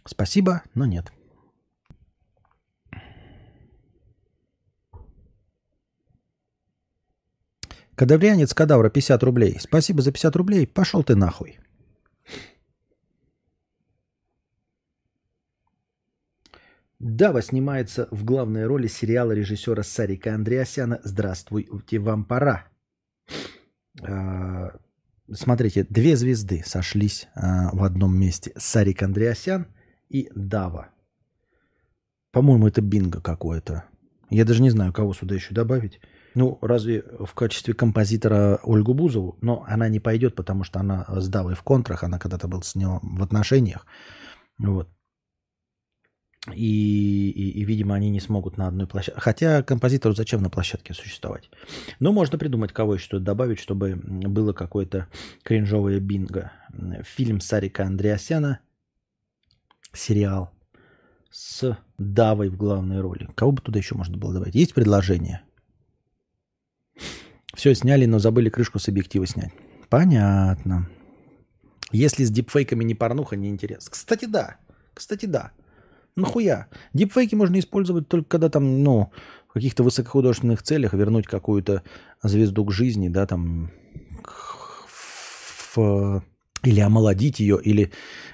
Спасибо, 0.05 0.63
но 0.73 0.87
нет. 0.87 1.11
Кадаврианец 7.93 8.55
кадавра 8.55 8.89
50 8.89 9.21
рублей. 9.21 9.59
Спасибо 9.59 10.01
за 10.01 10.11
50 10.11 10.35
рублей. 10.35 10.65
Пошел 10.65 11.03
ты 11.03 11.15
нахуй. 11.15 11.59
Дава 16.99 17.41
снимается 17.41 18.07
в 18.11 18.23
главной 18.23 18.65
роли 18.65 18.87
сериала 18.87 19.33
режиссера 19.33 19.83
Сарика 19.83 20.33
Андреасяна 20.33 21.01
«Здравствуйте, 21.03 21.99
вам 21.99 22.23
пора». 22.23 22.67
А, 24.01 24.71
смотрите, 25.31 25.85
две 25.89 26.15
звезды 26.15 26.63
сошлись 26.65 27.27
а, 27.35 27.69
в 27.73 27.83
одном 27.83 28.17
месте. 28.17 28.53
Сарик 28.55 29.03
Андреасян 29.03 29.67
и 30.09 30.29
Дава. 30.35 30.89
По-моему, 32.31 32.67
это 32.67 32.81
бинго 32.81 33.21
какое-то. 33.21 33.83
Я 34.29 34.45
даже 34.45 34.61
не 34.61 34.69
знаю, 34.69 34.93
кого 34.93 35.13
сюда 35.13 35.35
еще 35.35 35.53
добавить. 35.53 35.99
Ну, 36.33 36.57
разве 36.61 37.03
в 37.19 37.33
качестве 37.33 37.73
композитора 37.73 38.59
Ольгу 38.63 38.93
Бузову? 38.93 39.37
Но 39.41 39.65
она 39.67 39.89
не 39.89 39.99
пойдет, 39.99 40.35
потому 40.35 40.63
что 40.63 40.79
она 40.79 41.05
с 41.09 41.27
Давой 41.27 41.55
в 41.55 41.63
контрах, 41.63 42.03
она 42.03 42.19
когда-то 42.19 42.47
была 42.47 42.61
с 42.61 42.75
ним 42.75 42.99
в 43.01 43.21
отношениях. 43.21 43.85
Вот. 44.57 44.89
И, 46.53 47.29
и, 47.29 47.49
и, 47.59 47.65
видимо, 47.65 47.95
они 47.95 48.09
не 48.09 48.19
смогут 48.19 48.57
на 48.57 48.67
одной 48.67 48.85
площадке. 48.85 49.19
Хотя 49.19 49.63
композитору 49.63 50.13
зачем 50.13 50.43
на 50.43 50.49
площадке 50.49 50.93
существовать? 50.93 51.49
Но 51.99 52.11
можно 52.11 52.37
придумать, 52.37 52.71
кого 52.71 52.93
еще 52.93 53.19
добавить, 53.19 53.59
чтобы 53.59 53.95
было 53.95 54.53
какое-то 54.53 55.07
кринжовое 55.43 55.99
бинго. 55.99 56.51
Фильм 57.03 57.41
Сарика 57.41 57.85
Андреасяна, 57.85 58.59
сериал 59.91 60.51
с 61.31 61.77
Давой 61.97 62.49
в 62.49 62.57
главной 62.57 63.01
роли. 63.01 63.27
Кого 63.35 63.53
бы 63.53 63.61
туда 63.61 63.79
еще 63.79 63.95
можно 63.95 64.17
было 64.17 64.33
добавить? 64.33 64.55
Есть 64.55 64.73
предложение? 64.73 65.41
Все 67.55 67.73
сняли, 67.73 68.05
но 68.05 68.19
забыли 68.19 68.49
крышку 68.49 68.79
с 68.79 68.87
объектива 68.87 69.25
снять. 69.25 69.51
Понятно. 69.89 70.89
Если 71.91 72.23
с 72.23 72.29
дипфейками 72.31 72.83
не 72.83 72.95
порнуха, 72.95 73.35
не 73.35 73.49
интересно. 73.49 73.91
Кстати, 73.91 74.25
да. 74.25 74.57
Кстати, 74.93 75.25
да. 75.25 75.51
Нахуя? 76.15 76.67
Дипфейки 76.93 77.35
можно 77.35 77.59
использовать 77.59 78.07
только 78.07 78.29
когда 78.29 78.49
там, 78.49 78.83
ну, 78.83 79.11
в 79.49 79.53
каких-то 79.53 79.83
высокохудожественных 79.83 80.63
целях 80.63 80.93
вернуть 80.93 81.27
какую-то 81.27 81.83
звезду 82.23 82.65
к 82.65 82.71
жизни, 82.71 83.09
да, 83.09 83.25
там, 83.27 83.71
в, 85.75 86.23
или 86.63 86.79
омолодить 86.79 87.39
ее, 87.39 87.59
или 87.61 87.91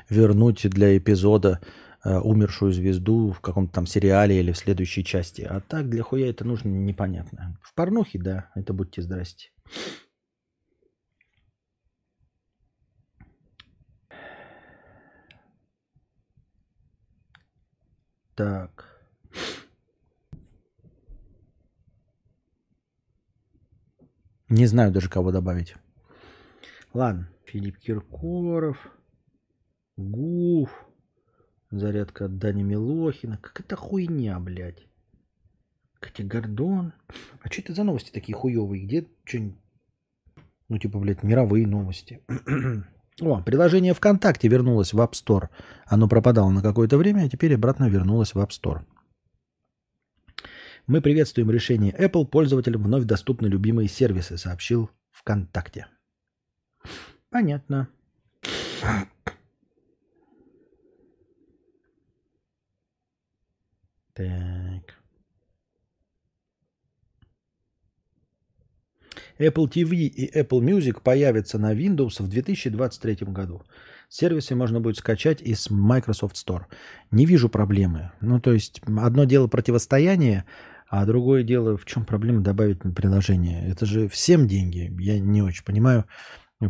вернуть 0.10 0.70
для 0.70 0.98
эпизода 0.98 1.60
э, 2.04 2.18
умершую 2.20 2.72
звезду 2.72 3.32
в 3.32 3.40
каком-то 3.40 3.74
там 3.74 3.86
сериале 3.86 4.40
или 4.40 4.52
в 4.52 4.58
следующей 4.58 5.04
части. 5.04 5.42
А 5.42 5.60
так 5.60 5.90
для 5.90 6.04
хуя 6.04 6.30
это 6.30 6.46
нужно 6.46 6.70
непонятно. 6.70 7.58
В 7.62 7.74
порнухе, 7.74 8.20
да, 8.20 8.50
это 8.56 8.74
будьте 8.74 9.02
здрасте. 9.02 9.50
Так. 18.36 18.88
Не 24.50 24.66
знаю 24.66 24.92
даже, 24.92 25.10
кого 25.10 25.32
добавить. 25.32 25.76
Ладно. 26.94 27.30
Филипп 27.46 27.78
Киркоров. 27.78 28.78
Гуф. 29.98 30.70
Зарядка 31.70 32.26
от 32.26 32.38
Дани 32.38 32.64
Милохина. 32.64 33.38
Как 33.38 33.62
это 33.62 33.76
хуйня, 33.76 34.40
блядь. 34.40 34.86
Катя 36.02 36.24
Гордон. 36.24 36.94
А 37.42 37.50
что 37.50 37.62
это 37.62 37.74
за 37.74 37.84
новости 37.84 38.12
такие 38.12 38.36
хуевые? 38.36 38.86
Где 38.86 39.08
что-нибудь... 39.24 39.58
Ну, 40.68 40.78
типа, 40.80 41.00
блядь, 41.00 41.24
мировые 41.24 41.68
новости. 41.68 42.22
О, 43.20 43.42
приложение 43.42 43.94
ВКонтакте 43.94 44.48
вернулось 44.48 44.94
в 44.94 45.00
App 45.00 45.12
Store. 45.12 45.50
Оно 45.86 46.08
пропадало 46.08 46.50
на 46.50 46.62
какое-то 46.62 46.98
время, 46.98 47.24
а 47.24 47.30
теперь 47.30 47.56
обратно 47.56 47.90
вернулось 47.90 48.34
в 48.34 48.40
App 48.40 48.50
Store. 48.50 48.82
Мы 50.88 51.02
приветствуем 51.02 51.52
решение 51.52 51.94
Apple. 51.94 52.26
Пользователям 52.26 52.84
вновь 52.84 53.04
доступны 53.04 53.48
любимые 53.48 53.88
сервисы, 53.88 54.38
сообщил 54.38 54.90
ВКонтакте. 55.12 55.88
Понятно. 57.30 57.88
Так. 64.14 65.01
Apple 69.40 69.70
TV 69.70 69.96
и 69.96 70.40
Apple 70.40 70.62
Music 70.62 71.02
появятся 71.04 71.58
на 71.58 71.74
Windows 71.74 72.22
в 72.22 72.28
2023 72.28 73.18
году. 73.28 73.64
Сервисы 74.10 74.56
можно 74.56 74.82
будет 74.82 74.98
скачать 74.98 75.42
из 75.42 75.70
Microsoft 75.70 76.36
Store. 76.36 76.64
Не 77.12 77.26
вижу 77.26 77.48
проблемы. 77.48 78.12
Ну, 78.20 78.42
то 78.42 78.52
есть, 78.52 78.82
одно 78.86 79.24
дело 79.24 79.48
противостояние, 79.48 80.46
а 80.90 81.06
другое 81.06 81.44
дело, 81.44 81.78
в 81.78 81.86
чем 81.86 82.04
проблема 82.04 82.42
добавить 82.42 82.82
приложение. 82.94 83.66
Это 83.70 83.86
же 83.86 84.10
всем 84.10 84.48
деньги. 84.48 84.94
Я 85.00 85.20
не 85.20 85.42
очень 85.42 85.64
понимаю, 85.64 86.06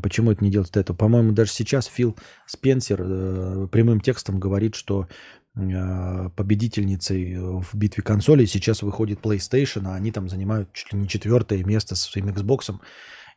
почему 0.04 0.32
это 0.32 0.44
не 0.44 0.52
делать 0.52 0.70
это. 0.78 0.94
По-моему, 0.94 1.32
даже 1.32 1.52
сейчас 1.52 1.88
Фил 1.88 2.16
Спенсер 2.46 3.02
э, 3.02 3.68
прямым 3.72 4.00
текстом 4.00 4.40
говорит, 4.40 4.76
что 4.76 5.08
победительницей 5.54 7.36
в 7.38 7.70
битве 7.74 8.04
консолей 8.04 8.48
сейчас 8.48 8.82
выходит 8.82 9.20
PlayStation, 9.20 9.86
а 9.86 9.96
они 9.96 10.12
там 10.12 10.30
занимают 10.30 10.72
чуть 10.74 10.94
ли 10.94 11.00
не 11.00 11.08
четвертое 11.08 11.64
место 11.64 11.96
со 11.96 12.10
своим 12.10 12.30
Xbox, 12.30 12.80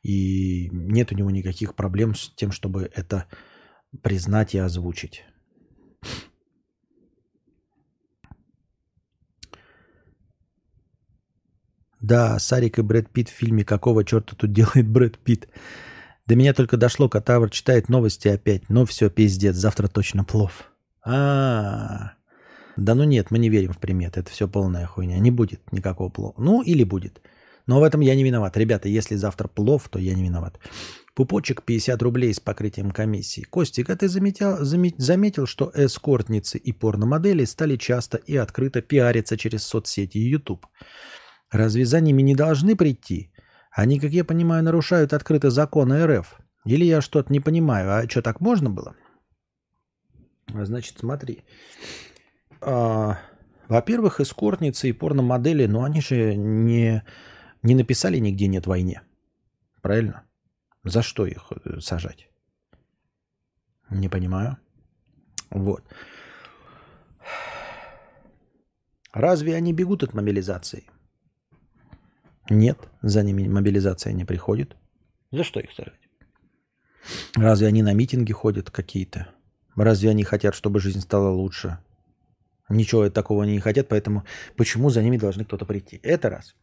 и 0.03 0.69
нет 0.71 1.11
у 1.13 1.17
него 1.17 1.31
никаких 1.31 1.75
проблем 1.75 2.15
с 2.15 2.33
тем, 2.37 2.53
чтобы 2.53 2.91
это 2.95 3.27
признать 4.03 4.55
и 4.55 4.59
озвучить. 4.59 5.25
Да, 12.01 12.39
Сарик 12.39 12.79
и 12.79 12.83
Брэд 12.83 13.11
Питт 13.11 13.31
в 13.31 13.33
фильме 13.33 13.65
«Какого 13.65 14.05
черта 14.05 14.37
тут 14.37 14.53
делает 14.53 14.87
Брэд 14.87 15.19
Питт?» 15.19 15.49
До 16.27 16.37
меня 16.37 16.55
только 16.55 16.77
дошло, 16.77 17.09
Катавр 17.09 17.51
читает 17.51 17.89
новости 17.89 18.29
опять. 18.29 18.69
Ну 18.69 18.85
все, 18.85 19.11
пиздец, 19.11 19.57
завтра 19.57 19.89
точно 19.89 20.23
плов. 20.23 20.74
А, 21.05 22.13
да 22.77 22.95
ну 22.95 23.05
нет, 23.05 23.31
мы 23.31 23.39
не 23.39 23.51
верим 23.51 23.73
в 23.73 23.79
приметы. 23.79 24.21
Это 24.21 24.31
все 24.31 24.49
полная 24.49 24.87
хуйня. 24.87 25.19
Не 25.19 25.31
будет 25.31 25.61
никакого 25.73 26.09
плова. 26.09 26.35
Ну 26.39 26.63
или 26.63 26.85
будет. 26.85 27.21
Но 27.67 27.81
в 27.81 27.83
этом 27.83 28.01
я 28.01 28.15
не 28.15 28.25
виноват. 28.25 28.57
Ребята, 28.57 28.89
если 28.89 29.17
завтра 29.17 29.49
плов, 29.49 29.89
то 29.89 29.99
я 29.99 30.15
не 30.15 30.25
виноват. 30.25 30.59
Пупочек 31.15 31.63
50 31.63 32.03
рублей 32.03 32.35
с 32.35 32.41
покрытием 32.41 32.91
комиссии. 32.91 33.43
Костик, 33.43 33.89
а 33.91 33.97
ты 33.97 34.09
заметил, 34.09 34.59
заметил, 34.99 35.47
что 35.47 35.71
эскортницы 35.75 36.59
и 36.59 36.73
порномодели 36.73 37.45
стали 37.45 37.77
часто 37.77 38.19
и 38.19 38.37
открыто 38.37 38.83
пиариться 38.83 39.37
через 39.37 39.63
соцсети 39.63 40.19
и 40.19 40.29
YouTube? 40.29 40.67
Разве 41.51 41.87
за 41.87 42.01
ними 42.01 42.23
не 42.23 42.35
должны 42.35 42.75
прийти? 42.75 43.31
Они, 43.71 44.01
как 44.01 44.11
я 44.11 44.25
понимаю, 44.25 44.65
нарушают 44.65 45.13
открыто 45.13 45.51
законы 45.51 46.05
РФ. 46.05 46.37
Или 46.65 46.85
я 46.85 47.01
что-то 47.01 47.33
не 47.33 47.41
понимаю, 47.41 47.93
а 47.93 48.09
что, 48.09 48.23
так 48.23 48.41
можно 48.41 48.71
было? 48.71 48.97
Значит, 50.49 50.99
смотри. 50.99 51.45
А, 52.61 53.19
во-первых, 53.69 54.21
эскортницы 54.21 54.89
и 54.89 54.93
порномодели, 54.93 55.67
ну 55.67 55.83
они 55.85 56.01
же 56.01 56.35
не, 56.37 57.03
не 57.63 57.75
написали 57.75 58.19
нигде 58.19 58.47
«нет 58.47 58.67
войне». 58.67 59.03
Правильно? 59.83 60.25
За 60.85 61.03
что 61.03 61.27
их 61.27 61.53
э, 61.65 61.81
сажать? 61.81 62.29
Не 63.91 64.09
понимаю. 64.09 64.57
Вот. 65.51 65.85
Разве 69.13 69.55
они 69.57 69.73
бегут 69.73 70.03
от 70.03 70.15
мобилизации? 70.15 70.85
Нет, 72.51 72.79
за 73.03 73.23
ними 73.23 73.49
мобилизация 73.49 74.13
не 74.13 74.25
приходит. 74.25 74.77
За 75.31 75.45
что 75.45 75.61
их 75.61 75.73
сажать? 75.73 76.01
Разве 77.35 77.69
они 77.69 77.83
на 77.83 77.95
митинги 77.95 78.33
ходят 78.33 78.71
какие-то? 78.71 79.29
Разве 79.77 80.11
они 80.11 80.25
хотят, 80.25 80.55
чтобы 80.55 80.81
жизнь 80.81 81.01
стала 81.01 81.31
лучше? 81.31 81.79
Ничего 82.69 83.09
такого 83.11 83.45
они 83.45 83.53
не 83.53 83.61
хотят, 83.61 83.89
поэтому 83.89 84.25
почему 84.57 84.91
за 84.91 85.03
ними 85.03 85.19
должны 85.19 85.45
кто-то 85.45 85.67
прийти? 85.67 86.01
Это 86.03 86.31
раз. 86.31 86.55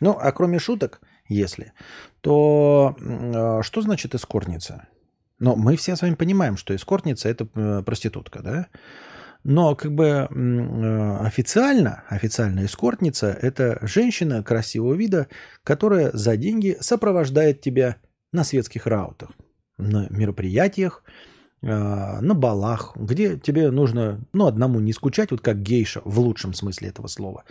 Ну, 0.00 0.10
а 0.10 0.32
кроме 0.32 0.58
шуток, 0.58 1.00
если, 1.28 1.72
то 2.20 2.96
э, 2.98 3.62
что 3.62 3.80
значит 3.80 4.14
эскортница? 4.14 4.88
Но 5.38 5.54
мы 5.54 5.76
все 5.76 5.96
с 5.96 6.02
вами 6.02 6.14
понимаем, 6.14 6.56
что 6.56 6.74
эскортница– 6.74 7.28
это 7.30 7.48
э, 7.54 7.82
проститутка, 7.84 8.42
да? 8.42 8.66
Но 9.44 9.76
как 9.76 9.92
бы 9.92 10.04
э, 10.28 11.16
официально, 11.20 12.02
официально 12.08 12.64
эскортница– 12.64 13.28
это 13.42 13.78
женщина 13.82 14.42
красивого 14.42 14.94
вида, 14.94 15.28
которая 15.62 16.10
за 16.12 16.36
деньги 16.36 16.76
сопровождает 16.80 17.60
тебя 17.60 17.96
на 18.32 18.42
светских 18.42 18.86
раутах, 18.86 19.30
на 19.78 20.08
мероприятиях, 20.10 21.04
на 21.62 22.34
балах, 22.34 22.92
где 22.96 23.38
тебе 23.38 23.70
нужно, 23.70 24.20
ну, 24.32 24.46
одному 24.46 24.78
не 24.78 24.92
скучать, 24.92 25.30
вот 25.30 25.40
как 25.40 25.62
гейша, 25.62 26.02
в 26.04 26.20
лучшем 26.20 26.54
смысле 26.54 26.88
этого 26.88 27.06
слова, 27.06 27.44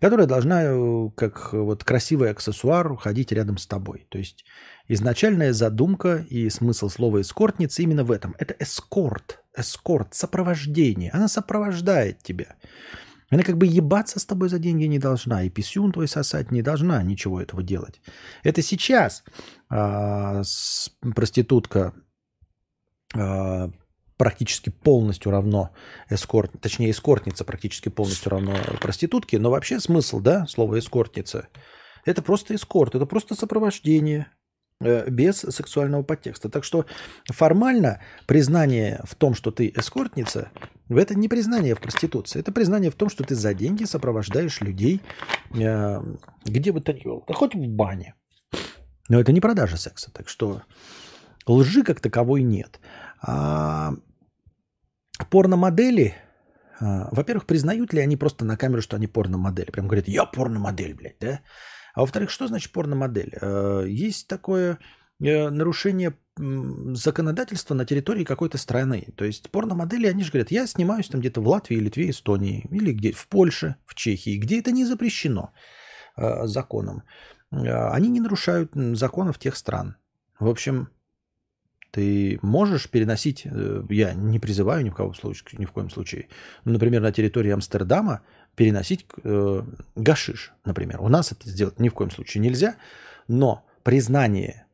которая 0.00 0.26
должна, 0.26 1.10
как 1.14 1.52
вот 1.52 1.84
красивый 1.84 2.30
аксессуар, 2.30 2.96
ходить 2.96 3.32
рядом 3.32 3.58
с 3.58 3.66
тобой. 3.66 4.06
То 4.08 4.18
есть 4.18 4.44
Изначальная 4.86 5.54
задумка 5.54 6.26
и 6.28 6.50
смысл 6.50 6.90
слова 6.90 7.22
эскортница 7.22 7.82
именно 7.82 8.04
в 8.04 8.10
этом. 8.10 8.34
Это 8.38 8.54
эскорт, 8.58 9.42
эскорт, 9.56 10.14
сопровождение. 10.14 11.10
Она 11.10 11.26
сопровождает 11.26 12.22
тебя. 12.22 12.56
Она 13.30 13.42
как 13.42 13.56
бы 13.56 13.66
ебаться 13.66 14.20
с 14.20 14.26
тобой 14.26 14.50
за 14.50 14.58
деньги 14.58 14.84
не 14.84 14.98
должна, 14.98 15.42
и 15.42 15.48
писюн 15.48 15.90
твой 15.90 16.06
сосать 16.06 16.52
не 16.52 16.60
должна 16.60 17.02
ничего 17.02 17.40
этого 17.40 17.62
делать. 17.62 18.02
Это 18.42 18.60
сейчас 18.60 19.24
а, 19.70 20.42
с, 20.44 20.90
проститутка 21.14 21.80
а, 21.80 21.92
практически 24.16 24.70
полностью 24.70 25.32
равно 25.32 25.70
эскорт, 26.08 26.52
точнее 26.60 26.90
эскортница 26.90 27.44
практически 27.44 27.88
полностью 27.88 28.30
равно 28.30 28.56
проститутке, 28.80 29.38
но 29.38 29.50
вообще 29.50 29.80
смысл, 29.80 30.20
да, 30.20 30.46
слова 30.46 30.78
эскортница, 30.78 31.48
это 32.04 32.22
просто 32.22 32.54
эскорт, 32.54 32.94
это 32.94 33.06
просто 33.06 33.34
сопровождение, 33.34 34.28
Э, 34.80 35.08
без 35.08 35.36
сексуального 35.36 36.02
подтекста. 36.02 36.48
Так 36.48 36.64
что 36.64 36.84
формально 37.30 38.00
признание 38.26 39.00
в 39.04 39.14
том, 39.14 39.34
что 39.34 39.50
ты 39.50 39.72
эскортница, 39.74 40.50
это 40.90 41.14
не 41.14 41.28
признание 41.28 41.74
в 41.74 41.80
проституции, 41.80 42.40
это 42.40 42.50
признание 42.50 42.90
в 42.90 42.94
том, 42.94 43.08
что 43.08 43.24
ты 43.24 43.34
за 43.34 43.54
деньги 43.54 43.84
сопровождаешь 43.84 44.60
людей 44.60 45.00
э, 45.54 46.02
где 46.44 46.72
бы 46.72 46.80
то 46.80 46.92
ни 46.92 47.02
было, 47.02 47.22
да 47.26 47.34
хоть 47.34 47.54
в 47.54 47.68
бане. 47.68 48.14
Но 49.08 49.20
это 49.20 49.32
не 49.32 49.40
продажа 49.40 49.76
секса, 49.76 50.10
так 50.12 50.28
что 50.28 50.62
лжи 51.46 51.82
как 51.82 52.00
таковой 52.00 52.42
нет. 52.42 52.80
А 53.22 53.94
порномодели, 55.30 56.14
а, 56.80 57.08
во-первых, 57.12 57.46
признают 57.46 57.92
ли 57.92 58.00
они 58.00 58.16
просто 58.16 58.44
на 58.44 58.56
камеру, 58.56 58.82
что 58.82 58.96
они 58.96 59.06
порномодели? 59.06 59.70
Прям 59.70 59.86
говорят, 59.86 60.08
я 60.08 60.24
порномодель, 60.24 60.94
блядь, 60.94 61.18
да? 61.20 61.40
А 61.94 62.00
во-вторых, 62.00 62.30
что 62.30 62.48
значит 62.48 62.72
порномодель? 62.72 63.32
Э, 63.40 63.84
есть 63.88 64.26
такое 64.26 64.78
э, 65.22 65.50
нарушение 65.50 66.14
законодательства 66.36 67.74
на 67.74 67.84
территории 67.84 68.24
какой-то 68.24 68.58
страны. 68.58 69.06
То 69.16 69.24
есть 69.24 69.50
порномодели, 69.50 70.08
они 70.08 70.24
же 70.24 70.32
говорят, 70.32 70.50
я 70.50 70.66
снимаюсь 70.66 71.08
там 71.08 71.20
где-то 71.20 71.40
в 71.40 71.46
Латвии, 71.46 71.76
Литве, 71.76 72.10
Эстонии, 72.10 72.66
или 72.72 72.92
где 72.92 73.12
в 73.12 73.28
Польше, 73.28 73.76
в 73.86 73.94
Чехии, 73.94 74.38
где 74.38 74.58
это 74.58 74.72
не 74.72 74.84
запрещено 74.84 75.52
э, 76.16 76.46
законом. 76.46 77.04
Они 77.52 78.08
не 78.08 78.20
нарушают 78.20 78.72
законов 78.74 79.38
тех 79.38 79.56
стран. 79.56 79.94
В 80.40 80.48
общем, 80.48 80.88
ты 81.94 82.40
можешь 82.42 82.90
переносить, 82.90 83.46
я 83.88 84.14
не 84.14 84.40
призываю 84.40 84.84
ни 84.84 84.90
в, 84.90 84.94
коем 84.96 85.14
случае, 85.14 85.60
ни 85.60 85.64
в 85.64 85.70
коем 85.70 85.90
случае, 85.90 86.26
например, 86.64 87.00
на 87.02 87.12
территории 87.12 87.52
Амстердама 87.52 88.22
переносить 88.56 89.06
э, 89.22 89.62
гашиш, 89.94 90.52
например. 90.64 91.00
У 91.00 91.08
нас 91.08 91.30
это 91.30 91.48
сделать 91.48 91.78
ни 91.78 91.88
в 91.88 91.94
коем 91.94 92.10
случае 92.10 92.42
нельзя, 92.42 92.74
но 93.28 93.64
признание 93.84 94.66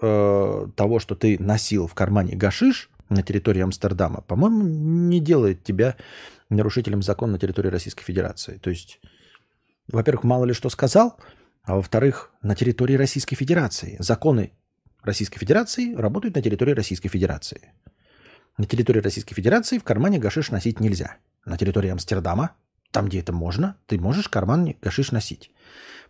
э, 0.00 0.66
того, 0.74 0.98
что 1.00 1.14
ты 1.14 1.36
носил 1.38 1.86
в 1.86 1.92
кармане 1.92 2.34
гашиш 2.34 2.88
на 3.10 3.22
территории 3.22 3.60
Амстердама, 3.60 4.22
по-моему, 4.22 4.62
не 4.62 5.20
делает 5.20 5.64
тебя 5.64 5.96
нарушителем 6.48 7.02
закона 7.02 7.32
на 7.32 7.38
территории 7.38 7.68
Российской 7.68 8.04
Федерации. 8.04 8.56
То 8.56 8.70
есть, 8.70 9.00
во-первых, 9.92 10.24
мало 10.24 10.46
ли 10.46 10.54
что 10.54 10.70
сказал, 10.70 11.20
а 11.64 11.74
во-вторых, 11.74 12.32
на 12.40 12.54
территории 12.54 12.94
Российской 12.94 13.36
Федерации. 13.36 13.96
Законы 13.98 14.52
Российской 15.02 15.38
Федерации 15.38 15.94
работают 15.94 16.34
на 16.36 16.42
территории 16.42 16.72
Российской 16.72 17.08
Федерации. 17.08 17.72
На 18.56 18.66
территории 18.66 19.00
Российской 19.00 19.34
Федерации 19.34 19.78
в 19.78 19.84
кармане 19.84 20.18
гашиш 20.18 20.50
носить 20.50 20.80
нельзя. 20.80 21.16
На 21.44 21.56
территории 21.56 21.90
Амстердама 21.90 22.56
там, 22.90 23.06
где 23.06 23.20
это 23.20 23.32
можно, 23.32 23.76
ты 23.86 23.98
можешь 23.98 24.26
в 24.26 24.30
кармане 24.30 24.76
гашиш 24.80 25.12
носить. 25.12 25.50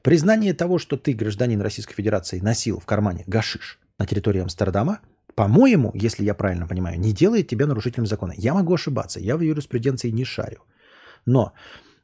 Признание 0.02 0.54
того, 0.54 0.78
что 0.78 0.96
ты, 0.96 1.12
гражданин 1.12 1.60
Российской 1.60 1.94
Федерации, 1.94 2.40
носил 2.40 2.78
в 2.78 2.86
кармане 2.86 3.24
гашиш 3.26 3.80
на 3.98 4.06
территории 4.06 4.40
Амстердама, 4.40 5.00
по-моему, 5.34 5.92
если 5.94 6.24
я 6.24 6.34
правильно 6.34 6.66
понимаю, 6.66 6.98
не 6.98 7.12
делает 7.12 7.48
тебя 7.48 7.66
нарушителем 7.66 8.06
закона. 8.06 8.32
Я 8.36 8.54
могу 8.54 8.74
ошибаться, 8.74 9.20
я 9.20 9.36
в 9.36 9.40
юриспруденции 9.40 10.10
не 10.10 10.24
шарю. 10.24 10.62
Но 11.26 11.52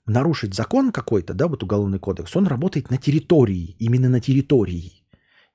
нарушить 0.06 0.54
закон 0.54 0.92
какой-то, 0.92 1.34
да, 1.34 1.48
вот 1.48 1.62
уголовный 1.62 1.98
кодекс, 1.98 2.36
он 2.36 2.46
работает 2.46 2.90
на 2.90 2.98
территории, 2.98 3.76
именно 3.78 4.08
на 4.08 4.20
территории. 4.20 5.03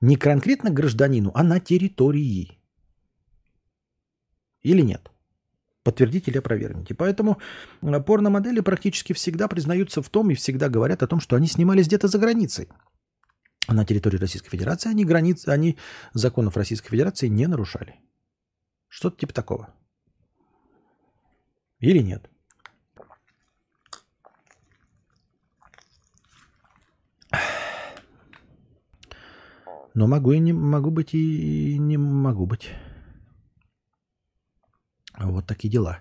Не 0.00 0.16
конкретно 0.16 0.70
гражданину, 0.70 1.30
а 1.34 1.42
на 1.42 1.60
территории. 1.60 2.58
Или 4.62 4.82
нет? 4.82 5.10
Подтвердите 5.82 6.30
или 6.30 6.38
опровергните. 6.38 6.94
Поэтому 6.94 7.38
э, 7.82 8.00
порномодели 8.00 8.60
практически 8.60 9.12
всегда 9.12 9.48
признаются 9.48 10.02
в 10.02 10.08
том 10.08 10.30
и 10.30 10.34
всегда 10.34 10.68
говорят 10.68 11.02
о 11.02 11.06
том, 11.06 11.20
что 11.20 11.36
они 11.36 11.46
снимались 11.46 11.86
где-то 11.86 12.08
за 12.08 12.18
границей. 12.18 12.68
На 13.68 13.84
территории 13.84 14.18
Российской 14.18 14.50
Федерации 14.50 14.90
они, 14.90 15.04
границы, 15.04 15.48
они 15.48 15.78
законов 16.12 16.56
Российской 16.56 16.90
Федерации 16.90 17.28
не 17.28 17.46
нарушали. 17.46 17.94
Что-то 18.88 19.18
типа 19.18 19.32
такого. 19.32 19.74
Или 21.78 22.02
нет? 22.02 22.28
Но 29.94 30.06
могу 30.06 30.32
и 30.32 30.38
не 30.38 30.52
могу 30.52 30.90
быть 30.90 31.14
и 31.14 31.78
не 31.78 31.96
могу 31.96 32.46
быть. 32.46 32.70
Вот 35.18 35.46
такие 35.46 35.70
дела. 35.70 36.00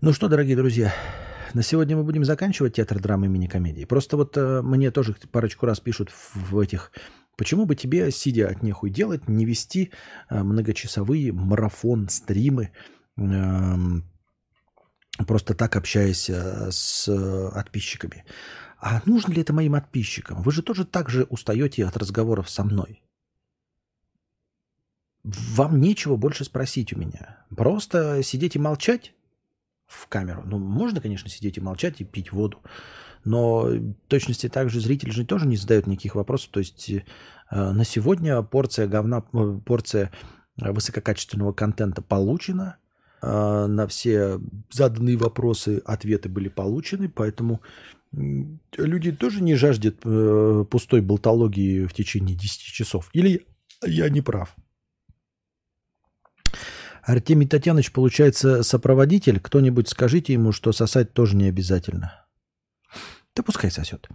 Ну 0.00 0.12
что, 0.12 0.28
дорогие 0.28 0.56
друзья, 0.56 0.92
на 1.54 1.62
сегодня 1.62 1.96
мы 1.96 2.04
будем 2.04 2.24
заканчивать 2.24 2.74
театр 2.74 3.00
драмы 3.00 3.28
мини-комедии. 3.28 3.84
Просто 3.84 4.16
вот 4.16 4.36
э, 4.36 4.62
мне 4.62 4.90
тоже 4.90 5.14
парочку 5.30 5.66
раз 5.66 5.80
пишут 5.80 6.10
в, 6.10 6.52
в 6.52 6.58
этих... 6.58 6.92
Почему 7.36 7.66
бы 7.66 7.74
тебе, 7.74 8.10
сидя 8.10 8.48
от 8.48 8.62
нехуй 8.62 8.90
делать, 8.90 9.28
не 9.28 9.44
вести 9.44 9.90
э, 10.30 10.42
многочасовые 10.42 11.32
марафон, 11.32 12.08
стримы, 12.08 12.72
э, 13.16 13.74
просто 15.26 15.54
так 15.54 15.76
общаясь 15.76 16.30
э, 16.30 16.70
с 16.70 17.08
э, 17.08 17.50
подписчиками? 17.54 18.24
А 18.82 19.00
нужно 19.06 19.32
ли 19.32 19.40
это 19.40 19.52
моим 19.52 19.74
подписчикам? 19.74 20.42
Вы 20.42 20.50
же 20.50 20.60
тоже 20.60 20.84
так 20.84 21.08
же 21.08 21.22
устаете 21.30 21.86
от 21.86 21.96
разговоров 21.96 22.50
со 22.50 22.64
мной. 22.64 23.00
Вам 25.22 25.80
нечего 25.80 26.16
больше 26.16 26.44
спросить 26.44 26.92
у 26.92 26.98
меня. 26.98 27.46
Просто 27.56 28.24
сидеть 28.24 28.56
и 28.56 28.58
молчать 28.58 29.14
в 29.86 30.08
камеру. 30.08 30.42
Ну, 30.44 30.58
можно, 30.58 31.00
конечно, 31.00 31.30
сидеть 31.30 31.58
и 31.58 31.60
молчать 31.60 32.00
и 32.00 32.04
пить 32.04 32.32
воду. 32.32 32.58
Но 33.24 33.70
точности 34.08 34.48
также 34.48 34.80
зритель 34.80 35.12
же 35.12 35.24
тоже 35.24 35.46
не 35.46 35.56
задает 35.56 35.86
никаких 35.86 36.16
вопросов. 36.16 36.50
То 36.50 36.58
есть 36.58 36.90
э, 36.90 37.02
на 37.50 37.84
сегодня 37.84 38.42
порция 38.42 38.88
говна, 38.88 39.22
э, 39.32 39.60
порция 39.64 40.10
высококачественного 40.56 41.52
контента 41.52 42.02
получена. 42.02 42.78
Э, 43.22 43.66
на 43.68 43.86
все 43.86 44.40
заданные 44.72 45.16
вопросы 45.16 45.80
ответы 45.84 46.28
были 46.28 46.48
получены. 46.48 47.08
Поэтому 47.08 47.62
люди 48.12 49.12
тоже 49.12 49.42
не 49.42 49.54
жаждут 49.54 50.00
э, 50.04 50.64
пустой 50.70 51.00
болтологии 51.00 51.86
в 51.86 51.92
течение 51.92 52.36
10 52.36 52.60
часов. 52.60 53.10
Или 53.12 53.46
я 53.84 54.08
не 54.08 54.20
прав? 54.20 54.54
Артемий 57.02 57.48
Татьянович, 57.48 57.92
получается, 57.92 58.62
сопроводитель. 58.62 59.40
Кто-нибудь 59.40 59.88
скажите 59.88 60.34
ему, 60.34 60.52
что 60.52 60.72
сосать 60.72 61.12
тоже 61.12 61.36
не 61.36 61.48
обязательно. 61.48 62.26
Да 63.34 63.42
пускай 63.42 63.70
сосет. 63.70 64.08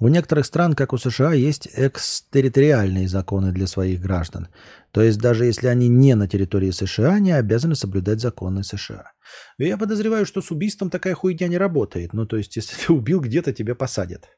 У 0.00 0.06
некоторых 0.06 0.46
стран, 0.46 0.74
как 0.74 0.92
у 0.92 0.98
США, 0.98 1.32
есть 1.32 1.68
экстерриториальные 1.74 3.08
законы 3.08 3.50
для 3.50 3.66
своих 3.66 4.00
граждан. 4.00 4.46
То 4.92 5.02
есть 5.02 5.18
даже 5.18 5.44
если 5.44 5.66
они 5.66 5.88
не 5.88 6.14
на 6.14 6.28
территории 6.28 6.70
США, 6.70 7.14
они 7.14 7.32
обязаны 7.32 7.74
соблюдать 7.74 8.20
законы 8.20 8.62
США. 8.62 9.10
И 9.58 9.66
я 9.66 9.76
подозреваю, 9.76 10.24
что 10.24 10.40
с 10.40 10.52
убийством 10.52 10.88
такая 10.88 11.14
хуйня 11.14 11.48
не 11.48 11.58
работает. 11.58 12.12
Ну, 12.12 12.26
то 12.26 12.36
есть, 12.36 12.54
если 12.54 12.76
ты 12.76 12.92
убил 12.92 13.20
где-то, 13.20 13.52
тебя 13.52 13.74
посадят. 13.74 14.28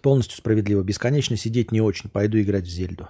Полностью 0.00 0.38
справедливо. 0.38 0.82
Бесконечно 0.82 1.36
сидеть 1.36 1.70
не 1.70 1.82
очень. 1.82 2.08
Пойду 2.08 2.40
играть 2.40 2.64
в 2.64 2.70
Зельду. 2.70 3.08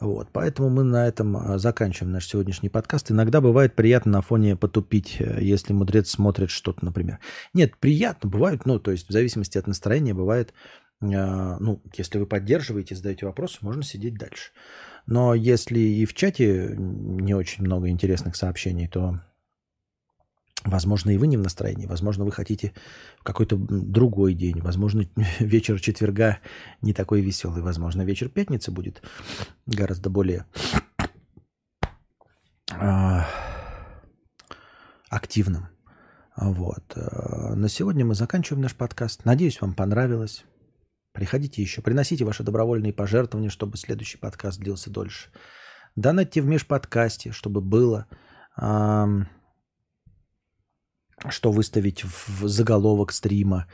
Вот, 0.00 0.28
поэтому 0.32 0.70
мы 0.70 0.84
на 0.84 1.06
этом 1.06 1.36
а, 1.36 1.58
заканчиваем 1.58 2.12
наш 2.12 2.26
сегодняшний 2.26 2.68
подкаст. 2.68 3.10
Иногда 3.10 3.40
бывает 3.40 3.74
приятно 3.74 4.12
на 4.12 4.22
фоне 4.22 4.56
потупить, 4.56 5.16
э, 5.20 5.38
если 5.40 5.72
мудрец 5.72 6.10
смотрит 6.10 6.50
что-то, 6.50 6.84
например. 6.84 7.20
Нет, 7.52 7.76
приятно 7.78 8.28
бывает, 8.28 8.66
ну, 8.66 8.78
то 8.78 8.90
есть 8.90 9.08
в 9.08 9.12
зависимости 9.12 9.58
от 9.58 9.66
настроения 9.66 10.14
бывает, 10.14 10.52
э, 11.00 11.06
ну, 11.06 11.82
если 11.96 12.18
вы 12.18 12.26
поддерживаете, 12.26 12.96
задаете 12.96 13.26
вопросы, 13.26 13.58
можно 13.60 13.82
сидеть 13.82 14.14
дальше. 14.14 14.52
Но 15.06 15.34
если 15.34 15.78
и 15.78 16.06
в 16.06 16.14
чате 16.14 16.74
не 16.76 17.34
очень 17.34 17.64
много 17.64 17.88
интересных 17.88 18.36
сообщений, 18.36 18.88
то 18.88 19.20
Возможно, 20.64 21.10
и 21.10 21.18
вы 21.18 21.26
не 21.26 21.36
в 21.36 21.42
настроении, 21.42 21.86
возможно, 21.86 22.24
вы 22.24 22.32
хотите 22.32 22.72
какой-то 23.22 23.56
другой 23.56 24.32
день, 24.32 24.60
возможно, 24.60 25.06
вечер 25.38 25.78
четверга 25.78 26.38
не 26.80 26.94
такой 26.94 27.20
веселый, 27.20 27.62
возможно, 27.62 28.02
вечер 28.02 28.30
пятницы 28.30 28.70
будет 28.70 29.02
гораздо 29.66 30.08
более 30.08 30.46
а, 32.72 33.26
активным. 35.10 35.68
Вот. 36.36 36.96
На 36.96 37.68
сегодня 37.68 38.04
мы 38.04 38.14
заканчиваем 38.14 38.62
наш 38.62 38.74
подкаст. 38.74 39.24
Надеюсь, 39.24 39.60
вам 39.60 39.74
понравилось. 39.74 40.44
Приходите 41.12 41.62
еще, 41.62 41.80
приносите 41.80 42.24
ваши 42.24 42.42
добровольные 42.42 42.92
пожертвования, 42.92 43.50
чтобы 43.50 43.76
следующий 43.76 44.18
подкаст 44.18 44.58
длился 44.58 44.90
дольше. 44.90 45.28
Донатьте 45.94 46.42
в 46.42 46.46
межподкасте, 46.46 47.30
чтобы 47.30 47.60
было 47.60 48.06
что 51.28 51.52
выставить 51.52 52.04
в 52.04 52.48
заголовок 52.48 53.12
стрима, 53.12 53.66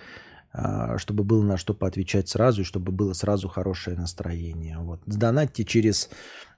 а, 0.53 0.99
чтобы 0.99 1.25
было 1.25 1.43
на 1.43 1.57
что 1.57 1.75
поотвечать 1.75 2.29
сразу, 2.29 2.63
и 2.63 2.65
чтобы 2.65 2.93
было 2.93 3.13
сразу 3.13 3.49
хорошее 3.49 3.97
настроение. 3.97 4.79
Вот. 4.79 5.01
Донатьте 5.07 5.65
через... 5.65 6.11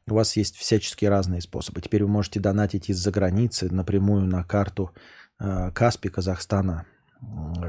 У 0.09 0.15
вас 0.15 0.37
есть 0.37 0.57
всяческие 0.57 1.11
разные 1.11 1.41
способы. 1.41 1.81
Теперь 1.81 2.03
вы 2.03 2.11
можете 2.11 2.41
донатить 2.41 2.91
из-за 2.91 3.13
границы 3.13 3.73
напрямую 3.73 4.27
на 4.27 4.43
карту 4.45 4.91
а, 5.39 5.71
Каспи 5.71 6.09
Казахстана 6.09 6.87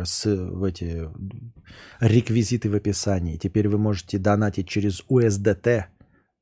с 0.03 0.25
в 0.25 0.63
эти 0.63 1.07
реквизиты 1.99 2.69
в 2.69 2.75
описании. 2.75 3.37
Теперь 3.37 3.67
вы 3.69 3.77
можете 3.77 4.17
донатить 4.17 4.67
через 4.67 5.03
USDT 5.09 5.85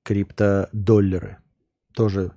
криптодоллары. 0.04 1.38
Тоже 1.94 2.32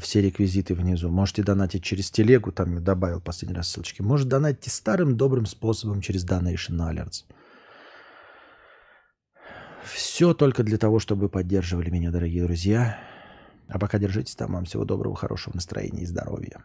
все 0.00 0.20
реквизиты 0.20 0.74
внизу. 0.74 1.10
Можете 1.10 1.42
донатить 1.42 1.84
через 1.84 2.10
телегу, 2.10 2.52
там 2.52 2.82
добавил 2.82 3.20
последний 3.20 3.56
раз 3.56 3.68
ссылочки. 3.68 4.02
Может 4.02 4.28
донатить 4.28 4.72
старым 4.72 5.16
добрым 5.16 5.46
способом 5.46 6.00
через 6.00 6.26
Donation 6.26 6.78
Alerts. 6.78 7.24
Все 9.84 10.34
только 10.34 10.62
для 10.62 10.78
того, 10.78 10.98
чтобы 10.98 11.28
поддерживали 11.28 11.90
меня, 11.90 12.10
дорогие 12.10 12.44
друзья. 12.44 12.98
А 13.68 13.78
пока 13.78 13.98
держитесь 13.98 14.34
там. 14.34 14.52
Вам 14.52 14.64
всего 14.64 14.84
доброго, 14.84 15.14
хорошего 15.14 15.54
настроения 15.54 16.02
и 16.02 16.06
здоровья. 16.06 16.62